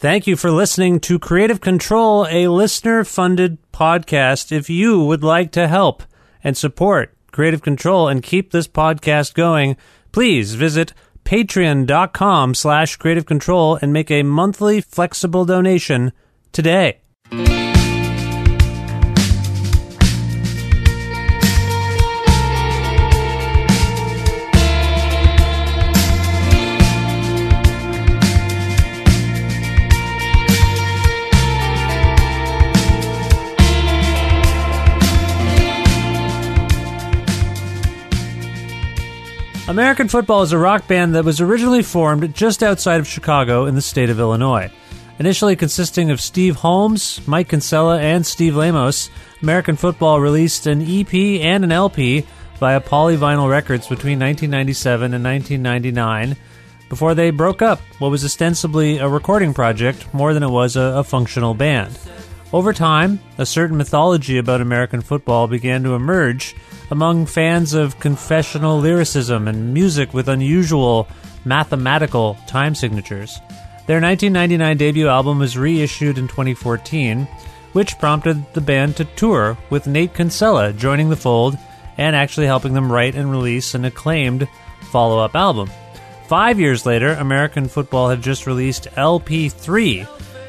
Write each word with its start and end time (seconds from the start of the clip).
Thank 0.00 0.28
you 0.28 0.36
for 0.36 0.52
listening 0.52 1.00
to 1.00 1.18
Creative 1.18 1.60
Control, 1.60 2.24
a 2.30 2.46
listener 2.46 3.02
funded 3.02 3.58
podcast. 3.72 4.52
If 4.52 4.70
you 4.70 5.02
would 5.02 5.24
like 5.24 5.50
to 5.52 5.66
help 5.66 6.04
and 6.44 6.56
support 6.56 7.16
Creative 7.32 7.60
Control 7.60 8.06
and 8.06 8.22
keep 8.22 8.52
this 8.52 8.68
podcast 8.68 9.34
going, 9.34 9.76
please 10.12 10.54
visit 10.54 10.92
patreon.com 11.24 12.54
slash 12.54 12.94
creative 12.94 13.26
control 13.26 13.76
and 13.82 13.92
make 13.92 14.08
a 14.12 14.22
monthly 14.22 14.80
flexible 14.80 15.44
donation 15.44 16.12
today. 16.52 17.00
American 39.68 40.08
Football 40.08 40.40
is 40.40 40.52
a 40.52 40.58
rock 40.58 40.88
band 40.88 41.14
that 41.14 41.26
was 41.26 41.42
originally 41.42 41.82
formed 41.82 42.34
just 42.34 42.62
outside 42.62 43.00
of 43.00 43.06
Chicago 43.06 43.66
in 43.66 43.74
the 43.74 43.82
state 43.82 44.08
of 44.08 44.18
Illinois. 44.18 44.72
Initially 45.18 45.56
consisting 45.56 46.10
of 46.10 46.22
Steve 46.22 46.56
Holmes, 46.56 47.20
Mike 47.28 47.50
Kinsella, 47.50 48.00
and 48.00 48.24
Steve 48.24 48.56
Lamos, 48.56 49.10
American 49.42 49.76
Football 49.76 50.22
released 50.22 50.66
an 50.66 50.80
EP 50.80 51.12
and 51.12 51.64
an 51.64 51.72
LP 51.72 52.24
via 52.58 52.80
Polyvinyl 52.80 53.50
Records 53.50 53.86
between 53.86 54.18
1997 54.18 55.12
and 55.12 55.22
1999 55.22 56.34
before 56.88 57.14
they 57.14 57.30
broke 57.30 57.60
up 57.60 57.80
what 57.98 58.10
was 58.10 58.24
ostensibly 58.24 58.96
a 58.96 59.06
recording 59.06 59.52
project 59.52 60.06
more 60.14 60.32
than 60.32 60.42
it 60.42 60.50
was 60.50 60.76
a, 60.76 60.80
a 60.80 61.04
functional 61.04 61.52
band. 61.52 61.92
Over 62.50 62.72
time, 62.72 63.20
a 63.36 63.44
certain 63.44 63.76
mythology 63.76 64.38
about 64.38 64.62
American 64.62 65.02
football 65.02 65.48
began 65.48 65.82
to 65.82 65.94
emerge 65.94 66.56
among 66.90 67.26
fans 67.26 67.74
of 67.74 68.00
confessional 68.00 68.78
lyricism 68.78 69.46
and 69.46 69.74
music 69.74 70.14
with 70.14 70.28
unusual 70.28 71.06
mathematical 71.44 72.38
time 72.46 72.74
signatures. 72.74 73.38
Their 73.86 74.00
1999 74.00 74.76
debut 74.78 75.08
album 75.08 75.38
was 75.38 75.58
reissued 75.58 76.16
in 76.16 76.26
2014, 76.26 77.28
which 77.74 77.98
prompted 77.98 78.42
the 78.54 78.62
band 78.62 78.96
to 78.96 79.04
tour 79.04 79.58
with 79.68 79.86
Nate 79.86 80.14
Kinsella 80.14 80.72
joining 80.72 81.10
the 81.10 81.16
fold 81.16 81.58
and 81.98 82.16
actually 82.16 82.46
helping 82.46 82.72
them 82.72 82.90
write 82.90 83.14
and 83.14 83.30
release 83.30 83.74
an 83.74 83.84
acclaimed 83.84 84.48
follow 84.90 85.18
up 85.18 85.34
album. 85.34 85.70
Five 86.28 86.58
years 86.58 86.86
later, 86.86 87.12
American 87.12 87.68
football 87.68 88.08
had 88.08 88.22
just 88.22 88.46
released 88.46 88.88
LP3, 88.96 90.06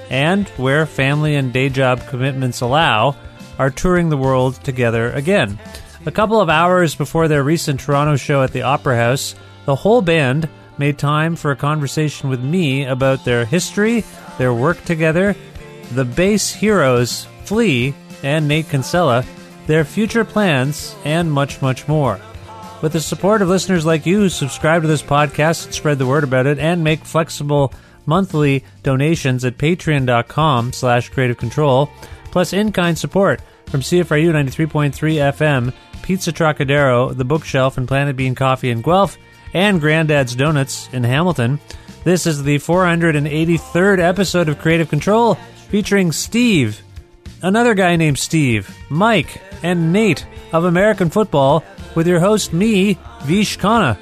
and 0.09 0.47
where 0.49 0.85
family 0.85 1.35
and 1.35 1.53
day 1.53 1.69
job 1.69 2.05
commitments 2.07 2.61
allow, 2.61 3.15
are 3.57 3.69
touring 3.69 4.09
the 4.09 4.17
world 4.17 4.55
together 4.63 5.11
again. 5.11 5.59
A 6.05 6.11
couple 6.11 6.39
of 6.39 6.49
hours 6.49 6.95
before 6.95 7.27
their 7.27 7.43
recent 7.43 7.79
Toronto 7.79 8.15
show 8.15 8.41
at 8.41 8.51
the 8.53 8.61
Opera 8.61 8.95
House, 8.95 9.35
the 9.65 9.75
whole 9.75 10.01
band 10.01 10.47
made 10.77 10.97
time 10.97 11.35
for 11.35 11.51
a 11.51 11.57
conversation 11.57 12.29
with 12.29 12.41
me 12.41 12.85
about 12.85 13.25
their 13.25 13.45
history, 13.45 14.03
their 14.37 14.53
work 14.53 14.83
together, 14.85 15.35
the 15.91 16.05
bass 16.05 16.53
heroes, 16.53 17.27
Flea 17.43 17.93
and 18.23 18.47
Nate 18.47 18.69
Kinsella, 18.69 19.25
their 19.67 19.83
future 19.83 20.23
plans, 20.23 20.95
and 21.03 21.31
much, 21.31 21.61
much 21.61 21.87
more. 21.87 22.19
With 22.81 22.93
the 22.93 23.01
support 23.01 23.41
of 23.41 23.49
listeners 23.49 23.85
like 23.85 24.05
you 24.05 24.29
subscribe 24.29 24.83
to 24.83 24.87
this 24.87 25.03
podcast 25.03 25.73
spread 25.73 25.99
the 25.99 26.05
word 26.05 26.23
about 26.23 26.47
it 26.47 26.59
and 26.59 26.81
make 26.83 27.03
flexible 27.03 27.73
monthly 28.09 28.65
donations 28.83 29.45
at 29.45 29.57
patreon.com 29.57 30.73
slash 30.73 31.09
creative 31.09 31.37
control, 31.37 31.89
plus 32.31 32.51
in-kind 32.51 32.97
support 32.97 33.41
from 33.67 33.81
CFRU 33.81 34.31
93.3 34.31 34.91
FM, 35.31 35.73
Pizza 36.01 36.31
Trocadero, 36.31 37.15
The 37.15 37.23
Bookshelf, 37.23 37.77
and 37.77 37.87
Planet 37.87 38.17
Bean 38.17 38.35
Coffee 38.35 38.71
in 38.71 38.81
Guelph, 38.81 39.17
and 39.53 39.79
Granddad's 39.79 40.35
Donuts 40.35 40.89
in 40.91 41.03
Hamilton. 41.03 41.59
This 42.03 42.25
is 42.25 42.43
the 42.43 42.57
483rd 42.57 43.99
episode 43.99 44.49
of 44.49 44.59
Creative 44.59 44.89
Control 44.89 45.35
featuring 45.69 46.11
Steve, 46.11 46.81
another 47.43 47.75
guy 47.75 47.95
named 47.95 48.17
Steve, 48.17 48.75
Mike, 48.89 49.41
and 49.61 49.93
Nate 49.93 50.25
of 50.51 50.65
American 50.65 51.09
Football 51.09 51.63
with 51.95 52.07
your 52.07 52.19
host, 52.19 52.53
me, 52.53 52.97
Vish 53.23 53.57
Khanna. 53.59 53.97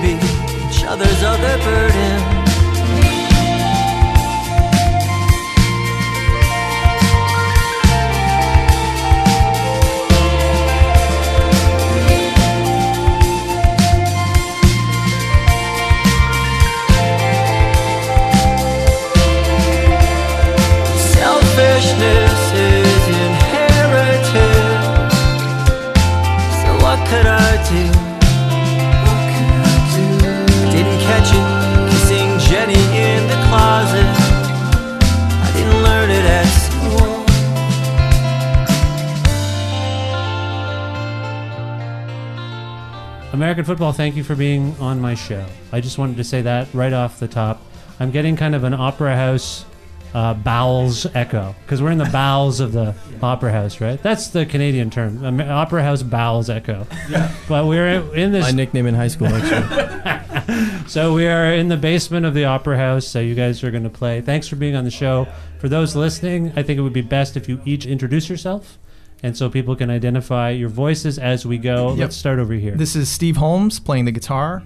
Be 0.00 0.14
each 0.14 0.84
other's 0.84 1.22
other 1.22 1.58
burden. 1.58 2.29
American 43.50 43.64
football, 43.64 43.92
thank 43.92 44.14
you 44.14 44.22
for 44.22 44.36
being 44.36 44.76
on 44.78 45.00
my 45.00 45.16
show. 45.16 45.44
I 45.72 45.80
just 45.80 45.98
wanted 45.98 46.16
to 46.18 46.22
say 46.22 46.40
that 46.42 46.72
right 46.72 46.92
off 46.92 47.18
the 47.18 47.26
top. 47.26 47.60
I'm 47.98 48.12
getting 48.12 48.36
kind 48.36 48.54
of 48.54 48.62
an 48.62 48.74
opera 48.74 49.16
house 49.16 49.64
uh, 50.14 50.34
bowels 50.34 51.04
echo 51.16 51.56
because 51.62 51.82
we're 51.82 51.90
in 51.90 51.98
the 51.98 52.04
bowels 52.12 52.60
of 52.60 52.70
the 52.70 52.94
opera 53.20 53.50
house, 53.50 53.80
right? 53.80 54.00
That's 54.00 54.28
the 54.28 54.46
Canadian 54.46 54.88
term, 54.88 55.24
um, 55.24 55.40
opera 55.40 55.82
house 55.82 56.04
bowels 56.04 56.48
echo. 56.48 56.86
Yeah. 57.08 57.34
But 57.48 57.66
we're 57.66 58.14
in 58.14 58.30
this. 58.30 58.44
My 58.44 58.52
nickname 58.52 58.86
in 58.86 58.94
high 58.94 59.08
school, 59.08 59.26
actually. 59.26 60.20
So 60.90 61.14
we 61.14 61.28
are 61.28 61.52
in 61.52 61.68
the 61.68 61.76
basement 61.76 62.26
of 62.26 62.34
the 62.34 62.46
Opera 62.46 62.76
House. 62.76 63.06
So 63.06 63.20
you 63.20 63.36
guys 63.36 63.62
are 63.62 63.70
going 63.70 63.84
to 63.84 63.90
play. 63.90 64.20
Thanks 64.22 64.48
for 64.48 64.56
being 64.56 64.74
on 64.74 64.82
the 64.82 64.90
show. 64.90 65.28
For 65.60 65.68
those 65.68 65.94
listening, 65.94 66.52
I 66.56 66.64
think 66.64 66.80
it 66.80 66.82
would 66.82 66.92
be 66.92 67.00
best 67.00 67.36
if 67.36 67.48
you 67.48 67.60
each 67.64 67.86
introduce 67.86 68.28
yourself 68.28 68.76
and 69.22 69.36
so 69.36 69.50
people 69.50 69.76
can 69.76 69.90
identify 69.90 70.50
your 70.50 70.68
voices 70.68 71.18
as 71.18 71.44
we 71.46 71.58
go. 71.58 71.90
Yep. 71.90 71.98
Let's 71.98 72.16
start 72.16 72.38
over 72.38 72.54
here. 72.54 72.74
This 72.76 72.96
is 72.96 73.08
Steve 73.08 73.36
Holmes 73.36 73.80
playing 73.80 74.04
the 74.04 74.12
guitar. 74.12 74.62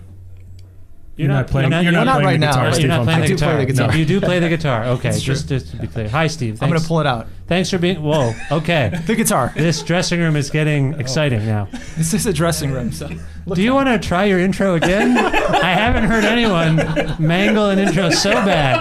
You're 1.16 1.28
not 1.28 1.46
playing- 1.46 1.70
you're 1.70 1.92
not 1.92 2.06
playing 2.20 2.24
right 2.26 2.32
the 2.32 2.38
now. 2.38 2.50
guitar, 2.52 2.66
Oh, 2.66 2.70
Steve 2.72 2.86
you're 2.86 2.88
not 2.96 3.04
playing 3.04 3.20
the 3.20 3.26
do 3.28 3.36
play 3.36 3.46
guitar. 3.46 3.58
the 3.60 3.66
guitar. 3.66 3.86
No, 3.88 3.94
you 3.94 4.04
do 4.04 4.20
play 4.20 4.38
the 4.40 4.48
guitar. 4.48 4.84
Okay, 4.94 5.12
just, 5.16 5.48
just 5.48 5.70
to 5.70 5.76
be 5.76 5.86
clear. 5.86 6.08
Hi, 6.08 6.26
Steve. 6.26 6.60
I'm 6.60 6.68
gonna 6.68 6.80
pull 6.80 6.98
it 7.00 7.06
out. 7.06 7.28
Thanks 7.46 7.70
for 7.70 7.78
being. 7.78 8.02
Whoa. 8.02 8.32
Okay. 8.50 8.90
The 9.06 9.14
guitar. 9.14 9.52
this 9.56 9.82
dressing 9.82 10.18
room 10.18 10.34
is 10.34 10.50
getting 10.50 10.94
exciting 10.94 11.46
now. 11.46 11.68
This 11.96 12.14
is 12.14 12.26
a 12.26 12.32
dressing 12.32 12.72
room. 12.72 12.90
So 12.90 13.08
Do 13.52 13.62
you 13.62 13.72
want 13.74 13.88
to 13.90 13.98
try 14.08 14.24
your 14.24 14.40
intro 14.40 14.74
again? 14.74 15.16
I 15.16 15.72
haven't 15.72 16.04
heard 16.04 16.24
anyone 16.24 16.76
mangle 17.24 17.70
an 17.70 17.78
intro 17.78 18.10
so 18.10 18.32
bad. 18.32 18.78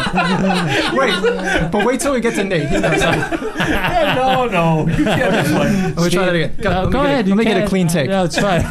wait, 0.97 1.71
but 1.71 1.86
wait 1.86 2.00
till 2.00 2.13
we 2.13 2.19
get 2.21 2.33
to 2.36 2.44
Nate. 2.44 2.71
No, 2.71 4.47
no. 4.47 4.88
You 4.88 5.06
can't 5.06 5.47
play. 5.47 5.94
Let 5.94 5.97
me 5.97 6.09
try 6.09 6.25
that 6.25 6.36
again. 6.36 6.56
Go, 6.62 6.71
Uh, 6.71 6.83
let 6.83 6.91
go 6.91 7.01
get 7.03 7.06
ahead. 7.12 7.27
Let 7.27 7.38
me 7.38 7.44
get 7.45 7.63
a 7.63 7.68
clean 7.68 7.88
take. 7.88 8.09
No, 8.09 8.24
it's 8.24 8.39
fine. 8.39 8.63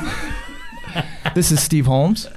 This 1.34 1.52
is 1.52 1.62
Steve 1.62 1.86
Holmes. 1.86 2.28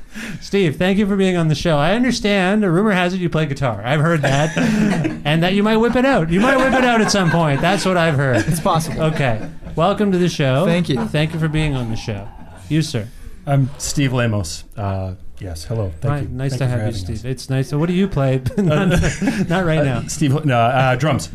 Steve, 0.41 0.77
thank 0.77 0.97
you 0.97 1.07
for 1.07 1.15
being 1.15 1.37
on 1.37 1.47
the 1.47 1.55
show. 1.55 1.77
I 1.77 1.93
understand. 1.93 2.63
A 2.63 2.71
rumor 2.71 2.91
has 2.91 3.13
it 3.13 3.19
you 3.19 3.29
play 3.29 3.45
guitar. 3.45 3.81
I've 3.83 3.99
heard 3.99 4.21
that, 4.21 4.55
and 5.25 5.43
that 5.43 5.53
you 5.53 5.63
might 5.63 5.77
whip 5.77 5.95
it 5.95 6.05
out. 6.05 6.29
You 6.29 6.39
might 6.39 6.57
whip 6.57 6.73
it 6.73 6.83
out 6.85 7.01
at 7.01 7.11
some 7.11 7.29
point. 7.31 7.61
That's 7.61 7.85
what 7.85 7.97
I've 7.97 8.15
heard. 8.15 8.45
It's 8.47 8.59
possible. 8.59 9.01
Okay. 9.03 9.49
Welcome 9.75 10.11
to 10.13 10.17
the 10.17 10.29
show. 10.29 10.65
Thank 10.65 10.89
you. 10.89 11.05
Thank 11.07 11.33
you 11.33 11.39
for 11.39 11.47
being 11.47 11.75
on 11.75 11.89
the 11.89 11.97
show. 11.97 12.27
You, 12.69 12.81
sir. 12.81 13.07
I'm 13.45 13.69
Steve 13.77 14.13
Lamos. 14.13 14.63
Uh, 14.75 15.15
yes, 15.39 15.65
hello. 15.65 15.91
Thank 16.01 16.11
Hi, 16.13 16.19
you. 16.21 16.27
Nice 16.29 16.51
Thank 16.51 16.59
to 16.59 16.65
you 16.65 16.69
have 16.69 16.79
you, 16.79 16.85
having 16.85 16.95
us. 16.95 17.19
Steve. 17.19 17.25
It's 17.25 17.49
nice. 17.49 17.69
So, 17.69 17.77
what 17.77 17.87
do 17.87 17.93
you 17.93 18.07
play? 18.07 18.41
not, 18.57 18.87
not 19.49 19.65
right 19.65 19.83
now. 19.83 19.97
Uh, 19.99 20.07
Steve, 20.07 20.45
no, 20.45 20.57
uh, 20.57 20.95
drums. 20.95 21.29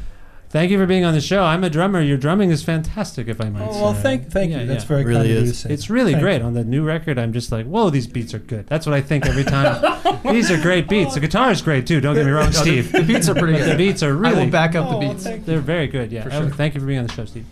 Thank 0.51 0.73
you 0.73 0.79
for 0.79 0.87
being 0.87 1.05
on 1.05 1.15
the 1.15 1.21
show. 1.21 1.45
I'm 1.45 1.63
a 1.63 1.71
drummer. 1.71 2.01
Your 2.03 2.17
drumming 2.17 2.51
is 2.51 2.65
fantastic, 2.65 3.29
if 3.29 3.41
I 3.41 3.51
might 3.51 3.69
Oh, 3.69 3.73
say. 3.73 3.81
well, 3.83 3.95
thank, 3.95 4.31
thank 4.33 4.51
Yeah, 4.51 4.63
you. 4.63 4.67
That's 4.67 4.83
yeah. 4.83 4.89
very 4.89 5.05
Really 5.05 5.21
kind 5.21 5.31
of 5.31 5.37
you 5.37 5.45
to 5.45 5.51
is. 5.51 5.59
say. 5.61 5.71
It's 5.71 5.89
really 5.89 6.13
Thank 6.13 6.23
great. 6.25 6.43
On 6.43 6.55
the 6.55 6.65
new 6.65 6.83
record, 6.83 7.19
I'm 7.21 7.33
just 7.33 7.53
like, 7.53 7.67
whoa, 7.67 7.89
these 7.89 8.09
beats 8.09 8.35
are 8.35 8.41
good. 8.41 8.67
That's 8.67 8.85
what 8.85 8.93
I 8.93 9.01
think 9.01 9.27
every 9.27 9.45
time. 9.45 9.81
these 10.33 10.51
are 10.51 10.61
great 10.61 10.89
beats. 10.89 11.15
The 11.15 11.21
guitar 11.21 11.53
is 11.53 11.63
great 11.63 11.87
too. 11.87 12.01
Don't 12.01 12.17
get 12.17 12.27
me 12.27 12.33
wrong, 12.33 12.51
Steve. 12.51 12.91
The, 12.91 13.05
beats 13.05 13.29
are 13.29 13.35
pretty 13.35 13.59
good. 13.59 13.71
the 13.71 13.77
beats 13.77 14.03
are 14.03 14.09
I 14.09 14.11
really. 14.31 14.45
will 14.47 14.51
back 14.51 14.75
up 14.75 14.87
Oh, 14.91 14.99
the 15.01 15.07
beats. 15.09 15.23
They're 15.47 15.61
very 15.61 15.87
good. 15.87 16.11
Yeah. 16.11 16.25
For 16.25 16.33
Oh, 16.33 16.41
sure. 16.41 16.51
thank 16.51 16.75
you 16.75 16.81
for 16.81 16.87
being 16.89 16.99
on 16.99 17.07
the 17.07 17.13
show, 17.13 17.27
Steve. 17.27 17.47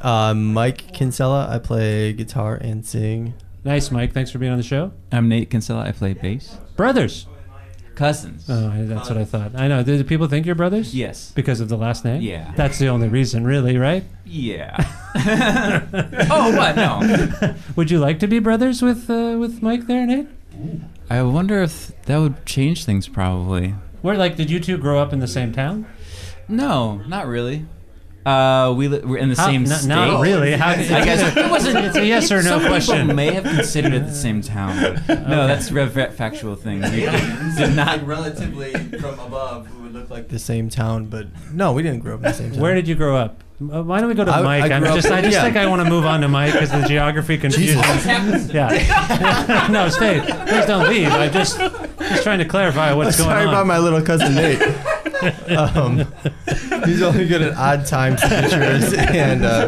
Uh, 0.00 0.32
Mike 0.32 0.92
Kinsella. 0.94 1.46
I 1.50 1.58
play 1.58 2.14
guitar 2.14 2.54
and 2.56 2.86
sing. 2.86 3.34
Nice, 3.64 3.90
Mike. 3.90 4.14
Thanks 4.14 4.30
for 4.30 4.38
being 4.38 4.52
on 4.52 4.58
the 4.58 4.64
show. 4.64 4.92
I'm 5.12 5.28
Nate 5.28 5.50
Kinsella. 5.50 5.82
I 5.84 5.92
play 5.92 6.14
bass. 6.14 6.56
Brothers. 6.76 7.26
Cousins. 7.94 8.44
Oh, 8.48 8.68
I- 8.70 8.82
that's 8.82 9.08
what 9.08 9.18
I 9.18 9.24
thought. 9.24 9.52
I 9.54 9.68
know. 9.68 9.82
Do 9.82 10.02
people 10.04 10.26
think 10.28 10.46
you're 10.46 10.54
brothers? 10.54 10.94
Yes. 10.94 11.32
Because 11.34 11.60
of 11.60 11.68
the 11.68 11.76
last 11.76 12.04
name? 12.04 12.20
Yeah. 12.22 12.52
That's 12.56 12.78
the 12.78 12.88
only 12.88 13.08
reason, 13.08 13.44
really, 13.44 13.76
right? 13.76 14.04
Yeah. 14.24 14.76
oh, 16.30 16.56
what? 16.56 16.76
No. 16.76 17.54
Would 17.76 17.90
you 17.90 17.98
like 17.98 18.18
to 18.20 18.26
be 18.26 18.38
brothers 18.38 18.82
with 18.82 19.08
uh, 19.10 19.36
with 19.38 19.62
Mike 19.62 19.86
there, 19.86 20.06
Nate? 20.06 20.28
I 21.10 21.22
wonder 21.22 21.62
if 21.62 21.92
that 22.02 22.18
would 22.18 22.46
change 22.46 22.84
things. 22.84 23.08
Probably. 23.08 23.74
Where, 24.02 24.16
like, 24.16 24.36
did 24.36 24.50
you 24.50 24.60
two 24.60 24.78
grow 24.78 24.98
up 25.00 25.12
in 25.12 25.18
the 25.20 25.26
same 25.28 25.52
town? 25.52 25.86
No, 26.48 26.96
not 27.06 27.26
really. 27.26 27.66
Uh, 28.24 28.72
we 28.76 28.88
li- 28.88 29.00
we're 29.04 29.18
in 29.18 29.28
the 29.28 29.36
How- 29.36 29.46
same 29.46 29.62
n- 29.62 29.66
state. 29.66 29.86
Not 29.88 30.20
really. 30.22 30.52
How, 30.52 30.70
I 30.70 30.76
guess 30.76 31.36
it 31.36 31.50
wasn't. 31.50 31.76
It's 31.84 31.96
a 31.96 32.06
yes 32.06 32.32
or 32.32 32.36
no 32.42 32.58
Some 32.58 32.66
question. 32.66 33.00
people 33.02 33.14
may 33.16 33.32
have 33.34 33.44
considered 33.44 33.92
it 33.92 34.06
the 34.06 34.14
same 34.26 34.40
town. 34.40 35.02
But 35.06 35.28
no, 35.28 35.46
that's 35.46 35.70
a 35.70 35.74
re- 35.74 36.10
factual 36.10 36.56
thing. 36.56 36.80
We 36.80 36.88
did 37.56 37.76
not. 37.76 38.06
relatively 38.06 38.72
from 38.72 39.18
above, 39.20 39.74
we 39.76 39.82
would 39.82 39.92
look 39.92 40.08
like 40.10 40.28
the 40.28 40.38
same 40.38 40.70
town, 40.70 41.06
but 41.06 41.26
no, 41.52 41.72
we 41.72 41.82
didn't 41.82 42.00
grow 42.00 42.14
up 42.14 42.20
in 42.20 42.22
the 42.24 42.32
same 42.32 42.52
town. 42.52 42.60
Where 42.60 42.74
did 42.74 42.88
you 42.88 42.94
grow 42.94 43.14
up? 43.16 43.42
Uh, 43.60 43.82
why 43.82 44.00
don't 44.00 44.08
we 44.08 44.14
go 44.14 44.24
to 44.24 44.32
I- 44.32 44.42
Mike? 44.42 44.64
I 44.72 44.74
I'm 44.74 44.80
grew 44.82 44.90
up- 44.90 44.96
just, 44.96 45.10
I 45.12 45.20
just 45.20 45.34
yeah. 45.34 45.42
think 45.42 45.56
I 45.56 45.66
want 45.66 45.82
to 45.82 45.88
move 45.88 46.06
on 46.06 46.22
to 46.22 46.28
Mike 46.28 46.54
because 46.54 46.70
the 46.72 46.82
geography 46.88 47.36
confuses. 47.38 47.76
Yeah. 48.52 49.68
no, 49.70 49.88
stay. 49.90 50.20
Please 50.20 50.66
don't 50.66 50.88
leave. 50.88 51.08
I'm 51.12 51.30
just 51.32 51.58
just 51.58 52.22
trying 52.22 52.38
to 52.38 52.44
clarify 52.46 52.92
what's 52.94 53.16
going 53.18 53.28
Sorry 53.30 53.42
on. 53.44 53.48
about 53.50 53.66
my 53.66 53.78
little 53.78 54.00
cousin 54.02 54.34
Nate. 54.34 54.60
um, 55.56 56.04
he's 56.84 57.02
only 57.02 57.26
good 57.26 57.42
at 57.42 57.54
odd 57.56 57.86
time 57.86 58.16
signatures 58.18 58.92
and 58.94 59.44
uh, 59.44 59.66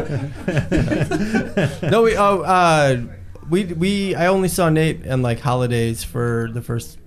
no, 1.89 2.01
we 2.03 2.15
oh 2.17 2.41
uh, 2.41 3.01
we 3.49 3.65
we 3.65 4.15
I 4.15 4.27
only 4.27 4.49
saw 4.49 4.69
Nate 4.69 5.01
and 5.05 5.23
like 5.23 5.39
holidays 5.39 6.03
for 6.03 6.49
the 6.53 6.61
first 6.61 6.97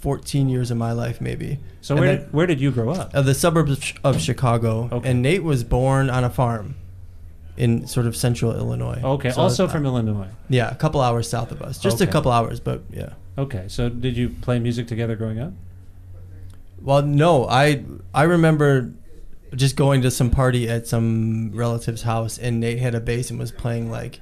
fourteen 0.00 0.48
years 0.48 0.70
of 0.70 0.76
my 0.76 0.92
life, 0.92 1.20
maybe. 1.20 1.58
so 1.80 1.94
And 1.94 2.00
where 2.00 2.16
then- 2.16 2.24
did, 2.26 2.32
where 2.32 2.46
did 2.46 2.60
you 2.60 2.70
grow 2.70 2.90
up? 2.90 3.10
uh, 3.14 3.22
the 3.22 3.34
suburbs 3.34 3.72
of, 3.72 3.80
Ch- 3.80 3.94
of 4.04 4.20
Chicago, 4.20 4.88
Okay. 4.92 5.10
and 5.10 5.22
Nate 5.22 5.42
was 5.42 5.64
born 5.64 6.10
on 6.10 6.22
a 6.24 6.30
farm 6.30 6.74
in 7.56 7.86
sort 7.86 8.06
of 8.06 8.14
central 8.14 8.54
Illinois. 8.54 9.00
Okay, 9.02 9.30
So, 9.30 9.40
also 9.40 9.64
uh, 9.64 9.68
from 9.68 9.86
Illinois. 9.86 10.28
yeah, 10.50 10.70
a 10.70 10.74
couple 10.74 11.00
hours 11.00 11.28
south 11.28 11.50
of 11.50 11.62
us, 11.62 11.78
just 11.78 11.96
Okay. 12.02 12.08
a 12.08 12.12
couple 12.12 12.30
hours, 12.30 12.60
but 12.60 12.82
yeah. 12.92 13.14
Okay, 13.38 13.64
so 13.68 13.88
did 13.88 14.16
you 14.16 14.28
play 14.28 14.58
music 14.58 14.86
together 14.86 15.16
growing 15.16 15.40
up? 15.40 15.52
Well, 16.80 17.02
no, 17.02 17.48
I 17.48 17.84
I 18.14 18.24
remember 18.24 18.92
just 19.54 19.76
going 19.76 20.02
to 20.02 20.10
some 20.10 20.30
party 20.30 20.68
at 20.68 20.86
some 20.86 21.52
relative's 21.52 22.02
house, 22.02 22.38
and 22.38 22.60
Nate 22.60 22.78
had 22.78 22.94
a 22.94 23.00
bass 23.00 23.30
and 23.30 23.38
was 23.38 23.52
playing 23.52 23.90
like 23.90 24.20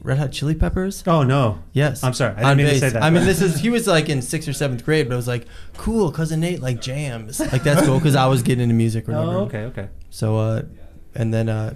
Red 0.00 0.18
Hot 0.18 0.32
Chili 0.32 0.54
Peppers. 0.54 1.02
Oh 1.06 1.22
no. 1.22 1.58
Yes, 1.72 2.04
I'm 2.04 2.14
sorry, 2.14 2.32
I 2.34 2.36
didn't 2.36 2.50
on 2.50 2.56
mean 2.58 2.66
to 2.66 2.78
say 2.78 2.88
that. 2.90 3.02
I 3.02 3.10
mean, 3.10 3.24
this 3.24 3.42
is 3.42 3.60
he 3.60 3.70
was 3.70 3.86
like 3.86 4.08
in 4.08 4.22
sixth 4.22 4.48
or 4.48 4.52
seventh 4.52 4.84
grade, 4.84 5.08
but 5.08 5.14
it 5.14 5.16
was 5.16 5.28
like 5.28 5.46
cool, 5.76 6.10
cousin 6.12 6.40
Nate 6.40 6.60
like 6.60 6.80
jams, 6.80 7.40
like 7.40 7.62
that's 7.62 7.84
cool 7.86 7.98
because 7.98 8.14
I 8.14 8.26
was 8.26 8.42
getting 8.42 8.62
into 8.62 8.74
music. 8.74 9.08
Or 9.08 9.12
whatever. 9.12 9.32
Oh, 9.32 9.40
okay, 9.42 9.64
okay. 9.64 9.88
So, 10.10 10.36
uh, 10.36 10.62
and 11.14 11.34
then 11.34 11.48
uh, 11.48 11.74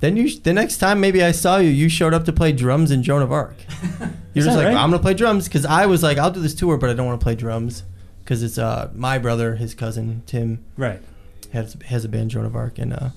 then 0.00 0.16
you 0.16 0.34
the 0.38 0.52
next 0.52 0.78
time 0.78 1.00
maybe 1.00 1.22
I 1.22 1.32
saw 1.32 1.58
you, 1.58 1.70
you 1.70 1.88
showed 1.88 2.14
up 2.14 2.24
to 2.26 2.32
play 2.32 2.52
drums 2.52 2.90
in 2.90 3.02
Joan 3.02 3.22
of 3.22 3.32
Arc. 3.32 3.56
You're 4.34 4.44
just 4.44 4.56
like 4.56 4.66
right? 4.66 4.76
I'm 4.76 4.90
gonna 4.90 4.98
play 4.98 5.14
drums 5.14 5.48
because 5.48 5.64
I 5.64 5.86
was 5.86 6.02
like 6.02 6.18
I'll 6.18 6.30
do 6.30 6.40
this 6.40 6.54
tour, 6.54 6.76
but 6.76 6.90
I 6.90 6.92
don't 6.92 7.06
want 7.06 7.20
to 7.20 7.24
play 7.24 7.34
drums 7.34 7.82
because 8.26 8.42
it's 8.42 8.58
uh 8.58 8.90
my 8.94 9.16
brother, 9.18 9.54
his 9.54 9.72
cousin 9.72 10.22
Tim 10.26 10.64
Right. 10.76 11.00
has 11.52 11.76
has 11.86 12.04
a 12.04 12.08
band 12.08 12.32
Joan 12.32 12.44
of 12.44 12.56
Arc, 12.56 12.78
and 12.78 12.92
uh, 12.92 13.10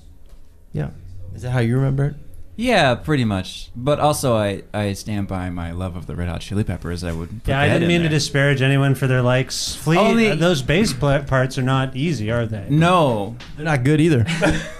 yeah, 0.72 0.90
is 1.34 1.42
that 1.42 1.50
how 1.50 1.58
you 1.58 1.74
remember 1.76 2.04
it? 2.06 2.14
Yeah, 2.56 2.94
pretty 2.94 3.24
much. 3.24 3.70
But 3.74 4.00
also, 4.00 4.36
I, 4.36 4.64
I 4.74 4.92
stand 4.92 5.28
by 5.28 5.48
my 5.48 5.70
love 5.72 5.96
of 5.96 6.06
the 6.06 6.14
Red 6.14 6.28
Hot 6.28 6.42
Chili 6.42 6.62
Peppers. 6.62 7.02
I 7.02 7.10
would. 7.12 7.42
Put 7.42 7.48
Yeah, 7.48 7.58
I 7.60 7.68
that 7.68 7.72
didn't 7.74 7.82
in 7.84 7.88
mean 7.88 8.02
to 8.02 8.08
there. 8.08 8.18
disparage 8.18 8.60
anyone 8.60 8.94
for 8.94 9.06
their 9.06 9.22
likes. 9.22 9.74
Flea, 9.76 9.96
Only- 9.96 10.30
uh, 10.30 10.34
those 10.34 10.60
bass 10.60 10.92
pla- 10.92 11.22
parts 11.22 11.56
are 11.56 11.62
not 11.62 11.96
easy, 11.96 12.30
are 12.30 12.44
they? 12.46 12.66
No, 12.68 13.36
They're 13.56 13.64
not 13.64 13.82
good 13.82 13.98
either. 14.00 14.26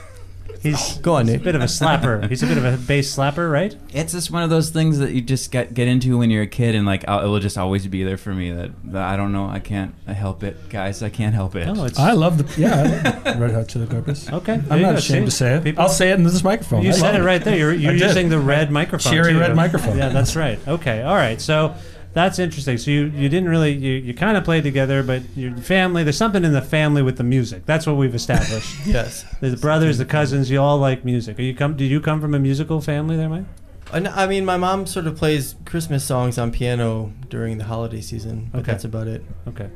He's 0.62 0.98
Go 0.98 1.14
on, 1.14 1.28
a 1.30 1.38
bit 1.38 1.54
of 1.54 1.62
a 1.62 1.66
slapper. 1.66 2.28
He's 2.28 2.42
a 2.42 2.46
bit 2.46 2.58
of 2.58 2.64
a 2.64 2.76
bass 2.76 3.16
slapper, 3.16 3.50
right? 3.50 3.74
it's 3.94 4.12
just 4.12 4.30
one 4.30 4.42
of 4.42 4.50
those 4.50 4.68
things 4.68 4.98
that 4.98 5.12
you 5.12 5.22
just 5.22 5.50
get 5.50 5.72
get 5.72 5.88
into 5.88 6.18
when 6.18 6.30
you're 6.30 6.42
a 6.42 6.46
kid, 6.46 6.74
and 6.74 6.84
like 6.84 7.02
I'll, 7.08 7.24
it 7.24 7.28
will 7.28 7.40
just 7.40 7.56
always 7.56 7.86
be 7.86 8.04
there 8.04 8.18
for 8.18 8.34
me. 8.34 8.52
That, 8.52 8.70
that 8.92 9.02
I 9.02 9.16
don't 9.16 9.32
know, 9.32 9.46
I 9.48 9.58
can't 9.58 9.94
help 10.06 10.42
it, 10.42 10.68
guys. 10.68 11.02
I 11.02 11.08
can't 11.08 11.34
help 11.34 11.56
it. 11.56 11.66
No, 11.66 11.84
it's 11.84 11.98
I 11.98 12.12
love 12.12 12.36
the 12.36 12.60
yeah, 12.60 12.74
I 12.74 12.82
love 12.82 13.24
the 13.24 13.36
Red 13.38 13.54
Hot 13.54 13.68
Chili 13.68 13.86
Peppers. 13.86 14.28
okay. 14.32 14.58
there 14.58 14.72
I'm 14.72 14.78
you 14.80 14.86
not 14.86 14.92
go. 14.92 14.98
ashamed 14.98 15.26
to 15.26 15.32
say 15.32 15.54
it. 15.56 15.64
People- 15.64 15.82
I'll 15.82 15.88
say 15.88 16.10
it 16.10 16.14
in 16.14 16.24
this 16.24 16.44
microphone. 16.44 16.82
You 16.82 16.90
I 16.90 16.92
said 16.92 17.12
love 17.14 17.22
it 17.22 17.24
right 17.24 17.42
there. 17.42 17.56
You're, 17.56 17.72
you're 17.72 17.92
I 17.92 17.96
did. 17.96 18.02
using 18.08 18.28
the 18.28 18.38
red 18.38 18.70
microphone. 18.70 19.12
Cherry 19.12 19.32
too. 19.32 19.40
red 19.40 19.56
microphone. 19.56 19.96
Yeah, 19.96 20.10
that's 20.10 20.36
right. 20.36 20.58
Okay, 20.68 21.02
all 21.02 21.14
right. 21.14 21.40
So 21.40 21.74
that's 22.12 22.38
interesting. 22.38 22.76
So 22.78 22.90
you, 22.90 23.04
you 23.06 23.28
didn't 23.28 23.48
really 23.48 23.72
you, 23.72 23.92
you 23.92 24.14
kind 24.14 24.36
of 24.36 24.44
played 24.44 24.62
together, 24.64 25.02
but 25.02 25.22
your 25.36 25.56
family. 25.56 26.02
There's 26.02 26.16
something 26.16 26.44
in 26.44 26.52
the 26.52 26.62
family 26.62 27.02
with 27.02 27.16
the 27.16 27.24
music. 27.24 27.66
That's 27.66 27.86
what 27.86 27.96
we've 27.96 28.14
established. 28.14 28.74
yes. 28.86 29.24
the 29.40 29.56
brothers, 29.56 29.98
the 29.98 30.04
cousins, 30.04 30.50
you 30.50 30.60
all 30.60 30.78
like 30.78 31.04
music. 31.04 31.38
Are 31.38 31.42
you 31.42 31.54
come? 31.54 31.76
Did 31.76 31.90
you 31.90 32.00
come 32.00 32.20
from 32.20 32.34
a 32.34 32.38
musical 32.38 32.80
family 32.80 33.16
there, 33.16 33.28
Mike? 33.28 33.44
I 33.92 34.26
mean, 34.28 34.44
my 34.44 34.56
mom 34.56 34.86
sort 34.86 35.08
of 35.08 35.16
plays 35.16 35.56
Christmas 35.64 36.04
songs 36.04 36.38
on 36.38 36.52
piano 36.52 37.12
during 37.28 37.58
the 37.58 37.64
holiday 37.64 38.00
season, 38.00 38.48
but 38.52 38.60
Okay. 38.60 38.70
that's 38.70 38.84
about 38.84 39.08
it. 39.08 39.24
Okay. 39.48 39.68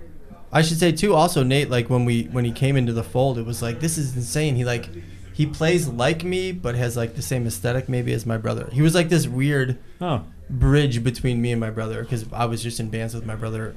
I 0.53 0.63
should 0.63 0.79
say 0.79 0.93
too. 0.93 1.15
Also, 1.15 1.43
Nate, 1.43 1.69
like 1.69 1.91
when 1.91 2.05
we 2.05 2.25
when 2.27 2.45
he 2.45 2.53
came 2.53 2.77
into 2.77 2.93
the 2.93 3.03
fold, 3.03 3.39
it 3.39 3.47
was 3.47 3.61
like 3.61 3.81
this 3.81 3.99
is 3.99 4.15
insane. 4.15 4.55
He 4.55 4.65
like 4.65 4.89
he 5.35 5.47
plays 5.47 5.87
like 5.89 6.25
me, 6.25 6.53
but 6.53 6.75
has 6.77 6.97
like 6.97 7.15
the 7.17 7.23
same 7.23 7.47
aesthetic 7.47 7.89
maybe 7.89 8.13
as 8.13 8.25
my 8.25 8.39
brother. 8.39 8.71
He 8.73 8.81
was 8.81 8.95
like 8.95 9.09
this 9.11 9.27
weird 9.27 9.79
Oh, 10.01 10.23
bridge 10.49 11.03
between 11.05 11.43
me 11.43 11.51
and 11.53 11.61
my 11.61 11.71
brother 11.71 12.03
because 12.03 12.25
I 12.33 12.47
was 12.47 12.63
just 12.63 12.81
in 12.81 12.89
bands 12.89 13.15
with 13.15 13.27
my 13.27 13.35
brother 13.35 13.75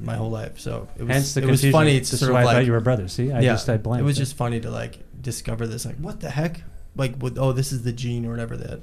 my 0.00 0.14
whole 0.14 0.30
life. 0.30 0.60
So 0.60 0.86
it 0.96 1.02
was 1.02 1.10
hence 1.12 1.34
the 1.34 1.42
it 1.42 1.46
was 1.46 1.64
funny 1.64 1.94
to 1.94 1.98
This 2.00 2.12
is 2.12 2.20
sort 2.20 2.32
why 2.32 2.42
of 2.42 2.48
I 2.48 2.52
thought 2.52 2.66
you 2.66 2.72
were 2.72 2.80
brothers. 2.80 3.12
See, 3.14 3.32
I 3.32 3.40
yeah, 3.40 3.54
just 3.54 3.68
I 3.68 3.78
blanked. 3.78 4.02
it 4.02 4.04
was 4.04 4.16
just 4.16 4.36
funny 4.36 4.60
to 4.60 4.70
like 4.70 4.98
discover 5.20 5.66
this. 5.66 5.84
Like 5.84 5.96
what 5.96 6.20
the 6.20 6.30
heck? 6.30 6.62
Like 6.94 7.14
oh 7.38 7.52
this 7.52 7.72
is 7.72 7.82
the 7.82 7.92
gene 7.92 8.24
or 8.26 8.30
whatever 8.30 8.56
that 8.58 8.80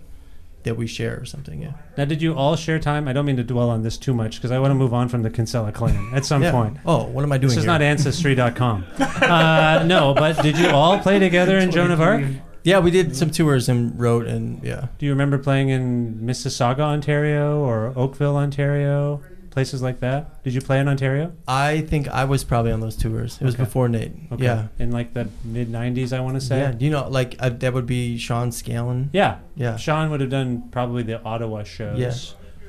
that 0.66 0.76
we 0.78 0.86
share 0.86 1.20
or 1.20 1.26
something. 1.26 1.62
Yeah. 1.62 1.72
Now, 1.98 2.06
did 2.06 2.22
you 2.22 2.34
all 2.36 2.56
share 2.56 2.78
time? 2.78 3.08
I 3.08 3.14
don't 3.14 3.26
mean 3.26 3.38
to 3.38 3.44
dwell 3.44 3.70
on 3.70 3.82
this 3.82 3.98
too 3.98 4.14
much 4.14 4.36
because 4.36 4.52
I 4.52 4.60
want 4.60 4.72
to 4.72 4.76
move 4.76 4.94
on 4.94 5.08
from 5.10 5.24
the 5.24 5.30
Kinsella 5.30 5.72
clan 5.72 6.12
at 6.14 6.26
some 6.26 6.44
Yeah. 6.44 6.52
point. 6.52 6.78
Oh, 6.86 7.06
what 7.06 7.24
am 7.24 7.32
I 7.32 7.38
doing 7.38 7.50
This 7.50 7.58
is 7.58 7.64
here? 7.64 7.72
not 7.72 7.82
Ancestry.com. 7.82 8.86
uh, 9.00 9.84
no, 9.88 10.14
but 10.14 10.42
did 10.44 10.58
you 10.58 10.68
all 10.70 11.00
play 11.00 11.18
together 11.20 11.58
in 11.58 11.72
Joan 11.72 11.92
of 11.92 12.02
Arc? 12.02 12.24
yeah, 12.64 12.80
we 12.80 12.92
did 12.92 13.16
some 13.16 13.30
tours 13.32 13.70
and 13.70 13.98
wrote 14.00 14.28
and 14.28 14.62
yeah. 14.64 14.88
Do 14.98 15.06
you 15.06 15.12
remember 15.14 15.38
playing 15.38 15.70
in 15.70 16.20
Mississauga, 16.20 16.80
Ontario, 16.82 17.60
or 17.60 17.94
Oakville, 17.96 18.36
Ontario? 18.36 19.22
Places 19.56 19.82
like 19.82 20.02
that? 20.02 20.44
Did 20.44 20.54
you 20.54 20.62
play 20.62 20.80
in 20.80 20.88
Ontario? 20.88 21.32
I 21.48 21.82
think 21.82 22.08
I 22.10 22.26
was 22.26 22.44
probably 22.44 22.72
on 22.72 22.82
those 22.82 22.96
tours. 22.96 23.40
It 23.42 23.46
was 23.46 23.56
Okay. 23.56 23.64
before 23.64 23.88
Nate. 23.90 24.12
Okay. 24.34 24.44
Yeah. 24.44 24.68
In 24.78 24.92
like 24.92 25.14
the 25.14 25.30
mid 25.44 25.70
'90s, 25.72 26.12
I 26.12 26.20
want 26.20 26.36
to 26.36 26.42
say. 26.42 26.60
Yeah. 26.60 26.76
You 26.78 26.90
know 26.92 27.08
like 27.10 27.36
uh, 27.40 27.50
that 27.50 27.74
would 27.74 27.88
be 27.88 28.18
Sean 28.18 28.52
Scalen? 28.52 29.10
Yeah. 29.14 29.40
Yeah. 29.56 29.78
Sean 29.78 30.12
would 30.12 30.22
have 30.22 30.30
done 30.30 30.70
probably 30.70 31.02
the 31.04 31.20
Ottawa 31.24 31.64
shows. 31.64 31.98
Yeah. 31.98 32.14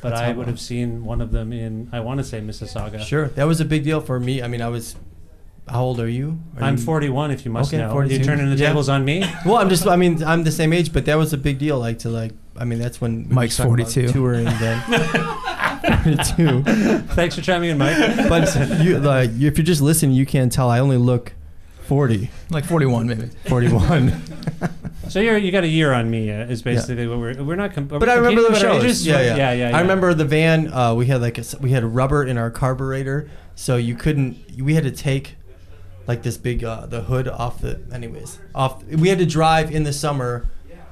But 0.00 0.11
That's 0.11 0.23
I 0.23 0.33
would 0.33 0.47
have 0.47 0.61
seen 0.61 1.05
one 1.05 1.21
of 1.21 1.33
them 1.33 1.52
in 1.52 1.88
I 1.93 2.00
want 2.00 2.19
to 2.19 2.25
say 2.25 2.40
Mississauga. 2.40 3.00
Sure. 3.00 3.28
That 3.28 3.45
was 3.45 3.61
a 3.61 3.64
big 3.64 3.83
deal 3.83 4.00
for 4.00 4.21
me. 4.21 4.40
I 4.43 4.47
mean, 4.49 4.62
I 4.62 4.69
was. 4.69 4.95
How 5.69 5.83
old 5.83 5.99
are 5.99 6.09
you? 6.09 6.38
Are 6.57 6.62
I'm 6.62 6.76
you- 6.76 6.83
41 6.85 7.33
if 7.33 7.45
you 7.45 7.50
must 7.50 7.75
Okay, 7.75 7.83
know. 7.83 7.90
42. 7.90 8.19
You 8.19 8.25
turning 8.25 8.49
the 8.49 8.55
Yeah. 8.57 8.69
tables 8.69 8.88
on 8.88 9.05
me? 9.05 9.25
Well, 9.45 9.57
I'm 9.57 9.69
just. 9.69 9.85
I 9.88 9.97
mean, 9.97 10.23
I'm 10.23 10.45
the 10.45 10.52
same 10.52 10.73
age, 10.73 10.93
but 10.93 11.07
that 11.07 11.19
was 11.19 11.33
a 11.33 11.37
big 11.38 11.59
deal. 11.59 11.81
Like 11.81 11.99
to 12.00 12.09
like. 12.09 12.33
I 12.57 12.64
mean, 12.64 12.78
that's 12.78 13.00
when 13.00 13.26
Mike's 13.35 13.59
42. 13.59 14.09
Touring 14.12 14.45
then. 14.45 14.81
42. 16.16 16.62
Thanks 17.14 17.34
for 17.34 17.42
chiming 17.42 17.70
in, 17.70 17.78
Mike. 17.78 17.96
But 18.28 18.54
you 18.82 18.98
like 18.98 19.30
you- 19.34 19.48
if 19.48 19.58
you're 19.58 19.64
just 19.64 19.80
listening, 19.82 20.12
you 20.14 20.26
can't 20.26 20.52
tell. 20.52 20.70
I 20.70 20.78
only 20.78 20.96
look 20.96 21.32
40, 21.84 22.30
Like 22.50 22.64
41, 22.64 23.06
maybe. 23.06 23.26
41. 23.48 24.22
So 25.08 25.20
you're 25.20 25.38
you 25.38 25.52
got 25.52 25.62
a 25.62 25.68
year 25.68 25.92
on 25.92 26.10
me 26.10 26.32
uh, 26.32 26.46
is 26.46 26.62
basically 26.62 27.06
what 27.06 27.18
we're 27.20 27.40
we're 27.44 27.54
not. 27.54 27.72
Com- 27.75 27.86
But 27.86 28.02
we 28.02 28.08
I 28.08 28.14
remember 28.16 28.40
competing 28.48 28.52
those 28.54 28.60
shows. 28.60 28.82
ages? 28.84 29.06
Yeah, 29.06 29.20
yeah, 29.20 29.36
yeah, 29.36 29.52
yeah, 29.52 29.70
yeah. 29.70 29.76
I 29.76 29.80
remember 29.82 30.12
the 30.14 30.25
van. 30.25 30.72
Uh, 30.72 30.94
we 30.94 31.06
had 31.06 31.20
like 31.20 31.38
a, 31.38 31.42
s- 31.42 31.54
we 31.60 31.70
had 31.70 31.84
rubber 31.84 32.25
in 32.25 32.36
our 32.36 32.50
carburetor, 32.50 33.30
so 33.54 33.76
you 33.76 33.94
couldn't. 33.94 34.36
We 34.60 34.75
had 34.75 34.82
to 34.82 34.90
take 34.90 35.36
like 36.08 36.25
this 36.25 36.36
big 36.36 36.64
uh, 36.64 36.86
the 36.86 37.02
hood 37.02 37.28
off 37.28 37.60
the. 37.60 37.80
Anyways, 37.92 38.40
off. 38.52 38.82
We 38.86 39.08
had 39.08 39.18
to 39.20 39.26
drive 39.26 39.70
in 39.70 39.84
the 39.84 39.92
summer 39.92 40.48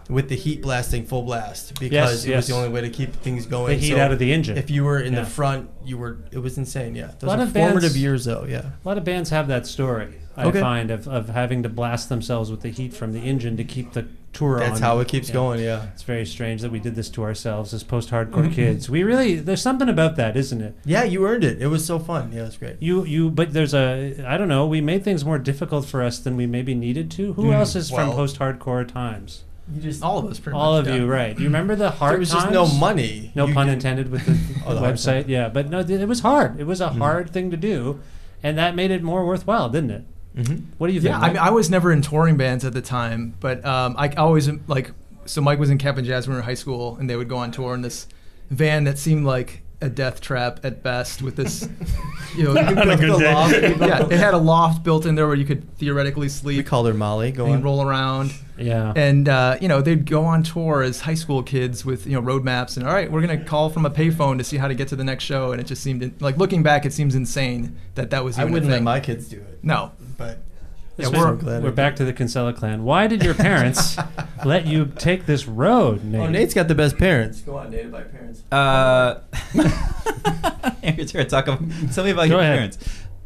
with 0.09 0.29
the 0.29 0.37
heat 0.37 0.61
blasting 0.63 1.05
full 1.07 1.23
blast 1.23 1.79
because 1.81 1.93
Yes, 1.93 2.25
it 2.27 2.37
was 2.37 2.47
the 2.49 2.55
only 2.55 2.69
way 2.69 2.81
to 2.83 2.91
keep 2.91 3.15
things 3.17 3.47
going. 3.47 3.79
The 3.79 3.87
heat 3.87 3.97
out 3.99 4.13
of 4.13 4.19
the 4.19 4.33
engine. 4.33 4.59
If 4.59 4.71
you 4.71 4.85
were 4.85 5.01
in 5.01 5.13
Yeah. 5.15 5.21
the 5.21 5.27
front, 5.27 5.71
you 5.85 5.97
were. 5.99 6.19
It 6.31 6.39
was 6.39 6.59
insane. 6.59 6.95
Yeah, 6.95 7.11
those 7.19 7.29
lot 7.29 7.39
are 7.39 7.43
of 7.45 7.53
bands- 7.53 7.73
formative 7.73 7.97
years 7.97 8.25
though. 8.25 8.45
Yeah. 8.49 8.63
A 8.85 8.89
lot 8.89 8.99
of 8.99 9.05
bands 9.05 9.31
have 9.31 9.49
that 9.49 9.67
story. 9.67 10.15
I 10.37 10.47
Okay. 10.47 10.61
find 10.61 10.91
of, 10.91 11.07
of 11.07 11.29
having 11.29 11.63
to 11.63 11.69
blast 11.69 12.09
themselves 12.09 12.51
with 12.51 12.61
the 12.63 12.69
heat 12.71 12.93
from 12.93 13.13
the 13.13 13.21
engine 13.21 13.57
to 13.57 13.63
keep 13.63 13.93
the 13.93 14.07
tour 14.33 14.55
on. 14.55 14.69
That's 14.69 14.81
how 14.81 14.99
it 14.99 15.07
keeps 15.07 15.31
going, 15.31 15.61
yeah. 15.61 15.85
it's 15.95 16.03
very 16.03 16.27
strange 16.27 16.61
that 16.63 16.73
we 16.73 16.81
did 16.81 16.97
this 16.97 17.09
to 17.11 17.23
ourselves 17.23 17.73
as 17.73 17.85
post-hardcore 17.85 18.53
kids. 18.53 18.91
We 18.91 19.05
really 19.05 19.37
there's 19.37 19.63
something 19.63 19.89
about 19.89 20.17
that, 20.17 20.37
isn't 20.37 20.61
it? 20.61 20.75
Yeah, 20.85 21.05
you 21.05 21.25
earned 21.25 21.45
it. 21.45 21.63
It 21.63 21.69
was 21.69 21.85
so 21.85 22.01
fun. 22.01 22.33
Yeah, 22.35 22.47
it's 22.47 22.57
great. 22.57 22.77
You 22.81 23.05
you 23.05 23.31
but 23.31 23.53
there's 23.53 23.75
a 23.75 24.25
I 24.27 24.37
don't 24.37 24.49
know. 24.49 24.67
We 24.67 24.81
made 24.81 25.05
things 25.05 25.25
more 25.25 25.39
difficult 25.39 25.85
for 25.87 26.03
us 26.03 26.19
than 26.19 26.37
we 26.37 26.47
maybe 26.47 26.75
needed 26.75 27.13
to. 27.13 27.35
Who 27.35 27.45
Mm, 27.45 27.55
else 27.55 27.77
is 27.77 27.89
from 27.91 28.11
post-hardcore 28.11 28.89
times? 28.93 29.45
You 29.73 29.81
just 29.81 30.03
All 30.03 30.19
of 30.19 30.27
us, 30.27 30.39
pretty 30.39 30.57
All 30.59 30.73
much. 30.75 30.87
of 30.87 30.95
yeah. 30.95 31.01
you, 31.01 31.07
right? 31.07 31.35
Do 31.37 31.43
You 31.43 31.49
remember 31.49 31.75
the 31.77 31.91
hard 31.91 32.13
there 32.15 32.19
was 32.21 32.31
times? 32.31 32.45
just 32.45 32.53
no 32.53 32.67
money. 32.79 33.33
No 33.35 33.47
You 33.47 33.55
pun 33.55 33.67
didn't- 33.67 33.79
intended 33.79 34.11
with 34.11 34.27
the, 34.27 34.61
Oh, 34.67 34.75
the 34.75 34.81
the 34.81 34.87
website. 34.87 35.27
Yeah, 35.29 35.49
but 35.49 35.71
no, 35.71 35.81
it 35.81 36.07
was 36.09 36.21
hard. 36.21 36.61
It 36.61 36.65
was 36.67 36.81
a 36.81 36.89
Mm. 36.89 36.99
hard 36.99 37.31
thing 37.31 37.51
to 37.51 37.57
do, 37.57 38.01
and 38.43 38.59
that 38.59 38.75
made 38.77 38.91
it 38.91 39.03
more 39.03 39.25
worthwhile, 39.27 39.69
didn't 39.71 39.91
it? 39.91 40.05
Mhm. 40.37 40.63
What 40.79 40.89
do 40.89 40.93
you 40.93 41.01
think? 41.01 41.13
Yeah, 41.13 41.21
I 41.21 41.29
mean, 41.29 41.39
I 41.39 41.51
was 41.51 41.71
never 41.71 41.93
in 41.93 42.03
touring 42.03 42.37
bands 42.37 42.65
at 42.65 42.73
the 42.75 42.83
time, 42.83 43.35
but 43.41 43.65
um, 43.65 43.95
I 43.99 44.09
always 44.11 44.51
like. 44.67 44.91
So 45.27 45.41
Mike 45.41 45.59
was 45.59 45.71
in 45.71 45.79
Cap'n 45.79 46.05
Jazz 46.05 46.27
when 46.27 46.35
we 46.35 46.37
were 46.37 46.41
in 46.43 46.45
high 46.47 46.55
school, 46.55 46.97
and 47.01 47.09
they 47.09 47.17
would 47.17 47.29
go 47.31 47.37
on 47.39 47.51
tour 47.51 47.73
in 47.75 47.81
this 47.81 48.07
van 48.51 48.85
that 48.85 48.99
seemed 48.99 49.25
like 49.25 49.63
a 49.85 49.89
death 49.89 50.21
trap 50.21 50.61
at 50.65 50.83
best. 50.83 51.23
With 51.23 51.37
this, 51.37 51.69
you 52.37 52.45
know, 52.45 52.53
you 52.61 52.67
could 52.67 52.79
On 52.79 52.91
a 52.91 52.97
build 52.97 53.21
good 53.21 53.29
the 53.29 53.33
loft. 53.33 53.53
yeah, 53.81 54.07
it 54.07 54.19
had 54.19 54.35
a 54.35 54.39
loft 54.39 54.83
built 54.83 55.07
in 55.07 55.15
there 55.15 55.27
where 55.27 55.37
you 55.37 55.45
could 55.45 55.77
theoretically 55.79 56.25
We 56.27 56.29
sleep 56.31 56.67
called 56.67 56.87
her 56.87 56.95
Molly. 56.95 57.31
Go 57.31 57.47
and 57.47 57.57
on. 57.57 57.63
roll 57.63 57.83
around. 57.87 58.33
yeah. 58.59 58.93
And 58.97 59.29
uh, 59.29 59.57
you 59.61 59.69
know, 59.69 59.81
they'd 59.83 60.07
go 60.07 60.25
on 60.25 60.43
tour 60.43 60.83
as 60.83 61.01
high 61.03 61.15
school 61.15 61.43
kids 61.43 61.85
with 61.85 62.07
you 62.07 62.15
know 62.15 62.21
road 62.21 62.45
maps, 62.45 62.77
and 62.77 62.87
all 62.87 62.93
right, 62.93 63.11
we're 63.11 63.21
gonna 63.21 63.45
call 63.45 63.71
from 63.71 63.85
a 63.87 63.91
payphone 63.91 64.39
to 64.39 64.45
see 64.45 64.57
how 64.57 64.69
to 64.69 64.75
get 64.75 64.89
to 64.89 64.97
the 64.97 65.05
next 65.05 65.25
show. 65.25 65.53
And 65.53 65.61
it 65.61 65.65
just 65.67 65.83
seemed 65.83 66.21
like 66.21 66.37
looking 66.37 66.63
back, 66.63 66.85
it 66.87 66.93
seems 66.93 67.15
insane 67.15 67.77
that 67.95 68.11
that 68.11 68.25
was 68.25 68.39
I 68.39 68.45
wouldn't 68.45 68.67
a 68.71 68.75
let 68.75 68.83
my 68.83 69.01
kids 69.01 69.29
do 69.29 69.37
it, 69.37 69.59
no, 69.63 69.93
but 70.17 70.39
This 70.39 70.54
Yeah, 70.97 71.09
we're- 71.09 71.37
glad 71.37 71.63
we're 71.65 71.71
back 71.73 71.97
to 71.97 72.05
the 72.05 72.13
Kinsella 72.13 72.53
clan. 72.53 72.85
Why 72.85 73.07
did 73.09 73.23
your 73.25 73.35
parents 73.35 73.97
let 74.45 74.67
you 74.67 74.93
take 74.97 75.27
this 75.27 75.47
road, 75.47 76.05
Nate? 76.05 76.21
oh, 76.21 76.27
Nate's 76.29 76.55
got 76.55 76.69
the 76.69 76.75
best 76.75 76.97
parents. 76.99 77.41
Go 77.41 77.57
on, 77.59 77.71
Nate, 77.71 77.91
by 77.91 78.03
parents. 78.03 78.43
Uh, 78.53 79.21
your 80.83 81.07
turn. 81.07 81.27
Talk 81.29 81.49
about, 81.49 81.61
tell 81.93 82.05
me 82.05 82.11
about 82.11 82.29
Go 82.29 82.35
your 82.35 82.41
ahead. 82.41 82.57
parents. 82.57 82.79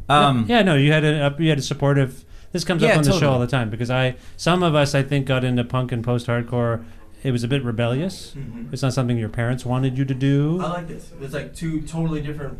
Um, 0.07 0.45
yeah, 0.47 0.63
no, 0.63 0.75
you 0.75 0.91
had 0.91 1.03
a 1.03 1.25
uh, 1.27 1.35
you 1.37 1.49
had 1.49 1.59
a 1.59 1.61
supportive. 1.61 2.25
This 2.51 2.63
comes 2.63 2.81
Yeah, 2.81 2.89
up 2.93 2.97
on 2.97 3.03
the 3.03 3.11
show 3.19 3.31
all 3.31 3.39
the 3.39 3.45
time 3.45 3.69
because 3.69 3.91
I 3.91 4.15
some 4.35 4.63
of 4.63 4.73
us 4.73 4.95
I 4.95 5.03
think 5.03 5.27
got 5.27 5.43
into 5.43 5.63
punk 5.63 5.91
and 5.91 6.03
post 6.03 6.25
hardcore. 6.25 6.83
It 7.21 7.31
was 7.31 7.43
a 7.43 7.47
bit 7.47 7.63
rebellious. 7.63 8.33
It's 8.71 8.81
not 8.81 8.93
something 8.93 9.17
your 9.17 9.29
parents 9.29 9.65
wanted 9.65 9.97
you 9.97 10.05
to 10.05 10.13
do. 10.15 10.59
I 10.61 10.69
like 10.69 10.87
this. 10.87 11.11
It's 11.21 11.33
like 11.33 11.53
two 11.53 11.81
totally 11.81 12.21
different. 12.21 12.57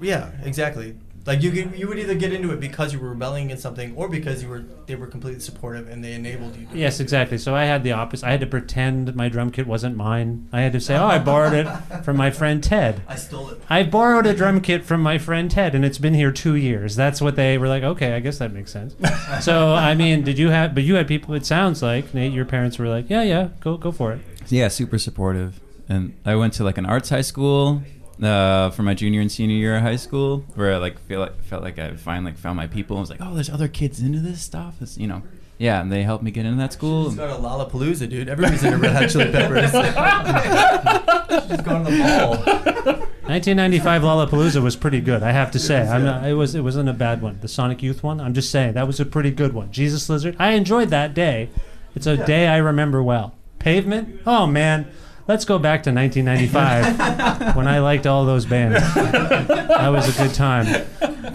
Yeah, 0.00 0.30
exactly. 0.44 0.94
Like 1.26 1.42
you 1.42 1.50
could, 1.50 1.76
you 1.76 1.88
would 1.88 1.98
either 1.98 2.14
get 2.14 2.32
into 2.32 2.52
it 2.52 2.60
because 2.60 2.92
you 2.92 3.00
were 3.00 3.08
rebelling 3.08 3.46
against 3.46 3.62
something, 3.62 3.94
or 3.96 4.08
because 4.08 4.42
you 4.42 4.48
were 4.48 4.64
they 4.86 4.94
were 4.94 5.08
completely 5.08 5.40
supportive 5.40 5.88
and 5.88 6.02
they 6.02 6.12
enabled 6.12 6.56
you. 6.56 6.66
To 6.66 6.78
Yes, 6.78 7.00
exactly. 7.00 7.36
So 7.36 7.54
I 7.54 7.64
had 7.64 7.82
the 7.82 7.92
opposite. 7.92 8.26
I 8.26 8.30
had 8.30 8.40
to 8.40 8.46
pretend 8.46 9.14
my 9.16 9.28
drum 9.28 9.50
kit 9.50 9.66
wasn't 9.66 9.96
mine. 9.96 10.48
I 10.52 10.60
had 10.60 10.72
to 10.72 10.80
say, 10.80 10.96
"Oh, 10.96 11.06
I 11.06 11.18
borrowed 11.18 11.52
it 11.52 11.66
from 12.04 12.16
my 12.16 12.30
friend 12.30 12.62
Ted." 12.62 13.02
I 13.08 13.16
stole 13.16 13.50
it. 13.50 13.60
I 13.68 13.82
borrowed 13.82 14.26
a 14.26 14.34
drum 14.34 14.60
kit 14.60 14.84
from 14.84 15.02
my 15.02 15.18
friend 15.18 15.50
Ted, 15.50 15.74
and 15.74 15.84
it's 15.84 15.98
been 15.98 16.14
here 16.14 16.30
two 16.30 16.54
years. 16.54 16.94
That's 16.94 17.20
what 17.20 17.34
they 17.34 17.58
were 17.58 17.68
like. 17.68 17.82
Okay, 17.82 18.14
I 18.14 18.20
guess 18.20 18.38
that 18.38 18.52
makes 18.52 18.70
sense. 18.70 18.94
so 19.40 19.74
I 19.74 19.94
mean, 19.94 20.22
did 20.22 20.38
you 20.38 20.50
have? 20.50 20.74
But 20.74 20.84
you 20.84 20.94
had 20.94 21.08
people. 21.08 21.34
It 21.34 21.44
sounds 21.44 21.82
like 21.82 22.14
Nate, 22.14 22.32
your 22.32 22.44
parents 22.44 22.78
were 22.78 22.88
like, 22.88 23.10
"Yeah, 23.10 23.22
yeah, 23.22 23.48
go 23.60 23.76
go 23.76 23.90
for 23.90 24.12
it." 24.12 24.20
Yeah, 24.48 24.68
super 24.68 24.98
supportive. 24.98 25.60
And 25.88 26.14
I 26.24 26.34
went 26.36 26.52
to 26.54 26.64
like 26.64 26.78
an 26.78 26.86
arts 26.86 27.10
high 27.10 27.20
school 27.20 27.82
uh, 28.22 28.70
for 28.70 28.82
my 28.82 28.94
junior 28.94 29.20
and 29.20 29.30
senior 29.30 29.56
year 29.56 29.76
of 29.76 29.82
high 29.82 29.96
school, 29.96 30.44
where 30.54 30.74
I 30.74 30.76
like 30.78 30.98
feel 31.00 31.20
like 31.20 31.42
felt 31.44 31.62
like 31.62 31.78
I 31.78 31.94
finally 31.96 32.32
like, 32.32 32.38
found 32.38 32.56
my 32.56 32.66
people. 32.66 32.96
I 32.96 33.00
was 33.00 33.10
like, 33.10 33.20
oh, 33.22 33.34
there's 33.34 33.50
other 33.50 33.68
kids 33.68 34.00
into 34.00 34.20
this 34.20 34.40
stuff. 34.42 34.76
It's, 34.80 34.96
you 34.96 35.06
know, 35.06 35.22
yeah, 35.58 35.80
and 35.80 35.90
they 35.90 36.02
helped 36.02 36.22
me 36.22 36.30
get 36.30 36.44
into 36.44 36.58
that 36.58 36.72
school. 36.72 37.08
She's 37.08 37.16
going 37.16 37.34
to 37.34 37.40
Lollapalooza, 37.40 38.08
dude. 38.10 38.28
Everybody's 38.28 38.62
into 38.62 38.76
Red 38.76 38.92
Hot 38.94 39.08
Chili 39.08 39.32
Peppers. 39.32 39.70
She's 41.48 41.60
going 41.62 41.84
to 41.84 41.90
the 41.90 41.98
mall. 41.98 43.06
1995 43.26 44.02
Lollapalooza 44.02 44.62
was 44.62 44.76
pretty 44.76 45.00
good, 45.00 45.22
I 45.22 45.32
have 45.32 45.50
to 45.52 45.58
say. 45.58 45.88
I'm 45.88 46.04
not, 46.04 46.24
it 46.24 46.34
was 46.34 46.54
it 46.54 46.60
wasn't 46.60 46.88
a 46.88 46.92
bad 46.92 47.22
one. 47.22 47.38
The 47.40 47.48
Sonic 47.48 47.82
Youth 47.82 48.02
one, 48.02 48.20
I'm 48.20 48.34
just 48.34 48.50
saying 48.50 48.74
that 48.74 48.86
was 48.86 49.00
a 49.00 49.06
pretty 49.06 49.30
good 49.30 49.52
one. 49.52 49.72
Jesus 49.72 50.08
Lizard, 50.08 50.36
I 50.38 50.52
enjoyed 50.52 50.90
that 50.90 51.14
day. 51.14 51.50
It's 51.94 52.06
a 52.06 52.16
day 52.16 52.46
I 52.46 52.58
remember 52.58 53.02
well. 53.02 53.34
Pavement, 53.58 54.20
oh 54.26 54.46
man, 54.46 54.86
let's 55.28 55.44
go 55.44 55.58
back 55.58 55.82
to 55.84 55.92
1995 55.92 57.56
when 57.56 57.66
I 57.66 57.80
liked 57.80 58.06
all 58.06 58.24
those 58.24 58.46
bands. 58.46 58.76
that 58.94 59.88
was 59.88 60.16
a 60.16 60.22
good 60.22 60.34
time. 60.34 60.66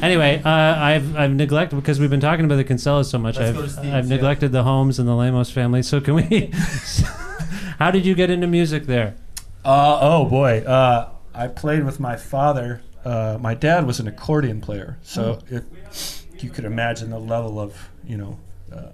Anyway, 0.02 0.42
uh, 0.44 0.50
I've 0.50 1.16
I've 1.16 1.34
neglected 1.34 1.76
because 1.76 2.00
we've 2.00 2.10
been 2.10 2.20
talking 2.20 2.46
about 2.46 2.56
the 2.56 2.64
Kinsellas 2.64 3.06
so 3.06 3.18
much. 3.18 3.38
Let's 3.38 3.58
I've 3.58 3.72
Steve's, 3.72 3.78
I've 3.78 4.06
yeah. 4.06 4.16
neglected 4.16 4.52
the 4.52 4.64
Holmes 4.64 4.98
and 5.00 5.08
the 5.08 5.14
Lamos 5.14 5.52
family. 5.52 5.84
So 5.84 6.02
can 6.02 6.16
we? 6.16 6.52
how 7.80 7.92
did 7.92 8.06
you 8.06 8.16
get 8.16 8.30
into 8.30 8.48
music 8.48 8.86
there? 8.86 9.16
Uh, 9.64 10.00
oh 10.02 10.26
boy, 10.26 10.60
uh, 10.62 11.10
I 11.34 11.48
played 11.48 11.84
with 11.84 12.00
my 12.00 12.16
father. 12.16 12.82
Uh, 13.06 13.38
my 13.40 13.54
dad 13.54 13.86
was 13.86 14.00
an 14.00 14.08
accordion 14.08 14.62
player, 14.62 14.98
so 15.02 15.40
if 15.50 16.26
you 16.40 16.50
could 16.50 16.66
imagine 16.66 17.12
the 17.12 17.20
level 17.20 17.60
of 17.60 17.90
you 18.04 18.18
know 18.18 18.40
uh, 18.74 18.90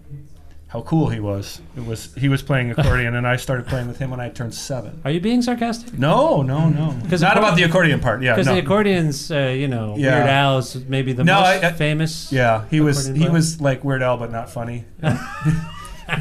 how 0.69 0.81
cool 0.81 1.07
he 1.09 1.19
was, 1.21 1.61
it 1.77 1.85
was 1.85 2.13
he 2.15 2.27
was 2.27 2.41
playing 2.41 2.71
accordion, 2.71 3.15
and 3.15 3.25
I 3.25 3.37
started 3.37 3.67
playing 3.67 3.87
with 3.87 3.99
him 3.99 4.09
when 4.11 4.19
I 4.19 4.29
turned 4.29 4.53
seven. 4.53 5.01
Are 5.05 5.11
you 5.11 5.21
being 5.21 5.41
sarcastic? 5.41 5.97
No, 5.97 6.41
no, 6.41 6.67
no. 6.69 6.91
Because 7.03 7.21
not 7.21 7.37
about 7.37 7.55
the 7.55 7.63
accordion 7.63 7.99
part. 8.01 8.21
Yeah, 8.21 8.33
Because 8.33 8.47
no. 8.47 8.55
the 8.55 8.61
accordion's, 8.61 9.31
uh, 9.31 9.53
you 9.57 9.67
know, 9.69 9.95
Yeah. 9.97 10.15
Weird 10.17 10.27
Al's 10.29 10.75
maybe 10.87 11.13
the 11.13 11.23
No, 11.23 11.35
most 11.39 11.63
I- 11.63 11.67
I- 11.69 11.71
famous. 11.71 12.31
Yeah, 12.33 12.65
he 12.69 12.81
was 12.81 13.05
accordion 13.07 13.27
he 13.27 13.33
was 13.33 13.61
like 13.61 13.83
Weird 13.85 14.03
Al, 14.03 14.17
but 14.17 14.31
not 14.31 14.49
funny, 14.49 14.83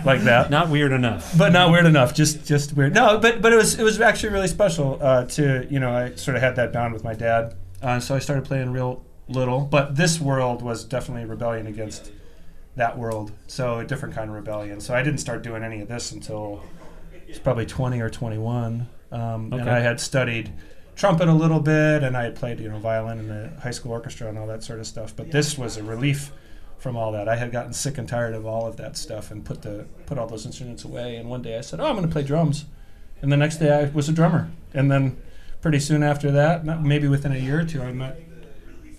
like 0.04 0.22
that. 0.22 0.50
Not 0.50 0.68
weird 0.68 0.92
enough. 0.92 1.36
but 1.36 1.52
not 1.52 1.70
weird 1.70 1.86
enough. 1.86 2.14
Just 2.14 2.44
just 2.46 2.76
weird. 2.76 2.94
No, 2.94 3.18
but 3.18 3.42
but 3.42 3.52
it 3.52 3.56
was 3.56 3.78
it 3.78 3.82
was 3.82 4.00
actually 4.00 4.32
really 4.32 4.48
special 4.48 4.98
uh, 5.00 5.24
to 5.24 5.66
you 5.70 5.80
know 5.80 5.90
I 5.90 6.14
sort 6.14 6.36
of 6.36 6.42
had 6.42 6.56
that 6.56 6.72
bond 6.72 6.92
with 6.92 7.04
my 7.04 7.14
dad, 7.14 7.54
uh, 7.82 8.00
so 8.00 8.14
I 8.14 8.18
started 8.20 8.44
playing 8.44 8.70
real 8.70 9.02
little. 9.28 9.60
But 9.62 9.96
this 9.96 10.20
world 10.20 10.62
was 10.62 10.84
definitely 10.84 11.24
a 11.24 11.26
rebellion 11.26 11.66
against 11.66 12.10
that 12.76 12.96
world, 12.98 13.32
so 13.46 13.78
a 13.78 13.84
different 13.84 14.14
kind 14.14 14.30
of 14.30 14.36
rebellion. 14.36 14.80
So 14.80 14.94
I 14.94 15.02
didn't 15.02 15.18
start 15.18 15.42
doing 15.42 15.62
any 15.62 15.80
of 15.80 15.88
this 15.88 16.12
until 16.12 16.62
I 17.12 17.30
was 17.30 17.38
probably 17.38 17.66
twenty 17.66 18.00
or 18.00 18.10
twenty 18.10 18.38
one, 18.38 18.88
um, 19.10 19.52
and 19.52 19.68
I 19.68 19.80
had 19.80 19.98
studied 19.98 20.52
trumpet 20.94 21.28
a 21.28 21.32
little 21.32 21.60
bit, 21.60 22.02
and 22.02 22.16
I 22.16 22.24
had 22.24 22.36
played 22.36 22.60
you 22.60 22.68
know 22.68 22.78
violin 22.78 23.18
in 23.18 23.28
the 23.28 23.60
high 23.60 23.70
school 23.70 23.92
orchestra 23.92 24.28
and 24.28 24.38
all 24.38 24.46
that 24.46 24.62
sort 24.62 24.78
of 24.78 24.86
stuff. 24.86 25.14
But 25.16 25.30
this 25.30 25.58
was 25.58 25.76
a 25.76 25.82
relief 25.82 26.32
from 26.78 26.96
all 26.96 27.12
that. 27.12 27.28
I 27.28 27.36
had 27.36 27.50
gotten 27.50 27.72
sick 27.72 27.98
and 27.98 28.08
tired 28.08 28.34
of 28.34 28.46
all 28.46 28.66
of 28.66 28.76
that 28.76 28.96
stuff 28.96 29.30
and 29.30 29.44
put 29.44 29.62
the 29.62 29.86
put 30.04 30.18
all 30.18 30.26
those 30.26 30.46
instruments 30.46 30.84
away. 30.84 31.16
And 31.16 31.28
one 31.28 31.42
day 31.42 31.56
I 31.56 31.62
said, 31.62 31.80
"Oh, 31.80 31.86
I'm 31.86 31.96
going 31.96 32.06
to 32.06 32.12
play 32.12 32.22
drums," 32.22 32.66
and 33.22 33.32
the 33.32 33.36
next 33.36 33.56
day 33.56 33.72
I 33.72 33.90
was 33.90 34.08
a 34.08 34.12
drummer. 34.12 34.50
And 34.74 34.90
then 34.90 35.16
pretty 35.62 35.80
soon 35.80 36.02
after 36.02 36.30
that, 36.30 36.64
maybe 36.82 37.08
within 37.08 37.32
a 37.32 37.38
year 37.38 37.60
or 37.60 37.64
two, 37.64 37.82
I 37.82 37.92
met 37.92 38.20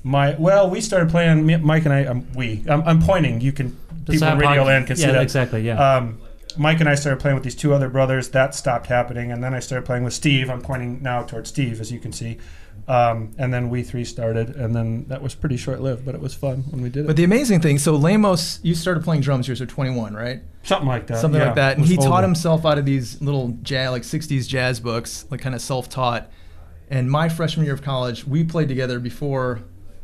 my. 0.07 0.35
Well, 0.37 0.69
we 0.69 0.81
started 0.81 1.09
playing. 1.09 1.63
Mike 1.63 1.85
and 1.85 1.93
I. 1.93 2.05
Um, 2.05 2.27
we. 2.33 2.63
I'm, 2.67 2.81
I'm 2.83 3.01
pointing. 3.01 3.41
You 3.41 3.51
can. 3.51 3.77
This 4.05 4.15
is 4.15 4.21
People 4.21 4.33
in 4.33 4.39
Radio 4.39 4.63
podca- 4.63 4.65
Land 4.65 4.87
can 4.87 4.95
see 4.95 5.01
yeah, 5.03 5.11
that 5.11 5.21
exactly, 5.21 5.61
yeah. 5.61 5.95
Um, 5.95 6.19
Mike 6.57 6.79
and 6.79 6.87
I 6.87 6.95
started 6.95 7.19
playing 7.19 7.35
with 7.35 7.43
these 7.43 7.55
two 7.55 7.73
other 7.73 7.89
brothers. 7.89 8.29
That 8.29 8.55
stopped 8.55 8.87
happening, 8.87 9.31
and 9.31 9.43
then 9.43 9.53
I 9.53 9.59
started 9.59 9.85
playing 9.85 10.03
with 10.03 10.13
Steve. 10.13 10.49
I'm 10.49 10.61
pointing 10.61 11.03
now 11.03 11.23
towards 11.23 11.49
Steve, 11.49 11.81
as 11.81 11.91
you 11.91 11.99
can 11.99 12.11
see. 12.11 12.37
Um, 12.87 13.31
and 13.37 13.53
then 13.53 13.69
we 13.69 13.83
three 13.83 14.05
started, 14.05 14.55
and 14.55 14.73
then 14.73 15.05
that 15.09 15.21
was 15.21 15.35
pretty 15.35 15.57
short 15.57 15.81
lived, 15.81 16.05
but 16.05 16.15
it 16.15 16.21
was 16.21 16.33
fun 16.33 16.63
when 16.69 16.81
we 16.81 16.89
did 16.89 17.03
it. 17.03 17.07
But 17.07 17.17
the 17.17 17.25
amazing 17.25 17.59
thing, 17.59 17.79
so 17.79 17.97
Lamos, 17.97 18.61
you 18.63 18.75
started 18.75 19.03
playing 19.03 19.21
drums 19.21 19.45
years 19.45 19.59
of 19.59 19.67
21, 19.67 20.13
right? 20.13 20.41
Something 20.63 20.87
like 20.87 21.07
that. 21.07 21.17
Something 21.17 21.41
yeah. 21.41 21.47
like 21.47 21.55
that. 21.55 21.73
And 21.73 21.81
Was 21.81 21.89
he 21.89 21.97
taught 21.97 22.23
himself 22.23 22.65
out 22.65 22.77
of 22.77 22.85
these 22.85 23.21
little 23.21 23.57
jazz, 23.61 23.91
like 23.91 24.03
60s 24.03 24.47
jazz 24.47 24.79
books, 24.79 25.25
like 25.29 25.41
kind 25.41 25.53
of 25.53 25.61
self 25.61 25.89
taught. 25.89 26.31
And 26.89 27.11
my 27.11 27.27
freshman 27.27 27.65
year 27.65 27.73
of 27.73 27.81
college, 27.81 28.25
we 28.25 28.45
played 28.45 28.69
together 28.69 29.01
before 29.01 29.63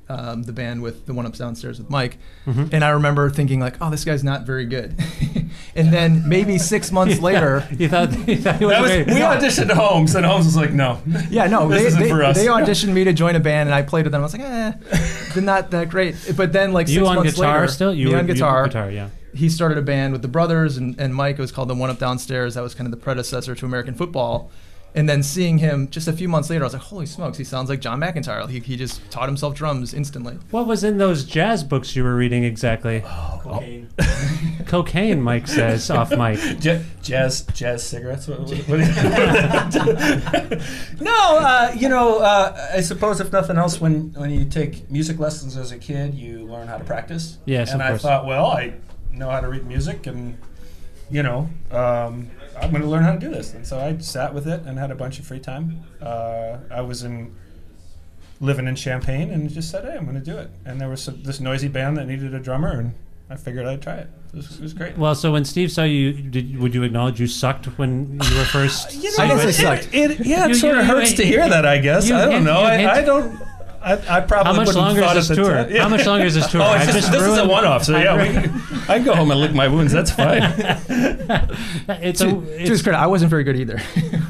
um, 0.10 0.44
the 0.44 0.52
band 0.54 0.82
with 0.82 1.06
the 1.06 1.14
one 1.14 1.26
up 1.26 1.34
downstairs 1.36 1.80
with 1.80 1.90
Mike. 1.90 2.18
Mhm. 2.46 2.72
And 2.74 2.84
I 2.84 2.90
remember 2.90 3.30
thinking, 3.30 3.60
like, 3.60 3.76
oh, 3.82 3.90
this 3.90 4.04
guy's 4.06 4.24
not 4.24 4.44
very 4.46 4.66
good. 4.66 4.96
and 5.76 5.92
then 5.94 6.28
maybe 6.28 6.58
six 6.58 6.92
months 6.92 7.20
later, 7.22 7.68
you 7.78 7.88
thought, 7.90 8.12
you 8.28 8.38
thought 8.38 8.60
was 8.62 8.82
was, 8.82 9.06
we 9.08 9.22
auditioned 9.22 9.72
Holmes, 9.72 10.14
and 10.16 10.26
Holmes 10.26 10.46
was 10.46 10.56
like, 10.58 10.72
"No, 10.72 11.02
Yeah, 11.30 11.48
no, 11.48 11.68
this 11.70 11.82
they, 11.82 11.88
isn't 11.88 12.00
they, 12.02 12.10
for 12.10 12.24
us." 12.24 12.36
they 12.36 12.48
auditioned 12.48 12.94
me 12.94 13.04
to 13.06 13.14
join 13.14 13.36
a 13.36 13.40
band, 13.40 13.70
and 13.70 13.74
I 13.76 13.82
played 13.82 14.06
with 14.06 14.12
them. 14.12 14.22
I 14.22 14.26
was 14.26 14.34
like, 14.34 14.42
eh, 14.44 14.74
they're 15.34 15.44
not 15.44 15.72
that 15.72 15.90
great. 15.90 16.16
But 16.36 16.54
then, 16.54 16.74
like 16.74 16.88
You 16.90 17.06
six 17.06 17.16
months 17.16 17.38
later, 17.38 17.68
still? 17.68 17.94
You 17.94 18.08
me 18.08 18.12
were- 18.14 18.20
on 18.20 18.28
you- 18.28 18.34
guitar. 18.34 18.68
guitar, 18.68 18.92
yeah. 18.92 19.10
He 19.34 19.50
started 19.50 19.80
a 19.80 19.82
band 19.82 20.14
with 20.14 20.22
the 20.22 20.28
brothers 20.28 20.78
and, 20.78 21.00
and 21.00 21.16
Mike. 21.16 21.40
It 21.40 21.42
was 21.42 21.52
called 21.52 21.68
the 21.68 21.74
One 21.74 21.90
Up 21.90 21.98
Downstairs. 21.98 22.54
That 22.54 22.62
was 22.62 22.76
kind 22.76 22.86
of 22.86 22.92
the 22.92 22.98
predecessor 23.04 23.56
to 23.56 23.66
American 23.66 23.96
football. 23.96 24.52
And 24.96 25.10
then 25.10 25.24
seeing 25.24 25.58
him 25.58 25.90
just 25.90 26.08
a 26.08 26.14
few 26.14 26.30
months 26.30 26.52
later, 26.52 26.64
I 26.64 26.68
was 26.68 26.74
like, 26.74 26.84
holy 26.84 27.08
smokes, 27.08 27.38
he 27.38 27.44
sounds 27.44 27.68
like 27.70 27.80
John 27.80 28.00
McEntire. 28.00 28.48
He, 28.48 28.60
he 28.60 28.78
just 28.78 29.02
taught 29.10 29.28
himself 29.28 29.56
drums 29.56 29.92
instantly. 29.94 30.38
What 30.52 30.68
was 30.68 30.84
in 30.84 31.00
those 31.00 31.26
jazz 31.26 31.64
books 31.64 31.96
you 31.96 32.04
were 32.04 32.16
reading 32.16 32.44
exactly? 32.44 33.02
Cocaine. 33.04 33.90
Cocaine, 34.68 35.20
Mike 35.22 35.48
says 35.48 35.90
off 35.90 36.12
mic. 36.18 36.40
Ja- 36.64 36.80
jazz, 37.02 37.42
jazz 37.54 37.84
cigarettes. 37.84 38.28
What, 38.28 38.42
what, 38.42 38.58
what 38.68 38.80
no, 41.02 41.38
uh, 41.40 41.74
you 41.76 41.90
know, 41.90 42.20
uh, 42.20 42.70
I 42.74 42.82
suppose 42.82 43.20
if 43.20 43.32
nothing 43.32 43.58
else, 43.58 43.82
when 43.82 44.14
when 44.14 44.30
you 44.30 44.46
take 44.46 44.90
music 44.92 45.18
lessons 45.20 45.58
as 45.58 45.72
a 45.72 45.78
kid, 45.78 46.14
you 46.14 46.46
learn 46.46 46.68
how 46.68 46.78
to 46.78 46.84
practice. 46.84 47.38
Yes, 47.46 47.72
and 47.72 47.82
of 47.82 47.88
I 47.88 47.90
course. 47.92 48.02
thought, 48.04 48.26
well, 48.26 48.46
I 48.48 48.74
know 49.12 49.30
how 49.30 49.40
to 49.42 49.48
read 49.50 49.66
music, 49.66 50.06
and 50.08 50.38
you 51.10 51.24
know, 51.24 51.50
um, 51.72 52.30
I'm 52.60 52.70
going 52.72 52.82
to 52.84 52.88
learn 52.88 53.04
how 53.04 53.14
to 53.14 53.20
do 53.20 53.30
this. 53.30 53.54
And 53.54 53.66
so 53.66 53.80
I 53.80 53.98
sat 53.98 54.34
with 54.34 54.48
it 54.48 54.62
and 54.66 54.78
had 54.78 54.92
a 54.92 54.96
bunch 54.96 55.20
of 55.20 55.26
free 55.26 55.40
time. 55.40 55.84
Uh, 56.02 56.58
I 56.72 56.82
was 56.82 57.04
in 57.04 57.36
living 58.40 58.68
in 58.68 58.76
Champaign 58.76 59.32
and 59.32 59.50
just 59.50 59.72
said, 59.72 59.84
hey, 59.86 59.96
I'm 59.96 60.04
going 60.06 60.20
to 60.20 60.22
do 60.32 60.38
it. 60.38 60.50
And 60.66 60.80
there 60.80 60.90
was 60.90 61.02
some, 61.02 61.22
this 61.24 61.40
noisy 61.40 61.68
band 61.68 61.98
that 61.98 62.08
needed 62.08 62.34
a 62.34 62.40
drummer, 62.40 62.72
and 62.72 62.94
I 63.30 63.36
figured 63.38 63.66
I'd 63.66 63.82
try 63.82 63.96
it. 63.96 64.10
It 64.34 64.38
was, 64.38 64.58
it 64.58 64.62
was 64.62 64.74
great. 64.74 64.98
Well, 64.98 65.14
so 65.16 65.32
when 65.32 65.46
Steve 65.46 65.72
saw 65.72 65.84
you, 65.84 66.12
did, 66.14 66.58
would 66.60 66.74
you 66.74 66.84
acknowledge 66.84 67.20
you 67.20 67.28
sucked 67.28 67.66
when 67.78 68.20
you 68.22 68.38
were 68.38 68.46
first? 68.46 68.94
You 68.96 69.16
know, 69.18 69.36
it? 69.38 69.94
it, 69.94 69.94
It, 69.94 70.26
yeah, 70.26 70.46
it 70.46 70.50
You- 70.50 70.54
sort 70.56 70.74
you- 70.76 70.82
of 70.82 70.88
hurts 70.88 71.14
to 71.14 71.24
hear 71.26 71.48
that. 71.48 71.66
I 71.66 71.78
guess 71.78 72.10
I 72.12 72.26
don't 72.26 72.44
know. 72.44 72.60
I, 72.62 72.96
I 72.98 73.02
don't. 73.02 73.40
I, 73.84 74.18
I 74.18 74.22
probably 74.22 74.52
How 74.52 74.58
much 74.58 74.68
wouldn't 74.68 74.76
longer 74.86 75.02
thought 75.02 75.18
is 75.18 75.30
at 75.32 75.36
this 75.36 75.46
the 75.46 75.50
tour? 75.52 75.64
time. 75.66 75.76
How 75.76 75.90
much 75.90 76.06
longer 76.06 76.26
is 76.26 76.36
this 76.36 76.48
tour? 76.52 76.62
Oh, 76.62 76.66
I've 76.66 76.84
just, 76.86 76.98
just 77.00 77.12
this 77.12 77.22
is 77.22 77.28
a 77.28 77.32
ruined- 77.34 77.50
one-off. 77.50 77.84
So 77.84 77.96
I've 77.96 78.04
yeah, 78.04 78.18
we 78.18 78.34
can, 78.34 78.62
I 78.90 78.96
can 78.98 79.04
go 79.04 79.16
home 79.16 79.32
and 79.32 79.40
lick 79.40 79.54
my 79.54 79.68
wounds. 79.68 79.92
That's 79.92 80.12
fine. 80.12 80.42
it's 82.02 82.20
to, 82.20 82.28
a, 82.28 82.32
to 82.32 82.42
his 82.58 82.70
it's, 82.70 82.82
credit, 82.82 82.98
I 82.98 83.08
wasn't 83.08 83.30
very 83.30 83.44
good 83.44 83.56
either. 83.58 83.82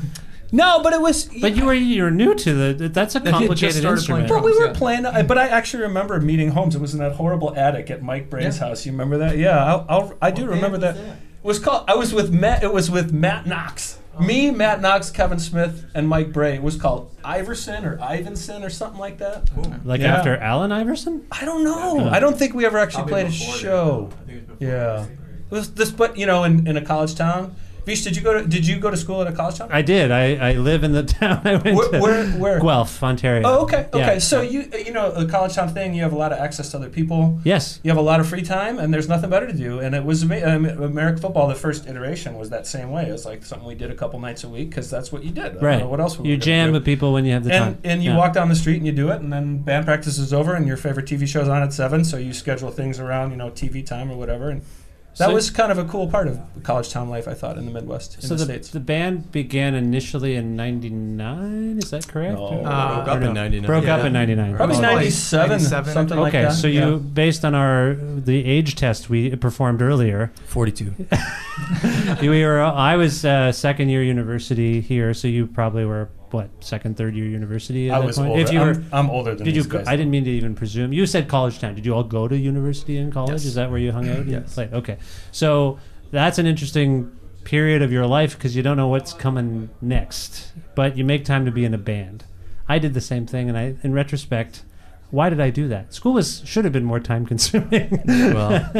no, 0.51 0.81
but 0.83 0.93
it 0.93 1.01
was. 1.01 1.25
but 1.41 1.55
you 1.55 1.65
were 1.65 1.73
you're 1.73 2.11
new 2.11 2.35
to 2.35 2.73
the. 2.73 2.89
That's 2.89 3.15
a 3.15 3.19
had 3.19 3.25
just 3.25 3.37
complicated 3.37 3.75
started 3.81 4.05
playing 4.05 4.21
instrument. 4.23 4.29
But 4.29 4.43
we 4.43 4.51
drums, 4.51 4.59
were 4.59 4.67
yeah. 4.73 4.73
playing, 4.79 5.05
I- 5.05 5.23
but 5.23 5.37
I 5.37 5.47
actually 5.47 5.83
remember 5.83 6.19
meeting 6.19 6.51
Holmes. 6.51 6.75
It 6.75 6.81
was 6.81 6.93
in 6.93 6.99
that 6.99 7.13
horrible 7.13 7.55
attic 7.55 7.91
at 7.91 8.01
Mike 8.01 8.29
Bray's 8.29 8.57
Yeah. 8.59 8.67
house. 8.69 8.85
You 8.85 8.91
remember 8.91 9.17
that? 9.19 9.37
Yeah, 9.37 9.63
I'll, 9.63 9.85
I'll, 9.89 10.17
I 10.21 10.31
do 10.31 10.45
remember 10.47 10.77
that. 10.79 10.95
It 10.97 11.15
was 11.43 11.59
called. 11.59 11.85
I 11.87 11.95
was 11.95 12.13
with 12.13 12.33
Matt. 12.33 12.63
It 12.63 12.73
was 12.73 12.89
with 12.89 13.11
Matt 13.13 13.45
Knox. 13.45 13.99
Me, 14.19 14.51
Matt 14.51 14.81
Knox, 14.81 15.09
Kevin 15.09 15.39
Smith, 15.39 15.85
and 15.95 16.07
Mike 16.07 16.31
Bray. 16.31 16.55
It 16.55 16.61
was 16.63 16.75
called 16.77 17.15
Iverson 17.23 17.83
or 17.85 17.99
Ivanson 18.01 18.63
or 18.63 18.69
something 18.69 18.99
like 18.99 19.17
that. 19.17 19.49
like 19.85 20.01
Yeah. 20.01 20.17
after 20.17 20.37
Allen 20.37 20.71
Iverson. 20.71 21.25
I 21.31 21.45
don't 21.45 21.63
know. 21.63 22.09
I 22.09 22.19
don't 22.19 22.37
think 22.37 22.53
we 22.53 22.65
ever 22.65 22.77
actually 22.77 23.09
played 23.09 23.27
a 23.27 23.31
show. 23.31 24.09
Yeah. 24.59 25.05
It 25.05 25.51
was 25.51 25.73
this, 25.73 25.91
but 25.91 26.17
you 26.17 26.25
know, 26.25 26.43
in, 26.43 26.67
in 26.67 26.77
a 26.77 26.81
college 26.81 27.15
town. 27.15 27.55
Vish, 27.85 28.03
did 28.03 28.15
you 28.15 28.21
go 28.21 28.33
to 28.41 28.47
did 28.47 28.65
you 28.65 28.79
go 28.79 28.89
to 28.89 28.95
school 28.97 29.21
at 29.21 29.27
a 29.27 29.33
college 29.35 29.57
town? 29.57 29.69
I 29.71 29.81
did. 29.81 30.09
I, 30.11 30.35
I 30.35 30.53
live 30.53 30.83
in 30.83 30.93
the 30.93 31.03
town. 31.19 31.41
I 31.45 31.55
went 31.57 31.75
Where- 31.75 31.89
to 31.91 31.99
where- 31.99 32.27
where? 32.31 32.59
Guelph, 32.59 33.03
Ontario. 33.03 33.43
Oh, 33.45 33.63
okay, 33.63 33.87
okay. 33.93 34.13
Yeah. 34.13 34.19
So 34.19 34.41
you 34.41 34.69
you 34.85 34.93
know 34.93 35.11
the 35.11 35.25
college 35.29 35.53
town 35.55 35.73
thing. 35.73 35.93
You 35.93 36.03
have 36.03 36.13
a 36.13 36.17
lot 36.17 36.31
of 36.31 36.39
access 36.39 36.71
to 36.71 36.77
other 36.77 36.89
people. 36.89 37.39
Yes. 37.43 37.79
You 37.83 37.91
have 37.91 37.97
a 37.97 38.01
lot 38.01 38.19
of 38.19 38.27
free 38.27 38.41
time, 38.41 38.79
and 38.79 38.93
there's 38.93 39.09
nothing 39.09 39.29
better 39.29 39.47
to 39.47 39.53
do. 39.53 39.79
And 39.79 39.95
it 39.95 40.03
was 40.05 40.23
um, 40.23 40.31
American 40.31 41.21
football. 41.21 41.47
The 41.47 41.55
first 41.55 41.85
iteration 41.87 42.37
was 42.37 42.49
that 42.51 42.65
same 42.67 42.91
way. 42.91 43.07
It 43.09 43.11
was 43.11 43.25
like 43.25 43.43
something 43.45 43.67
we 43.67 43.75
did 43.75 43.91
a 43.91 43.95
couple 43.95 44.19
nights 44.19 44.43
a 44.43 44.49
week 44.49 44.69
because 44.69 44.89
that's 44.89 45.11
what 45.11 45.23
you 45.23 45.31
did. 45.31 45.61
Right. 45.61 45.85
what 45.85 45.99
else? 45.99 46.17
You 46.19 46.37
jam 46.37 46.71
with 46.71 46.85
people 46.85 47.11
when 47.13 47.25
you 47.25 47.33
have 47.33 47.43
the 47.43 47.49
time. 47.49 47.67
and 47.83 47.85
and 47.85 48.03
you 48.03 48.11
Yeah. 48.11 48.17
walk 48.17 48.33
down 48.33 48.47
the 48.49 48.55
street 48.55 48.77
and 48.77 48.85
you 48.85 48.91
do 48.93 49.09
it, 49.11 49.19
and 49.21 49.31
then 49.33 49.57
band 49.57 49.85
practice 49.85 50.17
is 50.17 50.31
over, 50.33 50.53
and 50.55 50.65
your 50.67 50.77
favorite 50.77 51.05
TV 51.05 51.27
show's 51.27 51.47
on 51.49 51.61
at 51.61 51.73
seven, 51.73 52.03
so 52.05 52.17
you 52.17 52.33
schedule 52.33 52.71
things 52.71 52.99
around 52.99 53.31
you 53.31 53.37
know 53.37 53.49
TV 53.49 53.85
time 53.85 54.09
or 54.09 54.15
whatever, 54.17 54.49
and 54.49 54.61
that 55.17 55.27
So- 55.29 55.33
was 55.33 55.49
kind 55.49 55.71
of 55.71 55.77
a 55.77 55.85
cool 55.85 56.07
part 56.07 56.27
of 56.27 56.39
college 56.63 56.89
town 56.89 57.09
life, 57.09 57.27
I 57.27 57.33
thought, 57.33 57.57
in 57.57 57.65
the 57.65 57.71
Midwest, 57.71 58.15
in 58.15 58.21
So 58.21 58.29
the, 58.29 58.35
the, 58.35 58.43
states. 58.45 58.69
the 58.69 58.79
band 58.79 59.31
began 59.31 59.75
initially 59.75 60.35
in 60.35 60.55
'99. 60.55 61.77
Is 61.77 61.91
that 61.91 62.07
correct? 62.07 62.33
No. 62.35 62.45
Uh, 62.63 62.95
Broke 63.03 63.07
up 63.07 63.21
or 63.21 63.25
in 63.25 63.33
99. 63.33 63.67
Broke 63.67 63.87
up 63.87 64.05
in 64.05 64.13
'99. 64.13 64.55
Probably 64.55 64.75
Oh, 64.77 64.81
97, 64.81 65.49
97, 65.49 65.93
something 65.93 66.17
like 66.19 66.31
that. 66.33 66.45
Okay, 66.45 66.53
so 66.55 66.67
yeah. 66.67 66.87
you 66.89 66.97
based 66.97 67.43
on 67.45 67.53
our 67.55 67.93
the 67.95 68.45
age 68.45 68.75
test 68.75 69.09
we 69.09 69.35
performed 69.35 69.81
earlier. 69.81 70.31
42. 70.45 70.93
we 72.21 72.43
were 72.43 72.61
I 72.61 72.95
was 72.95 73.25
uh, 73.25 73.51
second 73.51 73.89
year 73.89 74.03
university 74.03 74.81
here, 74.81 75.13
so 75.13 75.27
you 75.27 75.47
probably 75.47 75.85
were 75.85 76.09
what 76.33 76.49
second 76.59 76.97
third 76.97 77.15
year 77.15 77.25
university 77.27 77.89
at 77.89 77.95
I 77.95 77.99
that 77.99 78.05
was 78.05 78.17
point. 78.17 78.29
older. 78.31 78.41
If 78.41 78.51
you 78.51 78.59
were, 78.59 78.71
I'm, 78.71 78.87
I'm 78.91 79.09
older 79.09 79.35
than 79.35 79.45
did 79.45 79.55
you? 79.55 79.63
these 79.63 79.71
guys. 79.71 79.87
I 79.87 79.95
didn't 79.95 80.11
mean 80.11 80.23
to 80.25 80.31
even 80.31 80.55
presume. 80.55 80.91
You 80.91 81.05
said 81.05 81.27
college 81.27 81.59
town. 81.59 81.75
Did 81.75 81.85
you 81.85 81.93
all 81.93 82.03
go 82.03 82.27
to 82.27 82.35
university 82.37 82.97
in 82.97 83.11
college? 83.11 83.31
Yes. 83.31 83.45
Is 83.45 83.55
that 83.55 83.69
where 83.69 83.79
you 83.79 83.91
hung 83.91 84.09
out? 84.09 84.25
Yes. 84.33 84.53
played? 84.55 84.73
Okay, 84.73 84.97
so 85.31 85.79
that's 86.11 86.39
an 86.39 86.47
interesting 86.47 87.11
period 87.43 87.81
of 87.81 87.91
your 87.91 88.05
life 88.07 88.37
because 88.37 88.55
you 88.55 88.63
don't 88.63 88.77
know 88.77 88.87
what's 88.87 89.13
coming 89.13 89.69
next, 89.81 90.51
but 90.75 90.97
you 90.97 91.03
make 91.03 91.25
time 91.25 91.45
to 91.45 91.51
be 91.51 91.65
in 91.65 91.73
a 91.73 91.77
band. 91.77 92.25
I 92.67 92.79
did 92.79 92.93
the 92.93 93.01
same 93.01 93.25
thing, 93.27 93.49
and 93.49 93.57
I, 93.57 93.75
in 93.83 93.93
retrospect. 93.93 94.63
Why 95.11 95.29
did 95.29 95.39
I 95.39 95.51
do 95.51 95.67
that? 95.67 95.93
School 95.93 96.13
was 96.13 96.41
should 96.43 96.63
have 96.63 96.73
been 96.73 96.85
more 96.85 96.99
time 96.99 97.23
consuming. 97.33 98.01
Well. 98.07 98.67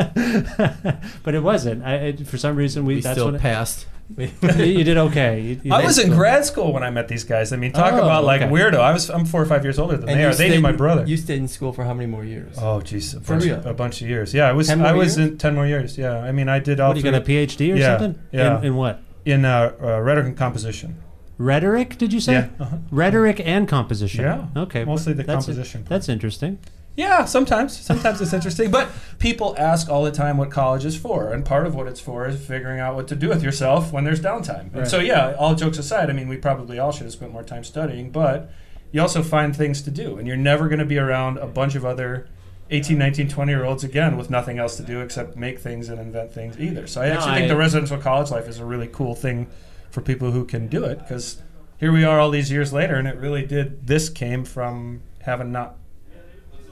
but 1.24 1.36
it 1.36 1.44
wasn't. 1.44 1.84
I, 1.84 1.96
it, 1.96 2.28
for 2.28 2.40
some 2.40 2.56
reason, 2.56 2.86
we, 2.86 2.96
We 2.96 3.02
that's 3.02 3.20
still 3.20 3.32
what 3.32 3.40
passed. 3.40 3.86
You, 4.18 4.30
you 4.66 4.84
did 4.84 4.98
okay. 4.98 5.40
You, 5.40 5.62
you 5.64 5.74
I 5.74 5.84
was 5.84 5.98
in 5.98 6.12
grad 6.12 6.46
school 6.46 6.72
when 6.74 6.84
I 6.84 6.90
met 6.90 7.08
these 7.08 7.24
guys. 7.24 7.52
I 7.54 7.56
mean, 7.56 7.72
talk 7.72 7.94
Oh, 7.94 7.98
about 8.04 8.24
like 8.24 8.42
okay. 8.42 8.52
weirdo. 8.52 8.80
I 8.80 8.92
was 8.94 9.10
I'm 9.10 9.26
four 9.26 9.42
or 9.42 9.46
five 9.46 9.64
years 9.64 9.80
older 9.80 9.98
than 9.98 10.10
And 10.10 10.20
they 10.20 10.26
are. 10.26 10.34
They 10.36 10.50
knew 10.50 10.62
my 10.62 10.72
brother. 10.74 11.06
You 11.06 11.18
stayed 11.18 11.40
in 11.40 11.48
school 11.48 11.72
for 11.74 11.84
how 11.84 11.94
many 11.94 12.08
more 12.08 12.24
years? 12.26 12.58
oh, 12.58 12.80
jeez, 12.84 13.16
a, 13.16 13.22
For 13.22 13.34
bunch- 13.34 13.46
real? 13.46 13.68
a 13.68 13.74
bunch 13.74 14.02
of 14.02 14.08
years. 14.10 14.34
Yeah, 14.34 14.50
I 14.50 14.54
was 14.54 14.68
10 14.68 14.80
more 14.80 14.88
I 14.88 14.92
was 14.94 15.18
years? 15.18 15.30
in 15.32 15.38
ten 15.38 15.56
more 15.56 15.66
years. 15.66 15.98
Yeah, 15.98 16.18
I 16.20 16.32
mean, 16.32 16.50
I 16.50 16.60
did 16.60 16.80
all 16.80 16.90
What, 16.90 16.98
you 16.98 17.04
got 17.04 17.16
a 17.16 17.22
PhD 17.22 17.74
or 17.74 17.78
Yeah, 17.78 17.98
something? 17.98 18.22
yeah. 18.32 18.60
In, 18.60 18.66
in 18.66 18.76
what? 18.76 19.02
in 19.26 19.46
uh, 19.46 19.72
uh, 19.82 20.00
rhetoric 20.02 20.28
and 20.28 20.38
composition. 20.38 20.98
Rhetoric? 21.38 21.98
Did 21.98 22.14
you 22.14 22.20
say? 22.20 22.34
Yeah, 22.34 22.50
uh-huh. 22.60 22.78
Rhetoric 22.92 23.42
and 23.44 23.68
composition. 23.68 24.24
Yeah, 24.24 24.46
Okay. 24.56 24.84
mostly 24.86 25.14
the 25.14 25.24
that's 25.24 25.46
composition 25.46 25.82
part. 25.82 25.90
That's 25.90 26.10
interesting. 26.10 26.60
Yeah, 26.96 27.26
sometimes. 27.26 27.78
Sometimes 27.80 28.22
it's 28.22 28.34
interesting. 28.34 28.70
But 28.70 28.90
people 29.20 29.56
ask 29.58 29.90
all 29.90 30.04
the 30.04 30.12
time 30.12 30.38
what 30.38 30.52
college 30.52 30.86
is 30.86 30.96
for. 30.96 31.32
And 31.34 31.44
part 31.44 31.66
of 31.66 31.74
what 31.74 31.88
it's 31.88 32.00
for 32.00 32.28
is 32.28 32.40
figuring 32.46 32.80
out 32.80 32.96
what 32.96 33.08
to 33.08 33.16
do 33.16 33.30
with 33.30 33.44
yourself 33.44 33.92
when 33.92 34.04
there's 34.04 34.22
downtime. 34.22 34.74
And 34.76 34.88
so, 34.88 35.00
yeah, 35.00 35.36
all 35.40 35.56
jokes 35.56 35.78
aside, 35.80 36.10
I 36.10 36.14
mean, 36.14 36.28
we 36.28 36.38
probably 36.38 36.78
all 36.78 36.92
should 36.92 37.04
have 37.06 37.14
spent 37.14 37.32
more 37.32 37.44
time 37.44 37.64
studying, 37.64 38.12
but 38.12 38.52
you 38.92 39.02
also 39.02 39.24
find 39.24 39.56
things 39.56 39.82
to 39.84 39.92
do. 39.92 40.18
And 40.18 40.28
you're 40.28 40.38
never 40.38 40.68
going 40.68 40.80
to 40.80 40.86
be 40.86 41.00
around 41.00 41.38
a 41.40 41.48
bunch 41.48 41.74
of 41.74 41.84
other 41.84 42.28
18, 42.70 42.98
19, 42.98 43.28
20 43.28 43.52
year 43.52 43.66
olds 43.66 43.84
again 43.84 44.16
with 44.18 44.30
nothing 44.30 44.60
else 44.60 44.78
to 44.78 44.84
do 44.84 45.02
except 45.02 45.36
make 45.36 45.60
things 45.60 45.90
and 45.90 46.00
invent 46.00 46.32
things 46.32 46.60
either. 46.60 46.88
So 46.88 47.02
I 47.02 47.10
No, 47.10 47.16
actually 47.16 47.34
think 47.36 47.48
the 47.50 47.56
residential 47.58 47.98
college 47.98 48.30
life 48.32 48.48
is 48.48 48.60
a 48.60 48.66
really 48.66 48.88
cool 48.88 49.16
thing 49.16 49.48
for 49.92 50.02
people 50.02 50.32
who 50.32 50.46
can 50.46 50.68
do 50.68 50.84
it 50.86 51.00
because 51.00 51.42
here 51.80 51.92
we 51.92 52.04
are 52.04 52.20
all 52.20 52.32
these 52.32 52.52
years 52.52 52.72
later 52.74 52.96
and 52.96 53.08
it 53.08 53.16
really 53.18 53.46
did 53.46 53.86
this 53.86 54.10
came 54.10 54.44
from 54.46 55.02
having 55.22 55.52
not 55.52 55.76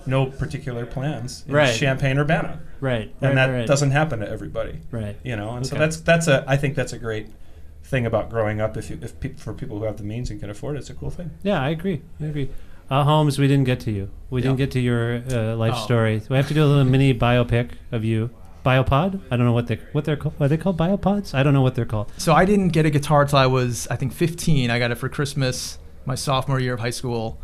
no 0.05 0.25
particular 0.25 0.85
plans 0.85 1.43
in 1.47 1.53
Right. 1.53 1.73
Champaign 1.75 2.17
Urbana, 2.17 2.59
Right. 2.79 3.13
and 3.21 3.29
right, 3.29 3.35
that 3.35 3.45
right. 3.53 3.67
doesn't 3.67 3.91
happen 3.91 4.19
to 4.19 4.29
everybody. 4.29 4.79
Right. 4.91 5.17
You 5.23 5.35
know, 5.35 5.51
and 5.55 5.65
so 5.65 5.75
Okay. 5.75 5.79
that's 5.83 5.97
that's 6.01 6.27
a 6.27 6.43
I 6.47 6.57
think 6.57 6.75
that's 6.75 6.93
a 6.93 6.97
great 6.99 7.27
thing 7.83 8.05
about 8.05 8.29
growing 8.29 8.61
up. 8.61 8.77
If 8.77 8.89
you 8.89 8.97
if 9.01 9.19
peop 9.19 9.39
for 9.39 9.53
people 9.53 9.77
who 9.79 9.85
have 9.85 9.97
the 9.97 10.03
means 10.03 10.29
and 10.29 10.39
can 10.39 10.49
afford 10.49 10.75
it, 10.75 10.79
it's 10.79 10.89
a 10.89 10.93
cool 10.93 11.09
thing. 11.11 11.31
Yeah, 11.43 11.61
I 11.61 11.69
agree. 11.69 12.01
I 12.21 12.25
agree. 12.25 12.49
Uh, 12.89 13.03
Holmes, 13.03 13.39
we 13.39 13.47
didn't 13.47 13.63
get 13.65 13.79
to 13.81 13.91
you. 13.91 14.09
We 14.29 14.41
didn't 14.41 14.57
get 14.57 14.71
to 14.71 14.79
your 14.79 15.23
uh, 15.31 15.55
life 15.55 15.75
Oh. 15.77 15.83
story. 15.85 16.21
We 16.29 16.35
have 16.35 16.47
to 16.49 16.53
do 16.53 16.63
a 16.63 16.67
little 16.67 16.83
mini 16.95 17.13
biopic 17.13 17.69
of 17.91 18.03
you. 18.03 18.29
Biopod? 18.65 19.19
I 19.31 19.37
don't 19.37 19.45
know 19.47 19.53
what 19.53 19.67
they 19.67 19.79
what 19.91 20.05
they're 20.05 20.15
called. 20.17 20.35
Are 20.39 20.47
they 20.47 20.57
called 20.57 20.77
biopods? 20.77 21.33
I 21.33 21.41
don't 21.41 21.53
know 21.53 21.61
what 21.63 21.73
they're 21.75 21.85
called. 21.85 22.11
So 22.17 22.33
I 22.33 22.45
didn't 22.45 22.69
get 22.69 22.85
a 22.85 22.89
guitar 22.91 23.25
till 23.25 23.39
I 23.39 23.47
was, 23.47 23.87
I 23.89 23.95
think, 23.95 24.13
15. 24.13 24.69
I 24.69 24.77
got 24.77 24.91
it 24.91 24.95
for 24.95 25.09
Christmas 25.09 25.77
my 26.05 26.15
sophomore 26.15 26.59
year 26.59 26.73
of 26.75 26.79
high 26.79 26.89
school. 26.91 27.39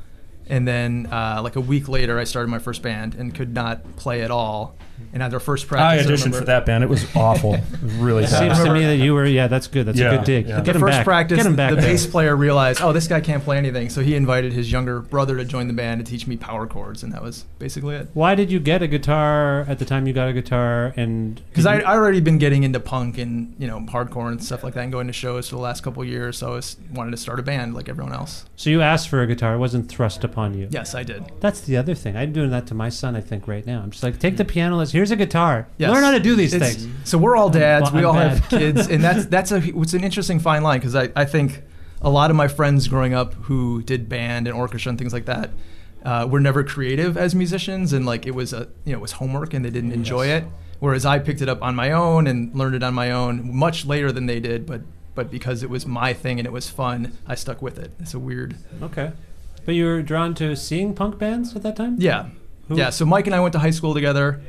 And 0.50 0.68
then, 0.68 1.08
uh, 1.12 1.42
like 1.44 1.56
a 1.56 1.62
week 1.62 1.90
later, 1.90 2.18
I 2.18 2.24
started 2.24 2.50
my 2.50 2.60
first 2.60 2.82
band 2.82 3.16
and 3.16 3.34
could 3.34 3.54
not 3.54 3.96
play 3.98 4.22
at 4.22 4.32
all. 4.32 4.76
And 5.14 5.24
at 5.24 5.32
their 5.32 5.40
first 5.40 5.68
practice, 5.68 6.06
I 6.06 6.10
auditioned 6.10 6.18
remember- 6.26 6.40
for 6.40 6.46
that 6.46 6.66
band. 6.66 6.84
It 6.84 6.90
was 6.90 7.06
awful. 7.16 7.56
It 7.78 7.84
was 7.84 7.94
really 7.96 8.24
It 8.24 8.32
bad. 8.32 8.56
seems 8.56 8.66
to 8.68 8.74
me 8.74 8.82
that 8.86 8.98
you 8.98 9.14
were. 9.14 9.26
Yeah, 9.26 9.48
that's 9.48 9.68
good. 9.68 9.86
That's 9.86 9.98
Yeah, 9.98 10.12
a 10.14 10.18
good 10.18 10.26
dig. 10.26 10.48
yeah. 10.48 10.58
Get 10.62 10.66
the 10.66 10.72
him 10.74 10.80
first 10.82 10.98
back. 10.98 11.06
practice, 11.06 11.38
Get 11.38 11.46
him 11.46 11.56
back. 11.56 11.70
the 11.70 11.76
there. 11.78 11.92
bass 11.92 12.06
player 12.08 12.36
realized, 12.36 12.82
oh, 12.82 12.92
this 12.92 13.08
guy 13.08 13.22
can't 13.22 13.44
play 13.44 13.58
anything. 13.58 13.90
So 13.90 14.02
he 14.02 14.16
invited 14.16 14.54
his 14.54 14.72
younger 14.72 15.00
brother 15.00 15.38
to 15.38 15.46
join 15.46 15.68
the 15.68 15.74
band 15.74 16.04
to 16.04 16.10
teach 16.10 16.28
me 16.28 16.38
power 16.38 16.66
chords, 16.68 17.04
and 17.04 17.14
that 17.14 17.22
was 17.24 17.46
basically 17.60 17.96
it. 17.96 18.10
Why 18.14 18.36
did 18.36 18.52
you 18.52 18.60
get 18.60 18.82
a 18.82 18.88
guitar 18.88 19.62
at 19.68 19.80
the 19.80 19.86
time 19.86 20.08
you 20.08 20.14
got 20.14 20.28
a 20.30 20.34
guitar? 20.34 20.94
And 20.98 21.42
Because 21.50 21.66
I 21.66 21.78
you- 21.80 21.84
I 21.84 21.96
already 21.96 22.20
been 22.20 22.38
getting 22.38 22.64
into 22.64 22.80
punk 22.80 23.18
and 23.18 23.56
you 23.60 23.68
know 23.68 23.80
hardcore 23.82 24.28
and 24.30 24.44
stuff 24.44 24.64
like 24.64 24.74
that, 24.74 24.84
and 24.84 24.92
going 24.92 25.08
to 25.08 25.14
shows 25.14 25.50
for 25.50 25.56
the 25.56 25.62
last 25.62 25.82
couple 25.84 26.02
of 26.04 26.08
years. 26.10 26.38
So 26.38 26.52
I 26.52 26.56
was, 26.56 26.78
wanted 26.94 27.12
to 27.12 27.18
start 27.18 27.40
a 27.40 27.44
band 27.44 27.74
like 27.76 27.88
everyone 27.90 28.14
else. 28.14 28.46
so 28.56 28.70
you 28.70 28.82
asked 28.82 29.10
for 29.10 29.22
a 29.22 29.28
guitar. 29.28 29.56
It 29.56 29.60
wasn't 29.60 29.90
thrust 29.90 30.24
upon 30.24 30.54
you. 30.58 30.68
Yes, 30.72 30.96
I 30.96 31.04
did. 31.04 31.24
That's 31.40 31.62
the 31.62 31.78
other 31.78 31.94
thing. 31.96 32.16
I'm 32.18 32.34
doing 32.34 32.50
that 32.52 32.68
to 32.68 32.74
my 32.74 32.90
son. 32.90 33.16
I 33.16 33.22
think 33.22 33.48
right 33.48 33.66
now. 33.66 33.82
I'm 33.82 33.92
just 33.92 34.04
like, 34.04 34.20
take 34.20 34.38
the 34.38 34.44
mm-hmm. 34.44 34.52
piano. 34.52 34.78
Let's. 34.88 34.92
Here's 34.94 35.12
a 35.12 35.16
guitar. 35.16 35.68
Yes. 35.78 35.92
Learn 35.92 36.04
how 36.04 36.12
to 36.12 36.20
do 36.20 36.36
these 36.36 36.54
It's- 36.54 36.76
things. 36.76 36.94
So 37.10 37.18
we're 37.18 37.36
all 37.36 37.50
dads. 37.50 37.92
Well, 37.92 38.02
we 38.02 38.04
all 38.06 38.14
bad. 38.14 38.38
have 38.40 38.50
kids, 38.50 38.88
and 38.92 39.04
that's 39.04 39.26
that's 39.28 39.52
a 39.52 39.58
it's 39.58 39.94
an 39.94 40.04
interesting 40.04 40.40
fine 40.40 40.64
line 40.64 40.80
because 40.80 40.96
I, 40.96 41.10
I 41.16 41.26
think 41.26 41.62
a 42.02 42.10
lot 42.10 42.30
of 42.30 42.36
my 42.36 42.48
friends 42.48 42.88
growing 42.88 43.14
up 43.14 43.34
who 43.34 43.82
did 43.84 44.08
band 44.10 44.48
and 44.48 44.56
orchestra 44.56 44.90
and 44.90 44.98
things 45.00 45.14
like 45.14 45.26
that 45.26 45.50
uh, 46.06 46.28
were 46.30 46.40
never 46.40 46.64
creative 46.64 47.18
as 47.18 47.34
musicians, 47.36 47.94
and 47.94 48.06
like 48.06 48.26
it 48.28 48.36
was 48.36 48.54
a 48.54 48.68
you 48.86 48.92
know 48.94 49.00
it 49.00 49.02
was 49.02 49.14
homework 49.14 49.54
and 49.54 49.64
they 49.66 49.70
didn't 49.70 49.92
enjoy 49.92 50.28
it. 50.28 50.44
Whereas 50.80 51.06
I 51.06 51.18
picked 51.20 51.42
it 51.42 51.50
up 51.50 51.62
on 51.64 51.74
my 51.76 51.92
own 51.92 52.28
and 52.28 52.54
learned 52.56 52.76
it 52.76 52.84
on 52.84 52.94
my 52.94 53.10
own 53.12 53.56
much 53.56 53.86
later 53.86 54.12
than 54.12 54.26
they 54.28 54.40
did, 54.40 54.66
but 54.66 54.82
but 55.16 55.32
because 55.32 55.64
it 55.64 55.70
was 55.72 55.88
my 55.88 56.14
thing 56.14 56.38
and 56.40 56.46
it 56.46 56.52
was 56.52 56.70
fun, 56.70 57.18
I 57.26 57.34
stuck 57.34 57.62
with 57.64 57.80
it. 57.80 57.92
It's 58.00 58.14
a 58.14 58.20
weird. 58.20 58.56
Okay. 58.84 59.12
But 59.66 59.74
you 59.74 59.86
were 59.86 60.02
drawn 60.04 60.36
to 60.36 60.56
seeing 60.56 60.94
punk 60.94 61.18
bands 61.18 61.56
at 61.56 61.64
that 61.64 61.76
time. 61.76 61.96
Yeah, 62.00 62.30
Who- 62.68 62.78
yeah. 62.78 62.92
So 62.92 63.04
Mike 63.06 63.26
and 63.26 63.36
I 63.36 63.40
went 63.40 63.54
to 63.54 63.60
high 63.60 63.72
school 63.72 63.96
together. 63.96 64.40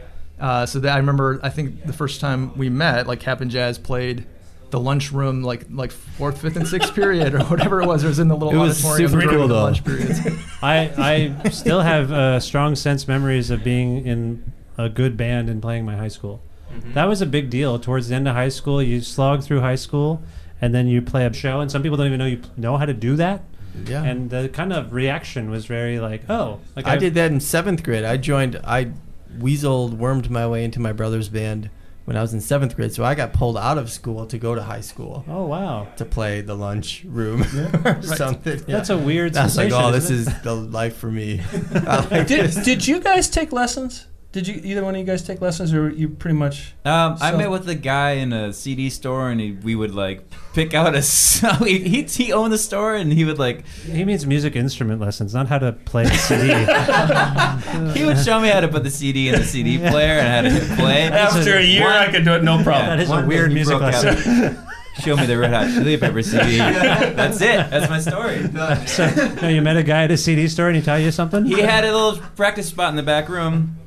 Uh, 0.41 0.65
so 0.67 0.79
that 0.81 0.95
I 0.95 0.99
remember, 0.99 1.41
I 1.43 1.49
think 1.51 1.85
the 1.85 1.93
first 1.93 2.21
time 2.21 2.57
we 2.57 2.69
met, 2.69 3.07
like 3.07 3.21
Cap'n 3.21 3.51
Jazz 3.51 3.79
played 3.79 4.25
the 4.71 4.79
lunchroom, 4.79 5.43
like 5.43 5.65
like 5.71 5.91
fourth, 5.91 6.43
fifth, 6.43 6.57
and 6.57 6.69
sixth 6.69 6.95
period 6.95 7.35
or 7.35 7.41
whatever 7.45 7.81
it 7.83 7.87
was. 7.87 8.05
It 8.05 8.09
was 8.09 8.19
in 8.19 8.29
the 8.29 8.37
little 8.37 8.55
It 8.55 8.59
was 8.59 8.85
auditorium 8.85 9.11
super 9.21 9.31
cool, 9.33 9.49
the 9.49 9.55
though. 9.55 9.63
lunch 9.63 9.85
periods. 9.85 10.21
I 10.63 11.35
I 11.45 11.49
still 11.51 11.81
have 11.81 12.13
uh, 12.13 12.39
strong 12.41 12.77
sense 12.77 13.09
memories 13.09 13.51
of 13.51 13.65
being 13.65 14.07
in 14.07 14.53
a 14.77 14.89
good 14.89 15.17
band 15.17 15.49
and 15.49 15.61
playing 15.63 15.85
my 15.85 15.97
high 15.97 16.09
school. 16.09 16.41
Mm-hmm. 16.73 16.93
That 16.93 17.07
was 17.07 17.23
a 17.23 17.27
big 17.27 17.49
deal. 17.51 17.79
Towards 17.79 18.09
the 18.09 18.15
end 18.15 18.29
of 18.29 18.35
high 18.35 18.51
school, 18.51 18.83
you 18.83 19.01
slog 19.01 19.43
through 19.43 19.61
high 19.61 19.75
school, 19.75 20.23
and 20.61 20.75
then 20.75 20.87
you 20.87 21.01
play 21.03 21.25
a 21.25 21.33
show, 21.33 21.61
and 21.61 21.71
some 21.71 21.83
people 21.83 21.97
don't 21.97 22.07
even 22.09 22.19
know 22.19 22.27
you 22.27 22.43
know 22.57 22.77
how 22.77 22.85
to 22.85 22.95
do 22.95 23.17
that. 23.17 23.43
Yeah. 23.87 24.03
And 24.05 24.29
the 24.29 24.49
kind 24.51 24.73
of 24.73 24.93
reaction 24.93 25.51
was 25.51 25.65
very 25.67 25.99
like, 25.99 26.29
oh, 26.29 26.61
like 26.77 26.87
I 26.87 26.93
I've- 26.93 27.01
did 27.01 27.15
that 27.15 27.33
in 27.33 27.41
seventh 27.41 27.83
grade. 27.83 28.05
I 28.05 28.19
joined. 28.19 28.61
I 28.65 28.93
weaseled, 29.39 29.95
wormed 29.97 30.31
my 30.31 30.47
way 30.47 30.65
into 30.65 30.81
my 30.81 30.93
brother's 30.93 31.29
band 31.29 31.71
when 32.05 32.17
I 32.17 32.23
was 32.23 32.33
in 32.33 32.41
seventh 32.41 32.75
grade. 32.75 32.93
So 32.93 33.05
I 33.05 33.15
got 33.15 33.33
pulled 33.35 33.57
out 33.59 33.77
of 33.79 33.91
school 33.91 34.25
to 34.27 34.39
go 34.39 34.55
to 34.55 34.63
high 34.63 34.81
school 34.81 35.25
Oh 35.29 35.45
wow, 35.47 35.89
to 35.97 36.05
play 36.07 36.41
the 36.41 36.55
lunch 36.57 37.05
room 37.07 37.43
or 37.85 38.03
something. 38.03 38.63
that's 38.67 38.91
a 38.91 38.99
weird. 38.99 39.35
That's 39.35 39.57
like, 39.57 39.67
oh, 39.67 39.71
sensation, 39.71 39.89
oh, 39.89 39.93
this 39.93 40.11
isn't 40.11 40.33
it? 40.35 40.37
is 40.39 40.43
the 40.43 40.55
life 40.55 40.97
for 40.97 41.11
me. 41.11 41.41
I 41.75 41.97
like 42.09 42.27
Did, 42.27 42.47
this. 42.47 42.57
did 42.65 42.87
you 42.89 42.99
guys 43.01 43.29
take 43.31 43.53
lessons? 43.53 44.07
Did 44.31 44.47
you 44.47 44.61
either 44.63 44.85
one 44.85 44.95
of 44.95 44.99
you 45.01 45.07
guys 45.07 45.23
take 45.23 45.41
lessons, 45.41 45.73
or 45.73 45.89
you 45.89 46.11
pretty 46.11 46.37
much? 46.37 46.75
Um, 46.85 47.17
I 47.19 47.35
met 47.35 47.51
with 47.51 47.67
a 47.67 47.75
guy 47.75 48.13
in 48.13 48.35
a 48.35 48.53
CD 48.53 48.91
store, 48.91 49.31
and 49.31 49.41
he, 49.41 49.53
we 49.53 49.75
would 49.75 49.95
like 49.95 50.23
pick 50.53 50.75
out 50.75 50.95
a. 50.95 51.03
He, 51.65 51.79
he 51.79 52.03
he 52.03 52.33
owned 52.33 52.53
the 52.53 52.59
store, 52.59 52.95
and 52.95 53.11
he 53.13 53.25
would 53.25 53.39
like 53.39 53.65
He 53.67 54.05
means 54.05 54.27
music 54.27 54.55
instrument 54.55 55.01
lessons, 55.01 55.33
not 55.33 55.49
how 55.49 55.59
to 55.59 55.73
play 55.73 56.03
a 56.03 56.11
CD. 56.15 56.49
he 57.99 58.05
would 58.05 58.19
show 58.19 58.39
me 58.41 58.49
how 58.49 58.61
to 58.61 58.69
put 58.69 58.83
the 58.83 58.91
CD 58.91 59.29
in 59.29 59.37
the 59.37 59.45
CD 59.45 59.79
player 59.79 60.19
and 60.19 60.29
how 60.29 60.43
to 60.43 60.51
hit 60.51 60.79
play. 60.79 61.03
After 61.09 61.57
a 61.57 61.65
year, 61.65 61.87
I 61.89 62.11
could 62.11 62.25
do 62.25 62.35
it 62.35 62.43
no 62.43 62.63
problem. 62.63 62.87
That 62.87 63.01
is 63.01 63.09
a 63.09 63.13
One 63.13 63.23
day 63.23 63.29
weird 63.29 63.53
music 63.53 63.81
lesson. 63.81 64.59
Show 65.01 65.17
me 65.17 65.27
the 65.27 65.39
Red 65.39 65.53
Hot 65.53 65.69
Chili 65.69 65.97
Pepper 65.97 66.23
CD. 66.23 66.59
That's 66.59 67.41
it. 67.41 67.71
That's 67.71 67.89
my 67.89 68.01
story. 68.01 68.43
so, 68.87 69.37
no, 69.41 69.49
you 69.49 69.63
met 69.63 69.77
a 69.77 69.85
guy 69.85 70.03
at 70.05 70.11
a 70.11 70.17
CD 70.17 70.49
store 70.49 70.67
and 70.67 70.77
he 70.77 70.83
taught 70.83 71.01
you 71.01 71.13
something. 71.13 71.47
He 71.47 71.61
had 71.61 71.85
a 71.85 71.93
little 71.93 72.21
practice 72.35 72.69
spot 72.69 72.91
in 72.91 72.97
the 72.97 73.03
back 73.05 73.29
room. 73.29 73.78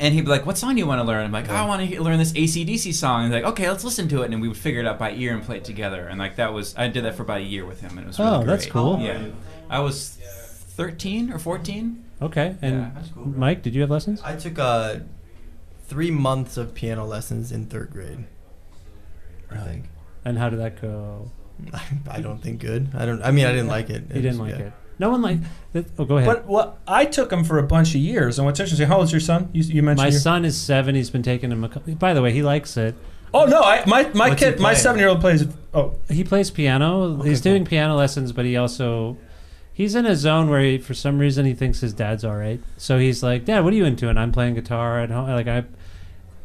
And 0.00 0.14
he'd 0.14 0.22
be 0.22 0.30
like, 0.30 0.46
"What 0.46 0.56
song 0.56 0.74
do 0.74 0.78
you 0.78 0.86
want 0.86 1.00
to 1.00 1.04
learn?" 1.06 1.24
I'm 1.26 1.30
like, 1.30 1.50
oh, 1.50 1.54
"I 1.54 1.66
want 1.66 1.88
to 1.88 2.02
learn 2.02 2.18
this 2.18 2.32
ACDC 2.32 2.92
song." 2.94 3.24
And 3.24 3.32
he's 3.34 3.42
like, 3.42 3.52
"Okay, 3.52 3.68
let's 3.68 3.84
listen 3.84 4.08
to 4.08 4.22
it." 4.22 4.32
And 4.32 4.40
we 4.40 4.48
would 4.48 4.56
figure 4.56 4.80
it 4.80 4.86
out 4.86 4.98
by 4.98 5.12
ear 5.12 5.34
and 5.34 5.42
play 5.42 5.58
it 5.58 5.64
together. 5.64 6.08
And 6.08 6.18
like 6.18 6.36
that 6.36 6.54
was, 6.54 6.74
I 6.76 6.88
did 6.88 7.04
that 7.04 7.14
for 7.16 7.22
about 7.22 7.42
a 7.42 7.44
year 7.44 7.66
with 7.66 7.82
him, 7.82 7.90
and 7.98 8.00
it 8.00 8.06
was 8.06 8.18
really 8.18 8.30
Oh, 8.30 8.42
that's 8.44 8.64
great. 8.64 8.72
cool. 8.72 8.98
Yeah, 9.00 9.26
I 9.68 9.80
was 9.80 10.16
13 10.76 11.30
or 11.30 11.38
14. 11.38 12.02
Okay, 12.22 12.56
and 12.62 12.74
Yeah, 12.76 12.90
that's 12.94 13.08
cool. 13.10 13.26
Mike, 13.28 13.62
did 13.62 13.74
you 13.74 13.82
have 13.82 13.90
lessons? 13.90 14.22
I 14.22 14.36
took 14.36 14.58
uh, 14.58 14.96
three 15.86 16.10
months 16.10 16.56
of 16.56 16.74
piano 16.74 17.04
lessons 17.04 17.52
in 17.52 17.66
third 17.66 17.90
grade. 17.92 18.24
I 19.50 19.58
think. 19.58 19.84
And 20.24 20.38
how 20.38 20.48
did 20.48 20.60
that 20.60 20.80
go? 20.80 21.30
I 21.74 21.82
I 22.10 22.20
don't 22.22 22.38
think 22.42 22.60
good. 22.60 22.88
I 22.94 23.04
don't. 23.04 23.22
I 23.22 23.30
mean, 23.32 23.44
I 23.44 23.52
didn't 23.52 23.68
like 23.68 23.90
it. 23.90 24.04
You 24.14 24.22
didn't 24.22 24.38
was- 24.40 24.50
like 24.50 24.58
yeah. 24.60 24.66
it. 24.66 24.72
No 25.00 25.10
one 25.10 25.22
like. 25.22 25.38
that- 25.72 25.86
Oh, 25.98 26.04
go 26.04 26.18
ahead. 26.18 26.28
But 26.28 26.46
what 26.46 26.78
I 26.86 27.04
took 27.06 27.32
him 27.32 27.42
for 27.42 27.58
a 27.58 27.62
bunch 27.64 27.90
of 27.96 28.00
years, 28.00 28.38
and 28.38 28.46
what's 28.46 28.60
interesting, 28.60 28.86
how 28.86 28.98
old's 28.98 29.10
your 29.12 29.20
son? 29.20 29.48
You, 29.52 29.62
you 29.64 29.82
mentioned 29.82 30.06
my 30.06 30.10
your- 30.12 30.20
son 30.20 30.44
is 30.44 30.56
seven. 30.56 30.94
He's 30.94 31.10
been 31.10 31.22
taking 31.22 31.50
him. 31.50 31.64
A, 31.64 31.68
by 31.68 32.14
the 32.14 32.22
way, 32.22 32.32
he 32.32 32.42
likes 32.42 32.76
it. 32.76 32.94
Oh 33.32 33.44
no, 33.46 33.62
I, 33.62 33.82
my 33.86 34.08
my 34.12 34.28
What's 34.30 34.40
kid, 34.42 34.60
my 34.60 34.74
seven 34.74 34.98
year 34.98 35.08
old 35.08 35.20
plays. 35.20 35.46
Oh, 35.72 35.94
He 36.10 36.22
plays 36.24 36.50
piano. 36.50 37.18
Okay, 37.20 37.28
he's 37.30 37.40
cool. 37.40 37.52
doing 37.52 37.64
piano 37.64 37.94
lessons, 37.96 38.32
but 38.32 38.44
he 38.44 38.56
also 38.56 39.16
he's 39.72 39.94
in 39.94 40.04
a 40.04 40.16
zone 40.16 40.50
where 40.50 40.60
he, 40.60 40.78
for 40.78 40.94
some 40.94 41.18
reason 41.18 41.46
he 41.46 41.54
thinks 41.54 41.80
his 41.80 41.92
dad's 41.94 42.24
all 42.24 42.36
right. 42.36 42.60
So 42.76 42.98
he's 42.98 43.22
like, 43.22 43.44
"Dad, 43.44 43.60
what 43.64 43.72
are 43.72 43.76
you 43.76 43.84
into?" 43.84 44.08
And 44.08 44.18
I'm 44.18 44.32
playing 44.32 44.54
guitar 44.54 45.00
at 45.00 45.10
home. 45.10 45.28
Like 45.30 45.46
I, 45.46 45.64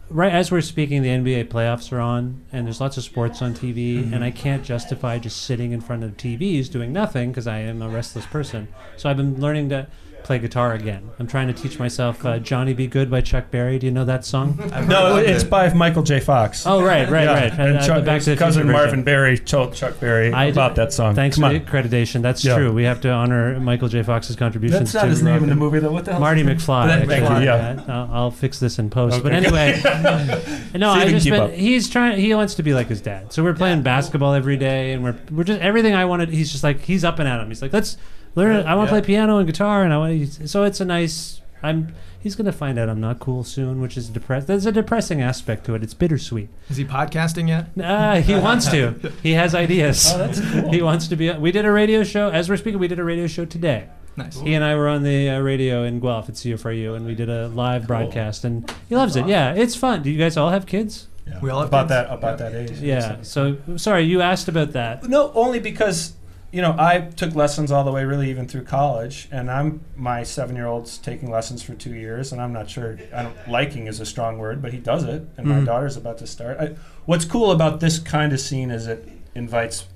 right 0.10 0.32
as 0.32 0.52
we're 0.52 0.62
speaking, 0.62 1.02
the 1.02 1.10
NBA 1.10 1.46
playoffs 1.50 1.91
are 1.91 2.00
on, 2.00 2.44
and 2.52 2.65
there's 2.65 2.80
lots 2.82 2.98
of 2.98 3.04
sports 3.04 3.41
on 3.41 3.54
TV, 3.54 3.98
Mm-hmm. 4.04 4.13
and 4.13 4.24
I 4.24 4.32
can't 4.32 4.63
justify 4.63 5.18
just 5.20 5.41
sitting 5.44 5.72
in 5.72 5.82
front 5.82 6.04
of 6.04 6.18
TVs 6.18 6.70
doing 6.72 6.91
nothing 6.94 7.32
because 7.32 7.48
I 7.48 7.60
am 7.60 7.82
a 7.82 7.89
restless 7.89 8.26
person. 8.26 8.68
So 8.98 9.10
I've 9.10 9.18
been 9.18 9.39
learning 9.39 9.70
to 9.70 9.88
play 10.26 10.40
guitar 10.40 10.74
again. 10.74 11.10
I'm 11.20 11.28
trying 11.28 11.48
to 11.48 11.54
teach 11.54 11.78
myself 11.80 12.26
uh, 12.26 12.40
"Johnny 12.40 12.74
B. 12.74 12.88
Goode" 12.88 13.10
by 13.12 13.22
Chuck 13.22 13.52
Berry. 13.52 13.78
Do 13.80 13.86
you 13.86 13.92
know 13.92 14.06
that 14.06 14.26
song? 14.26 14.58
No, 14.88 15.18
it's 15.18 15.44
it. 15.44 15.50
by 15.50 15.72
Michael 15.74 16.04
J. 16.04 16.20
Fox. 16.20 16.66
Oh, 16.68 16.82
right, 16.84 17.10
right, 17.10 17.24
Yeah, 17.26 17.34
right. 17.34 17.52
And 17.54 17.78
Uh, 17.78 17.86
Chuck, 17.88 17.98
the 18.00 18.02
Back 18.06 18.22
to 18.24 18.32
the 18.32 18.36
cousin 18.38 18.68
Marvin 18.68 18.90
version. 18.90 19.04
Berry 19.04 19.38
told 19.38 19.74
Chuck 19.76 20.00
Berry 20.00 20.34
I 20.34 20.46
about 20.46 20.76
did- 20.76 20.82
that 20.82 20.94
song. 20.94 21.16
Thanks 21.16 21.36
Come 21.38 21.44
for 21.44 21.48
on. 21.48 21.54
the 21.54 21.60
accreditation. 21.60 22.22
That's 22.22 22.44
Yeah. 22.44 22.56
true. 22.58 22.74
We 22.74 22.84
have 22.84 23.00
to 23.02 23.10
honor 23.12 23.60
Michael 23.60 23.88
J. 23.88 24.04
Fox's 24.04 24.36
contributions. 24.36 24.80
That's 24.92 24.94
not 24.96 25.02
to 25.04 25.08
his 25.10 25.22
name 25.24 25.34
rock 25.36 25.44
in 25.44 25.50
the 25.50 25.56
movie, 25.56 25.80
though. 25.80 25.92
What 25.92 26.06
the 26.06 26.12
hell? 26.12 26.20
Marty 26.20 26.44
McFly. 26.44 26.88
Thank 26.88 27.06
you, 27.08 27.14
actually. 27.28 27.46
yeah. 27.46 27.84
I'll, 27.88 28.10
I'll 28.12 28.32
fix 28.32 28.60
this 28.60 28.80
in 28.80 28.90
post. 28.90 29.22
But 29.24 29.32
anyway, 29.34 29.80
no, 30.76 30.94
See 30.94 31.00
I 31.02 31.10
just 31.10 31.30
been, 31.30 31.52
he's 31.54 31.90
trying. 31.90 32.20
He 32.20 32.34
wants 32.34 32.56
to 32.56 32.64
be 32.64 32.74
like 32.74 32.88
his 32.88 33.02
dad. 33.02 33.32
So 33.32 33.44
we're 33.44 33.54
playing 33.54 33.82
basketball 33.84 34.34
every 34.34 34.58
day, 34.58 34.94
and 34.94 35.04
we're 35.04 35.16
we're 35.32 35.44
just 35.44 35.62
everything 35.62 35.94
I 35.96 36.06
wanted. 36.06 36.30
He's 36.30 36.52
just 36.52 36.64
like 36.64 36.82
he's 36.82 37.04
up 37.04 37.20
and 37.20 37.28
at 37.28 37.40
him. 37.40 37.48
He's 37.48 37.62
like, 37.62 37.74
let's 37.74 37.98
learn. 38.36 38.65
I 38.65 38.76
want 38.76 38.89
to 38.89 38.95
Yeah. 38.95 39.02
play 39.02 39.08
piano 39.08 39.38
and 39.38 39.48
guitar, 39.48 39.84
and 39.84 39.93
I 39.93 39.98
want. 39.98 40.34
To 40.34 40.48
so 40.48 40.63
it's 40.63 40.80
a 40.80 40.86
nice. 40.86 41.41
I'm. 41.63 41.93
He's 42.19 42.36
gonna 42.36 42.52
find 42.52 42.80
out 42.80 42.89
I'm 42.89 43.00
not 43.00 43.19
cool 43.19 43.43
soon, 43.43 43.82
which 43.82 43.98
is 43.98 44.10
depressed. 44.10 44.48
There's 44.48 44.65
a 44.65 44.71
depressing 44.71 45.21
aspect 45.21 45.63
to 45.67 45.76
it. 45.76 45.84
It's 45.84 45.93
bittersweet. 45.93 46.50
Is 46.71 46.78
he 46.78 46.84
podcasting 46.86 47.48
yet? 47.50 47.67
Ah, 47.84 48.15
he 48.15 48.34
wants 48.48 48.67
to. 48.71 48.95
He 49.21 49.34
has 49.34 49.54
ideas. 49.54 50.12
Oh, 50.12 50.17
that's 50.17 50.39
cool. 50.52 50.71
He 50.71 50.82
wants 50.82 51.08
to 51.10 51.15
be. 51.15 51.32
We 51.34 51.52
did 51.52 51.65
a 51.65 51.71
radio 51.71 52.04
show. 52.04 52.30
As 52.30 52.50
we're 52.50 52.58
speaking, 52.58 52.80
we 52.80 52.88
did 52.88 52.98
a 53.00 53.04
radio 53.04 53.28
show 53.28 53.45
today. 53.45 53.89
Nice. 54.17 54.39
He 54.39 54.54
and 54.54 54.63
I 54.63 54.76
were 54.76 54.88
on 54.88 55.04
the 55.04 55.30
uh, 55.30 55.39
radio 55.41 55.84
in 55.84 56.00
Guelph 56.00 56.30
at 56.30 56.36
CFRU, 56.36 56.95
and 56.95 57.06
we 57.06 57.13
did 57.15 57.30
a 57.30 57.50
live 57.50 57.86
broadcast, 57.86 58.43
and 58.45 58.74
he 58.89 58.95
loves 58.95 59.15
it. 59.17 59.28
Yeah, 59.28 59.54
it's 59.54 59.76
fun. 59.76 60.02
Do 60.04 60.10
you 60.10 60.17
guys 60.17 60.36
all 60.38 60.50
have 60.52 60.65
kids? 60.65 61.08
Yeah. 61.28 61.39
We 61.41 61.50
all 61.50 61.60
have 61.60 61.67
about 61.67 61.84
kids. 61.84 61.89
that 61.89 62.12
about 62.13 62.38
that 62.39 62.56
age. 62.56 62.71
Yeah. 62.80 63.17
So 63.24 63.58
sorry, 63.76 64.04
you 64.04 64.21
asked 64.21 64.48
about 64.48 64.71
that. 64.71 65.04
No, 65.10 65.32
only 65.36 65.60
because 65.60 66.13
you 66.56 66.62
know 66.62 66.74
I 66.80 67.02
took 67.02 67.36
lessons 67.36 67.70
all 67.70 67.84
the 67.84 67.91
way, 67.91 68.06
really, 68.06 68.30
even 68.30 68.48
through 68.48 68.63
college, 68.63 69.28
and 69.30 69.52
I'm 69.52 69.82
my 69.98 70.24
seven-year-old's 70.24 70.98
taking 70.98 71.30
lessons 71.30 71.62
for 71.62 71.74
two 71.76 71.94
years, 71.94 72.32
and 72.32 72.41
I'm 72.41 72.54
not 72.54 72.70
sure. 72.70 72.98
I 73.13 73.24
don't 73.24 73.36
liking 73.50 73.88
is 73.88 74.00
a 74.00 74.06
strong 74.06 74.38
word, 74.38 74.62
but 74.62 74.72
he 74.72 74.80
does 74.80 75.04
it, 75.04 75.28
and 75.38 75.48
my 75.48 75.56
Mhm. 75.60 75.65
daughter's 75.65 75.98
about 75.98 76.18
to 76.20 76.28
start. 76.28 76.58
I, 76.58 76.76
what's 77.06 77.26
cool 77.26 77.52
about 77.52 77.82
this 77.82 78.00
kind 78.00 78.32
of 78.32 78.39
scene 78.39 78.72
is 78.72 78.88
it 78.88 79.06
invites 79.36 79.88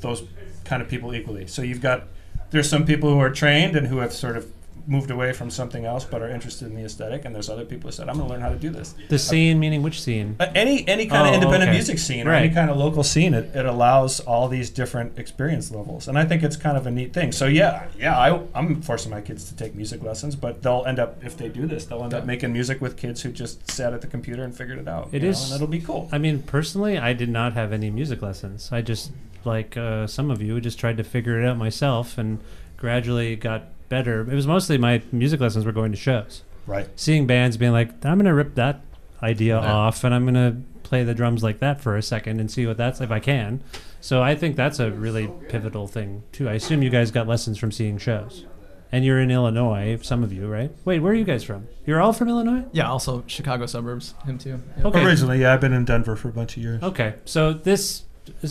those 0.00 0.22
kind 0.64 0.80
of 0.80 0.88
people 0.88 1.14
equally. 1.14 1.46
So 1.46 1.60
you've 1.60 1.82
got 1.82 2.04
there's 2.50 2.68
some 2.68 2.86
people 2.86 3.10
who 3.10 3.18
are 3.20 3.28
trained 3.30 3.76
and 3.76 3.88
who 3.88 3.98
have 3.98 4.12
sort 4.14 4.36
of 4.38 4.46
moved 4.86 5.10
away 5.10 5.32
from 5.32 5.50
something 5.50 5.84
else 5.84 6.04
but 6.04 6.22
are 6.22 6.28
interested 6.28 6.66
in 6.68 6.74
the 6.74 6.84
aesthetic, 6.84 7.24
and 7.24 7.34
there's 7.34 7.50
other 7.50 7.64
people 7.64 7.88
who 7.88 7.92
said, 7.92 8.08
"I'm 8.08 8.16
going 8.16 8.28
to 8.28 8.32
learn 8.34 8.40
how 8.42 8.48
to 8.50 8.56
do 8.56 8.70
this." 8.70 8.94
The 9.08 9.18
scene, 9.18 9.58
meaning 9.58 9.82
which 9.82 10.00
scene? 10.00 10.36
Uh, 10.38 10.46
any 10.54 10.86
any 10.88 11.06
kind 11.06 11.26
Oh, 11.26 11.28
of 11.30 11.34
independent 11.34 11.64
okay. 11.70 11.72
music 11.72 11.98
scene 11.98 12.26
or 12.28 12.32
any 12.32 12.52
kind 12.54 12.70
of 12.70 12.76
local 12.76 13.02
scene, 13.02 13.34
it, 13.34 13.54
it 13.54 13.66
allows 13.66 14.20
all 14.20 14.48
these 14.48 14.70
different 14.70 15.18
experience 15.18 15.70
levels, 15.70 16.08
and 16.08 16.18
I 16.18 16.24
think 16.24 16.42
it's 16.42 16.56
kind 16.56 16.76
of 16.76 16.86
a 16.86 16.90
neat 16.90 17.12
thing. 17.12 17.32
So 17.32 17.46
yeah, 17.46 17.86
yeah, 17.98 18.18
I, 18.18 18.40
I'm 18.54 18.82
forcing 18.82 19.10
my 19.10 19.20
kids 19.20 19.48
to 19.48 19.56
take 19.56 19.74
music 19.74 20.02
lessons, 20.02 20.36
but 20.36 20.62
they'll 20.62 20.84
end 20.86 20.98
up 20.98 21.22
if 21.24 21.36
they 21.36 21.48
do 21.48 21.66
this, 21.66 21.84
they'll 21.86 22.04
end 22.04 22.14
up 22.14 22.24
making 22.24 22.52
music 22.52 22.80
with 22.80 22.96
kids 22.96 23.22
who 23.22 23.32
just 23.32 23.70
sat 23.70 23.92
at 23.92 24.00
the 24.00 24.06
computer 24.06 24.44
and 24.44 24.56
figured 24.56 24.78
it 24.78 24.88
out. 24.88 25.08
It 25.12 25.22
you 25.22 25.30
know, 25.30 25.38
and 25.44 25.52
it'll 25.54 25.66
be 25.66 25.80
cool. 25.80 26.08
I 26.12 26.18
mean, 26.18 26.42
personally, 26.42 26.98
I 26.98 27.12
did 27.12 27.28
not 27.28 27.54
have 27.54 27.72
any 27.72 27.90
music 27.90 28.22
lessons. 28.22 28.70
I 28.72 28.82
just, 28.82 29.10
like 29.44 29.76
uh, 29.76 30.06
some 30.06 30.30
of 30.30 30.40
you, 30.40 30.60
just 30.60 30.78
tried 30.78 30.96
to 30.98 31.04
figure 31.04 31.40
it 31.40 31.46
out 31.46 31.56
myself, 31.56 32.18
and 32.18 32.38
gradually 32.76 33.36
got 33.36 33.64
better. 33.88 34.20
It 34.22 34.34
was 34.34 34.46
mostly 34.46 34.78
my 34.78 35.02
music 35.12 35.40
lessons 35.40 35.64
were 35.64 35.72
going 35.72 35.92
to 35.92 35.98
shows. 35.98 36.42
Right. 36.66 36.88
Seeing 36.96 37.26
bands 37.26 37.56
being 37.56 37.72
like, 37.72 38.04
I'm 38.04 38.18
gonna 38.18 38.34
rip 38.34 38.54
that 38.56 38.80
idea 39.22 39.60
Yeah. 39.60 39.72
off 39.72 40.02
and 40.04 40.14
I'm 40.14 40.24
gonna 40.24 40.56
play 40.82 41.04
the 41.04 41.14
drums 41.14 41.42
like 41.42 41.58
that 41.60 41.80
for 41.80 41.96
a 41.96 42.02
second 42.02 42.40
and 42.40 42.50
see 42.50 42.66
what 42.66 42.76
that's 42.76 43.00
if 43.00 43.10
I 43.10 43.20
can. 43.20 43.62
So 44.00 44.22
I 44.22 44.34
think 44.34 44.56
that's 44.56 44.78
a 44.80 44.90
really 44.90 45.28
pivotal 45.48 45.86
thing 45.86 46.22
too. 46.32 46.48
I 46.48 46.54
assume 46.54 46.82
you 46.82 46.90
guys 46.90 47.10
got 47.10 47.26
lessons 47.28 47.58
from 47.58 47.70
seeing 47.72 47.98
shows. 47.98 48.44
And 48.92 49.04
you're 49.04 49.20
in 49.20 49.32
Illinois, 49.32 49.98
some 50.02 50.22
of 50.22 50.32
you, 50.32 50.46
right? 50.46 50.70
Wait, 50.84 51.00
where 51.00 51.10
are 51.12 51.14
you 51.16 51.24
guys 51.24 51.42
from? 51.42 51.66
You're 51.86 52.00
all 52.00 52.12
from 52.12 52.28
Illinois? 52.28 52.64
Yeah, 52.72 52.88
also 52.88 53.24
Chicago 53.26 53.66
suburbs. 53.66 54.14
Him 54.24 54.38
too. 54.38 54.60
Yeah. 54.78 54.86
Okay. 54.86 55.04
Originally, 55.04 55.40
yeah, 55.40 55.52
I've 55.54 55.60
been 55.60 55.72
in 55.72 55.84
Denver 55.84 56.14
for 56.14 56.28
a 56.28 56.32
bunch 56.32 56.56
of 56.56 56.62
years. 56.62 56.82
Okay. 56.82 57.14
So 57.24 57.52
this 57.52 57.80
is- 57.80 58.02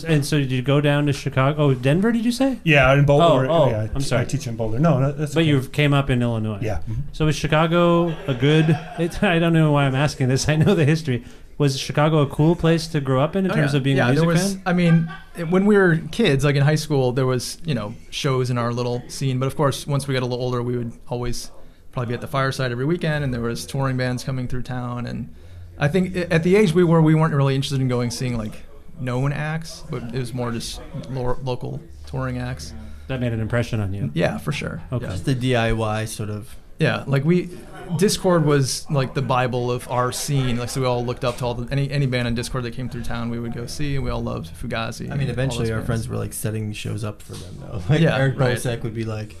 and 0.06 0.24
so 0.24 0.38
did 0.38 0.50
you 0.50 0.62
go 0.62 0.80
down 0.80 1.06
to 1.06 1.12
Chicago? 1.12 1.62
Oh, 1.62 1.74
Denver 1.74 2.12
did 2.12 2.24
you 2.24 2.32
say? 2.32 2.58
Yeah, 2.64 2.92
in 2.94 3.04
Boulder. 3.04 3.48
Oh, 3.50 3.54
oh, 3.64 3.70
yeah, 3.70 3.82
I 3.82 3.90
I'm 3.94 4.00
sorry. 4.00 4.22
I 4.22 4.24
teach 4.24 4.46
in 4.46 4.56
Boulder. 4.56 4.78
No, 4.78 4.98
no 4.98 5.12
that's 5.12 5.34
But 5.34 5.40
okay. 5.42 5.48
you 5.50 5.60
came 5.68 5.92
up 5.94 6.10
in 6.10 6.22
Illinois. 6.22 6.58
Yeah. 6.62 6.80
mhm. 6.88 7.02
So 7.12 7.26
is 7.28 7.36
Chicago 7.36 8.08
a 8.26 8.34
good? 8.34 8.70
It, 8.98 9.22
I 9.22 9.38
don't 9.38 9.52
know 9.52 9.72
why 9.72 9.84
I'm 9.84 9.94
asking 9.94 10.28
this. 10.28 10.48
I 10.50 10.56
know 10.56 10.74
the 10.74 10.84
history. 10.84 11.24
Was 11.58 11.78
Chicago 11.78 12.18
a 12.18 12.26
cool 12.26 12.54
place 12.54 12.86
to 12.88 13.00
grow 13.00 13.22
up 13.22 13.34
in 13.34 13.46
in 13.46 13.50
Oh, 13.50 13.54
terms 13.54 13.72
yeah. 13.72 13.76
of 13.78 13.82
being 13.82 13.96
yeah, 13.96 14.04
a 14.08 14.12
music 14.12 14.20
there 14.20 14.28
was, 14.28 14.52
fan? 14.56 14.62
I 14.66 14.72
mean, 14.74 15.10
it- 15.38 15.48
when 15.48 15.64
we 15.64 15.76
were 15.78 15.96
kids, 16.12 16.44
like 16.44 16.54
in 16.54 16.62
high 16.62 16.74
school, 16.74 17.12
there 17.12 17.24
was 17.24 17.58
you 17.64 17.74
know 17.74 17.94
shows 18.10 18.50
in 18.50 18.58
our 18.58 18.72
little 18.74 19.02
scene. 19.08 19.38
But 19.38 19.46
of 19.46 19.56
course, 19.56 19.86
once 19.86 20.06
we 20.06 20.12
got 20.12 20.22
a 20.22 20.26
little 20.26 20.44
older, 20.44 20.62
we 20.62 20.76
would 20.76 20.92
always 21.08 21.50
probably 21.92 22.08
be 22.10 22.14
at 22.14 22.20
the 22.20 22.26
fireside 22.26 22.72
every 22.72 22.84
weekend, 22.84 23.24
and 23.24 23.32
there 23.32 23.40
was 23.40 23.64
touring 23.64 23.96
bands 23.96 24.22
coming 24.22 24.46
through 24.48 24.64
town. 24.64 25.06
And 25.06 25.34
I 25.78 25.88
think 25.88 26.14
at 26.30 26.42
the 26.42 26.56
age 26.56 26.74
we 26.74 26.84
were, 26.84 27.00
we 27.00 27.14
weren't 27.14 27.32
really 27.32 27.54
interested 27.54 27.80
in 27.80 27.88
going 27.88 28.10
seeing 28.10 28.36
like 28.36 28.65
known 29.00 29.32
acts, 29.32 29.84
but 29.90 30.02
it 30.14 30.18
was 30.18 30.32
more 30.34 30.50
just 30.52 30.80
lo- 31.10 31.38
local 31.42 31.80
touring 32.06 32.38
acts. 32.38 32.72
That 33.08 33.20
made 33.20 33.32
an 33.32 33.40
impression 33.40 33.80
on 33.80 33.94
you. 33.94 34.10
Yeah, 34.14 34.38
for 34.38 34.52
sure. 34.52 34.82
Okay. 34.92 35.04
Yeah. 35.04 35.10
Just 35.12 35.24
the 35.24 35.34
DIY 35.34 36.08
sort 36.08 36.30
of. 36.30 36.56
Yeah, 36.78 37.04
like 37.06 37.24
we, 37.24 37.46
Dischord 37.92 38.44
was 38.44 38.88
like 38.90 39.14
the 39.14 39.22
bible 39.22 39.70
of 39.70 39.88
our 39.90 40.12
scene. 40.12 40.58
Like 40.58 40.68
so, 40.68 40.80
we 40.80 40.86
all 40.86 41.04
looked 41.04 41.24
up 41.24 41.38
to 41.38 41.46
all 41.46 41.54
the 41.54 41.72
any 41.72 41.90
any 41.90 42.06
band 42.06 42.26
on 42.26 42.36
Dischord 42.36 42.64
that 42.64 42.74
came 42.74 42.88
through 42.90 43.04
town. 43.04 43.30
We 43.30 43.38
would 43.38 43.54
go 43.54 43.66
see, 43.66 43.96
and 43.96 44.04
we 44.04 44.10
all 44.10 44.22
loved 44.22 44.50
Fugazi. 44.54 45.10
I 45.10 45.16
mean, 45.16 45.30
eventually 45.30 45.70
our 45.70 45.76
bands. 45.78 45.86
friends 45.86 46.08
were 46.08 46.16
like 46.16 46.32
setting 46.34 46.72
shows 46.74 47.02
up 47.04 47.22
for 47.22 47.32
them 47.32 47.58
though. 47.60 47.82
Like 47.88 48.00
Yeah, 48.00 48.16
Eric 48.16 48.38
right. 48.38 48.56
Bosek 48.56 48.82
would 48.82 48.94
be 48.94 49.04
like, 49.04 49.36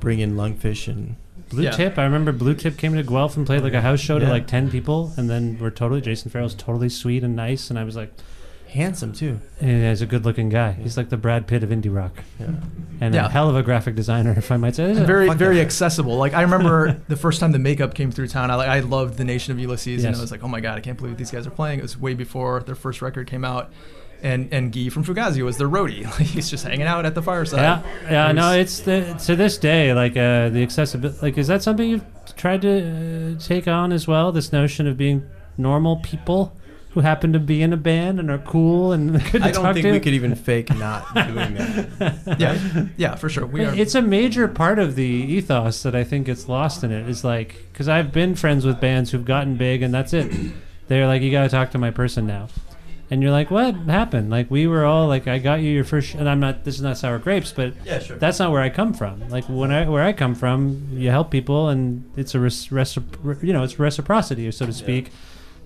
bring 0.00 0.18
in 0.18 0.34
Lungfish 0.34 0.88
and 0.88 1.14
Blue 1.50 1.62
Yeah. 1.62 1.70
Tip. 1.70 1.98
I 1.98 2.04
remember 2.04 2.32
Blue 2.32 2.54
Tip 2.54 2.76
came 2.76 2.94
to 2.94 3.02
Guelph 3.04 3.36
and 3.36 3.46
played 3.46 3.62
like 3.62 3.74
a 3.74 3.78
oh, 3.78 3.82
house 3.82 4.00
show 4.00 4.18
to 4.18 4.26
like 4.26 4.48
ten 4.48 4.68
people, 4.70 5.12
and 5.16 5.30
then 5.30 5.58
we're 5.60 5.70
totally 5.70 6.00
Jason 6.00 6.30
Farrell's 6.32 6.54
totally 6.54 6.88
sweet 6.88 7.22
and 7.22 7.36
nice, 7.36 7.70
and 7.70 7.78
I 7.78 7.84
was 7.84 7.94
like, 7.94 8.12
handsome 8.68 9.12
too. 9.12 9.40
yeah, 9.60 9.90
he's 9.90 10.02
a 10.02 10.06
good-looking 10.06 10.48
guy. 10.48 10.72
He's 10.72 10.96
like 10.96 11.08
the 11.08 11.16
Brad 11.16 11.46
Pitt 11.46 11.62
of 11.62 11.70
indie 11.70 11.94
rock, 11.94 12.12
Yeah. 12.40 12.46
and 13.00 13.14
a 13.14 13.28
hell 13.28 13.48
of 13.48 13.56
a 13.56 13.62
graphic 13.62 13.94
designer, 13.94 14.34
if 14.36 14.50
I 14.52 14.56
might 14.56 14.74
say. 14.74 14.90
And 14.90 15.06
very 15.06 15.28
Fuck 15.28 15.36
very 15.38 15.56
yeah. 15.56 15.62
accessible. 15.62 16.16
Like 16.16 16.34
I 16.34 16.42
remember 16.42 17.00
the 17.08 17.16
first 17.16 17.40
time 17.40 17.52
the 17.52 17.58
makeup 17.58 17.94
came 17.94 18.10
through 18.10 18.28
town. 18.28 18.50
I 18.50 18.54
like 18.56 18.68
I 18.68 18.80
loved 18.80 19.16
the 19.18 19.24
Nation 19.24 19.52
of 19.52 19.58
Ulysses, 19.58 20.04
and 20.04 20.12
Yes. 20.12 20.18
I 20.18 20.22
was 20.22 20.30
like, 20.30 20.42
oh 20.44 20.48
my 20.48 20.60
god, 20.60 20.76
I 20.78 20.80
can't 20.80 20.98
believe 20.98 21.16
these 21.16 21.30
guys 21.30 21.46
are 21.46 21.50
playing. 21.50 21.78
It 21.78 21.82
was 21.82 21.98
way 21.98 22.14
before 22.14 22.60
their 22.62 22.74
first 22.74 23.00
record 23.02 23.26
came 23.28 23.44
out. 23.44 23.70
And 24.22 24.48
and 24.52 24.72
Guy 24.72 24.88
from 24.88 25.04
Fugazi 25.04 25.42
was 25.44 25.58
their 25.58 25.68
roadie. 25.68 26.04
Like, 26.18 26.26
he's 26.28 26.48
just 26.48 26.64
hanging 26.64 26.86
out 26.86 27.04
at 27.04 27.14
the 27.14 27.22
fireside. 27.22 27.60
Yeah, 27.60 27.82
yeah. 28.10 28.30
It 28.30 28.32
No, 28.32 28.48
was- 28.48 28.56
it's 28.56 28.80
the 28.80 29.14
to 29.26 29.36
this 29.36 29.58
day 29.58 29.92
like 29.92 30.12
uh, 30.12 30.48
the 30.48 30.62
accessibility. 30.62 31.18
Like, 31.20 31.36
is 31.38 31.48
that 31.48 31.62
something 31.62 31.88
you've 31.90 32.04
tried 32.34 32.62
to 32.62 33.36
uh, 33.36 33.38
take 33.38 33.68
on 33.68 33.92
as 33.92 34.08
well? 34.08 34.32
This 34.32 34.52
notion 34.52 34.86
of 34.86 34.96
being 34.96 35.22
normal 35.58 35.96
people 35.98 36.56
who 36.96 37.02
happen 37.02 37.30
to 37.34 37.38
be 37.38 37.60
in 37.62 37.74
a 37.74 37.76
band 37.76 38.18
and 38.18 38.30
are 38.30 38.38
cool 38.38 38.90
and 38.92 39.12
good 39.30 39.42
to 39.42 39.44
I 39.44 39.50
don't 39.52 39.62
talk 39.64 39.74
think 39.74 39.84
to. 39.84 39.92
we 39.92 40.00
could 40.00 40.14
even 40.14 40.34
fake 40.34 40.74
not 40.76 41.14
doing 41.14 41.54
that. 41.54 42.36
yeah, 42.40 42.86
yeah, 42.96 43.14
for 43.16 43.28
sure. 43.28 43.44
We 43.46 43.64
are. 43.66 43.74
It's 43.74 43.94
a 43.94 44.00
major 44.00 44.48
part 44.48 44.78
of 44.78 44.94
the 44.96 45.04
ethos 45.04 45.82
that 45.82 45.94
I 45.94 46.04
think 46.04 46.24
gets 46.26 46.48
lost 46.48 46.82
in 46.82 46.90
it. 46.90 47.06
Is 47.08 47.22
like 47.22 47.66
because 47.70 47.86
I've 47.88 48.12
been 48.12 48.34
friends 48.34 48.64
with 48.64 48.80
bands 48.80 49.10
who've 49.10 49.24
gotten 49.26 49.56
big 49.56 49.82
and 49.82 49.92
that's 49.92 50.12
it. 50.14 50.32
They're 50.88 51.06
like, 51.06 51.20
you 51.20 51.30
got 51.30 51.42
to 51.42 51.48
talk 51.50 51.70
to 51.72 51.78
my 51.78 51.90
person 51.90 52.26
now, 52.26 52.48
and 53.10 53.20
you're 53.20 53.32
like, 53.32 53.50
what 53.50 53.74
happened? 53.74 54.30
Like 54.30 54.50
we 54.50 54.66
were 54.66 54.84
all 54.86 55.06
like, 55.06 55.26
I 55.28 55.36
got 55.38 55.60
you 55.60 55.70
your 55.70 55.84
first, 55.84 56.08
sh-, 56.10 56.14
and 56.14 56.26
I'm 56.28 56.40
not. 56.40 56.64
This 56.64 56.76
is 56.76 56.80
not 56.82 56.96
sour 56.96 57.18
grapes, 57.18 57.52
but 57.52 57.74
Yeah, 57.84 57.98
sure. 57.98 58.16
that's 58.16 58.38
not 58.38 58.52
where 58.52 58.62
I 58.62 58.70
come 58.70 58.94
from. 58.94 59.28
Like 59.28 59.44
when 59.50 59.70
I 59.70 59.86
where 59.86 60.02
I 60.02 60.14
come 60.14 60.34
from, 60.34 60.88
you 60.92 61.10
help 61.10 61.30
people, 61.30 61.68
and 61.68 62.04
it's 62.16 62.34
a 62.34 62.40
res, 62.40 62.68
recipro- 62.68 63.42
you 63.42 63.52
know 63.52 63.64
it's 63.64 63.78
reciprocity, 63.78 64.50
so 64.50 64.64
to 64.64 64.72
speak. 64.72 65.10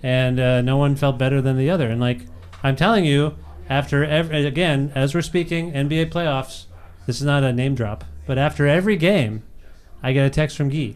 And 0.02 0.40
uh, 0.40 0.62
no 0.62 0.76
one 0.76 0.96
felt 0.96 1.18
better 1.18 1.40
than 1.42 1.58
the 1.58 1.70
other. 1.70 1.88
And 1.88 2.00
like 2.00 2.20
I'm 2.62 2.76
telling 2.76 3.04
you, 3.04 3.36
after 3.68 4.04
every 4.04 4.44
again, 4.46 4.92
as 4.94 5.14
we're 5.14 5.22
speaking, 5.22 5.72
NBA 5.72 6.10
playoffs. 6.10 6.66
This 7.06 7.16
is 7.16 7.26
not 7.26 7.42
a 7.42 7.52
name 7.52 7.74
drop, 7.74 8.04
but 8.26 8.38
after 8.38 8.66
every 8.66 8.96
game, 8.96 9.42
I 10.02 10.12
get 10.12 10.26
a 10.26 10.30
text 10.30 10.56
from 10.56 10.68
Guy 10.68 10.94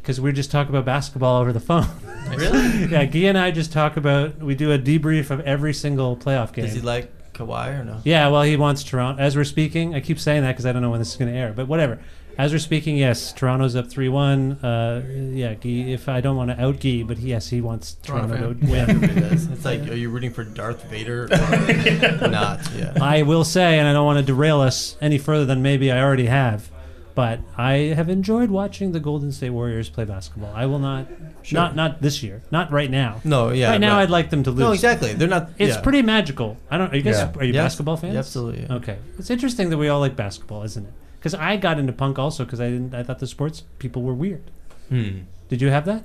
because 0.00 0.20
we 0.20 0.32
just 0.32 0.50
talk 0.50 0.68
about 0.68 0.84
basketball 0.84 1.40
over 1.40 1.52
the 1.52 1.60
phone. 1.60 1.86
really? 2.28 2.86
yeah, 2.86 3.04
Guy 3.04 3.20
and 3.20 3.38
I 3.38 3.50
just 3.50 3.72
talk 3.72 3.96
about. 3.96 4.38
We 4.38 4.54
do 4.54 4.72
a 4.72 4.78
debrief 4.78 5.30
of 5.30 5.40
every 5.40 5.74
single 5.74 6.16
playoff 6.16 6.52
game. 6.52 6.64
Does 6.64 6.74
he 6.74 6.80
like 6.80 7.32
Kawhi 7.32 7.80
or 7.80 7.84
no? 7.84 8.00
Yeah, 8.04 8.28
well, 8.28 8.42
he 8.42 8.56
wants 8.56 8.84
Toronto. 8.84 9.20
As 9.20 9.36
we're 9.36 9.44
speaking, 9.44 9.94
I 9.94 10.00
keep 10.00 10.18
saying 10.18 10.42
that 10.42 10.52
because 10.52 10.66
I 10.66 10.72
don't 10.72 10.82
know 10.82 10.90
when 10.90 11.00
this 11.00 11.10
is 11.10 11.16
going 11.16 11.32
to 11.32 11.38
air, 11.38 11.52
but 11.52 11.68
whatever. 11.68 12.00
As 12.38 12.50
we're 12.52 12.58
speaking, 12.58 12.96
yes, 12.96 13.32
Toronto's 13.32 13.76
up 13.76 13.88
three-one. 13.88 14.52
Uh, 14.64 15.02
yeah, 15.34 15.54
Guy, 15.54 15.90
if 15.92 16.08
I 16.08 16.20
don't 16.22 16.36
want 16.36 16.50
to 16.50 16.60
out 16.60 16.80
Guy, 16.80 17.02
but 17.02 17.18
yes, 17.18 17.48
he 17.48 17.60
wants 17.60 17.94
Toronto 18.02 18.36
Toronto, 18.36 18.54
to 18.54 18.66
win. 18.72 19.04
It's 19.52 19.64
like, 19.64 19.80
are 19.88 19.94
you 19.94 20.08
rooting 20.10 20.32
for 20.32 20.42
Darth 20.44 20.82
Vader 20.84 21.24
or 21.24 22.28
not? 22.28 22.60
Yeah. 22.74 22.94
I 23.00 23.22
will 23.22 23.44
say, 23.44 23.78
and 23.78 23.86
I 23.86 23.92
don't 23.92 24.06
want 24.06 24.18
to 24.18 24.24
derail 24.24 24.60
us 24.60 24.96
any 25.00 25.18
further 25.18 25.44
than 25.44 25.62
maybe 25.62 25.92
I 25.92 26.00
already 26.02 26.26
have, 26.26 26.70
but 27.14 27.40
I 27.58 27.72
have 27.94 28.08
enjoyed 28.08 28.50
watching 28.50 28.92
the 28.92 29.00
Golden 29.00 29.30
State 29.30 29.50
Warriors 29.50 29.90
play 29.90 30.04
basketball. 30.04 30.52
I 30.54 30.64
will 30.66 30.78
not, 30.78 31.06
Sure. 31.42 31.56
not 31.60 31.76
not 31.76 32.00
this 32.00 32.22
year, 32.22 32.40
not 32.50 32.70
right 32.72 32.90
now. 32.90 33.20
No, 33.24 33.50
yeah. 33.50 33.70
right 33.72 33.80
now, 33.80 33.96
right. 33.96 34.04
I'd 34.04 34.10
like 34.10 34.30
them 34.30 34.42
to 34.44 34.50
lose. 34.50 34.60
No, 34.60 34.72
exactly. 34.72 35.12
They're 35.12 35.28
not. 35.28 35.50
It's 35.58 35.74
yeah. 35.76 35.80
pretty 35.82 36.00
magical. 36.02 36.56
I 36.70 36.78
don't. 36.78 36.90
Are 36.92 36.96
you 36.96 37.02
guys? 37.02 37.16
Yeah. 37.16 37.32
Are 37.36 37.44
you 37.44 37.52
Yes. 37.52 37.64
basketball 37.64 37.96
fans? 37.98 38.14
Yeah, 38.14 38.20
absolutely, 38.20 38.62
yeah. 38.62 38.74
Okay. 38.76 38.96
It's 39.18 39.28
interesting 39.28 39.68
that 39.70 39.76
we 39.76 39.88
all 39.88 40.00
like 40.00 40.16
basketball, 40.16 40.62
isn't 40.62 40.86
it? 40.86 40.92
Because 41.22 41.34
I 41.34 41.56
got 41.56 41.78
into 41.78 41.92
punk 41.92 42.18
also 42.18 42.44
because 42.44 42.60
I 42.60 42.68
didn't. 42.68 42.94
I 42.94 43.04
thought 43.04 43.20
the 43.20 43.28
sports 43.28 43.62
people 43.78 44.02
were 44.02 44.12
weird. 44.14 44.42
Hmm. 44.88 45.20
Did 45.48 45.62
you 45.62 45.68
have 45.70 45.84
that? 45.84 46.02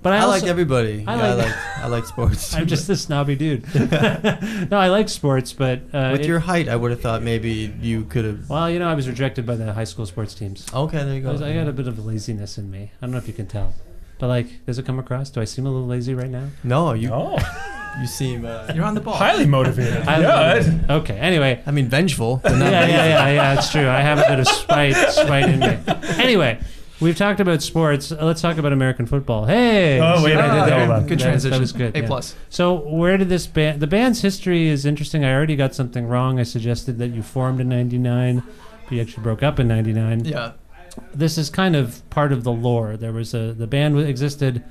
But 0.00 0.12
I, 0.12 0.18
I, 0.18 0.20
also, 0.20 0.30
like 0.30 0.44
everybody. 0.44 1.02
I 1.08 1.16
yeah, 1.16 1.22
I 1.24 1.32
like- 1.34 1.46
like. 1.46 1.56
I 1.78 1.86
like 1.88 2.06
sports. 2.06 2.54
I'm 2.56 2.68
just 2.68 2.88
a 2.88 2.94
snobby 2.94 3.34
dude. 3.34 3.64
no, 4.70 4.78
I 4.78 4.86
like 4.90 5.08
sports, 5.08 5.52
but 5.52 5.80
uh, 5.92 6.10
With 6.12 6.20
it- 6.20 6.26
your 6.28 6.38
height, 6.38 6.68
I 6.68 6.76
would 6.76 6.92
have 6.92 7.00
thought 7.00 7.20
maybe 7.24 7.74
you 7.82 8.04
could 8.04 8.24
have. 8.24 8.48
well, 8.48 8.70
you 8.70 8.78
know, 8.78 8.86
I 8.88 8.94
was 8.94 9.08
rejected 9.08 9.44
by 9.44 9.56
the 9.56 9.72
high 9.72 9.82
school 9.82 10.06
sports 10.06 10.34
teams. 10.34 10.72
Okay, 10.72 10.98
there 10.98 11.14
you 11.14 11.18
I, 11.18 11.20
go. 11.20 11.32
was- 11.32 11.42
I 11.42 11.52
got 11.52 11.66
a 11.66 11.72
bit 11.72 11.88
of 11.88 11.98
laziness 12.06 12.58
in 12.58 12.70
me. 12.70 12.92
I 13.02 13.06
don't 13.06 13.10
know 13.10 13.18
if 13.18 13.26
you 13.26 13.34
can 13.34 13.48
tell, 13.48 13.74
but 14.20 14.28
like, 14.28 14.64
does 14.66 14.78
it 14.78 14.86
come 14.86 15.00
across? 15.00 15.30
Do 15.30 15.40
I 15.40 15.44
seem 15.44 15.66
a 15.66 15.70
little 15.70 15.88
lazy 15.88 16.14
right 16.14 16.30
now? 16.30 16.46
No, 16.62 16.92
you. 16.92 17.10
Oh, 17.12 17.36
You 18.00 18.06
seem. 18.06 18.44
Uh, 18.44 18.70
You're 18.74 18.84
on 18.84 18.94
the 18.94 19.00
ball. 19.00 19.14
highly 19.14 19.46
motivated. 19.46 20.06
I- 20.06 20.20
yeah. 20.20 20.78
Okay. 20.98 21.18
Anyway, 21.18 21.60
I 21.66 21.70
mean, 21.72 21.88
vengeful. 21.88 22.36
but 22.42 22.52
not 22.56 22.70
yeah, 22.72 22.80
lazy. 22.80 22.92
yeah, 22.92 23.06
yeah, 23.06 23.28
yeah. 23.32 23.54
It's 23.58 23.70
true. 23.72 23.88
I 23.88 24.00
have 24.00 24.18
a 24.18 24.24
bit 24.28 24.38
of 24.40 24.48
spite, 24.48 24.94
spite 25.10 25.48
in 25.48 25.58
me. 25.60 25.78
Anyway, 26.22 26.60
we've 27.00 27.16
talked 27.16 27.40
about 27.40 27.60
sports. 27.62 28.12
Uh, 28.12 28.24
Let's 28.24 28.40
talk 28.40 28.56
about 28.58 28.72
American 28.72 29.06
football. 29.06 29.46
Hey. 29.46 30.00
Oh, 30.00 30.18
see 30.18 30.24
wait, 30.26 30.36
what 30.36 30.44
I 30.44 30.48
I 30.48 30.54
did 30.54 30.54
did 30.54 30.60
that. 30.60 30.66
there? 30.76 30.78
Hold 30.86 30.90
on. 31.02 31.06
Good 31.08 31.18
That- 31.18 31.22
transition. 31.24 31.50
That 31.50 31.60
was 31.60 31.72
good. 31.72 31.96
A 31.96 32.00
yeah. 32.00 32.06
plus. 32.06 32.36
So, 32.50 32.74
where 32.88 33.16
did 33.16 33.28
this 33.28 33.46
band? 33.48 33.80
The 33.80 33.86
band's 33.88 34.20
history 34.22 34.68
is 34.68 34.84
interesting. 34.86 35.24
I 35.24 35.32
already 35.34 35.56
got 35.56 35.74
something 35.74 36.06
wrong. 36.06 36.38
I 36.38 36.44
suggested 36.44 36.98
that 36.98 37.08
you 37.08 37.22
formed 37.22 37.60
in 37.60 37.68
'99, 37.68 38.42
but 38.84 38.92
you 38.92 39.00
actually 39.00 39.24
broke 39.24 39.42
up 39.42 39.58
in 39.58 39.66
'99. 39.66 40.24
Yeah. 40.24 40.52
This 41.14 41.36
is 41.38 41.50
kind 41.50 41.74
of 41.76 42.08
part 42.10 42.32
of 42.32 42.44
the 42.44 42.52
lore. 42.52 42.96
There 42.96 43.12
was 43.12 43.34
a 43.34 43.52
the 43.52 43.66
band 43.66 43.94
w- 43.94 44.08
existed, 44.08 44.62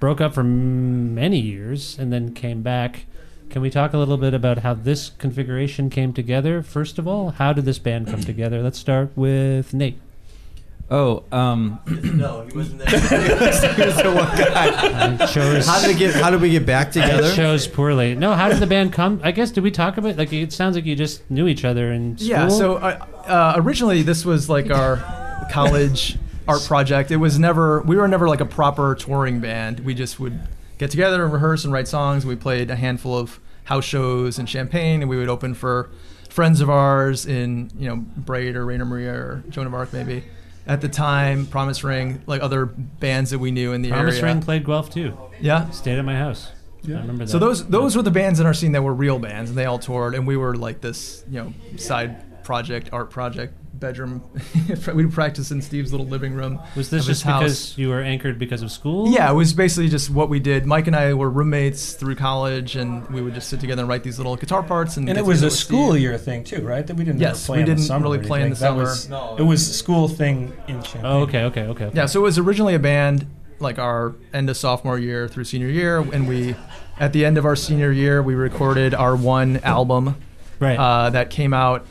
broke 0.00 0.20
up 0.20 0.34
for 0.34 0.40
m- 0.40 1.14
many 1.14 1.38
years, 1.38 1.98
and 1.98 2.12
then 2.12 2.32
came 2.34 2.62
back. 2.62 3.04
Can 3.50 3.62
we 3.62 3.70
talk 3.70 3.92
a 3.92 3.98
little 3.98 4.16
bit 4.16 4.32
about 4.34 4.58
how 4.58 4.74
this 4.74 5.10
configuration 5.10 5.90
came 5.90 6.12
together? 6.12 6.62
First 6.62 6.98
of 6.98 7.06
all, 7.06 7.30
how 7.30 7.52
did 7.52 7.64
this 7.64 7.78
band 7.78 8.06
come 8.08 8.20
together? 8.32 8.62
Let's 8.62 8.78
start 8.78 9.10
with 9.16 9.74
Nate. 9.74 9.98
Oh, 10.92 11.22
um, 11.30 11.78
No, 11.86 12.44
he 12.50 12.56
wasn't 12.56 12.80
there. 12.80 12.88
he 12.90 13.82
was 13.84 13.96
the 13.96 14.12
one 14.12 14.36
guy. 14.36 15.14
I 15.22 15.26
chose. 15.26 15.64
How 15.64 15.80
did, 15.80 15.94
it 15.94 15.98
get, 15.98 16.14
how 16.16 16.30
did 16.30 16.40
we 16.40 16.50
get 16.50 16.66
back 16.66 16.88
I 16.88 16.90
together? 16.90 17.32
chose 17.36 17.68
poorly. 17.68 18.16
No, 18.16 18.32
how 18.32 18.48
did 18.48 18.58
the 18.58 18.66
band 18.66 18.92
come? 18.92 19.20
I 19.22 19.30
guess 19.30 19.52
did 19.52 19.62
we 19.62 19.70
talk 19.70 19.98
about 19.98 20.16
like 20.16 20.32
it 20.32 20.52
sounds 20.52 20.74
like 20.74 20.84
you 20.86 20.96
just 20.96 21.28
knew 21.30 21.46
each 21.46 21.64
other 21.64 21.92
in 21.92 22.18
school. 22.18 22.28
Yeah. 22.28 22.48
So 22.48 22.76
uh, 22.78 23.06
uh, 23.26 23.52
originally, 23.58 24.02
this 24.02 24.24
was 24.24 24.48
like 24.50 24.68
our 24.72 24.96
college 25.52 26.16
art 26.50 26.62
project. 26.62 27.10
It 27.10 27.16
was 27.16 27.38
never. 27.38 27.80
We 27.82 27.96
were 27.96 28.08
never 28.08 28.28
like 28.28 28.40
a 28.40 28.46
proper 28.46 28.94
touring 28.94 29.40
band. 29.40 29.80
We 29.80 29.94
just 29.94 30.20
would 30.20 30.38
get 30.78 30.90
together 30.90 31.24
and 31.24 31.32
rehearse 31.32 31.64
and 31.64 31.72
write 31.72 31.88
songs. 31.88 32.24
We 32.26 32.36
played 32.36 32.70
a 32.70 32.76
handful 32.76 33.16
of 33.16 33.40
house 33.64 33.84
shows 33.84 34.38
in 34.38 34.46
Champaign, 34.46 35.02
and 35.02 35.10
we 35.10 35.16
would 35.16 35.28
open 35.28 35.54
for 35.54 35.90
friends 36.28 36.60
of 36.60 36.70
ours 36.70 37.26
in 37.26 37.70
you 37.76 37.88
know 37.88 37.96
Braid 37.96 38.56
or 38.56 38.64
Rainer 38.64 38.84
Maria 38.84 39.12
or 39.12 39.44
Joan 39.48 39.66
of 39.66 39.74
Arc 39.74 39.92
maybe. 39.92 40.24
At 40.66 40.80
the 40.82 40.88
time, 40.88 41.46
Promise 41.46 41.82
Ring, 41.82 42.22
like 42.26 42.42
other 42.42 42.66
bands 42.66 43.30
that 43.30 43.38
we 43.38 43.50
knew 43.50 43.72
in 43.72 43.82
the 43.82 43.90
Promise 43.90 44.16
area. 44.16 44.34
Ring 44.34 44.42
played 44.42 44.64
Guelph 44.64 44.90
too. 44.90 45.16
Yeah. 45.40 45.68
Stayed 45.70 45.98
at 45.98 46.04
my 46.04 46.16
house. 46.16 46.50
Yeah. 46.82 46.98
I 46.98 47.00
remember 47.00 47.24
that. 47.24 47.30
So 47.30 47.38
those 47.38 47.66
those 47.66 47.96
were 47.96 48.02
the 48.02 48.10
bands 48.10 48.40
in 48.40 48.46
our 48.46 48.54
scene 48.54 48.72
that 48.72 48.82
were 48.82 48.94
real 48.94 49.18
bands, 49.18 49.50
and 49.50 49.58
they 49.58 49.64
all 49.64 49.78
toured, 49.78 50.14
and 50.14 50.26
we 50.26 50.36
were 50.36 50.54
like 50.54 50.80
this, 50.80 51.24
you 51.28 51.40
know, 51.40 51.54
side 51.76 52.44
project, 52.44 52.90
art 52.92 53.10
project 53.10 53.54
bedroom. 53.80 54.22
we 54.94 55.04
would 55.04 55.12
practice 55.12 55.50
in 55.50 55.62
Steve's 55.62 55.90
little 55.90 56.06
living 56.06 56.34
room. 56.34 56.60
Was 56.76 56.90
this 56.90 57.06
just 57.06 57.22
house. 57.22 57.40
because 57.42 57.78
you 57.78 57.88
were 57.88 58.00
anchored 58.00 58.38
because 58.38 58.62
of 58.62 58.70
school? 58.70 59.08
Yeah, 59.10 59.30
it 59.30 59.34
was 59.34 59.52
basically 59.52 59.88
just 59.88 60.10
what 60.10 60.28
we 60.28 60.38
did. 60.38 60.66
Mike 60.66 60.86
and 60.86 60.94
I 60.94 61.14
were 61.14 61.30
roommates 61.30 61.94
through 61.94 62.16
college, 62.16 62.76
and 62.76 63.08
we 63.08 63.22
would 63.22 63.34
just 63.34 63.48
sit 63.48 63.58
together 63.60 63.82
and 63.82 63.88
write 63.88 64.02
these 64.04 64.18
little 64.18 64.36
guitar 64.36 64.62
parts. 64.62 64.96
And, 64.96 65.08
And 65.08 65.18
it 65.18 65.24
was 65.24 65.42
a 65.42 65.50
school 65.50 65.92
Steve. 65.92 66.02
year 66.02 66.18
thing 66.18 66.44
too, 66.44 66.62
right? 66.64 66.86
That 66.86 66.96
we 66.96 67.04
didn't 67.04 67.20
Yes, 67.20 67.42
ever 67.42 67.46
play 67.46 67.56
we 67.56 67.60
in 67.62 67.66
the 67.68 67.74
didn't 67.74 67.86
summer 67.86 68.02
really 68.04 68.18
or 68.18 68.22
play 68.24 68.42
in 68.42 68.50
the 68.50 68.66
anything. 68.66 68.78
That 68.78 68.96
summer. 68.96 69.28
was- 69.32 69.40
it 69.40 69.44
was 69.44 69.68
a 69.68 69.72
school 69.72 70.08
thing 70.08 70.52
in 70.68 70.82
Champaign. 70.82 71.02
Oh, 71.04 71.20
okay, 71.22 71.44
okay, 71.44 71.62
okay. 71.62 71.84
okay. 71.86 71.96
Yeah, 71.96 72.06
so 72.06 72.20
it 72.20 72.22
was 72.24 72.38
originally 72.38 72.74
a 72.74 72.78
band 72.78 73.26
like 73.58 73.78
our 73.78 74.14
end 74.32 74.48
of 74.50 74.56
sophomore 74.56 74.98
year 74.98 75.28
through 75.28 75.44
senior 75.44 75.68
year, 75.68 75.98
and 75.98 76.26
we, 76.28 76.54
at 76.98 77.12
the 77.12 77.24
end 77.24 77.36
of 77.38 77.44
our 77.44 77.56
senior 77.56 77.92
year, 77.92 78.22
we 78.22 78.34
recorded 78.34 78.94
our 78.94 79.14
one 79.16 79.58
album. 79.58 80.16
Right. 80.58 80.78
Uh, 80.78 81.08
that 81.10 81.30
came 81.30 81.54
out. 81.54 81.86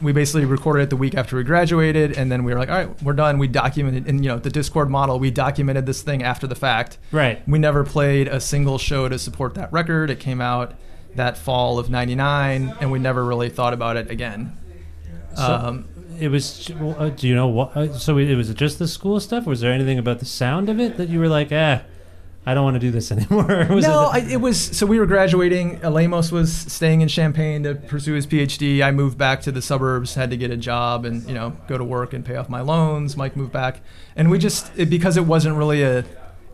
We 0.00 0.12
basically 0.12 0.44
recorded 0.44 0.82
it 0.82 0.90
the 0.90 0.96
week 0.96 1.14
after 1.14 1.36
we 1.36 1.42
graduated, 1.42 2.12
and 2.12 2.30
then 2.30 2.44
we 2.44 2.52
were 2.52 2.58
like, 2.58 2.68
"All 2.68 2.76
right, 2.76 3.02
we're 3.02 3.14
done." 3.14 3.38
We 3.38 3.48
documented, 3.48 4.06
in 4.06 4.22
you 4.22 4.28
know 4.28 4.38
the 4.38 4.50
Dischord 4.50 4.88
model, 4.88 5.18
we 5.18 5.30
documented 5.30 5.86
this 5.86 6.02
thing 6.02 6.22
after 6.22 6.46
the 6.46 6.54
fact. 6.54 6.98
Right. 7.12 7.46
We 7.48 7.58
never 7.58 7.82
played 7.82 8.28
a 8.28 8.40
single 8.40 8.76
show 8.78 9.08
to 9.08 9.18
support 9.18 9.54
that 9.54 9.72
record. 9.72 10.10
It 10.10 10.20
came 10.20 10.40
out 10.40 10.74
that 11.14 11.38
fall 11.38 11.78
of 11.78 11.88
'99, 11.88 12.74
and 12.80 12.92
we 12.92 12.98
never 12.98 13.24
really 13.24 13.48
thought 13.48 13.72
about 13.72 13.96
it 13.96 14.10
again. 14.10 14.56
So 15.34 15.42
um, 15.42 15.88
it 16.20 16.28
was. 16.28 16.70
Uh, 16.70 17.10
do 17.14 17.28
you 17.28 17.34
know 17.34 17.48
what? 17.48 17.76
Uh, 17.76 17.92
so 17.94 18.18
it 18.18 18.34
was 18.34 18.52
just 18.54 18.78
the 18.78 18.88
school 18.88 19.18
stuff. 19.20 19.46
Was 19.46 19.60
there 19.60 19.72
anything 19.72 19.98
about 19.98 20.18
the 20.18 20.26
sound 20.26 20.68
of 20.68 20.80
it 20.80 20.96
that 20.96 21.08
you 21.08 21.18
were 21.20 21.28
like, 21.28 21.48
ah, 21.52 21.82
I 22.46 22.54
don't 22.54 22.62
want 22.62 22.74
to 22.74 22.80
do 22.80 22.92
this 22.92 23.10
anymore? 23.12 23.66
was 23.68 23.84
no, 23.84 24.10
it, 24.10 24.14
I, 24.14 24.18
it 24.32 24.40
was 24.40 24.58
so 24.58 24.86
we 24.86 24.98
were 24.98 25.06
graduating. 25.06 25.84
Uh, 25.84 25.90
Lamos 25.90 26.30
was 26.30 26.54
staying 26.54 27.00
in 27.00 27.08
Champaign 27.08 27.64
to 27.64 27.74
pursue 27.74 28.14
his 28.14 28.26
PhD. 28.26 28.82
I 28.82 28.92
moved 28.92 29.18
back 29.18 29.42
to 29.42 29.52
the 29.52 29.60
suburbs, 29.60 30.14
had 30.14 30.30
to 30.30 30.36
get 30.36 30.50
a 30.50 30.56
job 30.56 31.04
and 31.04 31.26
you 31.26 31.34
know 31.34 31.56
go 31.66 31.76
to 31.76 31.84
work 31.84 32.12
and 32.12 32.24
pay 32.24 32.36
off 32.36 32.48
my 32.48 32.60
loans. 32.60 33.16
Mike 33.16 33.36
moved 33.36 33.52
back, 33.52 33.80
and 34.14 34.30
we 34.30 34.38
just 34.38 34.70
it, 34.78 34.88
because 34.88 35.16
it 35.16 35.24
wasn't 35.24 35.56
really 35.56 35.82
a 35.82 36.04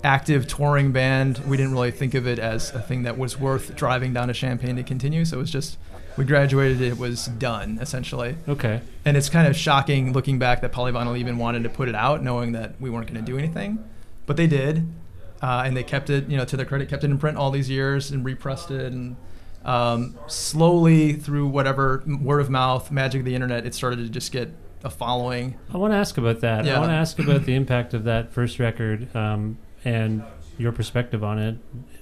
active 0.04 0.48
touring 0.48 0.92
band, 0.92 1.38
we 1.46 1.56
didn't 1.56 1.72
really 1.72 1.90
think 1.90 2.14
of 2.14 2.26
it 2.26 2.38
as 2.38 2.70
a 2.74 2.80
thing 2.80 3.04
that 3.04 3.16
was 3.16 3.38
worth 3.38 3.76
driving 3.76 4.12
down 4.12 4.28
to 4.28 4.34
Champaign 4.34 4.76
to 4.76 4.82
continue. 4.82 5.24
So 5.24 5.36
it 5.36 5.40
was 5.40 5.50
just 5.50 5.78
we 6.16 6.24
graduated, 6.24 6.80
it 6.80 6.98
was 6.98 7.26
done 7.26 7.78
essentially. 7.80 8.36
Okay. 8.48 8.80
And 9.04 9.16
it's 9.16 9.28
kind 9.28 9.46
of 9.46 9.56
shocking 9.56 10.12
looking 10.12 10.38
back 10.38 10.60
that 10.62 10.72
Polyvinyl 10.72 11.16
even 11.18 11.38
wanted 11.38 11.62
to 11.62 11.68
put 11.68 11.88
it 11.88 11.94
out, 11.94 12.22
knowing 12.22 12.52
that 12.52 12.80
we 12.80 12.90
weren't 12.90 13.06
going 13.06 13.24
to 13.24 13.30
do 13.30 13.38
anything, 13.38 13.82
but 14.26 14.36
they 14.36 14.46
did, 14.46 14.86
uh, 15.42 15.64
and 15.66 15.76
they 15.76 15.82
kept 15.82 16.08
it, 16.08 16.28
you 16.28 16.36
know, 16.36 16.44
to 16.44 16.56
their 16.56 16.66
credit, 16.66 16.88
kept 16.88 17.04
it 17.04 17.10
in 17.10 17.18
print 17.18 17.36
all 17.36 17.50
these 17.50 17.68
years 17.68 18.10
and 18.10 18.24
repressed 18.24 18.70
it, 18.70 18.92
and 18.92 19.16
um, 19.64 20.16
slowly 20.26 21.14
through 21.14 21.48
whatever 21.48 22.02
word 22.20 22.40
of 22.40 22.48
mouth, 22.50 22.90
magic 22.90 23.20
of 23.20 23.24
the 23.24 23.34
internet, 23.34 23.66
it 23.66 23.74
started 23.74 23.96
to 23.96 24.08
just 24.08 24.32
get 24.32 24.50
a 24.84 24.90
following. 24.90 25.58
I 25.72 25.76
want 25.76 25.92
to 25.92 25.96
ask 25.96 26.16
about 26.16 26.40
that. 26.40 26.66
I 26.66 26.78
want 26.78 26.90
to 26.90 26.94
ask 26.94 27.18
about 27.18 27.44
the 27.44 27.54
impact 27.56 27.94
of 27.94 28.04
that 28.04 28.32
first 28.32 28.58
record 28.58 29.14
um, 29.14 29.58
and 29.84 30.22
your 30.58 30.72
perspective 30.72 31.22
on 31.22 31.38
it. 31.38 31.58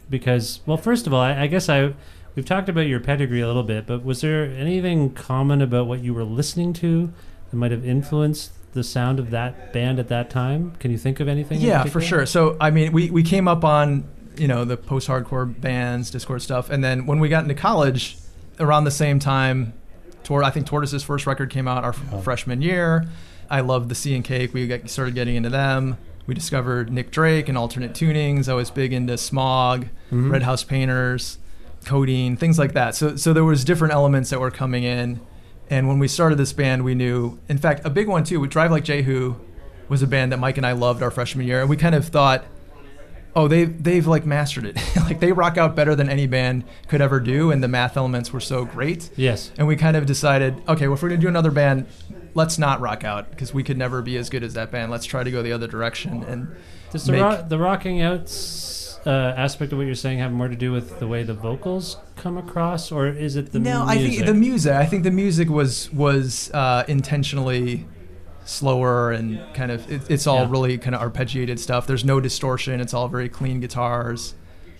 Because, 0.08 0.60
well, 0.66 0.76
first 0.76 1.06
of 1.06 1.14
all, 1.14 1.20
I, 1.20 1.42
I 1.42 1.46
guess 1.46 1.68
I 1.68 1.94
we've 2.34 2.44
talked 2.44 2.68
about 2.68 2.82
your 2.82 3.00
pedigree 3.00 3.40
a 3.40 3.46
little 3.46 3.62
bit, 3.62 3.86
but 3.86 4.04
was 4.04 4.20
there 4.20 4.44
anything 4.44 5.12
common 5.12 5.60
about 5.62 5.86
what 5.86 6.00
you 6.00 6.14
were 6.14 6.24
listening 6.24 6.72
to 6.74 7.12
that 7.50 7.56
might 7.56 7.70
have 7.70 7.84
influenced 7.84 8.52
the 8.72 8.84
sound 8.84 9.18
of 9.18 9.30
that 9.30 9.72
band 9.72 9.98
at 9.98 10.08
that 10.08 10.30
time? 10.30 10.72
Can 10.78 10.90
you 10.90 10.98
think 10.98 11.20
of 11.20 11.28
anything? 11.28 11.60
Yeah, 11.60 11.84
for 11.84 12.00
sure. 12.00 12.26
So 12.26 12.56
I 12.60 12.70
mean, 12.70 12.92
we 12.92 13.10
we 13.10 13.22
came 13.22 13.48
up 13.48 13.64
on 13.64 14.04
you 14.36 14.46
know 14.48 14.64
the 14.64 14.76
post-hardcore 14.76 15.60
bands, 15.60 16.10
Dischord 16.10 16.40
stuff, 16.40 16.70
and 16.70 16.82
then 16.82 17.06
when 17.06 17.18
we 17.20 17.28
got 17.28 17.42
into 17.42 17.54
college, 17.54 18.16
around 18.58 18.84
the 18.84 18.90
same 18.90 19.18
time, 19.18 19.72
Tor 20.24 20.42
I 20.44 20.50
think 20.50 20.66
Tortoise's 20.66 21.02
first 21.02 21.26
record 21.26 21.50
came 21.50 21.66
out 21.68 21.82
our 21.84 21.90
f- 21.90 22.22
freshman 22.24 22.62
year. 22.62 23.06
I 23.50 23.60
loved 23.62 23.88
the 23.88 23.94
Sea 23.96 24.14
and 24.14 24.24
Cake. 24.24 24.54
We 24.54 24.66
got, 24.68 24.88
started 24.88 25.14
getting 25.16 25.34
into 25.34 25.50
them. 25.50 25.96
We 26.26 26.34
discovered 26.34 26.92
Nick 26.92 27.10
Drake 27.10 27.48
and 27.48 27.58
alternate 27.58 27.92
tunings. 27.94 28.48
I 28.48 28.54
was 28.54 28.70
big 28.70 28.92
into 28.92 29.18
Smog, 29.18 29.88
Mhm. 30.12 30.30
Red 30.30 30.44
House 30.44 30.62
Painters, 30.62 31.38
Codeine, 31.84 32.36
things 32.36 32.58
like 32.58 32.74
that. 32.74 32.94
So 32.94 33.16
so 33.16 33.32
there 33.32 33.44
was 33.44 33.64
different 33.64 33.92
elements 33.94 34.30
that 34.30 34.38
were 34.40 34.50
coming 34.52 34.84
in. 34.84 35.20
And 35.70 35.86
when 35.88 35.98
we 35.98 36.08
started 36.08 36.36
this 36.36 36.52
band, 36.52 36.84
we 36.84 36.94
knew, 36.94 37.38
in 37.48 37.56
fact, 37.58 37.82
a 37.86 37.90
big 37.90 38.08
one 38.08 38.24
too, 38.24 38.40
with 38.40 38.50
Drive 38.50 38.70
Like 38.72 38.84
Jehu 38.84 39.36
was 39.88 40.02
a 40.02 40.06
band 40.06 40.32
that 40.32 40.38
Mike 40.38 40.56
and 40.56 40.66
I 40.66 40.72
loved 40.72 41.02
our 41.02 41.10
freshman 41.10 41.46
year. 41.46 41.60
And 41.60 41.70
we 41.70 41.76
kind 41.76 41.94
of 41.94 42.06
thought, 42.06 42.44
oh, 43.36 43.46
they've, 43.46 43.80
they've 43.82 44.06
like 44.06 44.26
mastered 44.26 44.64
it. 44.66 44.76
like 44.96 45.20
they 45.20 45.30
rock 45.32 45.56
out 45.58 45.76
better 45.76 45.94
than 45.94 46.08
any 46.08 46.26
band 46.26 46.64
could 46.88 47.00
ever 47.00 47.20
do. 47.20 47.50
And 47.52 47.62
the 47.62 47.68
math 47.68 47.96
elements 47.96 48.32
were 48.32 48.40
so 48.40 48.64
great. 48.64 49.10
Yes. 49.16 49.52
And 49.58 49.66
we 49.68 49.76
kind 49.76 49.96
of 49.96 50.06
decided, 50.06 50.60
okay, 50.68 50.88
well, 50.88 50.94
if 50.96 51.02
we're 51.02 51.08
going 51.10 51.20
to 51.20 51.24
do 51.24 51.28
another 51.28 51.50
band, 51.52 51.86
let's 52.34 52.58
not 52.58 52.80
rock 52.80 53.04
out 53.04 53.30
because 53.30 53.54
we 53.54 53.62
could 53.62 53.78
never 53.78 54.02
be 54.02 54.16
as 54.16 54.28
good 54.28 54.42
as 54.42 54.54
that 54.54 54.70
band. 54.72 54.90
Let's 54.90 55.06
try 55.06 55.22
to 55.22 55.30
go 55.30 55.40
the 55.42 55.52
other 55.52 55.66
direction. 55.68 56.24
And 56.24 56.56
Does 56.90 57.04
the, 57.04 57.12
make- 57.12 57.22
ro- 57.22 57.44
the 57.48 57.58
rocking 57.58 58.00
out 58.00 58.22
s- 58.22 58.79
uh, 59.06 59.10
aspect 59.36 59.72
of 59.72 59.78
what 59.78 59.86
you're 59.86 59.94
saying 59.94 60.18
have 60.18 60.32
more 60.32 60.48
to 60.48 60.56
do 60.56 60.72
with 60.72 60.98
the 60.98 61.06
way 61.08 61.22
the 61.22 61.34
vocals 61.34 61.96
come 62.16 62.36
across, 62.36 62.92
or 62.92 63.08
is 63.08 63.36
it 63.36 63.52
the 63.52 63.60
music? 63.60 63.74
no, 63.78 63.86
music? 63.86 64.00
I 64.04 64.08
think 64.16 64.26
the 64.26 64.34
music. 64.34 64.72
I 64.72 64.86
think 64.86 65.02
the 65.04 65.10
music 65.10 65.48
was 65.48 65.92
was 65.92 66.50
uh, 66.52 66.84
intentionally 66.88 67.86
slower 68.44 69.12
and 69.12 69.38
kind 69.54 69.70
of 69.70 69.90
it, 69.90 70.02
it's 70.10 70.26
all 70.26 70.40
Yeah. 70.42 70.50
really 70.50 70.78
kind 70.78 70.94
of 70.94 71.00
arpeggiated 71.12 71.58
stuff. 71.58 71.86
There's 71.86 72.04
no 72.04 72.20
distortion. 72.20 72.80
It's 72.80 72.94
all 72.94 73.08
very 73.08 73.28
clean 73.28 73.60
guitars. 73.60 74.34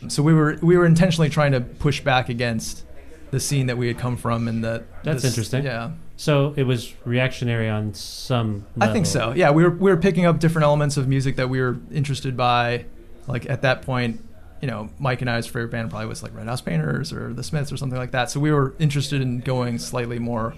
So 0.09 0.22
we 0.22 0.33
were 0.35 0.59
we 0.62 0.76
were 0.76 0.87
intentionally 0.87 1.28
trying 1.28 1.52
to 1.52 1.61
push 1.61 2.00
back 2.00 2.28
against 2.28 2.85
the 3.30 3.38
scene 3.40 3.66
that 3.66 3.78
we 3.78 3.87
had 3.87 3.96
come 3.98 4.16
from 4.16 4.48
and 4.48 4.64
the 4.64 4.83
That's 5.04 5.22
this- 5.22 5.33
interesting. 5.33 5.64
Yeah. 5.64 5.92
So 6.16 6.52
it 6.56 6.64
was 6.64 6.92
reactionary 7.06 7.70
on 7.70 7.94
some. 7.94 8.66
I 8.78 8.92
think 8.92 9.06
so. 9.06 9.33
Yeah, 9.35 9.52
we 9.52 9.62
were 9.62 9.70
we 9.70 9.90
were 9.90 9.96
picking 9.96 10.26
up 10.26 10.38
different 10.38 10.64
elements 10.64 10.98
of 10.98 11.09
music 11.09 11.37
that 11.37 11.48
we 11.48 11.61
were 11.62 11.78
interested 11.90 12.37
by. 12.37 12.85
Like 13.30 13.48
at 13.48 13.62
that 13.62 13.82
point, 13.82 14.24
you 14.60 14.68
know, 14.68 14.90
Mike 14.98 15.20
and 15.22 15.30
I's 15.30 15.46
favorite 15.46 15.70
band 15.70 15.90
probably 15.90 16.06
was 16.08 16.22
like 16.22 16.34
Red 16.34 16.46
House 16.46 16.60
Painters 16.60 17.12
or 17.12 17.32
The 17.32 17.42
Smiths 17.42 17.72
or 17.72 17.76
something 17.76 17.98
like 17.98 18.10
that. 18.10 18.30
So 18.30 18.40
we 18.40 18.52
were 18.52 18.74
interested 18.78 19.22
in 19.22 19.40
going 19.40 19.78
slightly 19.78 20.18
more 20.18 20.54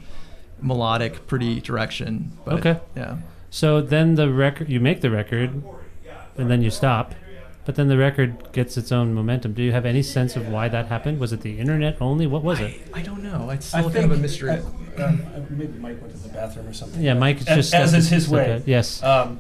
melodic, 0.61 1.27
pretty 1.27 1.61
direction. 1.61 2.33
But, 2.45 2.55
Okay. 2.55 2.81
Yeah. 2.97 3.19
So 3.51 3.81
then 3.83 4.15
the 4.15 4.33
record, 4.33 4.69
you 4.71 4.81
make 4.81 5.03
the 5.03 5.11
record, 5.11 5.63
and 6.39 6.51
then 6.51 6.63
you 6.63 6.71
stop, 6.71 7.15
but 7.67 7.75
then 7.75 7.89
the 7.89 7.99
record 7.99 8.51
gets 8.53 8.77
its 8.79 8.91
own 8.91 9.13
momentum. 9.13 9.53
Do 9.53 9.63
you 9.63 9.73
have 9.73 9.85
any 9.85 10.03
sense 10.03 10.37
of 10.37 10.49
why 10.49 10.69
that 10.69 10.87
happened? 10.87 11.21
Was 11.21 11.33
it 11.35 11.43
the 11.43 11.59
internet 11.59 12.01
only? 12.01 12.27
What 12.27 12.43
was 12.43 12.61
it? 12.61 12.81
I 12.95 13.03
don't 13.03 13.23
know. 13.23 13.51
It's 13.51 13.75
I 13.75 13.81
still 13.81 13.93
kind 13.93 14.11
of 14.11 14.19
a 14.19 14.21
mystery. 14.23 14.51
uh, 14.51 15.05
um, 15.05 15.23
maybe 15.51 15.79
Mike 15.79 16.01
went 16.01 16.15
to 16.15 16.19
the 16.21 16.31
bathroom 16.31 16.67
or 16.67 16.73
something. 16.73 17.03
Yeah, 17.03 17.13
Mike 17.15 17.43
is 17.43 17.47
as, 17.47 17.57
just 17.57 17.75
as 17.75 17.91
stuck- 17.91 17.99
is 17.99 18.09
his 18.09 18.29
way. 18.29 18.63
Yes. 18.67 19.03
Um, 19.03 19.39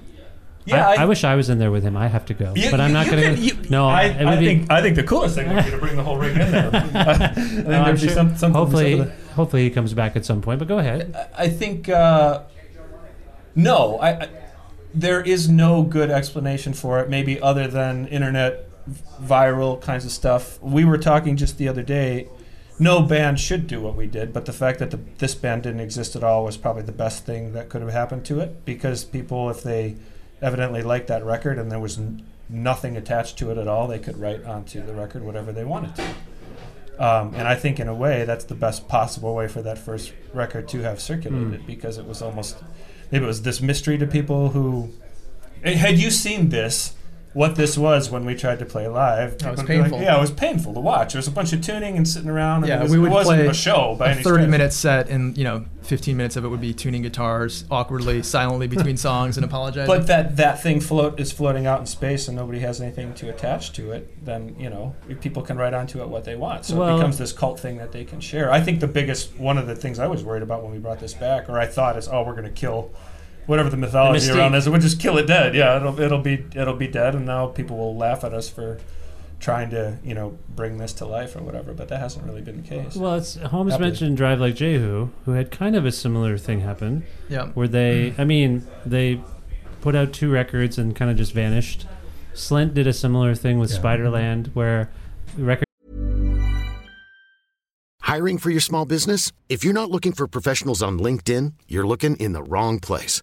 yeah, 0.65 0.89
I, 0.89 0.93
I, 0.95 1.03
I 1.03 1.05
wish 1.07 1.25
I 1.25 1.35
was 1.35 1.49
in 1.51 1.59
there 1.59 1.71
with 1.71 1.83
him. 1.83 1.97
I 1.97 2.09
have 2.09 2.25
to 2.27 2.35
go, 2.35 2.53
You- 2.55 2.71
but 2.71 2.81
I'm 2.81 2.93
not 2.93 3.07
going 3.11 3.37
to. 3.37 3.71
No, 3.71 3.89
I, 3.89 4.05
it 4.05 4.19
would 4.25 4.27
I 4.35 4.37
be- 4.39 4.45
think 4.47 4.71
I 4.71 4.81
think 4.83 4.97
the 4.97 5.03
coolest 5.03 5.35
thing 5.35 5.53
would 5.55 5.65
be 5.65 5.71
to 5.71 5.79
bring 5.79 5.97
the 5.97 6.03
whole 6.03 6.17
ring 6.19 6.33
in 6.39 6.51
there. 6.53 6.71
I 6.95 7.29
think 7.29 7.67
No, 7.69 7.79
I'm 7.79 7.85
there'd 7.85 8.01
be 8.01 8.07
sure- 8.07 8.15
some, 8.15 8.37
something 8.37 8.53
hopefully, 8.59 8.99
some 8.99 9.11
hopefully 9.35 9.63
he 9.65 9.71
comes 9.71 9.93
back 9.95 10.15
at 10.17 10.25
some 10.25 10.41
point. 10.43 10.59
But 10.59 10.69
go 10.69 10.79
ahead. 10.79 11.13
the- 11.13 11.41
I 11.41 11.49
think 11.49 11.89
uh, 11.89 12.43
no, 13.55 13.99
I, 13.99 14.09
I 14.23 14.29
there 14.95 15.21
is 15.23 15.49
no 15.49 15.83
good 15.83 16.11
explanation 16.11 16.73
for 16.75 17.01
it. 17.01 17.09
Maybe 17.09 17.41
other 17.41 17.67
than 17.67 18.07
internet 18.09 18.69
viral 19.23 19.81
kinds 19.81 20.05
of 20.05 20.11
stuff. 20.13 20.61
We 20.63 20.85
were 20.85 20.99
talking 20.99 21.37
just 21.37 21.59
the 21.59 21.69
other 21.69 21.83
day. 21.83 22.29
No 22.79 23.03
band 23.03 23.39
should 23.39 23.67
do 23.69 23.81
what 23.81 23.95
we 23.95 24.07
did, 24.07 24.33
but 24.33 24.45
the 24.47 24.53
fact 24.53 24.81
that 24.81 24.91
the, 24.91 24.99
this 25.19 25.35
band 25.37 25.63
didn't 25.63 25.81
exist 25.81 26.17
at 26.17 26.25
all 26.25 26.43
was 26.45 26.57
probably 26.57 26.83
the 26.83 26.91
best 26.91 27.25
thing 27.25 27.53
that 27.53 27.69
could 27.69 27.81
have 27.81 27.93
happened 27.93 28.25
to 28.25 28.41
it. 28.41 28.65
Because 28.65 29.05
people, 29.05 29.49
if 29.51 29.63
they 29.63 29.97
evidently 30.43 30.83
liked 30.83 31.07
that 31.09 31.25
record 31.25 31.59
and 31.59 31.71
there 31.71 31.79
was 31.79 31.99
n- 31.99 32.23
nothing 32.49 32.97
attached 32.97 33.39
to 33.39 33.51
it 33.51 33.57
at 33.59 33.67
all, 33.69 33.87
they 33.87 33.99
could 33.99 34.17
write 34.19 34.45
onto 34.45 34.85
the 34.85 34.93
record 34.93 35.23
whatever 35.23 35.53
they 35.53 35.65
wanted 35.65 35.95
to. 35.97 36.05
Um, 36.99 37.35
and 37.35 37.49
I 37.49 37.55
think, 37.55 37.81
in 37.81 37.89
a 37.89 37.95
way, 37.95 38.25
that's 38.25 38.45
the 38.45 38.55
best 38.55 38.87
possible 38.87 39.35
way 39.35 39.49
for 39.49 39.63
that 39.63 39.79
first 39.79 40.13
record 40.35 40.69
to 40.69 40.83
have 40.83 41.01
circulated 41.01 41.61
Hmm. 41.61 41.67
because 41.67 41.97
it 41.97 42.07
was 42.07 42.21
almost 42.21 42.57
maybe 43.11 43.25
it 43.25 43.29
was 43.29 43.43
this 43.43 43.61
mystery 43.63 43.97
to 43.99 44.07
people 44.07 44.51
who 44.51 44.91
had 45.65 45.99
you 45.99 46.11
seen 46.11 46.51
this 46.51 46.95
what 47.35 47.57
this 47.57 47.79
was 47.79 48.11
when 48.11 48.25
we 48.25 48.35
tried 48.35 48.59
to 48.59 48.65
play 48.67 48.87
live 48.89 49.35
oh, 49.35 49.37
That 49.37 49.51
was 49.53 49.61
people 49.63 49.77
would 49.77 49.85
be 49.85 49.91
like, 49.93 50.03
yeah 50.03 50.17
it 50.17 50.21
was 50.21 50.31
painful 50.31 50.75
to 50.75 50.81
watch 50.81 51.13
there 51.13 51.19
was 51.19 51.29
a 51.29 51.33
bunch 51.33 51.53
of 51.53 51.61
tuning 51.63 51.97
and 51.97 52.07
sitting 52.07 52.29
around 52.29 52.65
and 52.65 52.69
yeah, 52.69 52.81
it, 52.81 52.83
was, 52.83 52.93
we 52.93 52.99
would 52.99 53.11
it 53.11 53.15
wasn't 53.15 53.39
play 53.39 53.47
a 53.47 53.55
show 53.55 53.95
by 53.99 54.09
a 54.09 54.13
any 54.15 54.23
30 54.23 54.35
stretch. 54.37 54.51
minute 54.51 54.73
set, 54.73 55.09
and 55.09 55.37
you 55.39 55.45
know, 55.45 55.65
15 55.83 56.17
minutes 56.17 56.37
of 56.37 56.45
it 56.45 56.49
would 56.49 56.61
be 56.61 56.73
tuning 56.73 57.03
guitars 57.03 57.65
awkwardly, 57.71 58.23
silently 58.23 58.67
between 58.69 58.97
songs, 59.09 59.37
and 59.37 59.45
apologizing. 59.45 59.87
but 59.93 60.07
that 60.07 60.37
that 60.37 60.63
thing 60.63 60.81
float 60.81 61.19
is 61.19 61.33
floating 61.33 61.67
out 61.67 61.81
in 61.81 61.87
space 61.87 62.29
and 62.29 62.37
nobody 62.37 62.61
has 62.61 62.81
anything 62.81 63.13
to 63.15 63.29
attach 63.29 63.73
to 63.73 63.91
it 63.93 64.25
then 64.25 64.55
you 64.59 64.71
know 64.71 64.95
people 65.21 65.43
can 65.43 65.57
write 65.57 65.75
onto 65.75 66.01
it 66.03 66.09
what 66.09 66.25
they 66.25 66.37
want 66.37 66.65
so 66.65 66.77
Well- 66.77 66.95
it 66.95 66.99
becomes 66.99 67.19
this 67.19 67.33
cult 67.33 67.59
thing 67.59 67.79
that 67.79 67.93
they 67.93 68.05
can 68.05 68.21
share 68.21 68.53
i 68.53 68.61
think 68.61 68.81
the 68.81 68.87
biggest 68.87 69.37
one 69.39 69.59
of 69.59 69.67
the 69.67 69.75
things 69.75 69.99
i 69.99 70.07
was 70.07 70.23
worried 70.23 70.43
about 70.43 70.63
when 70.63 70.73
we 70.73 70.79
brought 70.79 71.01
this 71.01 71.15
back 71.15 71.49
or 71.49 71.59
i 71.59 71.67
thought 71.67 71.97
is 71.97 72.09
oh 72.09 72.23
we're 72.23 72.33
going 72.33 72.45
to 72.45 72.51
kill 72.51 72.93
whatever 73.47 73.69
the 73.69 73.77
mythology 73.77 74.27
mystique. 74.27 74.37
around 74.37 74.53
this 74.53 74.69
we'll 74.69 74.81
just 74.81 75.01
kill 75.01 75.19
it 75.19 75.27
dead 75.27 75.55
yeah 75.55 75.77
it'll 75.77 75.99
it'll 76.01 76.21
be 76.21 76.45
it'll 76.55 76.77
be 76.77 76.87
dead 76.87 77.15
and 77.15 77.27
now 77.27 77.47
people 77.47 77.77
will 77.77 77.97
laugh 77.97 78.23
at 78.25 78.33
us 78.33 78.49
for 78.49 78.79
trying 79.41 79.69
to 79.71 79.99
you 80.05 80.15
know 80.15 80.39
bring 80.55 80.79
this 80.79 80.93
to 80.93 81.05
life 81.05 81.35
or 81.35 81.43
whatever. 81.43 81.73
But 81.75 81.89
that 81.89 81.99
hasn't 81.99 82.25
really 82.25 82.43
been 82.43 82.63
the 82.63 82.69
case. 82.69 82.95
Well, 82.95 83.17
it's 83.17 83.35
Holmes 83.35 83.73
Happily. 83.73 83.91
mentioned 83.91 84.17
Drive 84.17 84.39
Like 84.39 84.55
Jehu, 84.55 85.09
who 85.25 85.33
had 85.33 85.51
kind 85.51 85.75
of 85.75 85.85
a 85.85 85.91
similar 85.91 86.39
thing 86.39 86.61
happen. 86.61 87.03
Yeah. 87.29 87.47
Where 87.49 87.67
they, 87.67 88.15
I 88.19 88.25
mean, 88.25 88.65
they 88.87 89.21
put 89.81 89.97
out 89.97 90.13
two 90.13 90.31
records 90.31 90.79
and 90.79 90.95
kind 90.95 91.11
of 91.11 91.17
just 91.17 91.33
vanished. 91.33 91.87
Slint 92.35 92.75
did 92.75 92.87
a 92.87 92.93
similar 92.93 93.35
thing 93.35 93.59
with 93.59 93.73
Yeah. 93.73 93.79
Spiderland, 93.81 94.55
where 94.55 94.91
record 95.37 95.65
Hiring 98.03 98.39
for 98.39 98.51
your 98.51 98.61
small 98.61 98.85
business? 98.85 99.33
If 99.49 99.65
you're 99.65 99.73
not 99.75 99.91
looking 99.91 100.13
for 100.13 100.27
professionals 100.29 100.83
on 100.83 100.99
LinkedIn, 101.01 101.55
you're 101.67 101.87
looking 101.87 102.17
in 102.17 102.33
the 102.33 102.43
wrong 102.43 102.79
place. 102.79 103.23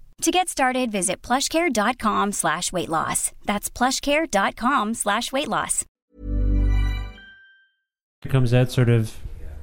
To 0.21 0.29
get 0.29 0.49
started, 0.49 0.91
visit 0.91 1.23
plushcare.com 1.23 2.33
slash 2.33 2.71
weight 2.71 2.89
loss. 2.89 3.31
That's 3.45 3.71
plushcare.com 3.71 4.93
slash 4.93 5.31
weight 5.31 5.47
loss. 5.47 5.83
comes 8.29 8.53
out 8.53 8.71
sort 8.71 8.87
of 8.87 9.17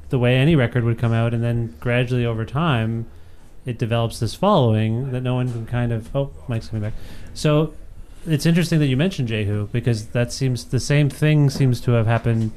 the 0.09 0.18
way 0.18 0.34
any 0.34 0.56
record 0.56 0.82
would 0.82 0.98
come 0.98 1.12
out, 1.12 1.32
and 1.32 1.44
then 1.44 1.76
gradually 1.78 2.26
over 2.26 2.44
time, 2.44 3.06
it 3.66 3.78
develops 3.78 4.18
this 4.18 4.34
following 4.34 5.12
that 5.12 5.20
no 5.20 5.36
one 5.36 5.52
can 5.52 5.64
kind 5.64 5.92
of. 5.92 6.14
Oh, 6.16 6.32
Mike's 6.48 6.66
coming 6.66 6.82
back. 6.82 6.94
So 7.34 7.72
it's 8.26 8.44
interesting 8.44 8.80
that 8.80 8.86
you 8.86 8.96
mentioned 8.96 9.28
Jehu 9.28 9.68
because 9.68 10.09
that 10.09 10.32
seems 10.32 10.64
the 10.64 10.80
same 10.80 11.09
thing 11.09 11.50
seems 11.50 11.80
to 11.82 11.92
have 11.92 12.09
happened 12.09 12.50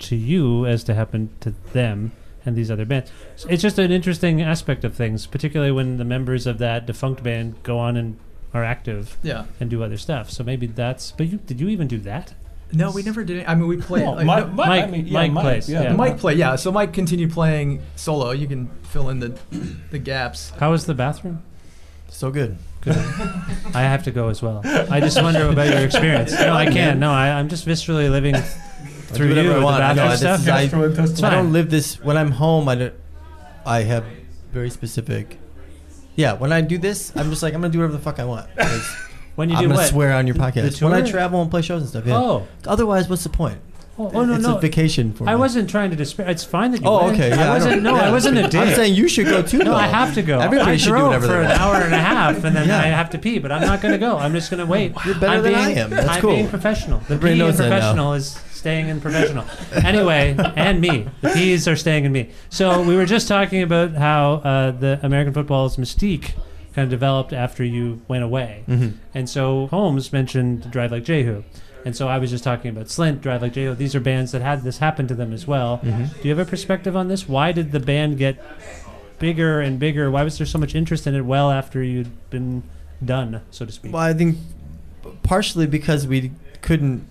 to 0.00 0.16
you 0.16 0.66
as 0.66 0.82
to 0.84 0.94
happen 0.94 1.30
to 1.38 1.50
them 1.72 2.10
and 2.46 2.56
these 2.56 2.70
other 2.70 2.84
bands. 2.84 3.10
So 3.36 3.48
it's 3.48 3.62
just 3.62 3.78
an 3.78 3.90
interesting 3.90 4.42
aspect 4.42 4.84
of 4.84 4.94
things, 4.94 5.26
particularly 5.26 5.72
when 5.72 5.96
the 5.96 6.04
members 6.04 6.46
of 6.46 6.58
that 6.58 6.86
defunct 6.86 7.22
band 7.22 7.62
go 7.62 7.78
on 7.78 7.96
and 7.96 8.18
are 8.52 8.62
active 8.64 9.16
Yeah. 9.22 9.46
and 9.60 9.68
do 9.70 9.82
other 9.82 9.96
stuff. 9.96 10.30
So 10.30 10.44
maybe 10.44 10.66
that's. 10.66 11.10
But 11.12 11.26
you 11.28 11.38
did 11.38 11.60
you 11.60 11.68
even 11.68 11.88
do 11.88 11.98
that? 12.00 12.34
No, 12.72 12.90
we 12.90 13.02
never 13.02 13.22
did. 13.24 13.38
It. 13.38 13.48
I 13.48 13.54
mean, 13.54 13.68
we 13.68 13.76
played. 13.76 14.02
Well, 14.02 14.14
like, 14.16 14.26
Mi- 14.26 14.56
no- 14.56 14.56
Mi- 14.56 14.62
I 14.62 14.86
mean, 14.86 15.06
yeah, 15.06 15.26
Mike, 15.28 15.42
plays. 15.42 15.68
yeah. 15.70 15.82
Yeah. 15.82 15.92
Mike 15.92 16.18
play, 16.18 16.34
yeah. 16.34 16.56
So 16.56 16.72
Mike 16.72 16.92
continued 16.92 17.30
playing 17.32 17.82
solo. 17.94 18.30
You 18.32 18.46
can 18.48 18.68
fill 18.84 19.10
in 19.10 19.20
the 19.20 19.38
the 19.90 19.98
gaps. 19.98 20.50
How 20.58 20.70
was 20.72 20.86
the 20.86 20.94
bathroom? 20.94 21.42
So 22.08 22.30
good. 22.30 22.56
I 22.86 23.80
have 23.82 24.02
to 24.04 24.10
go 24.10 24.28
as 24.28 24.42
well. 24.42 24.60
I 24.64 25.00
just 25.00 25.20
wonder 25.20 25.48
about 25.48 25.68
your 25.68 25.78
experience. 25.84 26.32
No, 26.32 26.52
I 26.52 26.66
can't. 26.70 26.98
No, 27.00 27.10
I, 27.10 27.30
I'm 27.30 27.48
just 27.48 27.66
viscerally 27.66 28.10
living 28.10 28.36
I 28.36 28.44
through 29.06 29.28
do 29.28 29.34
whatever 29.36 29.48
you 29.48 29.60
I 29.60 29.64
want. 29.64 29.96
the 29.96 30.02
I 30.02 30.08
this 30.10 30.20
stuff. 30.20 30.40
is- 30.40 30.48
I, 30.48 30.60
I 31.28 31.30
don't 31.30 31.52
live 31.52 31.70
this 31.70 32.00
when 32.02 32.16
I'm 32.16 32.30
home. 32.32 32.68
I 32.68 32.74
don't. 32.74 32.94
I 33.66 33.82
have 33.82 34.04
very 34.52 34.70
specific. 34.70 35.38
Yeah, 36.16 36.34
when 36.34 36.52
I 36.52 36.60
do 36.60 36.78
this, 36.78 37.12
I'm 37.16 37.30
just 37.30 37.42
like 37.42 37.54
I'm 37.54 37.60
gonna 37.60 37.72
do 37.72 37.78
whatever 37.80 37.94
the 37.96 38.02
fuck 38.02 38.18
I 38.18 38.24
want. 38.24 38.48
When 39.36 39.50
you 39.50 39.56
I'm 39.56 39.62
do 39.62 39.68
gonna 39.68 39.80
what? 39.80 39.88
swear 39.88 40.12
on 40.12 40.28
your 40.28 40.36
podcast. 40.36 40.80
when 40.80 40.92
I 40.92 41.02
travel 41.02 41.42
and 41.42 41.50
play 41.50 41.60
shows 41.60 41.80
and 41.82 41.90
stuff. 41.90 42.06
Yeah. 42.06 42.16
Oh. 42.16 42.46
Otherwise, 42.68 43.08
what's 43.08 43.24
the 43.24 43.30
point? 43.30 43.58
Oh, 43.98 44.08
oh, 44.14 44.24
no, 44.24 44.34
it's 44.34 44.44
no. 44.44 44.58
a 44.58 44.60
vacation 44.60 45.12
for 45.12 45.24
me. 45.24 45.32
I 45.32 45.34
wasn't 45.34 45.68
trying 45.68 45.90
to 45.90 45.96
despair. 45.96 46.28
It's 46.30 46.44
fine 46.44 46.70
that 46.70 46.80
you 46.82 46.86
Oh, 46.86 47.06
went. 47.06 47.14
okay. 47.16 47.30
Yeah, 47.30 47.42
I 47.42 47.46
I 47.46 47.50
wasn't. 47.54 47.74
don't- 47.74 47.82
no, 47.82 47.96
yeah. 47.96 48.08
I 48.08 48.10
wasn't 48.12 48.38
a 48.38 48.42
dick. 48.48 48.60
I'm 48.60 48.74
saying 48.74 48.94
you 48.94 49.08
should 49.08 49.26
go 49.26 49.42
too, 49.42 49.58
No, 49.58 49.64
though. 49.66 49.74
I 49.74 49.88
have 49.88 50.14
to 50.14 50.22
go. 50.22 50.38
Everybody 50.38 50.70
I 50.70 50.76
should 50.76 50.84
do 50.86 50.90
drove 50.90 51.06
whatever 51.06 51.26
for 51.26 51.40
an 51.40 51.50
hour 51.50 51.74
and 51.76 51.92
a 51.94 51.98
half, 51.98 52.44
and 52.44 52.54
then 52.54 52.68
Yeah. 52.68 52.78
I 52.78 52.86
have 52.86 53.10
to 53.10 53.18
pee. 53.18 53.40
But 53.40 53.50
I'm 53.50 53.62
not 53.62 53.80
going 53.82 53.90
to 53.92 53.98
go. 53.98 54.16
I'm 54.18 54.32
just 54.34 54.50
going 54.52 54.60
to 54.60 54.66
wait. 54.66 54.92
You're 55.04 55.14
better 55.16 55.26
I'm 55.38 55.42
than 55.42 55.52
being, 55.54 55.64
I 55.66 55.70
am. 55.80 55.90
That's 55.90 56.08
I'm 56.08 56.20
cool. 56.20 56.30
being 56.36 56.48
professional. 56.48 57.00
The 57.00 57.14
Everybody 57.14 57.38
now. 57.38 57.56
professional 57.56 58.12
is 58.14 58.34
staying 58.64 58.88
in 58.88 58.98
professional. 58.98 59.44
anyway, 59.84 60.34
and 60.56 60.80
me. 60.80 61.06
The 61.20 61.28
peas 61.28 61.68
are 61.68 61.76
staying 61.76 62.06
in 62.06 62.12
me. 62.12 62.30
So 62.48 62.80
we 62.82 62.96
were 62.96 63.04
just 63.04 63.28
talking 63.28 63.62
about 63.62 63.92
how 63.92 64.36
uh, 64.36 64.70
the 64.70 64.98
American 65.02 65.34
football's 65.34 65.76
mystique 65.76 66.30
kind 66.74 66.84
of 66.86 66.88
developed 66.90 67.34
after 67.34 67.62
you 67.62 68.00
went 68.08 68.24
away. 68.24 68.64
Mhm. 68.66 68.94
And 69.14 69.28
so 69.28 69.66
Holmes 69.66 70.14
mentioned 70.14 70.70
Drive 70.70 70.92
Like 70.92 71.04
Jehu. 71.04 71.42
And 71.84 71.94
so 71.94 72.08
I 72.08 72.16
was 72.16 72.30
just 72.30 72.42
talking 72.42 72.70
about 72.70 72.86
Slint, 72.86 73.20
Drive 73.20 73.42
Like 73.42 73.52
Jehu. 73.52 73.74
These 73.74 73.94
are 73.94 74.00
bands 74.00 74.32
that 74.32 74.40
had 74.40 74.62
this 74.62 74.78
happen 74.78 75.06
to 75.08 75.14
them 75.14 75.34
as 75.34 75.46
well. 75.46 75.80
Mhm. 75.84 76.14
Do 76.22 76.26
you 76.28 76.34
have 76.34 76.44
a 76.46 76.50
perspective 76.50 76.96
on 76.96 77.08
this? 77.08 77.28
Why 77.28 77.52
did 77.52 77.70
the 77.72 77.80
band 77.80 78.16
get 78.16 78.42
bigger 79.18 79.60
and 79.60 79.78
bigger? 79.78 80.10
Why 80.10 80.22
was 80.22 80.38
there 80.38 80.46
so 80.46 80.58
much 80.58 80.74
interest 80.74 81.06
in 81.06 81.14
it 81.14 81.26
well 81.26 81.50
after 81.50 81.82
you'd 81.82 82.08
been 82.30 82.62
done, 83.04 83.42
so 83.50 83.66
to 83.66 83.72
speak? 83.72 83.92
Well, 83.92 84.02
I 84.02 84.14
think 84.14 84.38
partially 85.22 85.66
because 85.66 86.06
we 86.06 86.32
couldn't, 86.62 87.06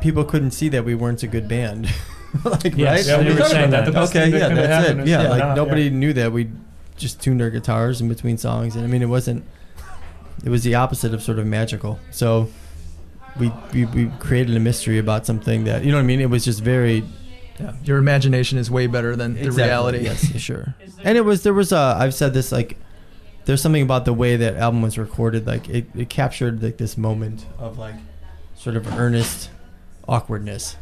people 0.00 0.24
couldn't 0.24 0.50
see 0.52 0.68
that 0.70 0.84
we 0.84 0.94
weren't 0.94 1.22
a 1.22 1.26
good 1.26 1.48
band. 1.48 1.86
like, 2.44 2.76
Yes, 2.76 2.76
right? 2.76 3.06
Yeah, 3.06 3.18
we 3.18 3.24
they 3.34 3.40
were 3.40 3.48
saying 3.48 3.70
that. 3.70 3.84
that. 3.84 3.86
The 3.86 3.92
best 3.92 4.12
okay, 4.14 4.30
thing 4.30 4.40
yeah, 4.40 4.48
could've 4.48 4.56
that's 4.64 4.86
happened 4.86 5.00
it. 5.00 5.02
is- 5.04 5.10
Yeah, 5.10 5.22
yeah, 5.22 5.28
like 5.30 5.38
no, 5.40 5.54
nobody 5.64 5.82
yeah. 5.84 5.90
knew 5.90 6.12
that. 6.14 6.32
We 6.32 6.50
just 6.96 7.20
tuned 7.20 7.40
our 7.42 7.50
guitars 7.50 8.00
in 8.00 8.08
between 8.08 8.38
songs, 8.38 8.76
and 8.76 8.84
I 8.84 8.88
mean, 8.88 9.02
it 9.02 9.06
wasn't. 9.08 9.44
It 10.44 10.48
was 10.48 10.62
the 10.64 10.74
opposite 10.74 11.12
of 11.12 11.22
sort 11.22 11.38
of 11.38 11.46
magical. 11.46 11.98
So, 12.10 12.48
we 13.38 13.52
we, 13.74 13.84
we 13.86 14.06
created 14.18 14.56
a 14.56 14.60
mystery 14.60 14.98
about 14.98 15.26
something 15.26 15.64
that 15.64 15.84
you 15.84 15.90
know 15.90 15.96
what 15.98 16.02
I 16.04 16.06
mean. 16.06 16.20
It 16.20 16.30
was 16.30 16.44
just 16.44 16.60
very 16.62 17.04
Yeah. 17.58 17.74
Your 17.84 17.98
imagination 17.98 18.58
is 18.58 18.70
way 18.70 18.86
better 18.86 19.16
than 19.16 19.34
the 19.34 19.40
Exactly, 19.40 19.64
reality. 19.64 19.98
Yes, 20.04 20.40
sure. 20.40 20.74
And 21.04 21.16
it 21.18 21.22
was 21.22 21.42
there 21.42 21.54
was 21.54 21.72
a 21.72 21.96
I've 21.98 22.14
said 22.14 22.32
this 22.34 22.52
like 22.52 22.76
there's 23.46 23.60
something 23.62 23.82
about 23.82 24.04
the 24.04 24.12
way 24.12 24.36
that 24.36 24.56
album 24.56 24.82
was 24.82 24.96
recorded 24.98 25.46
like 25.46 25.68
it, 25.68 25.86
it 25.94 26.08
captured 26.10 26.62
like 26.62 26.76
this 26.76 26.96
moment 26.98 27.46
of 27.58 27.78
like 27.78 27.94
sort 28.54 28.76
of 28.76 28.86
earnest 28.98 29.50
awkwardness. 30.10 30.76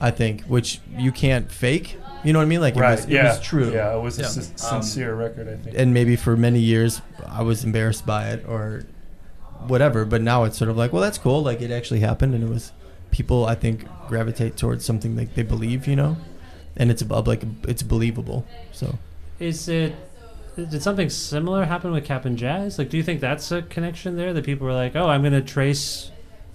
I 0.00 0.10
think 0.10 0.42
which 0.42 0.80
you 0.96 1.10
can't 1.12 1.50
fake. 1.50 1.96
You 2.24 2.32
know 2.32 2.38
what 2.38 2.44
I 2.44 2.48
mean? 2.48 2.60
Like 2.60 2.76
right. 2.76 2.92
it 2.98 3.02
was, 3.02 3.08
yeah. 3.08 3.20
it 3.20 3.28
was 3.30 3.40
true. 3.40 3.72
Yeah. 3.72 3.96
It 3.96 4.00
was 4.00 4.18
a 4.18 4.22
Yeah. 4.22 4.28
sin- 4.28 4.42
Um, 4.70 4.82
sincere 4.82 5.14
record. 5.14 5.48
I 5.48 5.56
think. 5.56 5.76
And 5.76 5.92
maybe 5.94 6.14
for 6.16 6.36
many 6.36 6.60
years 6.60 7.00
I 7.26 7.42
was 7.42 7.64
embarrassed 7.64 8.06
by 8.06 8.28
it 8.28 8.44
or 8.46 8.84
whatever, 9.66 10.04
but 10.04 10.22
now 10.22 10.44
it's 10.44 10.58
sort 10.58 10.70
of 10.70 10.76
like, 10.76 10.92
well, 10.92 11.02
that's 11.02 11.18
cool. 11.18 11.42
Like 11.42 11.60
it 11.60 11.70
actually 11.70 12.00
happened, 12.00 12.34
and 12.34 12.44
it 12.44 12.50
was 12.50 12.72
people. 13.10 13.46
I 13.46 13.54
think 13.54 13.86
gravitate 14.08 14.56
towards 14.56 14.84
something 14.84 15.16
like 15.16 15.34
they 15.34 15.42
believe, 15.42 15.86
you 15.86 15.96
know, 15.96 16.16
and 16.76 16.90
it's 16.90 17.02
above 17.02 17.26
like 17.26 17.42
it's 17.68 17.82
believable. 17.82 18.44
So 18.72 18.98
Is 19.38 19.68
it? 19.68 19.94
Did 20.56 20.82
something 20.82 21.08
similar 21.08 21.64
happen 21.64 21.92
with 21.92 22.04
Cap'n 22.04 22.36
Jazz? 22.36 22.78
Like, 22.78 22.90
do 22.90 22.98
you 22.98 23.02
think 23.02 23.20
that's 23.20 23.50
a 23.50 23.62
connection 23.62 24.16
there 24.16 24.34
that 24.34 24.44
people 24.44 24.66
were 24.66 24.74
like, 24.74 24.94
"Oh, 24.94 25.08
I'm 25.08 25.22
going 25.22 25.32
to 25.32 25.40
trace," 25.40 26.10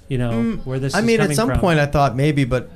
you 0.07 0.17
know, 0.17 0.31
Mm, 0.31 0.65
where 0.65 0.79
this? 0.79 0.93
I 0.95 0.99
is 0.99 1.05
mean, 1.05 1.19
at 1.21 1.33
some 1.35 1.49
from? 1.49 1.59
point, 1.59 1.79
I 1.79 1.85
thought 1.85 2.15
maybe, 2.15 2.45
but 2.45 2.69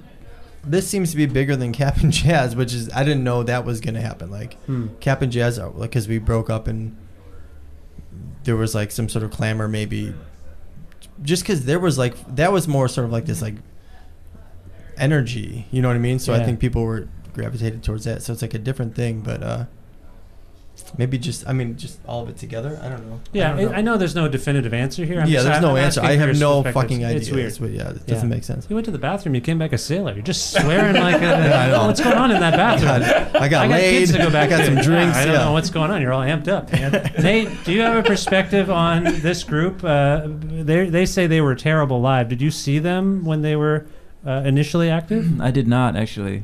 this 0.63 0.87
seems 0.87 1.11
to 1.11 1.17
be 1.17 1.25
bigger 1.25 1.55
than 1.55 1.71
Cap'n 1.81 2.11
Jazz, 2.11 2.55
which 2.55 2.73
is 2.73 2.89
I 2.93 3.03
didn't 3.03 3.23
know 3.23 3.43
that 3.43 3.65
was 3.65 3.79
going 3.81 3.95
to 3.95 4.01
happen. 4.01 4.29
Like 4.29 4.55
Hmm. 4.65 4.87
Cap'n 4.99 5.31
Jazz, 5.31 5.57
like 5.57 5.89
because 5.91 6.07
we 6.07 6.19
broke 6.19 6.49
up 6.49 6.67
and 6.67 6.95
there 8.43 8.55
was 8.55 8.73
like 8.75 8.91
some 8.91 9.07
sort 9.09 9.23
of 9.23 9.31
clamor, 9.31 9.67
maybe 9.67 10.13
just 11.23 11.43
because 11.43 11.65
there 11.65 11.79
was 11.79 11.97
like 11.97 12.15
that 12.35 12.51
was 12.51 12.67
more 12.67 12.87
sort 12.87 13.05
of 13.05 13.11
like 13.11 13.25
this 13.25 13.41
like 13.41 13.55
energy, 14.97 15.67
you 15.71 15.81
know 15.81 15.87
what 15.87 15.95
I 15.95 15.99
mean? 15.99 16.19
So 16.19 16.33
I 16.33 16.43
think 16.43 16.59
people 16.59 16.83
were 16.83 17.07
gravitated 17.33 17.83
towards 17.83 18.05
that. 18.05 18.21
So 18.21 18.33
it's 18.33 18.41
like 18.41 18.53
a 18.53 18.59
different 18.59 18.95
thing, 18.95 19.21
but 19.21 19.41
uh 19.43 19.65
maybe 20.97 21.17
just 21.17 21.47
I 21.47 21.53
mean 21.53 21.77
just 21.77 21.99
all 22.07 22.23
of 22.23 22.29
it 22.29 22.37
together. 22.37 22.79
I 22.81 22.89
don't 22.89 23.05
know. 23.07 23.19
Yeah, 23.33 23.53
I, 23.55 23.59
I, 23.59 23.63
know. 23.81 23.81
know 23.93 23.97
there's 23.97 24.15
no 24.15 24.27
definitive 24.27 24.73
answer 24.73 25.05
here. 25.05 25.21
I'm 25.21 25.27
yeah, 25.27 25.33
just- 25.35 25.45
there's 25.45 25.57
I'm 25.57 25.61
no 25.63 25.75
answer. 25.77 26.01
I 26.01 26.15
have 26.15 26.37
no 26.39 26.63
fucking 26.63 27.03
idea. 27.05 27.17
It's 27.17 27.31
weird. 27.31 27.47
It's 27.47 27.59
weird. 27.59 27.73
Yeah, 27.73 27.89
it 27.91 28.05
doesn't 28.07 28.29
Yeah. 28.29 28.35
make 28.35 28.43
sense. 28.43 28.67
You 28.69 28.75
went 28.75 28.85
to 28.85 28.91
the 28.91 28.97
bathroom. 28.97 29.35
You 29.35 29.41
came 29.41 29.57
back 29.59 29.73
a 29.73 29.77
sailor. 29.77 30.13
You're 30.13 30.23
just 30.23 30.51
swearing 30.59 30.95
like 30.95 31.17
a. 31.21 31.25
Yeah, 31.25 31.61
I 31.61 31.69
know. 31.71 31.87
What's 31.87 32.01
going 32.01 32.17
on 32.17 32.31
in 32.31 32.39
that 32.39 32.55
bathroom? 32.57 33.41
I 33.41 33.47
got 33.47 33.67
kids 33.69 34.11
laid, 34.11 34.17
to 34.19 34.25
go 34.25 34.31
back 34.31 34.47
I 34.47 34.49
got 34.49 34.57
to. 34.59 34.65
some 34.65 34.75
Yeah, 34.77 34.83
drinks, 34.83 35.17
I 35.17 35.25
don't 35.25 35.33
yeah. 35.35 35.45
know 35.45 35.51
what's 35.53 35.69
going 35.69 35.91
on. 35.91 36.01
You're 36.01 36.13
all 36.13 36.21
amped 36.23 36.47
up. 36.47 36.71
Man. 36.71 36.91
Nate, 37.21 37.49
do 37.63 37.71
you 37.73 37.81
have 37.81 37.97
a 37.97 38.07
perspective 38.07 38.69
on 38.69 39.03
this 39.21 39.43
group? 39.43 39.83
Uh, 39.83 40.21
they 40.27 40.89
they 40.89 41.05
say 41.05 41.27
they 41.27 41.41
were 41.41 41.55
terrible 41.55 42.01
live. 42.01 42.29
Did 42.29 42.41
you 42.41 42.51
see 42.51 42.79
them 42.79 43.23
when 43.25 43.41
they 43.41 43.55
were 43.55 43.85
uh, 44.25 44.43
initially 44.45 44.89
active? 44.89 45.39
I 45.41 45.51
did 45.51 45.67
not 45.67 45.95
actually. 45.95 46.43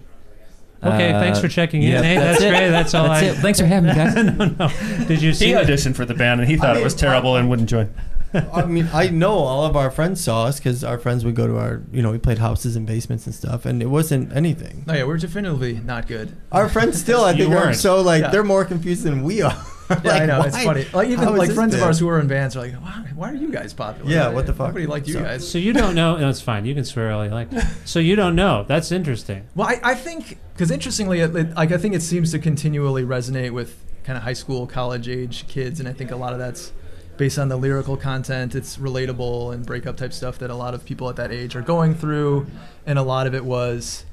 Okay, 0.83 1.11
Uh, 1.11 1.19
thanks 1.19 1.39
for 1.39 1.47
checking 1.47 1.81
in, 1.83 1.91
yeah, 1.91 2.01
Nate. 2.01 2.19
That's, 2.19 2.41
it. 2.41 2.49
great. 2.49 2.69
That's 2.69 2.93
all 2.93 3.07
That's 3.07 3.23
I. 3.23 3.25
it. 3.29 3.35
Thanks 3.37 3.59
for 3.59 3.65
having 3.65 3.89
me, 3.89 3.95
guys. 3.95 4.15
no, 4.37 4.45
no. 4.45 5.05
Did 5.07 5.21
you 5.21 5.33
see? 5.33 5.47
he 5.47 5.51
auditioned 5.53 5.95
for 5.95 6.05
the 6.05 6.13
band 6.13 6.39
and 6.41 6.49
he 6.49 6.55
thought 6.57 6.77
it 6.77 6.83
was 6.83 6.93
terrible 6.93 7.35
and 7.35 7.49
wouldn't 7.49 7.69
join. 7.69 7.93
I 8.33 8.65
mean, 8.65 8.87
I 8.93 9.07
know 9.11 9.31
all 9.33 9.65
of 9.65 9.75
our 9.75 9.89
friends 9.89 10.23
saw 10.23 10.45
us 10.45 10.59
because 10.59 10.83
our 10.83 10.99
friends 10.99 11.23
would 11.25 11.33
go 11.35 11.47
to 11.47 11.57
our, 11.57 11.81
you 11.91 12.01
know, 12.03 12.11
we 12.11 12.17
played 12.19 12.37
houses 12.37 12.75
and 12.75 12.85
basements 12.85 13.25
and 13.25 13.33
stuff, 13.33 13.65
and 13.65 13.81
it 13.81 13.87
wasn't 13.87 14.33
anything. 14.35 14.83
Oh 14.87 14.93
yeah, 14.93 15.05
we're 15.05 15.17
definitively 15.17 15.73
not 15.79 16.07
good. 16.07 16.35
Our 16.51 16.67
friends 16.69 16.99
still, 16.99 17.23
I 17.23 17.33
think, 17.35 17.51
are 17.51 17.55
weren't. 17.55 17.77
so 17.77 18.01
like 18.01 18.21
Yeah. 18.21 18.29
they're 18.29 18.43
more 18.43 18.65
confused 18.65 19.03
than 19.03 19.23
we 19.23 19.41
are. 19.41 19.57
Yeah, 19.89 19.95
I 20.03 20.03
Like, 20.03 20.27
know 20.27 20.41
it's 20.41 20.63
funny. 20.63 20.85
Like 20.93 21.07
even 21.07 21.23
how 21.23 21.31
is 21.33 21.39
like 21.39 21.47
this 21.47 21.55
friends 21.55 21.73
of 21.73 21.81
ours 21.81 21.97
who 21.97 22.09
are 22.09 22.19
in 22.19 22.27
bands 22.27 22.57
are 22.57 22.59
like, 22.59 22.73
why, 22.73 23.05
why 23.15 23.31
are 23.31 23.35
you 23.35 23.49
guys 23.49 23.73
popular? 23.73 24.11
Yeah, 24.11 24.27
what 24.27 24.45
the 24.45 24.51
fuck? 24.53 24.67
Nobody 24.67 24.85
liked 24.85 25.07
you 25.07 25.13
So- 25.13 25.23
guys. 25.23 25.49
So 25.49 25.57
you 25.57 25.71
don't 25.71 25.95
know? 25.95 26.17
No, 26.17 26.27
it's 26.29 26.41
fine. 26.41 26.65
You 26.65 26.75
can 26.75 26.83
swear 26.83 27.13
all 27.13 27.23
you 27.23 27.31
like. 27.31 27.47
So 27.85 27.99
you 27.99 28.17
don't 28.17 28.35
know? 28.35 28.65
That's 28.67 28.91
interesting. 28.91 29.47
Well, 29.55 29.69
I, 29.69 29.79
I 29.81 29.95
think 29.95 30.37
because 30.57 30.71
interestingly, 30.71 31.19
it, 31.19 31.35
it, 31.35 31.53
like 31.53 31.71
I 31.71 31.77
think 31.77 31.93
it 31.93 32.01
seems 32.01 32.31
to 32.31 32.39
continually 32.39 33.03
resonate 33.03 33.51
with 33.51 33.77
kind 34.03 34.17
of 34.17 34.23
high 34.23 34.33
school, 34.33 34.65
college 34.65 35.07
age 35.07 35.47
kids, 35.47 35.79
and 35.79 35.87
I 35.87 35.93
think 35.93 36.09
a 36.09 36.15
lot 36.15 36.33
of 36.33 36.39
that's 36.39 36.73
based 37.15 37.37
on 37.37 37.47
the 37.47 37.57
lyrical 37.57 37.95
content. 37.95 38.55
It's 38.55 38.77
relatable 38.77 39.53
and 39.53 39.63
breakup 39.63 39.97
type 39.97 40.13
stuff 40.13 40.39
that 40.39 40.49
a 40.49 40.55
lot 40.55 40.73
of 40.73 40.83
people 40.83 41.09
at 41.11 41.15
that 41.17 41.31
age 41.31 41.55
are 41.55 41.61
going 41.61 41.93
through, 41.93 42.47
and 42.87 42.97
a 42.97 43.03
lot 43.03 43.27
of 43.27 43.35
it 43.35 43.45
was. 43.45 44.03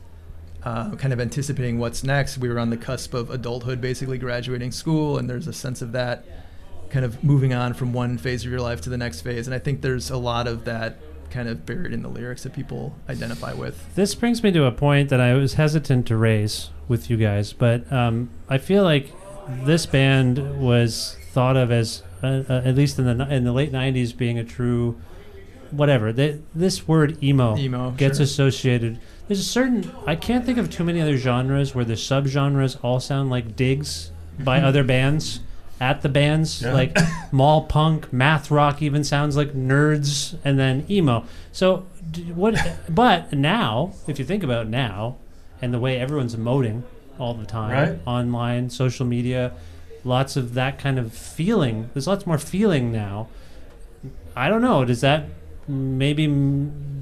Uh, 0.62 0.96
kind 0.96 1.12
of 1.12 1.20
anticipating 1.20 1.78
what's 1.78 2.02
next. 2.02 2.38
We 2.38 2.48
were 2.48 2.58
on 2.58 2.70
the 2.70 2.78
cusp 2.78 3.12
of 3.12 3.28
adulthood, 3.28 3.82
basically 3.82 4.16
graduating 4.16 4.72
school, 4.72 5.18
and 5.18 5.28
there's 5.28 5.46
a 5.46 5.52
sense 5.52 5.82
of 5.82 5.92
that 5.92 6.24
kind 6.88 7.04
of 7.04 7.22
moving 7.22 7.52
on 7.52 7.74
from 7.74 7.92
one 7.92 8.16
phase 8.16 8.46
of 8.46 8.50
your 8.50 8.60
life 8.60 8.80
to 8.80 8.88
the 8.88 8.96
next 8.96 9.20
phase. 9.20 9.46
And 9.46 9.54
I 9.54 9.58
think 9.58 9.82
there's 9.82 10.08
a 10.08 10.16
lot 10.16 10.46
of 10.46 10.64
that 10.64 10.96
kind 11.34 11.48
of 11.48 11.66
buried 11.66 11.92
in 11.92 12.02
the 12.02 12.08
lyrics 12.08 12.44
that 12.44 12.52
people 12.52 12.94
identify 13.08 13.52
with. 13.52 13.92
This 13.96 14.14
brings 14.14 14.42
me 14.42 14.52
to 14.52 14.64
a 14.64 14.72
point 14.72 15.08
that 15.08 15.20
I 15.20 15.34
was 15.34 15.54
hesitant 15.54 16.06
to 16.06 16.16
raise 16.16 16.70
with 16.86 17.10
you 17.10 17.16
guys, 17.16 17.52
but 17.52 17.92
um, 17.92 18.30
I 18.48 18.58
feel 18.58 18.84
like 18.84 19.12
this 19.48 19.84
band 19.84 20.60
was 20.60 21.18
thought 21.32 21.56
of 21.56 21.72
as, 21.72 22.04
uh, 22.22 22.44
uh, 22.48 22.62
at 22.64 22.76
least 22.76 22.98
in 23.00 23.18
the 23.18 23.34
in 23.34 23.42
the 23.42 23.52
late 23.52 23.72
'90s, 23.72 24.16
being 24.16 24.38
a 24.38 24.44
true 24.44 25.00
whatever. 25.72 26.12
Th 26.12 26.40
this 26.54 26.86
word 26.86 27.22
emo, 27.22 27.56
Emo, 27.58 27.90
gets 27.90 28.18
sure. 28.18 28.24
associated. 28.24 29.00
There's 29.26 29.40
a 29.40 29.42
certain 29.42 29.90
I 30.06 30.14
can't 30.14 30.46
think 30.46 30.58
of 30.58 30.70
too 30.70 30.84
many 30.84 31.00
other 31.00 31.16
genres 31.16 31.74
where 31.74 31.84
the 31.84 31.94
subgenres 31.94 32.78
all 32.82 33.00
sound 33.00 33.28
like 33.28 33.56
digs 33.56 34.12
by 34.38 34.60
other 34.68 34.84
bands 34.84 35.40
at 35.80 36.02
the 36.02 36.08
bands 36.08 36.62
Yeah. 36.62 36.72
like 36.72 36.96
mall 37.32 37.62
punk 37.64 38.12
math 38.12 38.50
rock 38.50 38.80
even 38.80 39.02
sounds 39.04 39.36
like 39.36 39.52
nerds 39.54 40.36
and 40.44 40.58
then 40.58 40.84
emo 40.88 41.24
so 41.52 41.84
what 42.34 42.54
but 42.88 43.32
now 43.32 43.92
if 44.06 44.18
you 44.18 44.24
think 44.24 44.42
about 44.44 44.68
now 44.68 45.16
and 45.60 45.74
the 45.74 45.78
way 45.80 45.98
everyone's 45.98 46.36
emoting 46.36 46.82
all 47.18 47.34
the 47.34 47.46
time 47.46 47.70
Right. 47.72 47.98
online 48.06 48.70
social 48.70 49.04
media 49.06 49.52
lots 50.04 50.36
of 50.36 50.54
that 50.54 50.78
kind 50.78 50.98
of 50.98 51.12
feeling 51.12 51.90
there's 51.94 52.06
lots 52.06 52.26
more 52.26 52.38
feeling 52.38 52.92
now 52.92 53.28
i 54.36 54.48
don't 54.48 54.62
know 54.62 54.84
does 54.84 55.00
that 55.00 55.24
maybe 55.66 56.26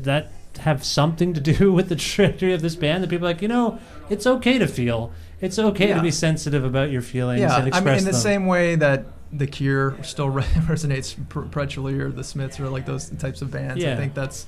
that 0.03 0.31
have 0.61 0.85
something 0.85 1.33
to 1.35 1.41
do 1.41 1.73
with 1.77 1.89
the 1.89 1.97
trajectory 1.97 2.53
of 2.55 2.63
this 2.63 2.77
band 2.77 3.03
that 3.03 3.11
people 3.11 3.27
are 3.27 3.31
like 3.33 3.43
you 3.43 3.49
know 3.49 3.79
it's 4.09 4.27
okay 4.27 4.59
to 4.59 4.67
feel 4.69 5.13
it's 5.43 5.59
okay 5.59 5.93
to 5.93 6.01
be 6.01 6.11
sensitive 6.11 6.65
about 6.65 6.91
your 6.91 7.03
feelings 7.03 7.41
Yeah, 7.41 7.63
and 7.63 7.75
I 7.75 7.81
mean, 7.81 7.99
in 7.99 8.05
the 8.05 8.13
them. 8.13 8.21
same 8.21 8.47
way 8.47 8.77
that 8.77 9.05
The 9.33 9.47
Cure 9.47 9.97
still 10.03 10.31
re- 10.31 10.43
resonates 10.71 11.15
perpetually, 11.29 11.99
or 11.99 12.11
the 12.11 12.25
Smiths, 12.25 12.59
or 12.61 12.69
like 12.71 12.87
those 12.87 13.11
types 13.11 13.43
of 13.43 13.51
bands. 13.51 13.83
Yeah. 13.83 13.93
I 13.93 13.97
think 13.97 14.15
that's 14.15 14.47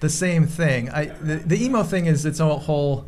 the 0.00 0.08
same 0.08 0.46
thing. 0.46 0.88
I 0.90 1.06
the, 1.06 1.36
the 1.36 1.62
emo 1.64 1.82
thing 1.82 2.06
is 2.06 2.24
its 2.24 2.40
own 2.40 2.60
whole 2.60 3.06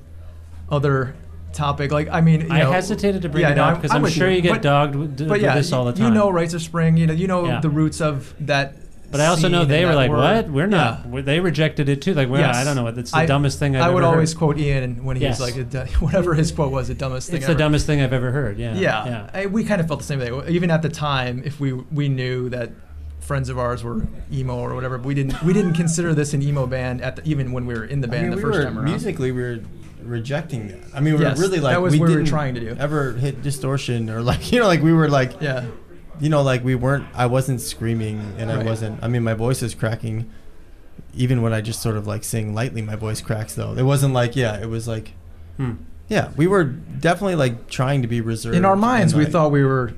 other 0.71 1.15
topic. 1.53 1.91
Like, 1.93 2.09
I 2.09 2.21
mean, 2.21 2.43
you 2.43 2.49
I 2.51 2.61
know- 2.61 2.73
hesitated 2.73 3.23
to 3.23 3.29
bring 3.29 3.43
yeah, 3.43 3.53
it 3.53 3.57
no, 3.57 3.65
up 3.65 3.81
'cause 3.83 3.91
I'm 3.91 4.03
with 4.03 4.13
sure 4.13 4.31
you 4.31 4.41
get 4.41 4.53
But- 4.53 4.63
dogged 4.63 4.95
with- 4.97 5.17
d- 5.17 5.25
but 5.25 5.33
with 5.35 5.43
yeah, 5.43 5.55
this 5.55 5.73
all 5.73 5.85
the 5.85 5.93
time. 5.93 6.07
You 6.07 6.11
know, 6.11 6.31
Rites 6.31 6.55
of 6.55 6.63
Spring. 6.63 6.97
You 6.97 7.07
know, 7.07 7.13
you 7.13 7.27
know 7.27 7.47
Yeah. 7.47 7.61
the 7.61 7.71
roots 7.71 8.01
of 8.01 8.35
that. 8.41 8.75
But 9.11 9.21
I 9.21 9.27
also 9.27 9.49
know 9.49 9.65
they 9.65 9.85
were 9.85 9.95
like, 9.95 10.09
word. 10.11 10.19
"What? 10.19 10.51
We're 10.51 10.67
not." 10.69 11.01
Yeah. 11.05 11.11
we- 11.11 11.21
They 11.23 11.41
rejected 11.41 11.89
it 11.89 12.01
too. 12.01 12.15
Like, 12.15 12.29
we're 12.29 12.41
not, 12.43 12.55
I 12.55 12.63
don't 12.65 12.77
know 12.77 12.85
what. 12.85 12.97
It's 12.97 13.11
the 13.11 13.19
I- 13.19 13.27
dumbest 13.27 13.59
thing 13.59 13.75
I've 13.75 13.83
ever 13.83 13.91
I 13.91 13.95
would 13.95 14.05
ever 14.05 14.13
always 14.13 14.33
heard. 14.33 14.39
quote 14.39 14.59
Ian 14.59 15.05
when 15.05 15.17
he 15.17 15.23
Yes. 15.23 15.41
was 15.41 15.57
like, 15.57 15.93
whatever 16.01 16.35
his 16.35 16.53
quote 16.53 16.71
was, 16.71 16.89
the 16.89 16.95
dumbest 16.95 17.29
thing. 17.29 17.39
It's 17.39 17.47
the 17.47 17.55
dumbest 17.57 17.87
thing 17.87 18.01
I've 18.01 18.13
ever 18.13 18.31
heard. 18.31 18.57
Yeah. 18.59 18.75
Yeah, 18.75 19.05
Yeah. 19.07 19.31
I, 19.35 19.47
we 19.47 19.65
kind 19.65 19.81
of 19.81 19.89
felt 19.89 20.01
the 20.01 20.07
same 20.07 20.21
way. 20.21 20.31
Even 20.49 20.71
at 20.71 20.83
the 20.83 20.89
time, 20.89 21.43
if 21.45 21.59
we 21.59 21.73
we 21.73 22.09
knew 22.09 22.49
that 22.51 22.71
friends 23.19 23.49
of 23.49 23.59
ours 23.59 23.83
were 23.85 24.07
emo 24.33 24.57
or 24.57 24.75
whatever, 24.77 24.97
but 24.99 25.07
we 25.07 25.15
didn't 25.15 25.43
we 25.43 25.53
didn't 25.53 25.75
consider 25.75 26.15
this 26.15 26.33
an 26.35 26.43
emo 26.43 26.67
band 26.67 27.01
at 27.03 27.17
the, 27.17 27.23
even 27.29 27.51
when 27.53 27.67
we 27.67 27.75
were 27.75 27.85
in 27.85 28.01
the 28.01 28.09
I 28.09 28.11
band 28.13 28.23
mean, 28.23 28.31
the 28.31 28.37
we 28.37 28.43
first 28.43 28.59
were 28.59 28.65
time 28.65 28.77
around. 28.79 28.85
musically 28.87 29.33
we 29.33 29.43
were 29.43 29.59
rejecting 30.05 30.69
that. 30.69 30.79
I 30.95 31.01
mean, 31.01 31.15
we 31.17 31.21
Yes, 31.23 31.37
were 31.37 31.43
really 31.45 31.61
like 31.61 31.75
that 31.75 31.83
was 31.83 31.93
we 31.95 31.99
what 32.01 32.09
we 32.09 32.15
were 32.15 32.21
didn't 32.21 32.31
trying 32.31 32.55
to 32.55 32.61
do. 32.61 32.77
Ever 32.79 33.13
hit 33.13 33.43
distortion 33.43 34.09
or 34.09 34.23
like 34.23 34.53
you 34.53 34.61
know 34.61 34.67
like 34.67 34.83
we 34.83 34.93
were 34.93 35.09
like 35.09 35.41
yeah, 35.41 35.65
you 36.21 36.29
know 36.29 36.43
like 36.43 36.63
we 36.65 36.75
weren't. 36.75 37.07
I 37.15 37.27
wasn't 37.27 37.61
screaming 37.61 38.35
and 38.39 38.51
I 38.51 38.63
wasn't. 38.63 39.03
I 39.03 39.09
mean, 39.09 39.23
my 39.25 39.35
voice 39.35 39.63
is 39.63 39.75
cracking. 39.75 40.31
Even 41.15 41.43
when 41.43 41.53
I 41.53 41.61
just 41.61 41.83
sort 41.83 41.97
of 41.97 42.07
like 42.07 42.23
sing 42.25 42.55
lightly, 42.55 42.83
my 42.83 42.95
voice 42.97 43.21
cracks 43.21 43.55
though. 43.55 43.73
It 43.73 43.83
wasn't 43.83 44.15
like 44.15 44.37
yeah, 44.37 44.61
it 44.61 44.67
was 44.69 44.87
like 44.87 45.13
Hmm. 45.57 45.73
yeah, 46.09 46.31
we 46.37 46.47
were 46.47 46.65
definitely 46.65 47.35
like 47.35 47.69
trying 47.69 48.03
to 48.03 48.09
be 48.09 48.21
reserved. 48.21 48.57
in 48.57 48.65
our 48.65 48.77
minds, 48.77 49.15
we 49.15 49.25
like- 49.25 49.33
thought 49.33 49.51
we 49.51 49.65
were 49.65 49.93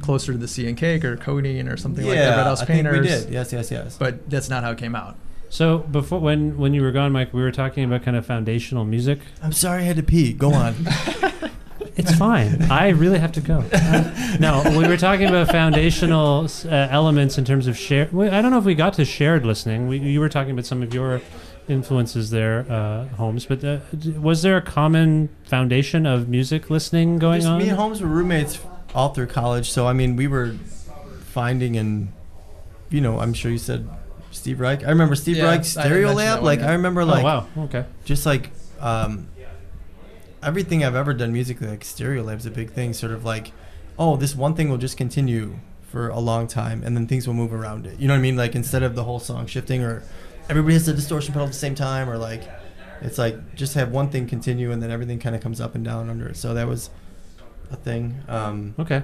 closer 0.00 0.32
to 0.32 0.38
the 0.38 0.48
Sea 0.48 0.66
and 0.68 0.76
Cake 0.76 1.04
or 1.04 1.16
Codeine 1.16 1.68
or 1.68 1.76
something 1.76 2.04
like 2.04 2.14
that. 2.16 2.20
Yeah, 2.30 2.36
Red 2.36 2.44
House 2.44 2.62
I 2.62 2.64
think 2.66 2.86
we 2.86 2.90
Painters. 2.92 3.24
did. 3.24 3.32
Yes, 3.32 3.52
yes, 3.52 3.70
yes. 3.70 3.96
But 3.98 4.28
that's 4.28 4.48
not 4.48 4.64
how 4.64 4.72
it 4.72 4.78
came 4.78 4.94
out. 4.96 5.16
So 5.50 5.78
before 5.78 6.18
when 6.20 6.56
when 6.58 6.74
you 6.74 6.82
were 6.82 6.90
gone, 6.92 7.12
Mike, 7.12 7.32
we 7.32 7.42
were 7.42 7.52
talking 7.52 7.84
about 7.84 8.02
kind 8.02 8.16
of 8.16 8.26
foundational 8.26 8.84
music. 8.84 9.20
I'm 9.42 9.52
sorry, 9.52 9.82
I 9.82 9.84
had 9.86 9.96
to 9.96 10.02
pee. 10.02 10.32
Go 10.32 10.52
on. 10.52 10.74
It's 11.96 12.14
fine. 12.16 12.62
I 12.70 12.88
really 12.88 13.18
have 13.18 13.32
to 13.32 13.40
go. 13.40 13.64
Uh, 13.72 14.36
no, 14.40 14.62
we 14.78 14.88
were 14.88 14.96
talking 14.96 15.28
about 15.28 15.48
foundational 15.48 16.48
uh, 16.64 16.68
elements 16.90 17.38
in 17.38 17.44
terms 17.44 17.66
of 17.68 17.76
share. 17.78 18.08
well, 18.10 18.32
I 18.34 18.42
don't 18.42 18.50
know 18.50 18.58
if 18.58 18.64
we 18.64 18.74
got 18.74 18.94
to 18.94 19.04
shared 19.04 19.46
listening. 19.46 19.86
We, 19.88 19.98
you 19.98 20.18
were 20.20 20.28
talking 20.28 20.50
about 20.52 20.64
some 20.66 20.82
of 20.82 20.92
your 20.92 21.20
influences 21.68 22.30
there, 22.30 22.66
uh, 22.68 23.06
Holmes. 23.16 23.46
But 23.46 23.62
uh, 23.64 23.78
was 24.20 24.42
there 24.42 24.56
a 24.56 24.62
common 24.62 25.28
foundation 25.44 26.06
of 26.06 26.28
music 26.28 26.70
listening 26.70 27.18
going 27.18 27.40
Just 27.42 27.48
on? 27.52 27.58
Me 27.58 27.68
and 27.68 27.78
Holmes 27.78 28.00
were 28.00 28.08
roommates 28.08 28.58
all 28.94 29.10
through 29.14 29.26
college, 29.28 29.70
so 29.70 29.86
I 29.86 29.92
mean, 29.92 30.16
we 30.16 30.26
were 30.26 30.54
finding 31.26 31.76
and 31.76 32.12
you 32.90 33.00
know, 33.00 33.18
I'm 33.20 33.32
sure 33.34 33.50
you 33.50 33.58
said 33.58 33.88
Steve 34.30 34.60
Reich. 34.60 34.84
I 34.84 34.88
remember 34.90 35.14
Steve 35.14 35.36
Yeah, 35.38 35.50
Reich's 35.50 35.68
Stereo 35.72 36.08
mentioned 36.08 36.18
that 36.18 36.24
Lab. 36.24 36.36
one, 36.38 36.44
Like 36.44 36.60
yeah. 36.60 36.68
I 36.70 36.72
remember, 36.72 37.04
like 37.04 37.24
Oh, 37.24 37.28
like 37.28 37.56
wow. 37.56 37.64
Okay. 37.64 37.84
just 38.04 38.26
like 38.26 38.50
um, 38.80 39.28
everything 40.44 40.84
I've 40.84 40.94
ever 40.94 41.14
done 41.14 41.32
musically, 41.32 41.68
like 41.68 41.80
Stereolab's 41.80 42.46
a 42.46 42.50
big 42.50 42.70
thing. 42.70 42.92
Sort 42.92 43.12
of 43.12 43.24
like, 43.24 43.52
oh, 43.98 44.16
this 44.16 44.34
one 44.34 44.54
thing 44.54 44.68
will 44.68 44.78
just 44.78 44.96
continue 44.96 45.58
for 45.82 46.08
a 46.08 46.18
long 46.20 46.46
time, 46.46 46.82
and 46.84 46.96
then 46.96 47.06
things 47.06 47.26
will 47.26 47.34
move 47.34 47.52
around 47.52 47.86
it. 47.86 47.98
You 48.00 48.08
know 48.08 48.14
what 48.14 48.18
I 48.18 48.22
mean? 48.22 48.36
Like 48.36 48.54
instead 48.54 48.82
of 48.82 48.94
the 48.94 49.04
whole 49.04 49.20
song 49.20 49.46
shifting, 49.46 49.82
or 49.82 50.02
everybody 50.48 50.74
has 50.74 50.86
the 50.86 50.92
distortion 50.92 51.32
pedal 51.32 51.46
at 51.46 51.52
the 51.52 51.58
same 51.58 51.74
time, 51.74 52.08
or 52.10 52.18
like 52.18 52.42
it's 53.00 53.18
like 53.18 53.54
just 53.54 53.74
have 53.74 53.90
one 53.90 54.10
thing 54.10 54.26
continue, 54.26 54.70
and 54.72 54.82
then 54.82 54.90
everything 54.90 55.18
kind 55.18 55.34
of 55.34 55.40
comes 55.42 55.60
up 55.60 55.74
and 55.74 55.84
down 55.84 56.10
under 56.10 56.28
it. 56.28 56.36
So 56.36 56.54
that 56.54 56.66
was 56.68 56.90
a 57.70 57.76
thing. 57.76 58.22
Um, 58.28 58.74
Okay. 58.78 59.02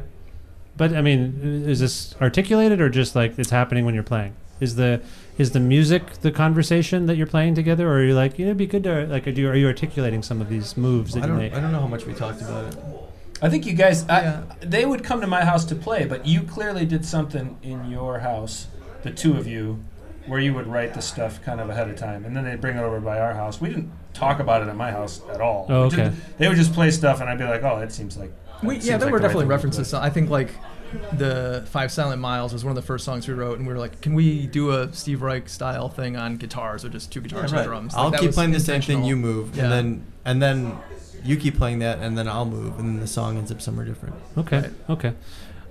But 0.77 0.95
I 0.95 1.03
mean, 1.03 1.65
is 1.67 1.81
this 1.81 2.15
articulated 2.21 2.81
or 2.81 2.89
just 2.89 3.15
like 3.15 3.39
it's 3.39 3.51
happening 3.51 3.85
when 3.85 3.95
you're 3.95 4.03
playing? 4.03 4.35
Is 4.61 4.77
the 4.77 5.03
is 5.41 5.53
the 5.53 5.61
music 5.61 6.13
the 6.21 6.31
conversation 6.31 7.07
that 7.07 7.17
you're 7.17 7.27
playing 7.27 7.55
together, 7.55 7.89
or 7.89 7.99
are 8.01 8.05
you 8.05 8.15
like, 8.15 8.39
you 8.39 8.45
know, 8.45 8.51
it'd 8.51 8.59
be 8.59 8.67
good 8.67 8.85
to 8.85 9.07
like, 9.07 9.25
do 9.35 9.49
are 9.49 9.57
you 9.57 9.67
articulating 9.67 10.23
some 10.23 10.41
of 10.41 10.49
these 10.51 10.77
moves 10.77 11.15
that 11.15 11.21
I 11.23 11.27
you 11.27 11.29
don't. 11.29 11.39
make? 11.39 11.55
I 11.55 11.61
don't 11.61 11.73
know 11.73 11.81
how 11.81 11.87
much 11.87 12.05
we 12.07 12.13
talked 12.13 12.43
about 12.43 12.67
it. 12.73 12.77
I 13.43 13.49
think 13.49 13.65
you 13.65 13.73
guys, 13.73 14.07
I, 14.09 14.43
they 14.61 14.85
would 14.85 15.03
come 15.03 15.23
to 15.23 15.27
my 15.27 15.43
house 15.47 15.65
to 15.67 15.75
play, 15.75 16.05
but 16.05 16.27
you 16.27 16.43
clearly 16.43 16.85
did 16.85 17.07
something 17.07 17.57
in 17.63 17.91
your 17.91 18.19
house, 18.19 18.67
the 19.03 19.11
two 19.11 19.39
of 19.39 19.47
you, 19.47 19.83
where 20.27 20.41
you 20.41 20.53
would 20.53 20.67
write 20.67 20.93
the 20.93 21.01
stuff 21.01 21.43
kind 21.43 21.59
of 21.59 21.71
ahead 21.71 21.89
of 21.89 21.97
time, 21.97 22.27
and 22.27 22.37
then 22.37 22.45
they'd 22.45 22.61
bring 22.61 22.77
it 22.77 22.81
over 22.83 23.01
by 23.01 23.19
our 23.19 23.33
house. 23.33 23.59
We 23.59 23.71
didn't 23.71 23.91
talk 24.13 24.41
about 24.41 24.61
it 24.61 24.69
at 24.69 24.77
my 24.77 24.91
house 24.91 25.23
at 25.33 25.41
all. 25.41 25.65
Oh, 25.71 25.85
We 25.85 25.89
just- 25.91 26.01
okay. 26.03 26.17
they 26.37 26.49
would 26.49 26.59
just 26.59 26.75
play 26.75 26.91
stuff, 26.91 27.23
and 27.23 27.31
I'd 27.31 27.39
be 27.39 27.45
like, 27.45 27.63
"Oh, 27.63 27.81
that 27.81 27.93
seems 27.93 28.19
like." 28.19 28.31
that 28.47 28.63
We, 28.63 28.75
seems 28.75 28.87
yeah, 28.89 28.97
there 28.99 29.07
like 29.07 29.13
were 29.15 29.19
the 29.21 29.23
definitely 29.29 29.45
thing 29.45 29.51
references. 29.51 29.89
play." 29.91 30.01
I 30.01 30.11
think 30.11 30.29
like 30.29 30.51
the 31.13 31.65
Five 31.71 31.93
Silent 31.93 32.21
Miles 32.21 32.53
was 32.53 32.65
one 32.65 32.71
of 32.71 32.77
the 32.77 32.83
first 32.87 33.05
songs 33.05 33.27
we 33.29 33.35
wrote, 33.35 33.59
and 33.59 33.67
we 33.67 33.73
were 33.73 33.79
like, 33.79 34.01
"Can 34.01 34.15
we 34.15 34.47
do 34.47 34.71
a 34.71 34.93
Steve 34.93 35.23
Reich 35.23 35.49
style 35.49 35.89
thing 35.89 36.17
on 36.17 36.37
guitars 36.37 36.85
or 36.85 36.89
just 36.89 37.13
two 37.13 37.21
guitars 37.21 37.53
and 37.53 37.65
drums?" 37.65 37.93
Like, 37.95 38.03
I'll 38.03 38.11
that 38.11 38.21
keep 38.21 38.29
was 38.29 38.37
playing 38.37 38.53
the 38.53 38.61
same 38.61 38.83
thing. 38.83 39.05
You 39.05 39.17
move, 39.17 39.57
Yeah. 39.57 39.65
and 39.65 39.73
then 39.73 40.03
and 40.25 40.43
then 40.43 40.79
you 41.25 41.37
keep 41.37 41.57
playing 41.57 41.81
that, 41.81 41.99
and 41.99 42.17
then 42.17 42.29
I'll 42.29 42.45
move, 42.47 42.79
and 42.79 42.89
then 42.89 43.01
the 43.01 43.07
song 43.07 43.37
ends 43.39 43.53
up 43.53 43.61
somewhere 43.61 43.85
different. 43.85 44.15
Okay. 44.39 44.71
Okay. 44.89 45.13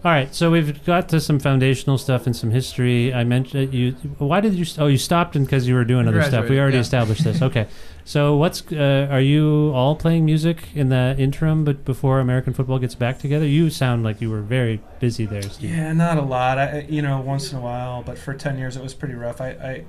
All 0.04 0.12
right. 0.12 0.34
So 0.34 0.50
we've 0.50 0.84
got 0.86 1.10
to 1.10 1.20
some 1.20 1.40
foundational 1.40 1.98
stuff 1.98 2.26
and 2.26 2.34
some 2.34 2.52
history. 2.52 3.14
I 3.14 3.26
mentioned 3.26 3.74
you. 3.74 3.92
Why 4.18 4.40
did 4.40 4.54
you? 4.54 4.66
Oh, 4.78 4.88
you 4.88 4.98
stopped 4.98 5.34
because 5.34 5.68
you 5.68 5.76
were 5.76 5.84
doing 5.84 6.08
other 6.08 6.24
stuff. 6.24 6.48
We 6.48 6.58
already 6.58 6.78
yeah. 6.78 6.82
established 6.82 7.24
this. 7.24 7.42
Okay. 7.50 7.68
So 8.06 8.36
what's? 8.36 8.64
Uh, 8.72 9.08
are 9.10 9.22
you 9.22 9.72
all 9.74 9.96
playing 9.96 10.26
music 10.26 10.76
in 10.76 10.90
the 10.90 11.16
interim, 11.18 11.64
but 11.64 11.84
before 11.84 12.20
American 12.20 12.54
football 12.54 12.78
gets 12.78 12.96
back 12.96 13.18
together? 13.20 13.46
You 13.46 13.70
sound 13.70 14.04
like 14.04 14.22
you 14.22 14.30
were 14.30 14.42
very 14.42 14.82
busy 15.00 15.26
there, 15.26 15.42
Steve. 15.42 15.72
Yeah, 15.72 15.94
not 15.94 16.18
a 16.18 16.22
lot. 16.22 16.58
I, 16.58 16.86
you 16.90 17.02
know, 17.02 17.20
once 17.22 17.52
in 17.52 17.58
a 17.58 17.62
while, 17.62 18.04
but 18.04 18.18
for 18.18 18.34
ten 18.34 18.58
years 18.58 18.78
it 18.78 18.84
was 18.84 18.94
pretty 18.94 19.16
rough. 19.16 19.42
I, 19.42 19.50
I, 19.50 19.86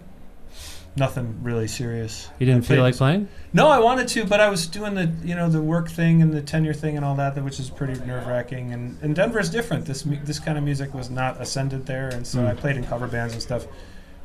nothing 0.96 1.38
really 1.42 1.68
serious. 1.68 2.28
You 2.38 2.46
didn't 2.46 2.64
feel 2.66 2.82
like 2.82 2.96
playing? 2.96 3.28
No, 3.52 3.68
I 3.68 3.78
wanted 3.78 4.08
to, 4.08 4.24
but 4.24 4.40
I 4.40 4.48
was 4.48 4.66
doing 4.66 4.94
the 4.94 5.10
you 5.24 5.34
know 5.34 5.48
the 5.48 5.60
work 5.62 5.88
thing 5.90 6.22
and 6.22 6.32
the 6.32 6.42
tenure 6.42 6.74
thing 6.74 6.96
and 6.96 7.04
all 7.04 7.14
that, 7.16 7.42
which 7.42 7.60
is 7.60 7.70
pretty 7.70 7.94
nerve 8.04 8.26
wracking. 8.26 8.72
And, 8.72 8.98
and 9.02 9.14
Denver's 9.14 9.50
different. 9.50 9.86
This 9.86 10.04
mu- 10.04 10.22
this 10.24 10.38
kind 10.38 10.58
of 10.58 10.64
music 10.64 10.92
was 10.94 11.10
not 11.10 11.40
ascended 11.40 11.86
there, 11.86 12.08
and 12.08 12.26
so 12.26 12.40
Mm. 12.40 12.48
I 12.50 12.54
played 12.54 12.76
in 12.76 12.84
cover 12.84 13.06
bands 13.06 13.32
and 13.34 13.42
stuff 13.42 13.66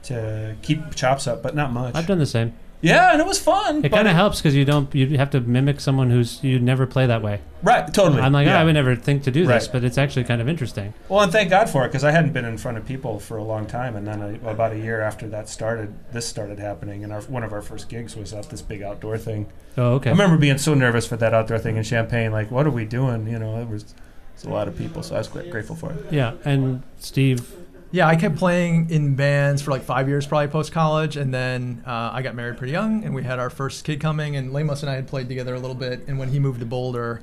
to 0.03 0.55
keep 0.61 0.93
chops 0.95 1.27
up, 1.27 1.41
but 1.41 1.55
not 1.55 1.71
much. 1.71 1.95
I've 1.95 2.07
done 2.07 2.19
the 2.19 2.25
same. 2.25 2.53
Yeah, 2.85 3.11
and 3.11 3.19
it 3.21 3.27
was 3.27 3.39
fun. 3.39 3.79
It 3.79 3.89
but 3.89 3.91
kind 3.97 4.07
of 4.07 4.13
helps 4.15 4.39
because 4.39 4.55
you 4.55 4.63
don't 4.65 4.93
you 4.93 5.17
have 5.17 5.29
to 5.31 5.41
mimic 5.41 5.79
someone 5.79 6.09
who's 6.09 6.43
you 6.43 6.59
never 6.59 6.85
play 6.85 7.05
that 7.07 7.21
way. 7.21 7.41
Right, 7.63 7.91
totally. 7.93 8.21
I'm 8.21 8.31
like, 8.31 8.45
oh, 8.47 8.51
Yeah. 8.51 8.61
I 8.61 8.63
would 8.63 8.73
never 8.73 8.95
think 8.95 9.23
to 9.23 9.31
do 9.31 9.45
this, 9.47 9.63
Right. 9.65 9.71
but 9.73 9.83
it's 9.83 9.97
actually 9.97 10.23
kind 10.25 10.39
of 10.41 10.47
interesting. 10.47 10.93
Well, 11.09 11.21
and 11.21 11.31
thank 11.31 11.49
God 11.49 11.69
for 11.69 11.83
it 11.83 11.87
because 11.87 12.03
I 12.03 12.11
hadn't 12.11 12.31
been 12.33 12.45
in 12.45 12.57
front 12.57 12.77
of 12.77 12.85
people 12.85 13.19
for 13.19 13.37
a 13.37 13.43
long 13.43 13.65
time, 13.65 13.95
and 13.95 14.05
then 14.07 14.21
I, 14.21 14.49
about 14.51 14.71
a 14.73 14.77
year 14.77 15.01
after 15.01 15.27
that 15.29 15.49
started, 15.49 15.95
this 16.11 16.27
started 16.27 16.59
happening, 16.59 17.03
and 17.03 17.11
our, 17.11 17.21
one 17.21 17.43
of 17.43 17.51
our 17.53 17.61
first 17.63 17.89
gigs 17.89 18.15
was 18.15 18.33
at 18.33 18.49
this 18.49 18.61
big 18.61 18.83
outdoor 18.83 19.17
thing. 19.17 19.47
Oh, 19.77 19.93
okay. 19.95 20.09
I 20.09 20.13
remember 20.13 20.37
being 20.37 20.57
so 20.59 20.73
nervous 20.75 21.07
for 21.07 21.17
that 21.17 21.33
outdoor 21.33 21.57
thing 21.59 21.77
in 21.77 21.83
Champaign, 21.83 22.31
Like, 22.31 22.51
what 22.51 22.67
are 22.67 22.71
we 22.71 22.85
doing? 22.85 23.27
You 23.27 23.39
know, 23.39 23.59
it 23.59 23.67
was 23.67 23.95
it's 24.35 24.43
a 24.43 24.49
lot 24.49 24.67
of 24.67 24.77
people, 24.77 25.01
so 25.01 25.15
I 25.15 25.19
was 25.19 25.27
gra- 25.29 25.47
grateful 25.47 25.75
for 25.75 25.91
it. 25.91 26.05
Yeah, 26.11 26.33
and 26.45 26.83
Steve. 26.99 27.51
Yeah, 27.91 28.07
I 28.07 28.15
kept 28.17 28.35
playing 28.35 28.89
in 28.89 29.15
bands 29.15 29.61
for 29.61 29.71
like 29.71 29.83
five 29.83 30.09
years, 30.09 30.27
probably 30.27 30.47
post 30.49 30.71
college, 30.73 31.15
and 31.15 31.33
then 31.33 31.81
uh, 31.87 32.09
I 32.11 32.21
got 32.23 32.35
married 32.35 32.57
pretty 32.57 32.73
young, 32.73 33.05
and 33.05 33.15
we 33.15 33.23
had 33.23 33.39
our 33.39 33.49
first 33.49 33.85
kid 33.85 34.01
coming. 34.01 34.35
And 34.35 34.51
Lamos 34.51 34.81
and 34.83 34.89
I 34.89 34.95
had 34.95 35.07
played 35.07 35.29
together 35.29 35.55
a 35.55 35.59
little 35.59 35.75
bit, 35.75 36.01
and 36.07 36.19
when 36.19 36.29
he 36.29 36.39
moved 36.39 36.59
to 36.59 36.65
Boulder, 36.65 37.21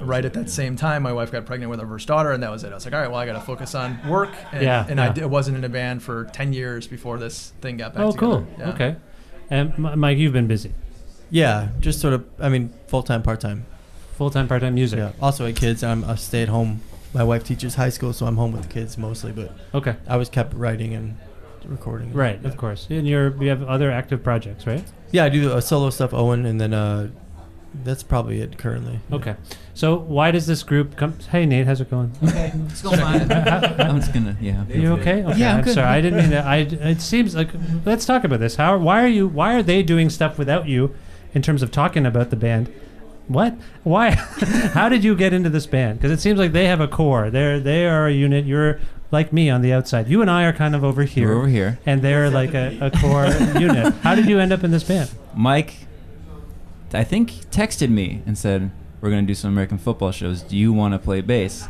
right 0.00 0.24
at 0.24 0.34
that 0.34 0.50
same 0.50 0.76
time, 0.76 1.02
my 1.04 1.12
wife 1.12 1.32
got 1.32 1.46
pregnant 1.46 1.70
with 1.70 1.80
our 1.80 1.86
first 1.86 2.06
daughter, 2.08 2.32
and 2.32 2.42
that 2.42 2.50
was 2.50 2.64
it. 2.64 2.72
I 2.72 2.74
was 2.74 2.84
like, 2.84 2.92
all 2.92 3.00
right, 3.00 3.10
well, 3.10 3.18
I 3.20 3.24
got 3.24 3.34
to 3.34 3.40
focus 3.40 3.74
on 3.74 3.98
work. 4.08 4.30
And, 4.52 4.62
Yeah, 4.62 4.84
and 4.88 5.00
I 5.00 5.06
yeah. 5.06 5.12
d- 5.12 5.24
wasn't 5.24 5.56
in 5.56 5.64
a 5.64 5.68
band 5.70 6.02
for 6.02 6.24
ten 6.34 6.52
years 6.52 6.86
before 6.86 7.16
this 7.18 7.52
thing 7.62 7.76
got 7.78 7.94
back 7.94 8.02
Oh, 8.02 8.10
together. 8.12 8.26
cool. 8.26 8.46
Yeah. 8.58 8.70
Okay. 8.70 8.96
And 9.48 9.78
Mike, 9.78 10.18
you've 10.18 10.32
been 10.32 10.48
busy. 10.48 10.72
Yeah, 11.30 11.68
just 11.80 12.00
sort 12.00 12.12
of. 12.12 12.26
I 12.40 12.48
mean, 12.50 12.74
full 12.88 13.02
time, 13.02 13.22
part 13.22 13.40
time. 13.40 13.64
Full 14.16 14.30
time, 14.30 14.48
part 14.48 14.60
time 14.62 14.74
music. 14.74 14.98
Yeah. 14.98 15.12
Also, 15.22 15.46
had 15.46 15.56
kids. 15.56 15.82
I'm 15.82 16.04
a 16.04 16.16
stay 16.16 16.42
at 16.42 16.48
home. 16.48 16.82
My 17.14 17.22
wife 17.24 17.44
teaches 17.44 17.76
high 17.76 17.90
school, 17.90 18.12
so 18.12 18.26
I'm 18.26 18.36
home 18.36 18.52
with 18.52 18.62
the 18.62 18.68
kids 18.68 18.98
mostly. 18.98 19.32
But 19.32 19.52
Okay. 19.72 19.94
I 20.08 20.16
was 20.16 20.28
kept 20.28 20.52
writing 20.54 20.94
and 20.94 21.16
recording. 21.66 22.12
Right, 22.12 22.38
Yeah. 22.42 22.48
of 22.48 22.56
course. 22.56 22.86
And 22.90 23.06
you're 23.06 23.40
you 23.42 23.48
have 23.50 23.62
other 23.62 23.90
active 23.90 24.22
projects, 24.22 24.66
right? 24.66 24.84
Yeah, 25.12 25.24
I 25.24 25.28
do 25.28 25.52
uh, 25.52 25.60
solo 25.60 25.90
stuff, 25.90 26.12
Owen, 26.12 26.44
and 26.44 26.60
then 26.60 26.74
uh, 26.74 27.08
that's 27.84 28.02
probably 28.02 28.40
it 28.40 28.58
currently. 28.58 28.98
Okay. 29.12 29.36
So 29.74 29.96
why 29.96 30.30
does 30.32 30.46
this 30.46 30.62
group 30.64 30.96
come? 30.96 31.14
Hey 31.30 31.46
Nate, 31.46 31.66
how's 31.66 31.80
it 31.80 31.88
going? 31.90 32.12
Okay, 32.22 32.52
it's 32.68 32.82
going 32.82 32.98
fine. 32.98 33.30
I'm 33.32 34.00
just 34.00 34.12
gonna- 34.12 34.36
yeah. 34.40 34.64
You 34.68 34.92
okay? 34.94 35.22
Okay. 35.24 35.38
Yeah, 35.38 35.52
I'm 35.52 35.58
I'm 35.58 35.64
good. 35.64 35.74
sorry. 35.74 35.86
I 35.88 36.00
didn't 36.00 36.18
mean 36.20 36.30
to. 36.30 36.44
I. 36.44 36.56
It 36.58 37.00
seems 37.00 37.34
like. 37.36 37.50
Let's 37.84 38.04
talk 38.04 38.24
about 38.24 38.40
this. 38.40 38.56
How? 38.56 38.76
Why 38.78 39.02
are 39.04 39.08
you? 39.08 39.28
Why 39.28 39.54
are 39.54 39.62
they 39.62 39.82
doing 39.84 40.10
stuff 40.10 40.36
without 40.38 40.66
you, 40.68 40.94
in 41.32 41.42
terms 41.42 41.62
of 41.62 41.70
talking 41.70 42.04
about 42.06 42.30
the 42.30 42.36
band? 42.36 42.72
What? 43.28 43.54
Why? 43.84 44.10
How 44.74 44.88
did 44.88 45.02
you 45.02 45.14
get 45.16 45.32
into 45.32 45.48
this 45.48 45.66
band? 45.66 45.98
Because 45.98 46.10
it 46.10 46.20
seems 46.20 46.38
like 46.38 46.52
they 46.52 46.66
have 46.66 46.80
a 46.80 46.88
core. 46.88 47.30
They're 47.30 47.58
they 47.58 47.86
are 47.86 48.06
a 48.06 48.12
unit. 48.12 48.44
You're 48.44 48.80
like 49.10 49.32
me 49.32 49.48
on 49.48 49.62
the 49.62 49.72
outside. 49.72 50.08
You 50.08 50.20
and 50.20 50.30
I 50.30 50.44
are 50.44 50.52
kind 50.52 50.74
of 50.74 50.84
over 50.84 51.04
here. 51.04 51.28
We're 51.28 51.38
over 51.38 51.48
here. 51.48 51.78
And 51.86 52.02
they're 52.02 52.30
like 52.30 52.52
a, 52.52 52.78
a 52.80 52.90
core 52.90 53.26
unit. 53.60 53.94
How 54.02 54.14
did 54.14 54.26
you 54.26 54.38
end 54.40 54.52
up 54.52 54.62
in 54.64 54.70
this 54.70 54.84
band? 54.84 55.10
Mike, 55.34 55.86
I 56.92 57.04
think, 57.04 57.30
texted 57.50 57.88
me 57.90 58.22
and 58.26 58.36
said, 58.36 58.70
We're 59.00 59.10
going 59.10 59.24
to 59.24 59.26
do 59.26 59.34
some 59.34 59.50
American 59.50 59.78
football 59.78 60.12
shows. 60.12 60.42
Do 60.42 60.56
you 60.56 60.72
want 60.72 60.92
to 60.92 60.98
play 60.98 61.20
bass? 61.22 61.66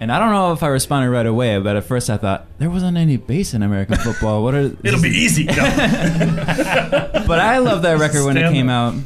And 0.00 0.10
I 0.10 0.18
don't 0.18 0.32
know 0.32 0.52
if 0.52 0.62
I 0.62 0.68
responded 0.68 1.10
right 1.10 1.26
away, 1.26 1.58
but 1.60 1.76
at 1.76 1.84
first 1.84 2.10
I 2.10 2.16
thought, 2.16 2.46
there 2.58 2.68
wasn't 2.68 2.96
any 2.96 3.16
bass 3.16 3.54
in 3.54 3.62
American 3.62 3.96
football. 3.96 4.42
What 4.42 4.54
are. 4.54 4.72
It'll 4.84 5.00
be 5.00 5.08
easy. 5.08 5.44
No. 5.44 5.54
but 5.54 7.38
I 7.40 7.58
love 7.58 7.82
that 7.82 7.98
record 7.98 8.24
when 8.24 8.36
it 8.36 8.50
came 8.52 8.68
up. 8.68 8.94
out. 8.94 9.00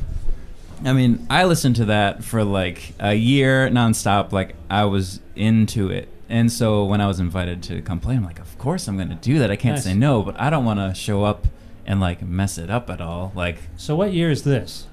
I 0.85 0.93
mean, 0.93 1.27
I 1.29 1.45
listened 1.45 1.77
to 1.77 1.87
that 1.87 2.23
for 2.25 2.45
like 2.45 2.95
a 3.01 3.15
year 3.15 3.69
nonstop. 3.69 4.33
Like 4.33 4.55
I 4.71 4.85
was 4.85 5.21
into 5.35 5.91
it, 5.91 6.09
and 6.29 6.51
so 6.53 6.85
when 6.85 7.01
I 7.01 7.07
was 7.07 7.21
invited 7.21 7.63
to 7.65 7.83
come 7.83 8.01
play, 8.01 8.15
I'm 8.17 8.25
like, 8.25 8.39
of 8.39 8.57
course 8.59 8.87
I'm 8.89 8.97
going 8.97 9.09
to 9.11 9.15
do 9.17 9.39
that. 9.41 9.51
I 9.51 9.57
can't 9.57 9.77
Nice. 9.77 9.85
say 9.85 9.95
no, 9.95 10.23
but 10.23 10.41
I 10.41 10.51
don't 10.51 10.65
want 10.65 10.79
to 10.81 10.95
show 11.01 11.25
up 11.25 11.47
and 11.87 12.01
like 12.01 12.23
mess 12.23 12.59
it 12.59 12.71
up 12.71 12.91
at 12.91 13.01
all. 13.01 13.33
Like, 13.35 13.59
So 13.77 13.97
what 13.97 14.13
year 14.13 14.31
is 14.31 14.45
this? 14.45 14.87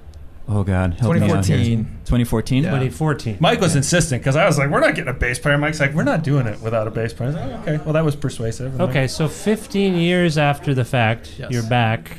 oh 0.48 0.62
god, 0.62 0.94
help 1.00 1.12
me 1.16 1.22
out 1.28 1.44
here. 1.44 1.56
2014. 1.58 1.84
2014. 2.04 2.62
2014. 2.62 3.36
Mike 3.40 3.60
was 3.60 3.74
insistent 3.74 4.22
because 4.22 4.36
I 4.36 4.46
was 4.46 4.56
like, 4.58 4.70
"We're 4.70 4.78
not 4.78 4.94
getting 4.94 5.10
a 5.10 5.12
bass 5.12 5.40
player." 5.40 5.58
Mike's 5.58 5.80
like, 5.80 5.92
"We're 5.92 6.04
not 6.04 6.22
doing 6.22 6.46
it 6.46 6.60
without 6.62 6.86
a 6.86 6.90
bass 6.92 7.12
player." 7.12 7.30
I 7.30 7.32
was 7.32 7.40
like, 7.40 7.50
oh, 7.50 7.72
okay, 7.74 7.84
well 7.84 7.92
that 7.94 8.04
was 8.04 8.14
persuasive. 8.14 8.72
And 8.74 8.82
Okay, 8.82 9.08
so 9.08 9.26
15 9.28 9.94
years 9.96 10.38
after 10.38 10.72
the 10.72 10.84
fact, 10.84 11.34
Yes. 11.38 11.50
you're 11.50 11.64
back. 11.68 12.18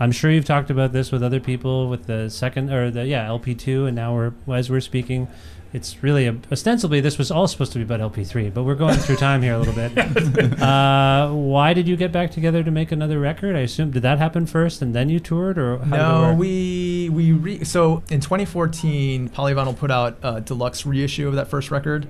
I'm 0.00 0.12
sure 0.12 0.30
you've 0.30 0.44
talked 0.44 0.70
about 0.70 0.92
this 0.92 1.12
with 1.12 1.22
other 1.22 1.40
people 1.40 1.88
with 1.88 2.06
the 2.06 2.28
second 2.28 2.70
or 2.70 2.90
the 2.90 3.06
yeah 3.06 3.26
LP2, 3.28 3.86
and 3.86 3.96
now 3.96 4.14
we're 4.14 4.32
as 4.52 4.68
we're 4.68 4.80
speaking, 4.80 5.28
it's 5.72 6.02
really 6.02 6.26
a, 6.26 6.36
ostensibly 6.50 7.00
this 7.00 7.18
was 7.18 7.30
all 7.30 7.46
supposed 7.46 7.72
to 7.72 7.78
be 7.78 7.84
about 7.84 8.00
LP3, 8.00 8.52
but 8.52 8.64
we're 8.64 8.74
going 8.74 8.96
through 8.96 9.16
time 9.16 9.42
here 9.42 9.54
a 9.54 9.58
little 9.58 9.74
bit. 9.74 10.60
uh, 10.62 11.30
why 11.30 11.74
did 11.74 11.88
you 11.88 11.96
get 11.96 12.12
back 12.12 12.30
together 12.30 12.62
to 12.62 12.70
make 12.70 12.92
another 12.92 13.18
record? 13.18 13.56
I 13.56 13.60
assume 13.60 13.90
did 13.90 14.02
that 14.02 14.18
happen 14.18 14.46
first 14.46 14.82
and 14.82 14.94
then 14.94 15.08
you 15.08 15.20
toured, 15.20 15.58
or 15.58 15.78
how 15.78 15.84
did 15.84 15.92
it 15.92 15.98
No, 15.98 16.34
we 16.34 17.08
we 17.10 17.32
re- 17.32 17.64
so 17.64 18.02
in 18.10 18.20
2014, 18.20 19.28
Polyvinyl 19.30 19.76
put 19.76 19.90
out 19.90 20.18
a 20.22 20.40
deluxe 20.40 20.86
reissue 20.86 21.28
of 21.28 21.34
that 21.34 21.48
first 21.48 21.70
record 21.70 22.06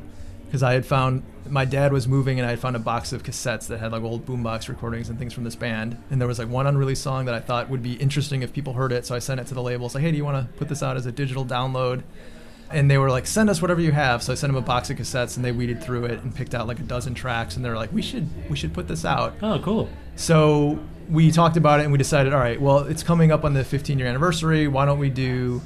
because 0.55 0.63
I 0.63 0.75
had 0.75 0.87
found 0.87 1.25
my 1.49 1.65
dad 1.65 1.93
was 1.93 2.07
moving 2.07 2.39
and 2.39 2.47
I 2.47 2.51
had 2.51 2.61
found 2.61 2.77
a 2.77 2.79
box 2.79 3.13
of 3.13 3.25
cassettes 3.25 3.67
that 3.67 3.81
had 3.81 3.91
like 3.91 4.05
old 4.05 4.25
boombox 4.25 4.69
recordings 4.69 5.09
and 5.09 5.19
things 5.19 5.33
from 5.33 5.43
this 5.43 5.57
band, 5.57 6.01
and 6.13 6.21
there 6.21 6.29
was 6.29 6.39
like 6.39 6.49
one 6.49 6.69
unreleased 6.69 7.03
song 7.03 7.25
that 7.25 7.35
I 7.35 7.41
thought 7.41 7.69
would 7.71 7.83
be 7.83 7.95
interesting 7.95 8.43
if 8.43 8.53
people 8.53 8.73
heard 8.73 8.93
it, 8.93 9.05
so 9.05 9.17
I 9.17 9.19
sent 9.19 9.41
it 9.41 9.49
to 9.49 9.55
the 9.55 9.61
label. 9.61 9.87
It's 9.87 9.97
like, 9.97 10.05
hey, 10.05 10.13
do 10.13 10.17
you 10.17 10.25
want 10.25 10.47
to 10.47 10.57
put 10.57 10.69
this 10.69 10.81
out 10.81 10.97
as 10.97 11.07
a 11.07 11.11
digital 11.11 11.45
download? 11.45 12.05
And 12.71 12.89
they 12.89 12.99
were 12.99 13.11
like, 13.11 13.27
send 13.27 13.51
us 13.51 13.61
whatever 13.61 13.81
you 13.81 13.91
have. 13.91 14.23
So 14.23 14.31
I 14.31 14.37
sent 14.37 14.53
them 14.53 14.63
a 14.63 14.65
box 14.65 14.91
of 14.91 14.97
cassettes, 14.97 15.35
and 15.35 15.45
they 15.45 15.51
weeded 15.51 15.83
through 15.83 16.05
it 16.05 16.23
and 16.23 16.33
picked 16.33 16.55
out 16.55 16.69
like 16.69 16.79
a 16.79 16.85
dozen 16.85 17.15
tracks, 17.15 17.57
and 17.57 17.65
they 17.65 17.69
were 17.69 17.77
like, 17.77 17.93
we 17.93 18.01
should 18.01 18.29
we 18.49 18.55
should 18.55 18.73
put 18.73 18.87
this 18.87 19.05
out. 19.05 19.35
Oh, 19.43 19.59
cool. 19.59 19.89
So 20.15 20.79
we 21.09 21.33
talked 21.33 21.57
about 21.57 21.81
it 21.81 21.83
and 21.83 21.91
we 21.91 21.99
decided, 21.99 22.33
all 22.33 22.39
right, 22.39 22.61
well, 22.61 22.79
it's 22.79 23.03
coming 23.03 23.33
up 23.33 23.45
on 23.45 23.55
the 23.55 23.65
15 23.65 23.99
year 23.99 24.07
anniversary. 24.07 24.69
Why 24.69 24.85
don't 24.85 25.01
we 25.01 25.11
do 25.11 25.63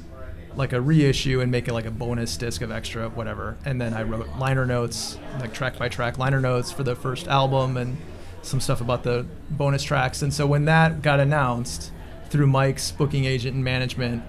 like 0.59 0.73
a 0.73 0.81
reissue 0.81 1.39
and 1.39 1.49
make 1.49 1.67
it 1.67 1.73
like 1.73 1.85
a 1.85 1.91
bonus 1.91 2.37
disc 2.37 2.61
of 2.61 2.69
extra 2.69 3.09
whatever? 3.09 3.57
And 3.65 3.79
then 3.79 3.93
I 3.93 4.03
wrote 4.03 4.27
liner 4.37 4.65
notes, 4.65 5.17
like 5.39 5.53
track 5.53 5.79
by 5.79 5.89
track 5.89 6.17
liner 6.17 6.41
notes 6.41 6.71
for 6.71 6.83
the 6.83 6.95
first 6.95 7.27
album 7.27 7.77
and 7.77 7.97
some 8.41 8.59
stuff 8.59 8.81
about 8.81 9.03
the 9.03 9.25
bonus 9.49 9.83
tracks. 9.83 10.21
And 10.21 10.33
so 10.33 10.45
when 10.45 10.65
that 10.65 11.01
got 11.01 11.19
announced 11.19 11.91
through 12.29 12.47
Mike's 12.47 12.91
booking 12.91 13.25
agent 13.25 13.55
and 13.55 13.63
management, 13.63 14.21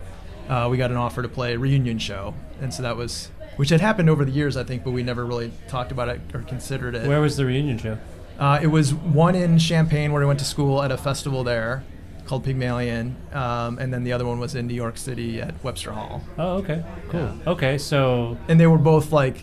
uh, 0.49 0.69
we 0.71 0.77
got 0.77 0.91
an 0.91 0.97
offer 0.97 1.21
to 1.21 1.29
play 1.29 1.55
a 1.55 1.59
reunion 1.59 1.99
show. 1.99 2.35
And 2.61 2.73
so 2.73 2.83
that 2.85 2.97
was, 2.97 3.31
which 3.57 3.71
had 3.71 3.81
happened 3.81 4.09
over 4.09 4.25
the 4.25 4.33
years, 4.33 4.57
I 4.57 4.65
think, 4.65 4.85
but 4.85 4.93
we 4.93 5.03
never 5.03 5.27
really 5.27 5.53
talked 5.69 5.93
about 5.93 6.09
it 6.09 6.21
or 6.33 6.43
considered 6.43 6.95
it. 6.95 7.07
Where 7.09 7.21
was 7.21 7.37
the 7.37 7.45
reunion 7.45 7.77
show? 7.77 7.99
Uh, 8.39 8.59
it 8.63 8.69
was 8.69 8.95
one 8.95 9.35
in 9.35 9.59
Champaign 9.59 10.13
where 10.13 10.23
I 10.23 10.27
went 10.27 10.39
to 10.39 10.45
school 10.45 10.83
at 10.83 10.91
a 10.93 10.97
festival 10.97 11.45
there 11.45 11.85
called 12.31 12.45
Pygmalion, 12.45 13.17
um, 13.33 13.79
and 13.81 13.93
then 13.93 14.05
the 14.05 14.13
other 14.13 14.25
one 14.25 14.39
was 14.39 14.55
in 14.55 14.69
New 14.69 14.75
York 14.75 14.97
City 14.97 15.41
at 15.43 15.53
Webster 15.65 15.91
Hall. 15.91 16.23
Oh, 16.39 16.59
okay, 16.59 16.85
cool. 17.09 17.33
Okay, 17.45 17.77
so 17.77 18.39
And 18.47 18.59
they 18.61 18.69
were 18.69 18.79
both 18.79 19.11
like, 19.11 19.43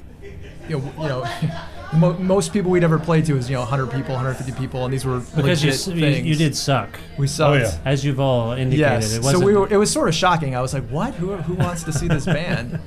you 0.70 0.80
know, 0.80 0.94
you 1.02 1.08
know, 1.10 2.14
most 2.20 2.54
people 2.54 2.72
we'd 2.72 2.86
ever 2.86 2.98
played 2.98 3.26
to 3.26 3.34
was 3.34 3.50
you 3.50 3.56
know 3.56 3.62
100 3.62 3.88
people, 3.92 4.16
150 4.16 4.54
people, 4.58 4.86
and 4.86 4.94
these 4.94 5.04
were 5.06 5.20
because 5.36 5.62
you, 5.66 5.72
legit 5.72 5.88
you, 5.88 6.00
things. 6.02 6.28
you 6.28 6.36
did 6.36 6.56
suck. 6.56 6.98
We 7.18 7.28
sucked. 7.28 7.78
as 7.84 8.06
you've 8.06 8.22
all 8.22 8.54
indicated. 8.54 8.80
Yes. 8.80 9.12
It 9.12 9.16
so 9.16 9.22
wasn't, 9.32 9.44
we 9.44 9.54
were, 9.58 9.68
it 9.70 9.78
was 9.78 9.92
sort 9.92 10.08
of 10.08 10.16
shocking. 10.16 10.56
I 10.56 10.62
was 10.62 10.74
like, 10.74 10.88
what? 10.88 11.14
Who, 11.16 11.36
who 11.36 11.56
wants 11.56 11.84
to 11.84 11.92
see 11.92 12.08
this 12.08 12.26
band? 12.38 12.80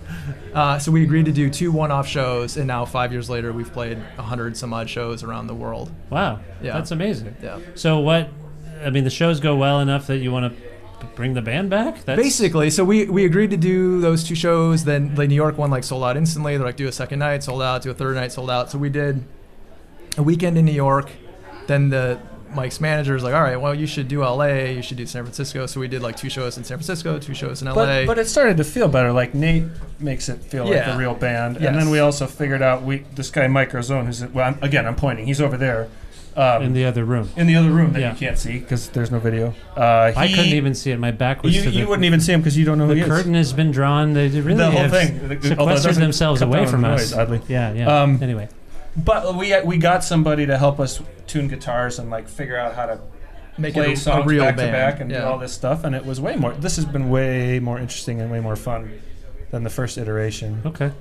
Uh, 0.54 0.78
so 0.78 0.90
we 0.90 1.02
agreed 1.02 1.26
to 1.26 1.32
do 1.32 1.50
two 1.50 1.70
one-off 1.72 2.08
shows, 2.08 2.56
and 2.56 2.66
now 2.66 2.86
five 2.86 3.12
years 3.12 3.28
later, 3.28 3.52
we've 3.52 3.72
played 3.72 3.98
a 4.16 4.22
hundred 4.22 4.56
some 4.56 4.72
odd 4.72 4.88
shows 4.88 5.22
around 5.22 5.46
the 5.46 5.54
world. 5.54 5.92
Wow, 6.08 6.40
Yeah. 6.62 6.72
that's 6.72 6.90
amazing. 6.90 7.36
Yeah. 7.42 7.58
So 7.74 8.00
what? 8.00 8.30
I 8.84 8.90
mean, 8.90 9.04
the 9.04 9.10
shows 9.10 9.40
go 9.40 9.56
well 9.56 9.80
enough 9.80 10.06
that 10.06 10.18
you 10.18 10.32
want 10.32 10.54
to 10.56 11.06
bring 11.14 11.34
the 11.34 11.42
band 11.42 11.70
back. 11.70 12.04
That's, 12.04 12.20
Basically, 12.20 12.70
so 12.70 12.84
we, 12.84 13.06
we 13.06 13.24
agreed 13.24 13.50
to 13.50 13.56
do 13.56 14.00
those 14.00 14.24
two 14.24 14.34
shows. 14.34 14.84
Then 14.84 15.14
the 15.14 15.26
New 15.26 15.34
York 15.34 15.58
one 15.58 15.70
like 15.70 15.84
sold 15.84 16.04
out 16.04 16.16
instantly. 16.16 16.56
They're 16.56 16.66
like, 16.66 16.76
do 16.76 16.88
a 16.88 16.92
second 16.92 17.18
night, 17.18 17.42
sold 17.42 17.62
out. 17.62 17.82
Do 17.82 17.90
a 17.90 17.94
third 17.94 18.16
night, 18.16 18.32
sold 18.32 18.50
out. 18.50 18.70
So 18.70 18.78
we 18.78 18.88
did 18.90 19.24
a 20.16 20.22
weekend 20.22 20.58
in 20.58 20.64
New 20.64 20.72
York. 20.72 21.10
Then 21.66 21.90
the 21.90 22.18
Mike's 22.54 22.80
manager 22.80 23.14
is 23.14 23.22
like, 23.22 23.34
all 23.34 23.42
right, 23.42 23.60
well, 23.60 23.74
you 23.74 23.86
should 23.86 24.08
do 24.08 24.20
LA. 24.20 24.46
You 24.46 24.82
should 24.82 24.96
do 24.96 25.06
San 25.06 25.22
Francisco. 25.22 25.66
So 25.66 25.78
we 25.80 25.88
did 25.88 26.02
like 26.02 26.16
two 26.16 26.28
shows 26.28 26.58
in 26.58 26.64
San 26.64 26.78
Francisco, 26.78 27.18
two 27.18 27.34
shows 27.34 27.62
in 27.62 27.68
LA. 27.68 27.74
But, 27.74 28.06
but 28.06 28.18
it 28.18 28.28
started 28.28 28.56
to 28.56 28.64
feel 28.64 28.88
better. 28.88 29.12
Like 29.12 29.34
Nate 29.34 29.64
makes 30.00 30.28
it 30.28 30.38
feel 30.42 30.64
like 30.64 30.86
a 30.86 30.96
real 30.96 31.14
band, 31.14 31.58
Yes. 31.60 31.68
and 31.68 31.76
then 31.76 31.90
we 31.90 32.00
also 32.00 32.26
figured 32.26 32.62
out 32.62 32.82
we 32.82 32.98
this 33.14 33.30
guy 33.30 33.46
Mike 33.46 33.70
Rosone, 33.70 34.06
who's 34.06 34.24
well, 34.26 34.48
I'm, 34.48 34.58
again 34.62 34.86
I'm 34.86 34.96
pointing, 34.96 35.26
he's 35.26 35.40
over 35.40 35.56
there. 35.56 35.88
Um, 36.36 36.62
in 36.62 36.72
the 36.72 36.84
other 36.84 37.04
room. 37.04 37.28
in 37.36 37.46
the 37.46 37.56
other 37.56 37.70
room 37.70 37.92
that 37.92 38.00
Yeah. 38.00 38.12
you 38.12 38.18
can't 38.18 38.38
see 38.38 38.58
because 38.58 38.88
there's 38.90 39.10
no 39.10 39.18
video. 39.18 39.52
Uh, 39.76 40.12
I 40.16 40.26
he- 40.26 40.34
couldn't 40.34 40.52
even 40.52 40.74
see 40.74 40.90
it. 40.92 40.98
My 40.98 41.10
back 41.10 41.42
was 41.42 41.56
You, 41.56 41.62
to 41.64 41.70
the. 41.70 41.76
you 41.76 41.88
wouldn't 41.88 42.04
even 42.04 42.20
see 42.20 42.32
him 42.32 42.40
because 42.40 42.56
you 42.56 42.64
don't 42.64 42.78
know 42.78 42.86
who 42.86 42.90
the 42.94 43.00
he 43.00 43.02
is. 43.02 43.08
curtain 43.08 43.34
has 43.34 43.52
been 43.52 43.70
drawn. 43.72 44.12
They 44.14 44.28
really 44.28 44.54
The 44.54 44.70
whole 44.70 44.80
have 44.82 44.90
thing, 44.92 45.18
although 45.20 45.32
it 45.34 45.42
sequestered 45.42 45.88
doesn't 45.88 46.02
themselves 46.02 46.40
cut 46.40 46.48
away 46.48 46.58
down 46.58 46.68
from 46.68 46.84
on 46.84 46.92
us. 46.92 47.10
noise, 47.10 47.18
oddly. 47.18 47.40
Yeah, 47.48 47.72
yeah. 47.72 48.02
Um, 48.02 48.18
anyway, 48.22 48.48
But 48.96 49.34
we 49.36 49.54
we 49.64 49.76
got 49.78 50.04
somebody 50.04 50.46
to 50.46 50.56
help 50.56 50.78
us 50.80 51.00
tune 51.26 51.48
guitars 51.48 51.98
and 51.98 52.10
like 52.10 52.28
figure 52.28 52.56
out 52.58 52.74
how 52.74 52.86
to 52.86 52.98
Make 53.58 53.70
it 53.70 53.80
play 53.80 53.90
a- 53.90 53.92
a 53.92 53.96
songs 53.96 54.26
real 54.26 54.44
back 54.44 54.56
band. 54.56 54.68
to 54.68 54.72
back 54.72 55.00
and 55.00 55.10
Yeah. 55.10 55.20
do 55.22 55.26
all 55.26 55.38
this 55.38 55.52
stuff, 55.52 55.84
and 55.84 55.94
it 55.94 56.06
was 56.06 56.20
way 56.20 56.36
more. 56.36 56.52
This 56.52 56.76
has 56.76 56.84
been 56.84 57.10
way 57.10 57.58
more 57.60 57.78
interesting 57.78 58.20
and 58.20 58.30
way 58.30 58.40
more 58.40 58.56
fun 58.56 58.90
than 59.50 59.64
the 59.64 59.70
first 59.70 59.98
iteration. 59.98 60.62
Okay. 60.64 60.92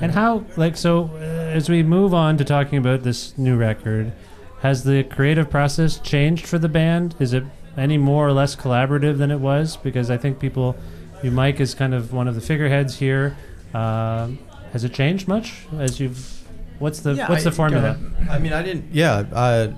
And 0.00 0.12
how, 0.12 0.44
like, 0.56 0.76
so 0.76 1.10
uh, 1.14 1.24
as 1.24 1.68
we 1.68 1.82
move 1.82 2.14
on 2.14 2.36
to 2.38 2.44
talking 2.44 2.78
about 2.78 3.02
this 3.02 3.36
new 3.36 3.56
record, 3.56 4.12
has 4.60 4.84
the 4.84 5.04
creative 5.04 5.50
process 5.50 5.98
changed 5.98 6.46
for 6.46 6.58
the 6.58 6.68
band? 6.68 7.14
Is 7.18 7.32
it 7.32 7.44
any 7.76 7.96
more 7.98 8.26
or 8.26 8.32
less 8.32 8.56
collaborative 8.56 9.18
than 9.18 9.30
it 9.30 9.38
was? 9.40 9.76
Because 9.76 10.10
I 10.10 10.16
think 10.16 10.38
people, 10.40 10.76
you, 11.22 11.30
Mike, 11.30 11.60
is 11.60 11.74
kind 11.74 11.94
of 11.94 12.12
one 12.12 12.26
of 12.28 12.34
the 12.34 12.40
figureheads 12.40 12.98
here. 12.98 13.36
Um, 13.74 14.38
has 14.72 14.84
it 14.84 14.92
changed 14.92 15.28
much 15.28 15.66
as 15.78 16.00
you've? 16.00 16.34
What's 16.78 17.00
the 17.00 17.14
Yeah, 17.14 17.28
What's 17.28 17.42
I- 17.46 17.50
the 17.50 17.56
formula? 17.56 17.98
I 18.30 18.38
mean, 18.38 18.52
I 18.52 18.62
didn't. 18.62 18.92
Yeah, 18.92 19.72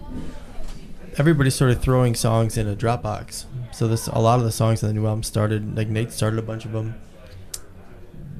everybody's 1.18 1.54
sort 1.54 1.70
of 1.70 1.80
throwing 1.82 2.14
songs 2.14 2.56
in 2.56 2.68
a 2.68 2.76
Dropbox. 2.76 3.44
So 3.72 3.88
this 3.88 4.06
a 4.06 4.18
lot 4.18 4.38
of 4.38 4.44
the 4.44 4.52
songs 4.52 4.82
on 4.82 4.88
the 4.88 4.94
new 4.94 5.06
album 5.06 5.22
started 5.22 5.76
like 5.76 5.88
Nate 5.88 6.12
started 6.12 6.38
a 6.38 6.42
bunch 6.42 6.64
of 6.64 6.72
them 6.72 6.94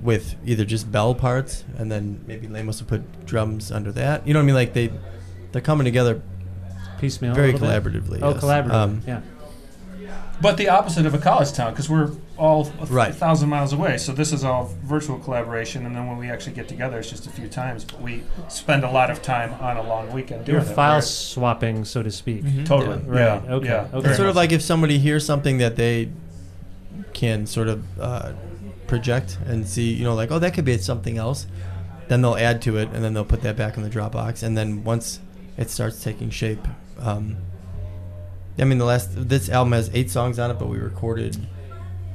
with 0.02 0.34
either 0.46 0.64
just 0.64 0.90
bell 0.90 1.14
parts 1.14 1.64
and 1.76 1.90
then 1.92 2.22
maybe 2.26 2.48
Lamos 2.48 2.80
would 2.80 2.88
put 2.88 3.26
drums 3.26 3.70
under 3.70 3.92
that. 3.92 4.26
You 4.26 4.32
know 4.34 4.40
what 4.40 4.44
I 4.44 4.46
mean? 4.46 4.54
Like 4.54 4.72
they 4.72 4.90
they're 5.52 5.62
coming 5.62 5.84
together 5.84 6.20
piecemeal, 6.98 7.32
a 7.32 7.34
very 7.34 7.52
bit? 7.52 7.60
collaboratively. 7.62 8.18
Oh, 8.22 8.30
yes. 8.34 8.42
collaborative. 8.42 8.72
Um, 8.72 9.02
yeah. 9.06 9.20
But 10.42 10.56
the 10.56 10.70
opposite 10.70 11.04
of 11.04 11.12
a 11.12 11.18
college 11.18 11.52
town, 11.52 11.72
because 11.72 11.90
we're 11.90 12.12
all 12.38 12.62
a 12.62 12.64
th- 12.78 12.88
Right. 12.88 13.14
thousand 13.14 13.50
miles 13.50 13.74
away. 13.74 13.98
So 13.98 14.12
this 14.12 14.32
is 14.32 14.42
all 14.42 14.74
virtual 14.84 15.18
collaboration, 15.18 15.84
and 15.84 15.94
then 15.94 16.06
when 16.06 16.16
we 16.16 16.30
actually 16.30 16.54
get 16.54 16.66
together, 16.66 16.98
it's 16.98 17.10
just 17.10 17.26
a 17.26 17.30
few 17.30 17.46
times. 17.46 17.84
But 17.84 18.00
we 18.00 18.22
spend 18.48 18.82
a 18.82 18.90
lot 18.90 19.10
of 19.10 19.20
time 19.20 19.52
on 19.60 19.76
a 19.76 19.82
long 19.82 20.10
weekend 20.12 20.46
doing 20.46 20.62
You're 20.62 20.70
it. 20.70 20.74
file 20.74 20.92
whereas- 20.92 21.14
swapping, 21.14 21.84
so 21.84 22.02
to 22.02 22.10
speak. 22.10 22.42
Totally. 22.64 22.98
Right. 23.04 23.20
Yeah. 23.44 23.52
Okay. 23.54 23.66
Yeah. 23.68 23.86
Okay. 23.92 24.08
It's 24.08 24.16
sort 24.16 24.30
of 24.30 24.36
like 24.36 24.50
if 24.50 24.62
somebody 24.62 24.98
hears 24.98 25.26
something 25.26 25.58
that 25.58 25.76
they 25.76 26.08
can 27.12 27.46
sort 27.46 27.68
of 27.68 27.84
uh, 28.00 28.32
project 28.86 29.36
and 29.46 29.68
see, 29.68 29.92
you 29.92 30.04
know, 30.04 30.14
like, 30.14 30.30
oh, 30.30 30.38
that 30.38 30.54
could 30.54 30.64
be 30.64 30.78
something 30.78 31.18
else. 31.18 31.46
Then 32.08 32.22
they'll 32.22 32.36
add 32.36 32.62
to 32.62 32.78
it, 32.78 32.88
and 32.94 33.04
then 33.04 33.12
they'll 33.12 33.26
put 33.26 33.42
that 33.42 33.56
back 33.58 33.76
in 33.76 33.82
the 33.82 33.90
Dropbox. 33.90 34.42
And 34.42 34.56
then 34.56 34.84
once 34.84 35.20
it 35.60 35.70
starts 35.70 36.02
taking 36.02 36.30
shape, 36.30 36.66
um, 36.98 37.36
I 38.58 38.64
mean, 38.64 38.78
the 38.78 38.84
last 38.84 39.10
this 39.28 39.48
album 39.48 39.72
has 39.72 39.90
eight 39.94 40.10
songs 40.10 40.38
on 40.38 40.50
it, 40.50 40.58
but 40.58 40.68
we 40.68 40.78
recorded. 40.78 41.36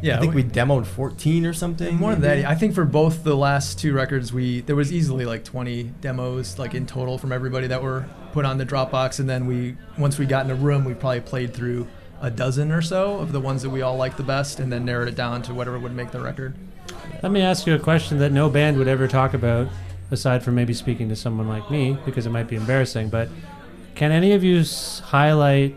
Yeah, 0.01 0.17
I 0.17 0.19
think 0.19 0.35
we- 0.35 0.43
we 0.43 0.49
demoed 0.49 0.85
fourteen 0.85 1.45
or 1.45 1.53
something. 1.53 1.95
More 1.95 2.11
than 2.11 2.21
maybe. 2.21 2.41
that, 2.41 2.49
I 2.51 2.55
think 2.55 2.75
for 2.75 2.85
both 2.85 3.23
the 3.23 3.35
last 3.35 3.79
two 3.79 3.93
records, 3.93 4.31
we 4.33 4.61
there 4.61 4.75
was 4.75 4.91
easily 4.93 5.25
like 5.25 5.43
20 5.43 5.83
demos, 6.01 6.59
like 6.59 6.75
in 6.75 6.85
total 6.85 7.17
from 7.17 7.31
everybody 7.31 7.67
that 7.67 7.81
were 7.81 8.05
put 8.33 8.45
on 8.45 8.57
the 8.57 8.65
Dropbox, 8.65 9.19
and 9.19 9.27
then 9.29 9.47
we 9.47 9.77
once 9.97 10.19
we 10.19 10.25
got 10.25 10.45
in 10.45 10.51
a 10.51 10.55
room, 10.55 10.83
we 10.85 10.93
probably 10.93 11.21
played 11.21 11.53
through 11.53 11.87
a 12.21 12.29
dozen 12.29 12.71
or 12.71 12.81
so 12.81 13.17
of 13.19 13.31
the 13.31 13.39
ones 13.39 13.61
that 13.63 13.69
we 13.69 13.81
all 13.81 13.95
liked 13.97 14.17
the 14.17 14.23
best, 14.23 14.59
and 14.59 14.71
then 14.71 14.85
narrowed 14.85 15.07
it 15.07 15.15
down 15.15 15.41
to 15.43 15.53
whatever 15.53 15.79
would 15.79 15.95
make 15.95 16.11
the 16.11 16.19
record. 16.19 16.53
Let 17.23 17.31
me 17.31 17.41
ask 17.41 17.65
you 17.65 17.73
a 17.73 17.79
question 17.79 18.19
that 18.19 18.31
no 18.31 18.49
band 18.49 18.77
would 18.77 18.87
ever 18.87 19.07
talk 19.07 19.33
about, 19.33 19.67
aside 20.11 20.43
from 20.43 20.55
maybe 20.55 20.73
speaking 20.73 21.09
to 21.09 21.15
someone 21.15 21.47
like 21.47 21.69
me, 21.71 21.97
because 22.05 22.25
it 22.25 22.29
might 22.31 22.47
be 22.47 22.55
embarrassing. 22.55 23.09
But 23.09 23.29
can 23.95 24.11
any 24.11 24.33
of 24.33 24.43
you 24.43 24.59
s- 24.59 24.99
highlight 25.05 25.75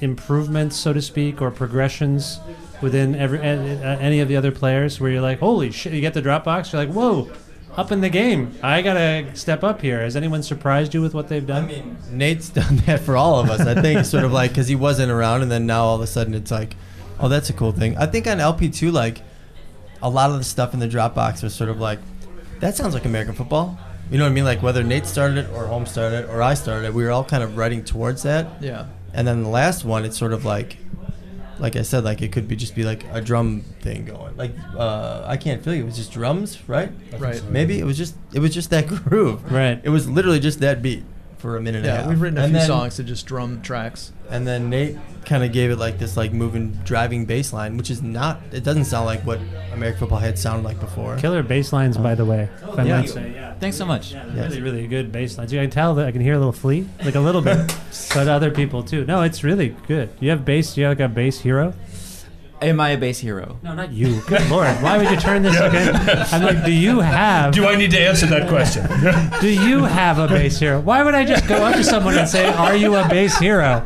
improvements, 0.00 0.76
so 0.76 0.92
to 0.92 1.02
speak, 1.02 1.40
or 1.42 1.50
progressions 1.50 2.40
within 2.80 3.14
every 3.16 3.38
a- 3.38 3.98
any 4.00 4.20
of 4.20 4.28
the 4.28 4.36
other 4.36 4.52
players, 4.52 5.00
where 5.00 5.10
you're 5.10 5.22
like, 5.22 5.40
"Holy 5.40 5.70
shit!" 5.70 5.92
You 5.92 6.00
get 6.00 6.14
the 6.14 6.22
Dropbox, 6.22 6.72
you're 6.72 6.84
like, 6.84 6.94
"Whoa." 6.94 7.28
Up 7.76 7.92
in 7.92 8.00
the 8.00 8.08
game, 8.08 8.52
I 8.60 8.82
gotta 8.82 9.26
step 9.34 9.62
up 9.62 9.80
here. 9.82 10.00
Has 10.00 10.16
anyone 10.16 10.42
surprised 10.42 10.94
you 10.94 11.00
with 11.02 11.14
what 11.14 11.28
they've 11.28 11.46
done? 11.46 11.64
I 11.64 11.68
mean, 11.68 11.96
Nate's 12.10 12.48
done 12.60 12.78
that 12.86 13.00
for 13.00 13.16
all 13.16 13.38
of 13.38 13.50
us. 13.50 13.60
I 13.60 13.80
think 13.80 14.04
sort 14.04 14.24
of 14.24 14.32
like 14.32 14.50
because 14.50 14.66
he 14.66 14.74
wasn't 14.74 15.12
around, 15.12 15.42
and 15.42 15.50
then 15.50 15.64
now 15.66 15.84
all 15.84 15.94
of 15.94 16.00
a 16.00 16.06
sudden 16.06 16.34
it's 16.34 16.50
like, 16.50 16.74
oh, 17.20 17.28
that's 17.28 17.50
a 17.50 17.52
cool 17.52 17.70
thing. 17.72 17.96
I 17.96 18.06
think 18.06 18.26
on 18.26 18.40
LP 18.40 18.68
two, 18.68 18.90
like 18.90 19.20
a 20.02 20.10
lot 20.10 20.30
of 20.30 20.38
the 20.38 20.44
stuff 20.44 20.74
in 20.74 20.80
the 20.80 20.88
Dropbox 20.88 21.42
was 21.42 21.54
sort 21.54 21.70
of 21.70 21.78
like, 21.78 22.00
that 22.60 22.76
sounds 22.76 22.94
like 22.94 23.04
American 23.04 23.34
football. 23.34 23.78
You 24.10 24.18
know 24.18 24.24
what 24.24 24.30
I 24.30 24.34
mean? 24.34 24.44
Like 24.44 24.62
whether 24.62 24.82
Nate 24.82 25.06
started 25.06 25.38
it 25.38 25.50
or 25.52 25.66
Holm 25.66 25.86
started 25.86 26.24
it 26.24 26.30
or 26.30 26.42
I 26.42 26.54
started 26.54 26.86
it, 26.86 26.94
we 26.94 27.04
were 27.04 27.10
all 27.10 27.24
kind 27.24 27.42
of 27.42 27.56
writing 27.56 27.84
towards 27.84 28.22
that. 28.22 28.62
Yeah. 28.62 28.86
And 29.12 29.26
then 29.26 29.42
the 29.42 29.48
last 29.48 29.84
one, 29.84 30.04
it's 30.04 30.16
sort 30.16 30.32
of 30.32 30.44
like, 30.44 30.78
like 31.58 31.76
I 31.76 31.82
said, 31.82 32.04
like 32.04 32.22
it 32.22 32.32
could 32.32 32.48
be 32.48 32.56
just 32.56 32.74
be 32.74 32.84
like 32.84 33.04
a 33.12 33.20
drum 33.20 33.62
thing 33.80 34.06
going. 34.06 34.36
Like 34.36 34.52
uh, 34.76 35.24
I 35.26 35.36
can't 35.36 35.62
feel 35.62 35.74
you. 35.74 35.82
It 35.82 35.86
was 35.86 35.96
just 35.96 36.12
drums, 36.12 36.58
right? 36.68 36.90
Right. 37.18 37.42
Maybe 37.44 37.78
it 37.78 37.84
was 37.84 37.98
just 37.98 38.14
it 38.32 38.38
was 38.38 38.54
just 38.54 38.70
that 38.70 38.86
groove. 38.88 39.50
Right. 39.50 39.80
It 39.82 39.90
was 39.90 40.08
literally 40.08 40.40
just 40.40 40.60
that 40.60 40.80
beat 40.82 41.04
for 41.38 41.56
a 41.56 41.60
minute 41.60 41.78
and 41.78 41.86
a 41.86 41.88
Yeah, 41.88 41.96
half. 42.02 42.08
we've 42.08 42.20
written 42.20 42.38
a 42.38 42.42
And 42.42 42.50
few 42.50 42.58
then- 42.58 42.66
songs 42.66 42.96
to 42.96 43.04
just 43.04 43.26
drum 43.26 43.60
tracks. 43.62 44.12
And 44.30 44.46
then 44.46 44.68
Nate 44.68 44.96
kind 45.24 45.42
of 45.42 45.52
gave 45.52 45.70
it 45.70 45.76
like 45.76 45.98
this 45.98 46.16
like 46.16 46.32
moving 46.32 46.72
driving 46.84 47.24
bass 47.24 47.52
line, 47.52 47.76
which 47.78 47.90
is 47.90 48.02
not. 48.02 48.40
It 48.52 48.62
doesn't 48.64 48.84
sound 48.84 49.06
like 49.06 49.20
what 49.26 49.38
American 49.72 50.00
football 50.00 50.18
had 50.18 50.38
sounded 50.38 50.64
like 50.64 50.78
before. 50.80 51.16
Killer 51.16 51.42
bass 51.42 51.72
lines, 51.72 51.96
by 51.96 52.14
the 52.14 52.24
way. 52.26 52.48
Oh, 52.64 52.72
if 52.74 52.78
I 52.78 52.82
yeah. 52.82 53.00
might 53.00 53.08
say. 53.08 53.32
Yeah. 53.34 53.54
Thanks 53.54 53.76
so 53.78 53.86
much. 53.86 54.12
Yeah, 54.12 54.24
really, 54.34 54.60
really 54.60 54.86
good 54.86 55.10
bass 55.10 55.38
lines. 55.38 55.52
You 55.52 55.60
can 55.60 55.70
tell 55.70 55.94
that 55.94 56.06
I 56.06 56.12
can 56.12 56.20
hear 56.20 56.34
a 56.34 56.38
little 56.38 56.52
fleet, 56.52 56.86
like 57.04 57.14
a 57.14 57.20
little 57.20 57.40
bit, 57.40 57.56
but 58.14 58.28
other 58.28 58.50
people 58.50 58.82
too. 58.82 59.04
No, 59.06 59.22
it's 59.22 59.42
really 59.42 59.74
good. 59.86 60.10
You 60.20 60.30
have 60.30 60.44
bass. 60.44 60.76
You 60.76 60.84
have 60.84 60.98
like 60.98 61.10
a 61.10 61.12
bass 61.12 61.40
hero. 61.40 61.72
Am 62.60 62.80
I 62.80 62.90
a 62.90 62.98
bass 62.98 63.20
hero? 63.20 63.56
No, 63.62 63.72
not 63.72 63.92
you. 63.92 64.20
Good 64.22 64.50
lord, 64.50 64.66
why 64.82 64.98
would 64.98 65.08
you 65.10 65.16
turn 65.16 65.42
this 65.42 65.54
again? 65.60 65.94
I'm 66.32 66.42
like, 66.42 66.64
do 66.64 66.72
you 66.72 66.98
have? 66.98 67.54
Do 67.54 67.66
I 67.66 67.76
need 67.76 67.92
to 67.92 68.00
answer 68.00 68.26
that 68.26 68.48
question? 68.48 68.84
Do 69.40 69.48
you 69.48 69.84
have 69.84 70.18
a 70.18 70.26
bass 70.26 70.58
hero? 70.58 70.80
Why 70.80 71.04
would 71.04 71.14
I 71.14 71.24
just 71.24 71.46
go 71.46 71.54
up 71.64 71.76
to 71.76 71.84
someone 71.84 72.18
and 72.18 72.28
say, 72.28 72.52
"Are 72.52 72.74
you 72.74 72.96
a 72.96 73.08
bass 73.08 73.38
hero? 73.38 73.84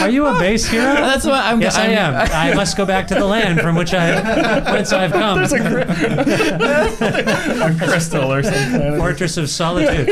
Are 0.00 0.08
you 0.08 0.26
a 0.26 0.38
bass 0.38 0.66
hero?" 0.66 0.84
That's 0.94 1.24
what 1.24 1.34
I'm- 1.34 1.60
Yes, 1.60 1.76
I 1.76 1.86
I'm- 1.94 2.28
I 2.32 2.54
must 2.60 2.76
go 2.76 2.86
back 2.86 3.08
to 3.08 3.14
the 3.14 3.24
land 3.26 3.60
from 3.60 3.74
which 3.74 3.92
I 3.92 4.20
whence 4.72 4.92
I've 4.92 5.10
come. 5.12 5.38
There's 5.38 5.52
a 5.52 5.58
crystal 7.78 8.32
or 8.32 8.42
something. 8.44 8.98
Fortress 8.98 9.36
of 9.36 9.50
Solitude. 9.50 10.10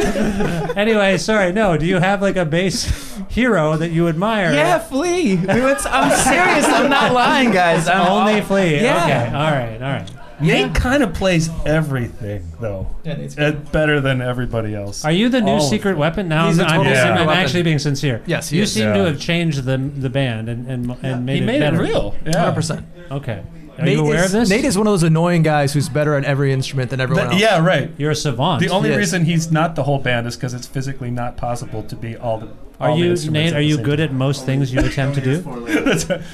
anyway, 0.76 1.16
sorry. 1.18 1.52
No, 1.52 1.76
do 1.76 1.86
you 1.86 1.98
have 1.98 2.20
like 2.22 2.34
a 2.36 2.44
bass 2.44 3.16
hero 3.30 3.76
that 3.76 3.90
you 3.92 4.08
admire? 4.08 4.52
Yeah, 4.52 4.78
Flea. 4.80 5.38
I'm 5.48 6.10
serious. 6.18 6.64
I'm 6.66 6.90
not 6.90 7.12
lying, 7.12 7.52
guys. 7.52 7.67
I'm 7.76 8.06
Only 8.28 8.40
Flea. 8.42 8.80
Yeah. 8.80 9.04
Okay. 9.04 9.36
All 9.36 9.50
right. 9.52 9.74
All 9.82 9.92
right. 9.92 10.10
Yeah. 10.40 10.66
Nate 10.66 10.74
kind 10.76 11.02
of 11.02 11.12
plays 11.14 11.50
everything 11.66 12.44
though, 12.60 12.86
Yeah, 13.02 13.16
Nate's 13.16 13.36
Uh, 13.36 13.50
better 13.72 14.00
than 14.00 14.22
everybody 14.22 14.72
else. 14.72 15.04
Are 15.04 15.10
you 15.10 15.28
the 15.28 15.40
new 15.40 15.52
All 15.54 15.60
secret 15.60 15.98
weapon 15.98 16.28
now? 16.28 16.46
He's 16.46 16.60
I'm, 16.60 16.66
a 16.66 16.68
I'm, 16.68 16.76
total 16.76 16.92
I'm 16.92 16.96
secret 17.08 17.26
weapon. 17.26 17.42
actually 17.44 17.62
being 17.64 17.78
sincere. 17.80 18.22
Yes, 18.24 18.48
he 18.50 18.58
you 18.58 18.62
is. 18.62 18.72
seem 18.72 18.84
Yeah. 18.86 18.92
to 18.98 19.04
have 19.06 19.18
changed 19.20 19.64
the 19.64 19.76
the 19.78 20.08
band 20.08 20.48
and 20.48 20.66
and, 20.68 20.96
and 21.02 21.26
made 21.26 21.36
He 21.38 21.42
it 21.42 21.46
made 21.46 21.58
better. 21.60 21.78
it 21.82 21.88
real. 21.88 22.14
Yeah. 22.24 22.52
100%. 22.54 22.84
Okay. 23.10 23.42
Are 23.78 23.84
Nate 23.84 23.96
you 23.96 24.04
aware 24.04 24.24
is, 24.24 24.34
of 24.34 24.40
this? 24.40 24.48
Nate 24.50 24.64
is 24.64 24.78
one 24.78 24.86
of 24.86 24.92
those 24.92 25.02
annoying 25.04 25.42
guys 25.42 25.72
who's 25.72 25.88
better 25.88 26.14
at 26.14 26.24
every 26.24 26.52
instrument 26.52 26.90
than 26.90 27.00
everyone 27.00 27.26
That- 27.26 27.32
else. 27.34 27.40
yeah, 27.42 27.58
right. 27.64 27.90
You're 27.96 28.10
a 28.12 28.14
savant. 28.16 28.60
The 28.60 28.68
only 28.70 28.90
Yes. 28.90 28.98
reason 28.98 29.24
he's 29.24 29.50
not 29.52 29.74
the 29.76 29.84
whole 29.84 29.98
band 29.98 30.26
is 30.28 30.36
because 30.36 30.54
it's 30.54 30.66
physically 30.68 31.10
not 31.10 31.36
possible 31.36 31.82
to 31.84 31.96
be 31.96 32.16
all 32.16 32.38
the. 32.38 32.48
Are 32.80 32.96
you 32.96 33.14
Nate? 33.30 33.54
Are 33.54 33.60
you 33.60 33.76
good 33.82 33.98
time. 33.98 34.08
at 34.10 34.12
most 34.12 34.46
things 34.46 34.72
you 34.72 34.78
attempt 34.80 35.16
to 35.16 35.20
do? 35.20 35.42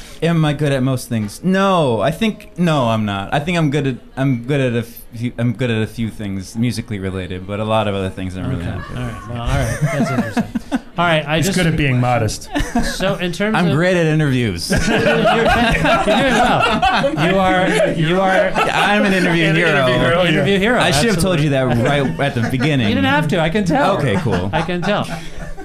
Am 0.23 0.45
I 0.45 0.53
good 0.53 0.73
at 0.73 0.83
most 0.83 1.09
things? 1.09 1.43
No, 1.43 2.01
I 2.03 2.11
think 2.11 2.59
no, 2.59 2.89
I'm 2.89 3.07
not. 3.07 3.33
I 3.33 3.41
think 3.41 3.57
I'm 3.57 3.71
good 3.71 3.87
at 3.87 3.97
I'm 4.17 4.45
good 4.45 4.61
at 4.61 4.75
a 4.75 4.83
few, 4.83 5.33
I'm 5.39 5.55
good 5.55 5.71
at 5.71 5.81
a 5.83 5.87
few 5.87 6.11
things 6.11 6.55
musically 6.55 6.99
related, 6.99 7.47
but 7.47 7.61
a 7.61 7.65
lot 7.65 7.89
of 7.89 7.95
other 7.95 8.11
things 8.11 8.37
I'm 8.37 8.51
really 8.51 8.63
Okay. 8.63 8.71
not 8.77 8.89
good. 8.89 8.99
All 8.99 9.05
Well, 9.29 9.41
all 9.43 9.49
right. 9.49 9.79
That's 9.83 10.11
interesting. 10.11 10.81
All 10.97 11.05
right. 11.05 11.27
I 11.27 11.39
He's 11.39 11.47
just 11.47 11.59
good 11.59 11.67
at 11.67 11.77
being 11.77 11.99
modest. 11.99 12.49
so 12.97 13.17
in 13.17 13.33
terms 13.33 13.57
I'm 13.57 13.67
of 13.67 13.75
great 13.75 13.97
at 13.97 14.07
interviews. 14.07 14.71
you're, 14.71 14.79
you're 14.97 15.05
doing 15.05 16.35
well. 16.39 17.27
You 17.27 17.37
are. 17.39 17.89
You 17.95 18.21
are. 18.21 18.51
I'm 18.55 19.05
an 19.05 19.13
interview 19.13 19.47
An 19.47 19.57
hero. 19.57 19.71
interview 19.71 19.99
hero. 19.99 20.25
Interview 20.25 20.59
hero. 20.61 20.79
I 20.79 20.93
should 20.93 21.11
have 21.13 21.21
told 21.21 21.41
you 21.41 21.51
that 21.51 21.63
right 21.65 22.07
at 22.21 22.37
the 22.37 22.49
beginning. 22.49 22.89
You 22.89 22.95
didn't 22.95 23.07
have 23.11 23.27
to. 23.29 23.41
I 23.41 23.51
can 23.51 23.65
tell. 23.65 23.97
Okay, 23.99 24.15
cool. 24.19 24.51
I 24.53 24.63
can 24.63 24.83
tell. 24.83 25.05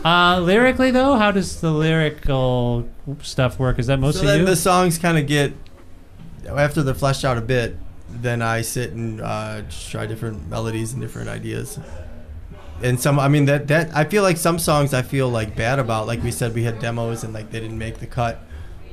Uh, 0.04 0.40
lyrically, 0.40 0.92
though, 0.92 1.16
how 1.16 1.32
does 1.32 1.60
the 1.62 1.72
lyrical 1.72 2.88
stuff 3.22 3.60
work? 3.60 3.80
Is 3.80 3.88
that 3.88 4.00
mostly 4.00 4.22
So 4.22 4.28
then 4.28 4.40
you? 4.42 4.46
the 4.46 4.56
songs 4.56 4.98
kind 4.98 5.18
of 5.18 5.28
get 5.28 5.54
after 6.48 6.84
they're 6.84 6.94
fleshed 6.94 7.26
out 7.26 7.38
a 7.38 7.42
bit. 7.42 7.76
Then 8.10 8.42
I 8.42 8.62
sit 8.62 8.92
and 8.94 9.22
uh, 9.22 9.62
try 9.70 10.06
different 10.08 10.50
melodies 10.50 10.94
and 10.94 11.02
different 11.02 11.30
ideas. 11.30 11.80
And 12.82 13.00
some, 13.00 13.20
I 13.20 13.28
mean 13.28 13.46
that 13.46 13.68
that 13.68 13.96
I 13.96 14.06
feel 14.06 14.24
like 14.24 14.38
some 14.38 14.58
songs 14.58 14.94
I 14.94 15.02
feel 15.02 15.30
like 15.30 15.56
bad 15.56 15.80
about. 15.80 16.08
Like 16.08 16.24
we 16.24 16.32
said, 16.32 16.56
we 16.56 16.64
had 16.64 16.80
demos 16.80 17.24
and 17.24 17.34
like 17.34 17.52
they 17.52 17.60
didn't 17.60 17.78
make 17.78 18.00
the 18.00 18.08
cut. 18.08 18.40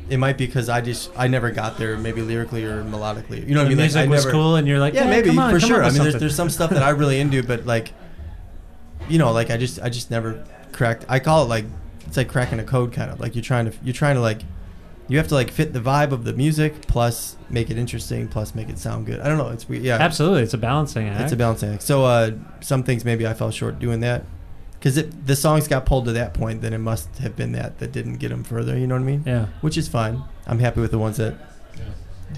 It 0.08 0.18
might 0.18 0.36
be 0.36 0.46
because 0.46 0.68
I 0.68 0.80
just 0.80 1.10
I 1.16 1.28
never 1.28 1.50
got 1.50 1.78
there, 1.78 1.96
maybe 1.96 2.20
lyrically 2.20 2.64
or 2.64 2.82
melodically. 2.82 3.46
You 3.46 3.54
know 3.54 3.60
what 3.62 3.64
the 3.64 3.66
I 3.66 3.68
mean? 3.68 3.76
music 3.78 4.02
I 4.02 4.06
was 4.08 4.24
never, 4.24 4.32
cool, 4.32 4.56
and 4.56 4.66
you're 4.68 4.78
like, 4.80 4.94
yeah, 4.94 5.04
"Yeah, 5.04 5.10
maybe 5.10 5.38
on, 5.38 5.50
for 5.50 5.60
sure. 5.60 5.82
I 5.82 5.90
mean, 5.90 6.02
there's, 6.02 6.16
there's 6.16 6.34
some 6.36 6.50
stuff 6.50 6.70
that 6.70 6.82
I 6.82 6.90
really 6.90 7.20
into, 7.20 7.42
but 7.42 7.64
like, 7.64 7.92
you 9.08 9.18
know, 9.18 9.32
like 9.32 9.50
I 9.50 9.56
just 9.56 9.80
I 9.80 9.88
just 9.88 10.10
never 10.10 10.44
cracked. 10.76 11.04
I 11.08 11.18
call 11.18 11.42
it 11.44 11.48
like 11.48 11.64
it's 12.06 12.16
like 12.16 12.28
cracking 12.28 12.60
a 12.60 12.64
code, 12.64 12.92
kind 12.92 13.10
of 13.10 13.18
like 13.18 13.34
you're 13.34 13.42
trying 13.42 13.70
to 13.70 13.76
you're 13.82 13.94
trying 13.94 14.14
to 14.14 14.20
like 14.20 14.42
you 15.08 15.18
have 15.18 15.28
to 15.28 15.34
like 15.34 15.50
fit 15.50 15.72
the 15.72 15.80
vibe 15.80 16.12
of 16.12 16.24
the 16.24 16.32
music 16.32 16.86
plus 16.88 17.36
make 17.48 17.70
it 17.70 17.78
interesting 17.78 18.26
plus 18.28 18.54
make 18.54 18.68
it 18.68 18.78
sound 18.78 19.06
good. 19.06 19.20
I 19.20 19.28
don't 19.28 19.38
know. 19.38 19.48
It's 19.48 19.68
weird. 19.68 19.82
Yeah, 19.82 19.96
Absolutely, 19.98 20.42
it's 20.42 20.54
a 20.54 20.58
balancing 20.58 21.08
act. 21.08 21.20
It's 21.22 21.32
a 21.32 21.36
balancing 21.36 21.74
act. 21.74 21.82
So 21.82 22.04
uh, 22.04 22.32
some 22.60 22.82
things 22.82 23.04
maybe 23.04 23.26
I 23.26 23.34
fell 23.34 23.50
short 23.50 23.78
doing 23.78 24.00
that. 24.00 24.24
because 24.74 24.96
if 24.96 25.26
the 25.26 25.36
songs 25.36 25.68
got 25.68 25.86
pulled 25.86 26.04
to 26.06 26.12
that 26.12 26.34
point, 26.34 26.60
then 26.62 26.72
it 26.72 26.78
must 26.78 27.18
have 27.18 27.36
been 27.36 27.52
that 27.52 27.78
that 27.78 27.92
didn't 27.92 28.16
get 28.16 28.28
them 28.30 28.42
further. 28.44 28.76
You 28.78 28.86
know 28.86 28.96
what 28.96 29.02
I 29.02 29.04
mean? 29.04 29.22
Yeah. 29.26 29.46
Which 29.60 29.76
is 29.76 29.88
fine. 29.88 30.22
I'm 30.46 30.58
happy 30.58 30.80
with 30.80 30.90
the 30.90 30.98
ones 30.98 31.16
that 31.18 31.34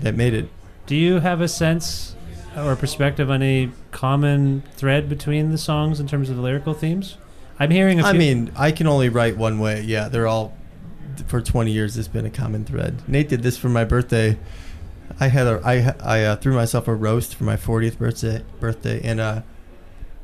that 0.02 0.14
made 0.14 0.34
it. 0.34 0.48
Do 0.86 0.94
you 0.94 1.20
have 1.20 1.40
a 1.40 1.48
sense 1.48 2.14
or 2.56 2.74
perspective 2.76 3.30
on 3.30 3.42
a 3.42 3.70
common 3.92 4.62
thread 4.76 5.08
between 5.08 5.50
the 5.52 5.58
songs 5.58 6.00
in 6.00 6.06
terms 6.06 6.28
of 6.30 6.36
the 6.36 6.42
lyrical 6.42 6.74
themes? 6.74 7.16
I'm 7.58 7.70
hearing. 7.70 8.00
A 8.00 8.02
few, 8.02 8.10
I 8.10 8.12
mean, 8.12 8.52
I 8.56 8.72
can 8.72 8.86
only 8.86 9.08
write 9.08 9.36
one 9.36 9.58
way. 9.58 9.82
Yeah, 9.82 10.08
they're 10.08 10.26
all 10.26 10.56
for 11.26 11.40
20 11.40 11.72
years. 11.72 11.96
It's 11.96 12.08
been 12.08 12.26
a 12.26 12.30
common 12.30 12.64
thread. 12.64 13.08
Nate 13.08 13.28
did 13.28 13.42
this 13.42 13.56
for 13.56 13.68
my 13.68 13.84
birthday. 13.84 14.38
I 15.20 15.28
had 15.28 15.46
a 15.46 15.60
I 15.64 15.94
I 16.00 16.24
uh, 16.24 16.36
threw 16.36 16.54
myself 16.54 16.86
a 16.86 16.94
roast 16.94 17.34
for 17.34 17.44
my 17.44 17.56
40th 17.56 17.98
birthday 17.98 18.44
birthday, 18.60 19.00
and 19.02 19.18
uh, 19.18 19.42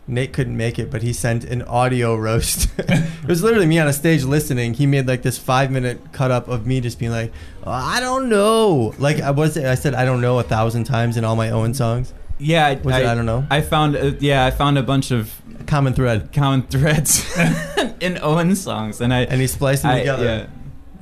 Nate 0.06 0.32
couldn't 0.32 0.56
make 0.56 0.78
it, 0.78 0.90
but 0.90 1.02
he 1.02 1.12
sent 1.12 1.44
an 1.44 1.62
audio 1.62 2.14
roast. 2.14 2.68
it 2.78 3.26
was 3.26 3.42
literally 3.42 3.66
me 3.66 3.78
on 3.78 3.88
a 3.88 3.92
stage 3.92 4.22
listening. 4.22 4.74
He 4.74 4.86
made 4.86 5.08
like 5.08 5.22
this 5.22 5.38
five 5.38 5.70
minute 5.70 6.12
cut 6.12 6.30
up 6.30 6.48
of 6.48 6.66
me 6.66 6.80
just 6.80 6.98
being 6.98 7.10
like, 7.10 7.32
"Oh, 7.64 7.70
I 7.70 8.00
don't 8.00 8.28
know. 8.28 8.94
Like 8.98 9.20
I 9.20 9.30
was, 9.30 9.56
I 9.56 9.74
said 9.74 9.94
I 9.94 10.04
don't 10.04 10.20
know 10.20 10.38
a 10.38 10.42
thousand 10.42 10.84
times 10.84 11.16
in 11.16 11.24
all 11.24 11.34
my 11.34 11.50
Owen 11.50 11.74
songs. 11.74 12.12
Yeah, 12.38 12.66
I, 12.66 12.74
Was 12.74 12.96
it 12.96 13.06
I 13.06 13.14
don't 13.14 13.26
know? 13.26 13.46
I 13.50 13.60
found 13.60 13.96
uh, 13.96 14.12
yeah, 14.20 14.44
I 14.44 14.50
found 14.50 14.76
a 14.78 14.82
bunch 14.82 15.10
of 15.10 15.40
common 15.66 15.92
thread, 15.94 16.32
common 16.32 16.62
threads 16.62 17.24
in 18.00 18.18
Owen 18.22 18.56
songs, 18.56 19.00
and 19.00 19.12
I 19.14 19.20
and 19.22 19.40
he 19.40 19.46
spliced 19.46 19.82
them 19.82 19.92
I- 19.92 19.98
together 20.00 20.48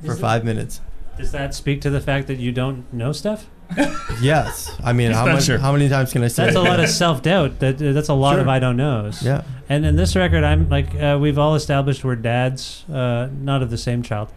yeah. 0.03 0.05
for 0.07 0.15
five 0.15 0.43
minutes. 0.45 0.81
Does 1.17 1.31
that 1.31 1.53
speak 1.53 1.81
to 1.81 1.89
the 1.91 2.01
fact 2.01 2.27
that 2.27 2.39
you 2.39 2.51
don't 2.51 2.91
know 2.93 3.11
stuff? 3.11 3.47
Yes, 4.21 4.71
I 4.83 4.93
mean, 4.93 5.11
how 5.11 5.25
much, 5.25 5.45
sure. 5.45 5.57
how 5.57 5.71
many 5.71 5.89
times 5.89 6.13
can 6.13 6.23
I 6.23 6.27
say? 6.27 6.45
That's 6.45 6.55
a 6.55 6.61
lot 6.61 6.79
of 6.79 6.87
self 6.89 7.23
doubt. 7.23 7.59
That 7.59 7.81
uh, 7.81 7.91
that's 7.93 8.09
a 8.09 8.13
lot 8.13 8.33
Sure. 8.33 8.41
of 8.41 8.47
I 8.47 8.59
don't 8.59 8.77
knows. 8.77 9.23
Yeah. 9.23 9.43
And 9.69 9.85
in 9.85 9.95
this 9.95 10.15
record, 10.15 10.43
I'm 10.43 10.69
like 10.69 10.93
uh, 10.95 11.17
we've 11.19 11.39
all 11.39 11.55
established 11.55 12.03
we're 12.03 12.15
dads, 12.15 12.85
uh, 12.93 13.29
not 13.41 13.61
of 13.63 13.69
the 13.71 13.77
same 13.77 14.03
child, 14.03 14.31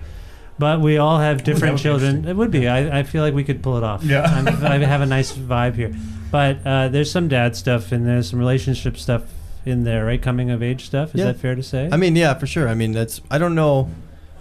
but 0.59 0.80
we 0.80 0.98
all 0.98 1.18
have 1.18 1.44
different 1.44 1.74
would 1.74 1.82
children. 1.82 2.26
It 2.26 2.36
would 2.36 2.50
be. 2.50 2.66
I, 2.68 3.00
I 3.00 3.02
feel 3.02 3.22
like 3.22 3.34
we 3.34 3.44
could 3.44 3.62
pull 3.62 3.76
it 3.76 3.82
off. 3.84 4.02
Yeah. 4.04 4.22
I'm, 4.22 4.48
I 4.64 4.78
have 4.78 5.00
a 5.00 5.07
nice 5.07 5.32
vibe 5.32 5.74
here, 5.74 5.94
but 6.30 6.59
uh, 6.66 6.88
there's 6.88 7.11
some 7.11 7.28
dad 7.28 7.57
stuff 7.57 7.92
and 7.92 8.07
there's 8.07 8.30
some 8.30 8.38
relationship 8.38 8.96
stuff 8.96 9.22
in 9.64 9.84
there, 9.84 10.04
right? 10.04 10.20
Coming 10.22 10.50
of 10.50 10.62
age 10.62 10.84
stuff. 10.86 11.14
Is 11.14 11.20
Yeah. 11.20 11.26
that 11.26 11.36
fair 11.38 11.54
to 11.54 11.62
say? 11.62 11.88
I 11.92 11.96
mean, 11.96 12.16
yeah, 12.16 12.34
for 12.34 12.46
sure. 12.46 12.68
I 12.68 12.74
mean, 12.74 12.92
that's 12.92 13.20
I 13.30 13.38
don't 13.38 13.54
know, 13.54 13.90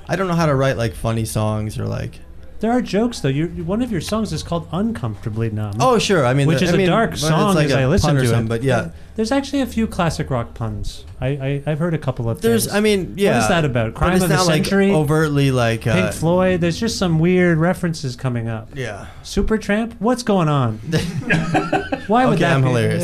I 0.07 0.15
don't 0.15 0.27
know 0.27 0.35
how 0.35 0.45
to 0.45 0.55
write 0.55 0.77
like 0.77 0.93
funny 0.93 1.25
songs 1.25 1.77
or 1.79 1.85
like. 1.85 2.19
there 2.59 2.71
are 2.71 2.81
jokes 2.81 3.19
though. 3.19 3.29
You 3.29 3.47
one 3.65 3.81
of 3.81 3.91
your 3.91 4.01
songs 4.01 4.31
is 4.31 4.43
called 4.43 4.67
"Uncomfortably 4.71 5.49
Numb." 5.49 5.75
Oh, 5.79 5.97
sure. 5.99 6.25
I 6.25 6.33
mean, 6.33 6.47
which 6.47 6.59
the- 6.59 6.65
is 6.65 6.73
I 6.73 6.77
mean, 6.77 6.87
a 6.87 6.91
dark 6.91 7.09
but 7.11 7.13
it's 7.19 7.27
song 7.27 7.55
like 7.55 7.65
as 7.65 7.73
a 7.73 7.79
I 7.81 7.87
listen 7.87 8.15
to 8.15 8.25
something, 8.27 8.45
it. 8.45 8.49
but 8.49 8.63
yeah. 8.63 8.91
There's 9.15 9.31
actually 9.31 9.61
a 9.61 9.65
few 9.65 9.87
classic 9.87 10.29
rock 10.29 10.53
puns. 10.53 11.05
I, 11.21 11.27
I 11.27 11.63
I've 11.65 11.79
heard 11.79 11.93
a 11.93 11.97
couple 11.97 12.29
of. 12.29 12.41
There's, 12.41 12.65
things. 12.65 12.75
I 12.75 12.81
mean, 12.81 13.13
yeah. 13.15 13.35
What 13.35 13.43
is 13.43 13.47
that 13.47 13.63
about? 13.63 13.93
But 13.93 13.99
Crime 13.99 14.13
it's 14.15 14.23
of 14.23 14.29
the 14.29 14.35
not 14.35 14.45
like 14.45 14.65
century. 14.65 14.91
overtly 14.91 15.51
like. 15.51 15.87
Uh, 15.87 15.93
Pink 15.93 16.13
Floyd. 16.13 16.59
There's 16.59 16.77
just 16.77 16.97
some 16.97 17.19
weird 17.19 17.57
references 17.57 18.17
coming 18.17 18.49
up. 18.49 18.69
Yeah. 18.75 19.07
Supertramp. 19.23 19.95
What's 19.99 20.21
going 20.21 20.49
on? 20.49 20.77
Why 22.07 22.25
would 22.25 22.35
okay, 22.35 22.41
that 22.43 22.55
I'm 22.55 22.61
be? 22.61 22.67
hilarious. 22.67 23.03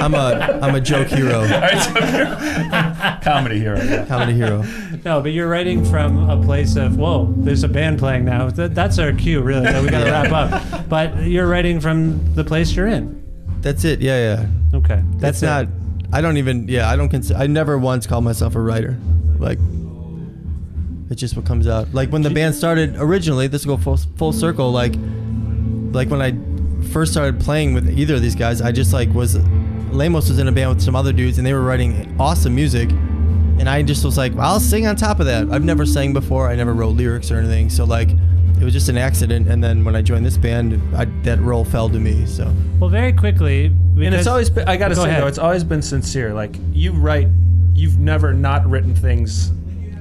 I'm 0.00 0.14
a 0.14 0.60
I'm 0.62 0.74
a 0.76 0.80
joke 0.80 1.08
hero. 1.08 1.46
Comedy 3.22 3.58
hero. 3.58 3.82
Yeah. 3.82 4.06
Comedy 4.06 4.34
hero. 4.34 4.62
No, 5.04 5.20
but 5.20 5.32
you're 5.32 5.48
writing 5.48 5.84
from 5.84 6.30
a 6.30 6.40
place 6.40 6.76
of 6.76 6.96
whoa. 6.96 7.34
There's 7.36 7.64
a 7.64 7.68
band 7.68 7.98
playing 7.98 8.24
now. 8.24 8.48
That, 8.50 8.76
that's 8.76 9.00
our 9.00 9.12
cue, 9.12 9.42
really. 9.42 9.64
that 9.64 9.82
we 9.82 9.88
got 9.88 10.04
to 10.04 10.10
wrap 10.10 10.32
up. 10.32 10.88
But 10.88 11.24
you're 11.24 11.48
writing 11.48 11.80
from 11.80 12.34
the 12.34 12.44
place 12.44 12.76
you're 12.76 12.86
in. 12.86 13.18
That's 13.60 13.84
it. 13.84 14.00
Yeah, 14.00 14.36
yeah. 14.36 14.46
Okay, 14.78 15.02
That's 15.16 15.40
that's 15.40 15.42
it. 15.42 15.46
not. 15.46 15.68
I 16.12 16.20
don't 16.20 16.36
even. 16.38 16.68
Yeah, 16.68 16.88
I 16.88 16.96
don't 16.96 17.08
consider. 17.08 17.38
I 17.38 17.46
never 17.46 17.76
once 17.78 18.06
called 18.06 18.24
myself 18.24 18.54
a 18.54 18.60
writer. 18.60 18.98
Like, 19.38 19.58
it's 21.10 21.20
just 21.20 21.36
what 21.36 21.44
comes 21.46 21.66
out. 21.66 21.92
Like 21.94 22.10
when 22.10 22.22
the 22.22 22.30
band 22.30 22.54
started 22.54 22.96
originally. 22.96 23.46
This 23.46 23.66
will 23.66 23.76
go 23.76 23.82
full 23.82 23.96
full 24.16 24.32
circle. 24.32 24.70
Like, 24.72 24.94
like 25.92 26.08
when 26.10 26.22
I 26.22 26.34
first 26.92 27.12
started 27.12 27.40
playing 27.40 27.74
with 27.74 27.88
either 27.98 28.14
of 28.14 28.22
these 28.22 28.34
guys, 28.34 28.60
I 28.60 28.72
just 28.72 28.92
like 28.92 29.08
was. 29.12 29.36
Lamos 29.90 30.28
was 30.28 30.38
in 30.38 30.48
a 30.48 30.52
band 30.52 30.68
with 30.68 30.82
some 30.82 30.94
other 30.94 31.14
dudes, 31.14 31.38
and 31.38 31.46
they 31.46 31.54
were 31.54 31.62
writing 31.62 32.14
awesome 32.20 32.54
music. 32.54 32.90
And 32.90 33.68
I 33.68 33.82
just 33.82 34.04
was 34.04 34.16
like, 34.18 34.36
I'll 34.36 34.60
sing 34.60 34.86
on 34.86 34.96
top 34.96 35.18
of 35.18 35.26
that. 35.26 35.50
I've 35.50 35.64
never 35.64 35.84
sang 35.86 36.12
before. 36.12 36.48
I 36.48 36.54
never 36.56 36.74
wrote 36.74 36.90
lyrics 36.94 37.30
or 37.30 37.38
anything. 37.38 37.70
So 37.70 37.84
like, 37.84 38.10
it 38.60 38.64
was 38.64 38.72
just 38.72 38.88
an 38.88 38.98
accident. 38.98 39.48
And 39.48 39.62
then 39.62 39.84
when 39.84 39.94
I 39.94 40.02
joined 40.02 40.26
this 40.26 40.36
band, 40.36 40.80
I, 40.96 41.04
that 41.22 41.40
role 41.40 41.64
fell 41.64 41.88
to 41.88 41.98
me. 41.98 42.26
So. 42.26 42.52
Well, 42.80 42.90
very 42.90 43.12
quickly. 43.12 43.66
And 43.66 44.14
it's 44.14 44.26
always 44.26 44.50
been, 44.50 44.68
I 44.68 44.76
gotta 44.76 44.94
Go 44.94 45.04
say 45.04 45.10
ahead. 45.10 45.22
though, 45.22 45.26
it's 45.26 45.38
always 45.38 45.64
been 45.64 45.82
sincere. 45.82 46.34
Like 46.34 46.56
you 46.72 46.92
write, 46.92 47.28
you've 47.74 47.98
never 47.98 48.32
not 48.34 48.66
written 48.66 48.94
things, 48.94 49.52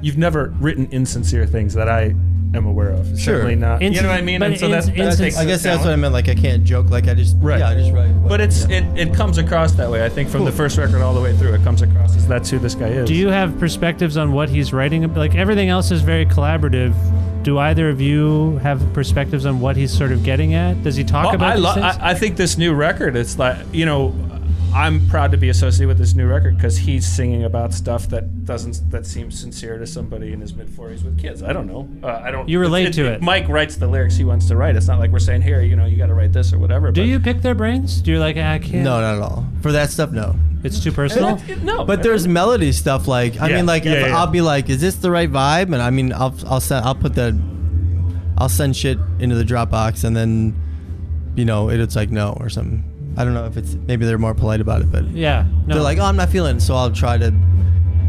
you've 0.01 0.18
never 0.18 0.53
written 0.60 0.88
insincere 0.91 1.45
things 1.45 1.74
that 1.74 1.89
I 1.89 2.16
am 2.53 2.66
aware 2.66 2.89
of. 2.91 3.08
Sure. 3.08 3.36
Certainly 3.36 3.55
not. 3.55 3.82
you 3.82 3.89
know 4.01 4.08
what 4.08 4.18
I 4.18 4.22
mean? 4.22 4.41
And 4.41 4.58
so 4.58 4.70
that, 4.70 4.86
that 4.86 5.18
takes 5.18 5.38
I 5.38 5.45
guess 5.45 5.64
that's 5.64 5.84
what 5.84 5.93
I 5.93 5.95
meant. 5.95 6.14
Like 6.14 6.30
I 6.30 6.36
can't 6.36 6.64
joke. 6.64 6.89
Like 6.89 7.08
I 7.08 7.14
just 7.14 7.36
Right. 7.39 7.60
Yeah, 7.60 7.70
I 7.70 7.76
just 7.76 7.91
write. 7.91 8.12
But 8.28 8.41
it's 8.41 8.66
it, 8.66 8.84
it 8.95 9.14
comes 9.14 9.38
across 9.38 9.74
that 9.74 9.89
way. 9.89 10.05
I 10.05 10.10
think 10.10 10.30
from 10.30 10.45
the 10.45 10.51
first 10.51 10.78
record 10.78 11.01
all 11.01 11.14
the 11.14 11.22
way 11.22 11.36
through, 11.36 11.53
it 11.53 11.64
comes 11.64 11.82
across 11.82 12.16
as 12.16 12.28
that's 12.28 12.49
who 12.49 12.60
this 12.60 12.76
guy 12.76 12.88
is. 12.88 13.08
Do 13.08 13.16
you 13.16 13.30
have 13.30 13.58
perspectives 13.60 14.18
on 14.18 14.32
what 14.32 14.49
he's 14.49 14.74
writing? 14.74 15.14
Like 15.14 15.36
everything 15.36 15.70
else 15.70 15.91
is 15.91 16.01
very 16.01 16.26
collaborative. 16.26 16.93
Do 17.48 17.60
either 17.60 17.88
of 17.88 18.02
you 18.02 18.58
have 18.58 18.82
perspectives 18.91 19.45
on 19.45 19.62
what 19.62 19.78
he's 19.78 19.98
sort 19.98 20.12
of 20.12 20.22
getting 20.22 20.54
at? 20.54 20.84
Does 20.84 20.98
he 20.98 21.06
talk 21.06 21.28
Oh, 21.32 21.36
about 21.36 21.54
I, 21.54 21.56
these 21.56 21.64
lo- 21.64 21.72
I, 21.82 22.10
I 22.10 22.14
think 22.14 22.36
this 22.36 22.58
new 22.58 22.74
record, 22.74 23.16
it's 23.16 23.39
like 23.39 23.56
you 23.72 23.86
know, 23.86 24.14
I'm 24.76 25.08
proud 25.08 25.32
to 25.32 25.38
be 25.38 25.48
associated 25.48 25.88
with 25.88 25.98
this 25.98 26.14
new 26.14 26.28
record 26.28 26.58
because 26.58 26.76
he's 26.78 27.08
singing 27.08 27.45
about 27.45 27.74
stuff 27.74 28.10
that 28.10 28.43
doesn't 28.43 28.91
that 28.91 29.06
seems 29.06 29.39
sincere 29.39 29.78
to 29.78 29.88
somebody 29.88 30.34
in 30.34 30.41
his 30.41 30.54
mid 30.54 30.68
40s 30.68 31.06
with 31.06 31.18
kids. 31.18 31.41
I 31.41 31.54
don't 31.54 31.68
know. 31.68 31.88
Uh, 32.06 32.22
I 32.22 32.32
don't. 32.32 32.50
You 32.50 32.60
relate 32.60 32.91
to 32.95 33.06
it. 33.14 33.22
Mike 33.22 33.48
writes 33.48 33.78
the 33.78 33.88
lyrics 33.88 34.18
he 34.18 34.26
wants 34.26 34.50
to 34.50 34.58
write. 34.58 34.76
It's 34.76 34.88
not 34.88 35.00
like 35.00 35.12
we're 35.12 35.20
saying 35.20 35.41
here, 35.43 35.62
you 35.62 35.78
know, 35.78 35.86
you 35.86 35.95
got 35.95 36.08
to 36.08 36.14
write 36.14 36.34
this 36.34 36.52
or 36.52 36.60
whatever. 36.60 36.91
Do 36.91 37.00
but 37.00 37.08
you 37.08 37.18
pick 37.22 37.41
their 37.43 37.56
brains? 37.56 38.02
Do 38.02 38.12
you 38.12 38.20
like 38.20 38.36
"Ah, 38.38 38.52
I 38.56 38.60
can't? 38.60 38.84
No, 38.84 39.00
not 39.00 39.16
at 39.16 39.22
all. 39.22 39.48
For 39.62 39.72
that 39.72 39.89
stuff, 39.89 40.12
no. 40.12 40.36
It's 40.64 40.80
too 40.84 40.91
personal. 40.91 41.39
no, 41.64 41.86
But 41.86 42.03
there's 42.03 42.28
melody 42.28 42.72
stuff. 42.72 43.08
Like 43.08 43.39
I 43.39 43.49
Yeah, 43.49 43.55
mean, 43.58 43.66
like 43.66 43.86
yeah, 43.86 43.93
if 43.93 44.08
yeah. 44.08 44.18
I'll 44.18 44.28
be 44.28 44.41
like, 44.41 44.70
is 44.70 44.82
this 44.82 44.95
the 44.95 45.12
right 45.12 45.32
vibe? 45.32 45.66
And 45.74 45.76
I 45.82 45.89
mean, 45.91 46.12
I'll 46.14 46.36
I'll 46.47 46.60
send 46.62 46.86
I'll 46.86 46.95
put 46.95 47.14
the 47.16 47.38
I'll 48.38 48.49
send 48.49 48.76
shit 48.76 48.97
into 49.20 49.36
the 49.36 49.43
Dropbox, 49.43 50.03
and 50.03 50.16
then 50.16 50.55
you 51.36 51.45
know 51.45 51.70
it, 51.70 51.80
it's 51.80 51.95
like 51.95 52.10
no 52.12 52.36
or 52.39 52.49
something. 52.49 52.84
I 53.18 53.24
don't 53.24 53.34
know 53.34 53.45
if 53.45 53.58
it's 53.58 53.74
maybe 53.74 54.05
they're 54.05 54.18
more 54.20 54.36
polite 54.36 54.62
about 54.62 54.82
it, 54.82 54.91
but 54.91 55.05
Yeah, 55.10 55.45
no. 55.66 55.74
they're 55.76 55.84
like, 55.84 55.97
oh, 55.97 56.03
I'm 56.05 56.16
not 56.18 56.30
feeling 56.30 56.58
it, 56.58 56.62
so 56.62 56.76
I'll 56.76 56.91
try 56.91 57.18
to. 57.18 57.34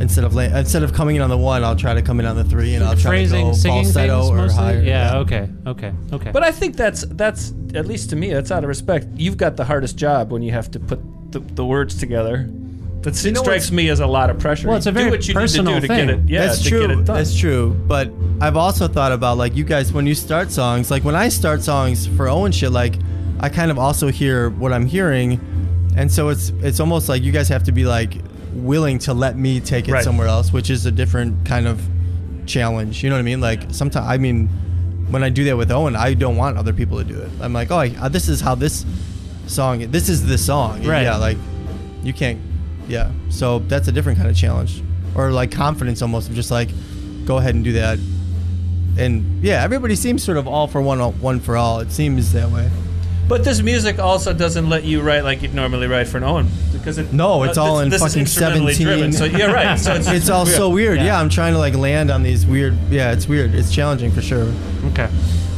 Instead 0.01 0.23
of 0.23 0.33
la- 0.35 0.43
instead 0.43 0.85
of 0.85 0.93
coming 0.93 1.17
in 1.17 1.23
on 1.23 1.29
the 1.31 1.37
one, 1.37 1.65
I'll 1.65 1.75
try 1.75 1.93
to 1.93 2.03
come 2.03 2.21
in 2.21 2.27
on 2.27 2.37
the 2.37 2.45
three, 2.45 2.75
and 2.77 2.85
I'll 2.85 2.95
try 2.95 3.11
Phrasing, 3.11 3.47
to 3.47 3.51
go 3.53 3.57
singing 3.57 3.83
falsetto 3.85 4.21
things 4.21 4.31
or 4.31 4.37
mostly? 4.37 4.63
higher. 4.63 4.83
Yeah, 4.83 5.17
Okay. 5.19 5.49
Okay. 5.67 5.93
Okay. 6.13 6.31
But 6.31 6.45
I 6.45 6.53
think 6.53 6.77
that's 6.77 7.05
that's 7.11 7.53
at 7.75 7.87
least 7.87 8.11
to 8.11 8.17
me 8.17 8.33
that's 8.33 8.51
out 8.53 8.63
of 8.65 8.69
respect. 8.69 9.07
You've 9.17 9.37
got 9.37 9.57
the 9.57 9.65
hardest 9.65 9.97
job 9.97 10.31
when 10.31 10.43
you 10.43 10.53
have 10.53 10.71
to 10.73 10.79
put 10.81 11.01
the, 11.31 11.41
the 11.41 11.65
words 11.65 11.97
together. 11.99 12.49
That 13.03 13.23
You 13.25 13.31
know 13.31 13.43
strikes 13.43 13.71
me 13.71 13.89
as 13.91 14.01
a 14.01 14.07
lot 14.07 14.29
of 14.29 14.39
pressure. 14.41 14.67
Well, 14.69 14.77
it's 14.77 14.87
a 14.87 14.91
do 14.91 14.99
very 14.99 15.11
what 15.11 15.27
you 15.29 15.33
personal 15.35 15.75
need 15.75 15.83
to 15.83 15.87
do 15.87 15.87
to 15.89 15.95
thing. 15.95 16.07
get 16.09 16.19
it. 16.19 16.29
Yeah, 16.29 16.47
that's 16.47 16.63
to 16.65 16.69
true. 16.69 16.81
Get 16.81 16.91
it 16.91 16.95
done. 17.05 17.17
That's 17.17 17.39
true. 17.39 17.77
But 17.87 18.11
I've 18.41 18.57
also 18.57 18.89
thought 18.89 19.13
about 19.13 19.39
like 19.39 19.55
you 19.55 19.63
guys 19.65 19.93
when 19.93 20.07
you 20.07 20.15
start 20.17 20.51
songs. 20.51 20.91
Like 20.91 21.05
when 21.05 21.15
I 21.15 21.29
start 21.29 21.63
songs 21.63 22.07
for 22.09 22.29
Owen 22.29 22.51
shit, 22.51 22.73
like 22.73 22.97
I 23.41 23.49
kind 23.51 23.71
of 23.71 23.79
also 23.79 24.09
hear 24.09 24.51
what 24.51 24.73
I'm 24.73 24.85
hearing, 24.87 25.39
and 25.97 26.11
so 26.11 26.29
it's 26.29 26.49
it's 26.61 26.81
almost 26.81 27.09
like 27.09 27.23
you 27.23 27.31
guys 27.31 27.49
have 27.49 27.63
to 27.65 27.73
be 27.73 27.85
like 27.85 28.15
willing 28.53 28.99
to 28.99 29.15
let 29.15 29.37
me 29.39 29.61
take 29.61 29.87
it 29.89 29.93
Right. 29.93 30.03
somewhere 30.05 30.27
else, 30.27 30.53
which 30.53 30.69
is 30.69 30.85
a 30.85 30.91
different 30.91 31.47
kind 31.47 31.69
of 31.69 31.81
challenge. 32.47 33.05
You 33.05 33.11
know 33.11 33.17
what 33.17 33.21
I 33.21 33.23
mean? 33.23 33.41
Like 33.41 33.63
sometimes 33.71 34.07
I 34.09 34.17
mean, 34.19 34.49
when 35.11 35.23
I 35.23 35.29
do 35.29 35.45
that 35.45 35.57
with 35.57 35.71
Owen, 35.71 35.95
I 35.95 36.15
don't 36.15 36.37
want 36.37 36.59
other 36.59 36.73
people 36.73 36.99
to 36.99 37.05
do 37.05 37.21
it. 37.21 37.31
I'm 37.41 37.53
like, 37.53 37.71
oh, 37.71 37.79
I, 37.79 38.09
this 38.09 38.29
is 38.29 38.41
how 38.41 38.57
this 38.57 38.85
song. 39.49 39.91
This 39.91 40.09
is 40.09 40.27
the 40.27 40.39
song. 40.39 40.85
Right. 40.85 41.03
Yeah. 41.03 41.17
Like 41.17 41.39
you 42.03 42.13
can't. 42.13 42.41
Yeah. 42.89 43.11
So 43.29 43.59
that's 43.61 43.89
a 43.89 43.93
different 43.93 44.19
kind 44.19 44.31
of 44.31 44.37
challenge, 44.37 44.83
or 45.15 45.31
like 45.31 45.51
confidence 45.53 46.03
almost 46.03 46.29
of 46.29 46.35
just 46.35 46.51
like, 46.51 46.69
go 47.25 47.39
ahead 47.39 47.55
and 47.55 47.65
do 47.65 47.73
that. 47.75 47.99
And 48.99 49.43
yeah, 49.45 49.63
everybody 49.63 49.95
seems 49.95 50.25
sort 50.25 50.39
of 50.39 50.49
all 50.49 50.67
for 50.67 50.83
one, 50.83 50.99
one 51.21 51.39
for 51.41 51.57
all. 51.57 51.81
It 51.81 51.93
seems 51.93 52.33
that 52.33 52.51
way. 52.51 52.69
But 53.29 53.45
this 53.45 53.61
music 53.61 53.99
also 53.99 54.33
doesn't 54.33 54.71
let 54.71 54.85
you 54.85 55.03
write 55.03 55.23
like 55.23 55.43
you'd 55.43 55.53
normally 55.53 55.87
write 55.87 56.09
for 56.09 56.17
an 56.17 56.25
Owen 56.25 56.49
because 56.73 56.97
it, 56.97 57.13
No, 57.13 57.43
it's 57.43 57.59
uh, 57.59 57.63
all 57.63 57.77
this, 57.77 57.85
in 57.85 57.91
this 57.91 58.03
fucking 58.03 58.27
seventeen. 58.27 58.87
Driven, 58.87 59.13
so 59.13 59.27
yeah, 59.27 59.53
right. 59.53 59.79
So 59.79 59.93
it's, 59.95 60.09
it's 60.11 60.31
all 60.31 60.47
so 60.47 60.71
weird. 60.71 60.97
Yeah. 60.97 61.05
Yeah. 61.05 61.21
I'm 61.21 61.29
trying 61.29 61.53
to 61.53 61.59
like 61.59 61.75
land 61.75 62.11
on 62.11 62.23
these 62.23 62.47
weird. 62.47 62.75
Yeah, 62.91 63.13
it's 63.13 63.29
weird. 63.29 63.55
It's 63.55 63.71
challenging 63.73 64.11
for 64.13 64.23
sure. 64.23 64.51
Okay. 64.87 65.11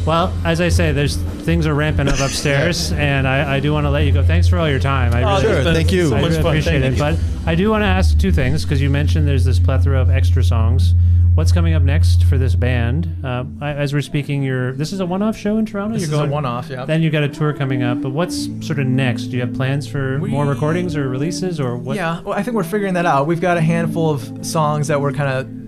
Well, 0.05 0.33
as 0.43 0.61
I 0.61 0.69
say, 0.69 0.91
there's 0.91 1.15
things 1.15 1.67
are 1.67 1.73
ramping 1.75 2.07
up 2.07 2.19
upstairs, 2.19 2.91
and 2.93 3.27
I, 3.27 3.57
I 3.57 3.59
do 3.59 3.71
want 3.73 3.85
to 3.85 3.89
let 3.91 4.05
you 4.05 4.11
go. 4.11 4.23
Thanks 4.23 4.47
for 4.47 4.57
all 4.57 4.69
your 4.69 4.79
time. 4.79 5.13
I 5.13 5.21
Oh, 5.23 5.27
really, 5.27 5.41
this 5.41 5.51
has 5.57 5.63
been 5.65 5.73
thank 5.75 5.91
you. 5.91 6.09
So 6.09 6.15
I 6.15 6.21
much 6.21 6.29
really 6.31 6.41
fun. 6.43 6.51
appreciate 6.51 6.81
Thank 6.81 6.93
it. 6.93 6.97
you. 6.97 6.99
But 7.43 7.49
I 7.49 7.55
do 7.55 7.69
want 7.69 7.81
to 7.83 7.87
ask 7.87 8.17
two 8.19 8.31
things 8.31 8.63
because 8.63 8.81
you 8.81 8.89
mentioned 8.89 9.27
there's 9.27 9.45
this 9.45 9.59
plethora 9.59 9.99
of 10.01 10.09
extra 10.09 10.43
songs. 10.43 10.95
what's 11.35 11.51
coming 11.53 11.73
up 11.73 11.81
next 11.83 12.25
for 12.25 12.37
this 12.37 12.55
band? 12.55 13.07
Uh, 13.23 13.45
I- 13.61 13.73
as 13.73 13.93
we're 13.93 14.01
speaking, 14.01 14.43
you're 14.43 14.73
this 14.73 14.91
is 14.91 14.99
a 14.99 15.05
one-off 15.05 15.37
show 15.37 15.57
in 15.57 15.65
Toronto. 15.65 15.93
This 15.93 16.01
you're 16.03 16.13
is 16.13 16.13
a 16.13 16.21
going 16.23 16.31
one-off, 16.31 16.69
yeah. 16.69 16.83
Then 16.85 17.01
you 17.01 17.09
got 17.09 17.23
a 17.23 17.29
tour 17.29 17.53
coming 17.53 17.83
up. 17.83 18.01
But 18.01 18.09
what's 18.11 18.45
sort 18.65 18.79
of 18.79 18.87
next? 18.87 19.25
Do 19.27 19.37
you 19.37 19.41
have 19.41 19.53
plans 19.53 19.87
for 19.87 20.17
more 20.19 20.45
recordings 20.45 20.95
or 20.95 21.07
releases 21.09 21.59
or 21.59 21.77
what? 21.77 21.95
Yeah, 21.95 22.21
well, 22.21 22.33
I 22.37 22.43
think 22.43 22.55
we're 22.55 22.63
figuring 22.63 22.95
that 22.95 23.05
out. 23.05 23.27
We've 23.27 23.39
got 23.41 23.57
a 23.57 23.61
handful 23.61 24.09
of 24.09 24.45
songs 24.45 24.87
that 24.87 24.99
we're 24.99 25.13
kind 25.13 25.29
of 25.29 25.60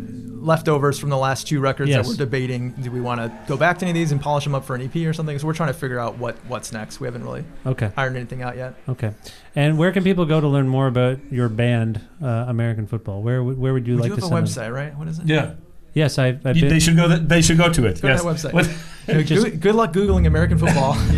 leftovers 0.43 0.99
from 0.99 1.09
the 1.09 1.17
last 1.17 1.47
two 1.47 1.59
records 1.59 1.89
Yes. 1.89 2.05
that 2.05 2.11
we're 2.11 2.17
debating. 2.17 2.71
Do 2.71 2.91
we 2.91 3.01
want 3.01 3.21
to 3.21 3.31
go 3.47 3.55
back 3.57 3.79
to 3.79 3.85
any 3.85 3.91
of 3.91 3.95
these 3.95 4.11
and 4.11 4.19
polish 4.21 4.43
them 4.43 4.53
up 4.53 4.65
for 4.65 4.75
an 4.75 4.81
EP 4.81 4.95
or 5.07 5.13
something? 5.13 5.37
So 5.39 5.47
we're 5.47 5.53
trying 5.53 5.69
to 5.69 5.73
figure 5.73 5.99
out 5.99 6.17
what 6.17 6.35
what's 6.47 6.71
next. 6.71 6.99
We 6.99 7.07
haven't 7.07 7.23
really 7.23 7.45
Okay. 7.65 7.91
ironed 7.95 8.17
anything 8.17 8.41
out 8.43 8.57
yet. 8.57 8.75
Okay. 8.89 9.11
And 9.55 9.77
where 9.77 9.91
can 9.91 10.03
people 10.03 10.25
go 10.25 10.41
to 10.41 10.47
learn 10.47 10.67
more 10.67 10.87
about 10.87 11.19
your 11.31 11.49
band, 11.49 12.01
uh, 12.21 12.45
American 12.47 12.85
Football? 12.87 13.23
Where 13.23 13.41
would- 13.43 13.57
where 13.57 13.73
would 13.73 13.87
you 13.87 13.95
We 13.95 14.01
like 14.01 14.09
do 14.11 14.15
to 14.17 14.21
have 14.21 14.31
a 14.31 14.35
send 14.47 14.47
them? 14.47 14.73
website, 14.73 14.75
right? 14.75 14.97
What 14.97 15.07
is 15.07 15.19
it? 15.19 15.25
Yeah. 15.25 15.51
Yes, 15.93 16.17
I. 16.17 16.27
I've 16.29 16.41
they 16.59 16.79
should 16.79 16.95
go. 16.95 17.07
Th- 17.07 17.21
they 17.21 17.41
should 17.41 17.57
go 17.57 17.69
to 17.71 17.85
it. 17.85 18.01
Go 18.01 18.07
yes. 18.07 18.21
to 18.21 18.27
that 18.27 18.53
website. 18.53 18.77
What- 19.05 19.17
Good, 19.17 19.27
good- 19.27 19.59
good 19.59 19.75
luck 19.75 19.91
googling 19.93 20.27
American 20.27 20.57
football. 20.57 20.95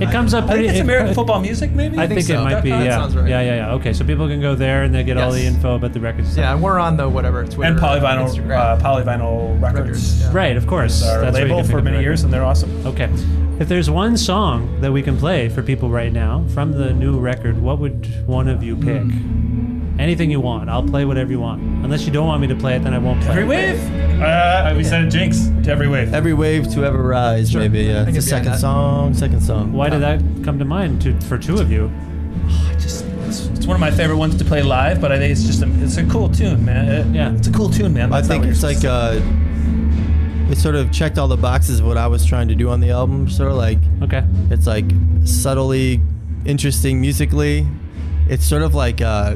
It 0.00 0.10
comes 0.10 0.32
up 0.34 0.44
I 0.44 0.46
think 0.46 0.50
pretty. 0.54 0.68
it's 0.68 0.78
it- 0.78 0.82
American 0.82 1.10
it- 1.10 1.14
football 1.18 1.40
music, 1.40 1.72
maybe. 1.72 1.98
I 1.98 2.06
think, 2.06 2.22
so. 2.22 2.40
it 2.40 2.44
might 2.44 2.54
That- 2.54 2.62
be. 2.64 2.70
yeah. 2.70 2.90
sounds 2.96 3.16
right. 3.16 3.28
Yeah, 3.28 3.40
yeah, 3.42 3.54
yeah. 3.56 3.72
Okay, 3.74 3.92
so 3.92 4.04
people 4.04 4.28
can 4.28 4.40
go 4.40 4.54
there 4.54 4.82
and 4.84 4.94
they 4.94 5.04
get 5.04 5.18
all 5.18 5.30
the 5.32 5.44
info 5.44 5.74
about 5.76 5.92
the 5.92 6.00
records. 6.00 6.36
yeah, 6.36 6.52
and 6.54 6.62
we're 6.62 6.78
on 6.78 6.96
the 6.96 7.08
whatever 7.08 7.44
Twitter 7.44 7.64
and 7.72 7.78
Polyvinyl, 7.78 8.28
Instagram. 8.28 8.56
uh, 8.58 8.78
Polyvinyl 8.78 9.60
Records. 9.60 9.78
Records, 9.80 10.20
yeah. 10.22 10.30
Right, 10.32 10.56
of 10.56 10.66
course. 10.66 11.00
It's 11.00 11.08
our 11.10 11.20
That's 11.20 11.34
where 11.36 11.46
you 11.46 11.54
label 11.54 11.68
for 11.68 11.82
many 11.82 12.00
years, 12.00 12.22
and 12.24 12.32
they're 12.32 12.44
awesome. 12.44 12.86
Okay. 12.86 13.10
If 13.60 13.68
there's 13.68 13.90
one 13.90 14.16
song 14.16 14.80
that 14.80 14.92
we 14.92 15.02
can 15.02 15.16
play 15.18 15.48
for 15.48 15.62
people 15.62 15.90
right 15.90 16.12
now 16.12 16.44
from 16.54 16.72
the 16.72 16.92
new 16.94 17.18
record, 17.18 17.60
what 17.60 17.78
would 17.80 18.06
one 18.26 18.48
of 18.48 18.62
you 18.62 18.76
pick? 18.76 19.02
Anything 19.98 20.30
you 20.30 20.38
want. 20.40 20.70
I'll 20.70 20.82
play 20.86 21.04
whatever 21.04 21.30
you 21.32 21.40
want. 21.40 21.60
Unless 21.84 22.06
you 22.06 22.12
don't 22.12 22.26
want 22.26 22.40
me 22.40 22.46
to 22.46 22.54
play 22.54 22.76
it, 22.76 22.84
then 22.84 22.94
I 22.94 22.98
won't 22.98 23.20
play 23.20 23.30
it. 23.30 23.38
Every 23.38 23.44
it. 23.44 23.48
wave. 23.48 24.20
Uh, 24.22 24.74
we 24.76 24.84
said 24.84 25.10
Jinx. 25.10 25.48
To 25.64 25.70
every 25.70 25.88
wave. 25.88 26.14
Every 26.14 26.34
wave 26.34 26.68
to 26.74 26.84
ever 26.84 27.02
rise, 27.02 27.50
Sure. 27.50 27.60
maybe. 27.60 27.80
Yeah, 27.80 28.04
can 28.04 28.14
it's 28.14 28.24
the 28.26 28.30
get 28.30 28.36
second 28.38 28.52
that. 28.52 28.60
song. 28.60 29.14
Second 29.14 29.40
song. 29.42 29.72
Why 29.72 29.88
did 29.88 30.00
that 30.02 30.20
come 30.44 30.58
to 30.58 30.64
mind 30.64 31.02
to, 31.02 31.18
for 31.22 31.36
two 31.36 31.56
of 31.58 31.70
you? 31.72 31.90
I 32.48 32.72
just 32.74 33.04
it's, 33.26 33.46
it's 33.48 33.66
one 33.66 33.74
of 33.74 33.80
my 33.80 33.90
favorite 33.90 34.16
ones 34.18 34.36
to 34.36 34.44
play 34.44 34.62
live, 34.62 35.00
but 35.00 35.10
I 35.12 35.18
think 35.18 35.32
it's 35.32 35.44
just 35.44 35.62
a, 35.62 35.68
it's 35.82 35.96
a 35.96 36.04
cool 36.06 36.28
tune, 36.28 36.64
man. 36.64 36.88
It- 36.88 37.06
Yeah. 37.14 37.32
it's 37.34 37.48
a 37.48 37.52
cool 37.52 37.68
tune, 37.68 37.92
man. 37.92 38.12
I 38.12 38.16
That's 38.16 38.28
think 38.28 38.44
not 38.44 38.50
it's 38.52 38.62
what 38.62 38.74
like 38.74 38.82
you're- 38.84 38.94
uh, 40.48 40.50
it 40.52 40.56
sort 40.58 40.76
of 40.76 40.90
checked 40.92 41.18
all 41.18 41.28
the 41.28 41.36
boxes 41.36 41.80
of 41.80 41.86
what 41.86 41.98
I 41.98 42.06
was 42.06 42.24
trying 42.24 42.48
to 42.48 42.54
do 42.54 42.70
on 42.70 42.80
the 42.80 42.90
album. 42.90 43.28
Sort 43.28 43.50
of 43.50 43.56
like 43.58 43.78
Okay. 44.02 44.22
it's 44.50 44.66
like 44.66 44.86
subtly 45.24 46.00
interesting 46.46 47.00
musically. 47.00 47.66
It's 48.28 48.46
sort 48.46 48.62
of 48.62 48.74
like 48.74 49.02
uh, 49.02 49.34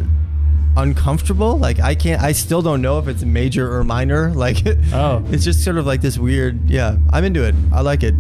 uncomfortable. 0.77 1.59
Like 1.59 1.81
I 1.81 1.95
can't. 1.95 2.23
I 2.23 2.33
still 2.33 2.63
don't 2.63 2.83
know 2.83 2.99
if 2.99 3.09
it's 3.09 3.23
major 3.23 3.73
or 3.75 3.85
minor. 3.85 4.33
Like 4.43 4.67
Oh. 4.93 5.25
it's 5.31 5.45
just 5.45 5.63
sort 5.65 5.77
of 5.79 5.87
like 5.87 6.01
this 6.01 6.19
weird. 6.19 6.69
Yeah, 6.69 6.97
I'm 7.11 7.25
into 7.25 7.45
it. 7.45 7.55
I 7.73 7.81
like 7.83 8.03
it. 8.03 8.15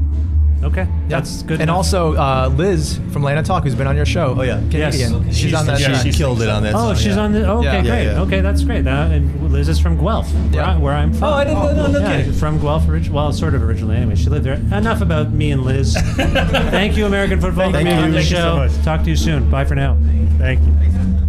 Okay. 0.62 0.82
Yeah. 0.82 1.09
That's 1.09 1.42
good. 1.42 1.55
And 1.55 1.62
enough. 1.62 1.78
also 1.78 2.14
uh, 2.14 2.48
Liz 2.55 3.00
from 3.11 3.24
Land 3.24 3.40
of 3.40 3.44
Talk, 3.44 3.64
who's 3.64 3.74
been 3.74 3.88
on 3.88 3.96
your 3.96 4.07
show. 4.07 4.36
Oh, 4.38 4.42
yeah. 4.42 4.59
Canadian. 4.70 5.24
Yes. 5.26 5.36
She's, 5.36 5.53
on 5.55 5.66
that. 5.66 5.80
yeah, 5.80 6.00
she 6.00 6.12
Killed 6.12 6.40
it 6.40 6.48
on 6.48 6.62
that. 6.62 6.74
Oh, 6.76 6.78
song, 6.78 6.94
she's 6.94 7.07
yeah. 7.16 7.18
on 7.18 7.32
the. 7.32 7.50
Okay, 7.50 7.64
Yeah. 7.64 7.72
Yeah, 7.72 7.82
great. 7.82 8.05
yeah. 8.05 8.20
Okay, 8.22 8.40
that's 8.42 8.62
great. 8.62 8.86
Uh, 8.86 9.09
and 9.11 9.53
Liz 9.53 9.68
is 9.68 9.80
from 9.80 9.96
Guelph, 9.98 10.30
where, 10.53 10.62
I, 10.62 10.76
where 10.78 10.94
I'm 10.94 11.12
from. 11.12 11.24
Oh, 11.24 11.32
I 11.32 11.42
didn't 11.44 11.59
know. 11.64 11.72
No, 11.74 11.86
no 11.88 11.98
yeah, 11.98 12.16
kidding. 12.18 12.32
from 12.34 12.61
Guelph, 12.61 12.86
orig- 12.88 13.09
well, 13.09 13.32
sort 13.32 13.57
of 13.57 13.62
originally. 13.64 13.96
Anyway, 13.96 14.14
she 14.14 14.28
lived 14.30 14.44
there. 14.46 14.55
Enough 14.55 15.00
about 15.00 15.32
me 15.32 15.50
and 15.50 15.64
Liz. 15.64 15.96
Thank 16.14 16.96
you, 16.96 17.07
American 17.07 17.40
Football, 17.40 17.66
for 17.66 17.72
Thank 17.72 17.86
being 17.88 17.98
you. 17.98 18.05
on 18.05 18.11
the 18.12 18.18
Thank 18.18 18.30
you 18.30 18.36
so 18.36 18.57
much. 18.59 18.84
Talk 18.84 19.03
to 19.03 19.11
you 19.11 19.16
soon. 19.16 19.50
Bye 19.50 19.64
for 19.64 19.74
now. 19.74 19.98
Thank 20.38 20.61
you. 20.61 21.22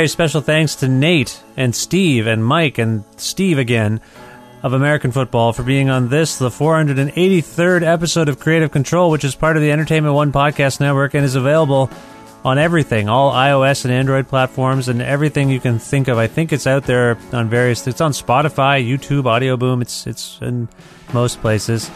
Very, 0.00 0.08
special 0.08 0.40
thanks 0.40 0.76
to 0.76 0.88
Nate 0.88 1.42
and 1.58 1.74
Steve 1.74 2.26
and 2.26 2.42
Mike 2.42 2.78
and 2.78 3.04
Steve 3.18 3.58
again 3.58 4.00
of 4.62 4.72
American 4.72 5.12
Football 5.12 5.52
for 5.52 5.62
being 5.62 5.90
on 5.90 6.08
this, 6.08 6.38
the 6.38 6.48
483rd 6.48 7.82
episode 7.82 8.30
of 8.30 8.40
Creative 8.40 8.70
Control, 8.70 9.10
which 9.10 9.24
is 9.24 9.34
part 9.34 9.58
of 9.58 9.62
the 9.62 9.70
Entertainment 9.70 10.14
One 10.14 10.32
Podcast 10.32 10.80
Network 10.80 11.12
and 11.12 11.22
is 11.22 11.34
available 11.34 11.90
on 12.46 12.56
everything, 12.56 13.10
all 13.10 13.30
iOS 13.30 13.84
and 13.84 13.92
Android 13.92 14.26
platforms, 14.26 14.88
and 14.88 15.02
everything 15.02 15.50
you 15.50 15.60
can 15.60 15.78
think 15.78 16.08
of. 16.08 16.16
I 16.16 16.28
think 16.28 16.50
it's 16.50 16.66
out 16.66 16.84
there 16.84 17.18
on 17.34 17.50
various. 17.50 17.86
It's 17.86 18.00
on 18.00 18.12
Spotify, 18.12 18.82
YouTube, 18.82 19.26
Audio 19.26 19.58
Boom. 19.58 19.82
It's 19.82 20.06
it's 20.06 20.38
in 20.40 20.66
most 21.12 21.42
places. 21.42 21.90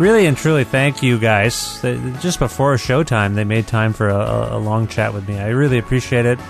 Really 0.00 0.26
and 0.26 0.36
truly, 0.36 0.64
thank 0.64 1.04
you 1.04 1.20
guys. 1.20 1.80
Just 2.20 2.40
before 2.40 2.74
showtime, 2.74 3.36
they 3.36 3.44
made 3.44 3.68
time 3.68 3.92
for 3.92 4.08
a, 4.08 4.56
a 4.56 4.58
long 4.58 4.88
chat 4.88 5.14
with 5.14 5.28
me. 5.28 5.38
I 5.38 5.50
really 5.50 5.78
appreciate 5.78 6.26
it. 6.26 6.40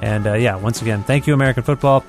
And 0.00 0.26
uh, 0.26 0.34
yeah, 0.34 0.56
once 0.56 0.82
again, 0.82 1.02
thank 1.02 1.26
you, 1.26 1.34
American 1.34 1.62
Football. 1.62 2.04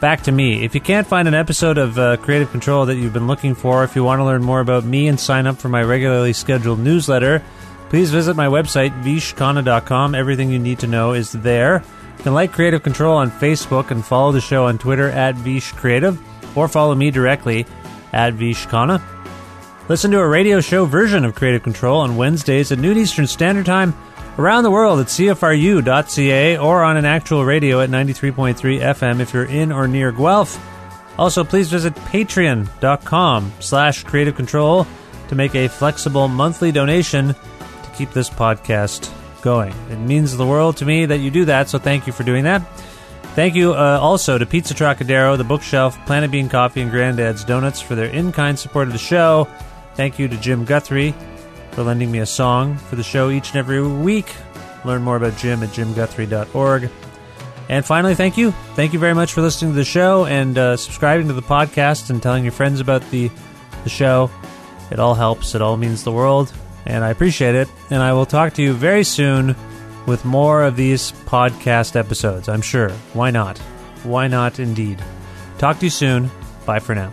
Back 0.00 0.22
to 0.22 0.32
me. 0.32 0.64
If 0.64 0.74
you 0.74 0.80
can't 0.80 1.06
find 1.06 1.28
an 1.28 1.34
episode 1.34 1.78
of 1.78 1.96
uh, 1.96 2.16
Creative 2.16 2.50
Control 2.50 2.86
that 2.86 2.96
you've 2.96 3.12
been 3.12 3.28
looking 3.28 3.54
for, 3.54 3.84
if 3.84 3.94
you 3.94 4.02
want 4.02 4.18
to 4.18 4.24
learn 4.24 4.42
more 4.42 4.60
about 4.60 4.84
me 4.84 5.06
and 5.06 5.18
sign 5.18 5.46
up 5.46 5.58
for 5.58 5.68
my 5.68 5.82
regularly 5.82 6.32
scheduled 6.32 6.80
newsletter, 6.80 7.40
please 7.88 8.10
visit 8.10 8.34
my 8.34 8.46
website, 8.46 8.90
vishkhanna.com. 9.04 10.14
Everything 10.14 10.50
you 10.50 10.58
need 10.58 10.80
to 10.80 10.88
know 10.88 11.12
is 11.12 11.30
there. 11.30 11.84
You 12.18 12.24
can 12.24 12.34
like 12.34 12.52
Creative 12.52 12.82
Control 12.82 13.16
on 13.16 13.30
Facebook 13.30 13.92
and 13.92 14.04
follow 14.04 14.32
the 14.32 14.40
show 14.40 14.66
on 14.66 14.76
Twitter 14.76 15.08
at 15.08 15.36
vishcreative, 15.36 16.18
or 16.56 16.66
follow 16.66 16.96
me 16.96 17.12
directly 17.12 17.64
at 18.12 18.34
vishkana. 18.34 19.00
Listen 19.88 20.10
to 20.10 20.20
a 20.20 20.28
radio 20.28 20.60
show 20.60 20.84
version 20.84 21.24
of 21.24 21.34
Creative 21.34 21.62
Control 21.62 22.00
on 22.00 22.16
Wednesdays 22.16 22.72
at 22.72 22.78
noon 22.78 22.98
Eastern 22.98 23.26
Standard 23.26 23.66
Time 23.66 23.94
around 24.38 24.64
the 24.64 24.70
world 24.70 25.00
at 25.00 25.06
CFRU.ca 25.06 26.56
or 26.58 26.82
on 26.82 26.96
an 26.96 27.04
actual 27.04 27.44
radio 27.44 27.80
at 27.80 27.90
93.3 27.90 28.54
FM 28.80 29.20
if 29.20 29.32
you're 29.34 29.44
in 29.44 29.72
or 29.72 29.86
near 29.86 30.12
Guelph. 30.12 30.58
Also, 31.18 31.44
please 31.44 31.70
visit 31.70 31.94
patreon.com 31.94 33.52
slash 33.60 34.04
creative 34.04 34.34
control 34.34 34.86
to 35.28 35.34
make 35.34 35.54
a 35.54 35.68
flexible 35.68 36.28
monthly 36.28 36.72
donation 36.72 37.28
to 37.28 37.90
keep 37.94 38.10
this 38.12 38.30
podcast 38.30 39.12
going. 39.42 39.74
It 39.90 39.98
means 39.98 40.36
the 40.36 40.46
world 40.46 40.78
to 40.78 40.86
me 40.86 41.06
that 41.06 41.18
you 41.18 41.30
do 41.30 41.44
that, 41.46 41.68
so 41.68 41.78
thank 41.78 42.06
you 42.06 42.12
for 42.12 42.22
doing 42.22 42.44
that. 42.44 42.60
Thank 43.34 43.54
you 43.54 43.72
uh, 43.72 43.98
also 44.00 44.36
to 44.38 44.44
Pizza 44.44 44.74
Trocadero, 44.74 45.36
The 45.36 45.44
Bookshelf, 45.44 45.98
Planet 46.06 46.30
Bean 46.30 46.48
Coffee, 46.48 46.82
and 46.82 46.90
Granddad's 46.90 47.44
Donuts 47.44 47.80
for 47.80 47.94
their 47.94 48.10
in 48.10 48.30
kind 48.30 48.58
support 48.58 48.88
of 48.88 48.92
the 48.92 48.98
show. 48.98 49.48
Thank 49.94 50.18
you 50.18 50.28
to 50.28 50.36
Jim 50.36 50.64
Guthrie 50.64 51.14
for 51.72 51.82
lending 51.82 52.10
me 52.10 52.20
a 52.20 52.26
song 52.26 52.76
for 52.76 52.96
the 52.96 53.02
show 53.02 53.30
each 53.30 53.48
and 53.50 53.56
every 53.56 53.86
week. 53.86 54.34
Learn 54.84 55.02
more 55.02 55.16
about 55.16 55.36
Jim 55.36 55.62
at 55.62 55.70
jimguthrie.org. 55.70 56.90
And 57.68 57.84
finally, 57.84 58.14
thank 58.14 58.36
you. 58.36 58.50
Thank 58.74 58.92
you 58.92 58.98
very 58.98 59.14
much 59.14 59.32
for 59.32 59.40
listening 59.40 59.72
to 59.72 59.76
the 59.76 59.84
show 59.84 60.26
and 60.26 60.58
uh, 60.58 60.76
subscribing 60.76 61.28
to 61.28 61.32
the 61.32 61.42
podcast 61.42 62.10
and 62.10 62.22
telling 62.22 62.44
your 62.44 62.52
friends 62.52 62.80
about 62.80 63.08
the, 63.10 63.30
the 63.84 63.90
show. 63.90 64.30
It 64.90 64.98
all 64.98 65.14
helps, 65.14 65.54
it 65.54 65.62
all 65.62 65.76
means 65.76 66.04
the 66.04 66.12
world, 66.12 66.52
and 66.84 67.02
I 67.02 67.10
appreciate 67.10 67.54
it. 67.54 67.68
And 67.90 68.02
I 68.02 68.12
will 68.12 68.26
talk 68.26 68.52
to 68.54 68.62
you 68.62 68.74
very 68.74 69.04
soon 69.04 69.56
with 70.06 70.24
more 70.24 70.64
of 70.64 70.76
these 70.76 71.12
podcast 71.26 71.96
episodes, 71.96 72.48
I'm 72.48 72.60
sure. 72.60 72.90
Why 73.14 73.30
not? 73.30 73.56
Why 74.02 74.26
not, 74.28 74.58
indeed? 74.58 75.02
Talk 75.58 75.78
to 75.78 75.86
you 75.86 75.90
soon. 75.90 76.30
Bye 76.66 76.80
for 76.80 76.94
now. 76.94 77.12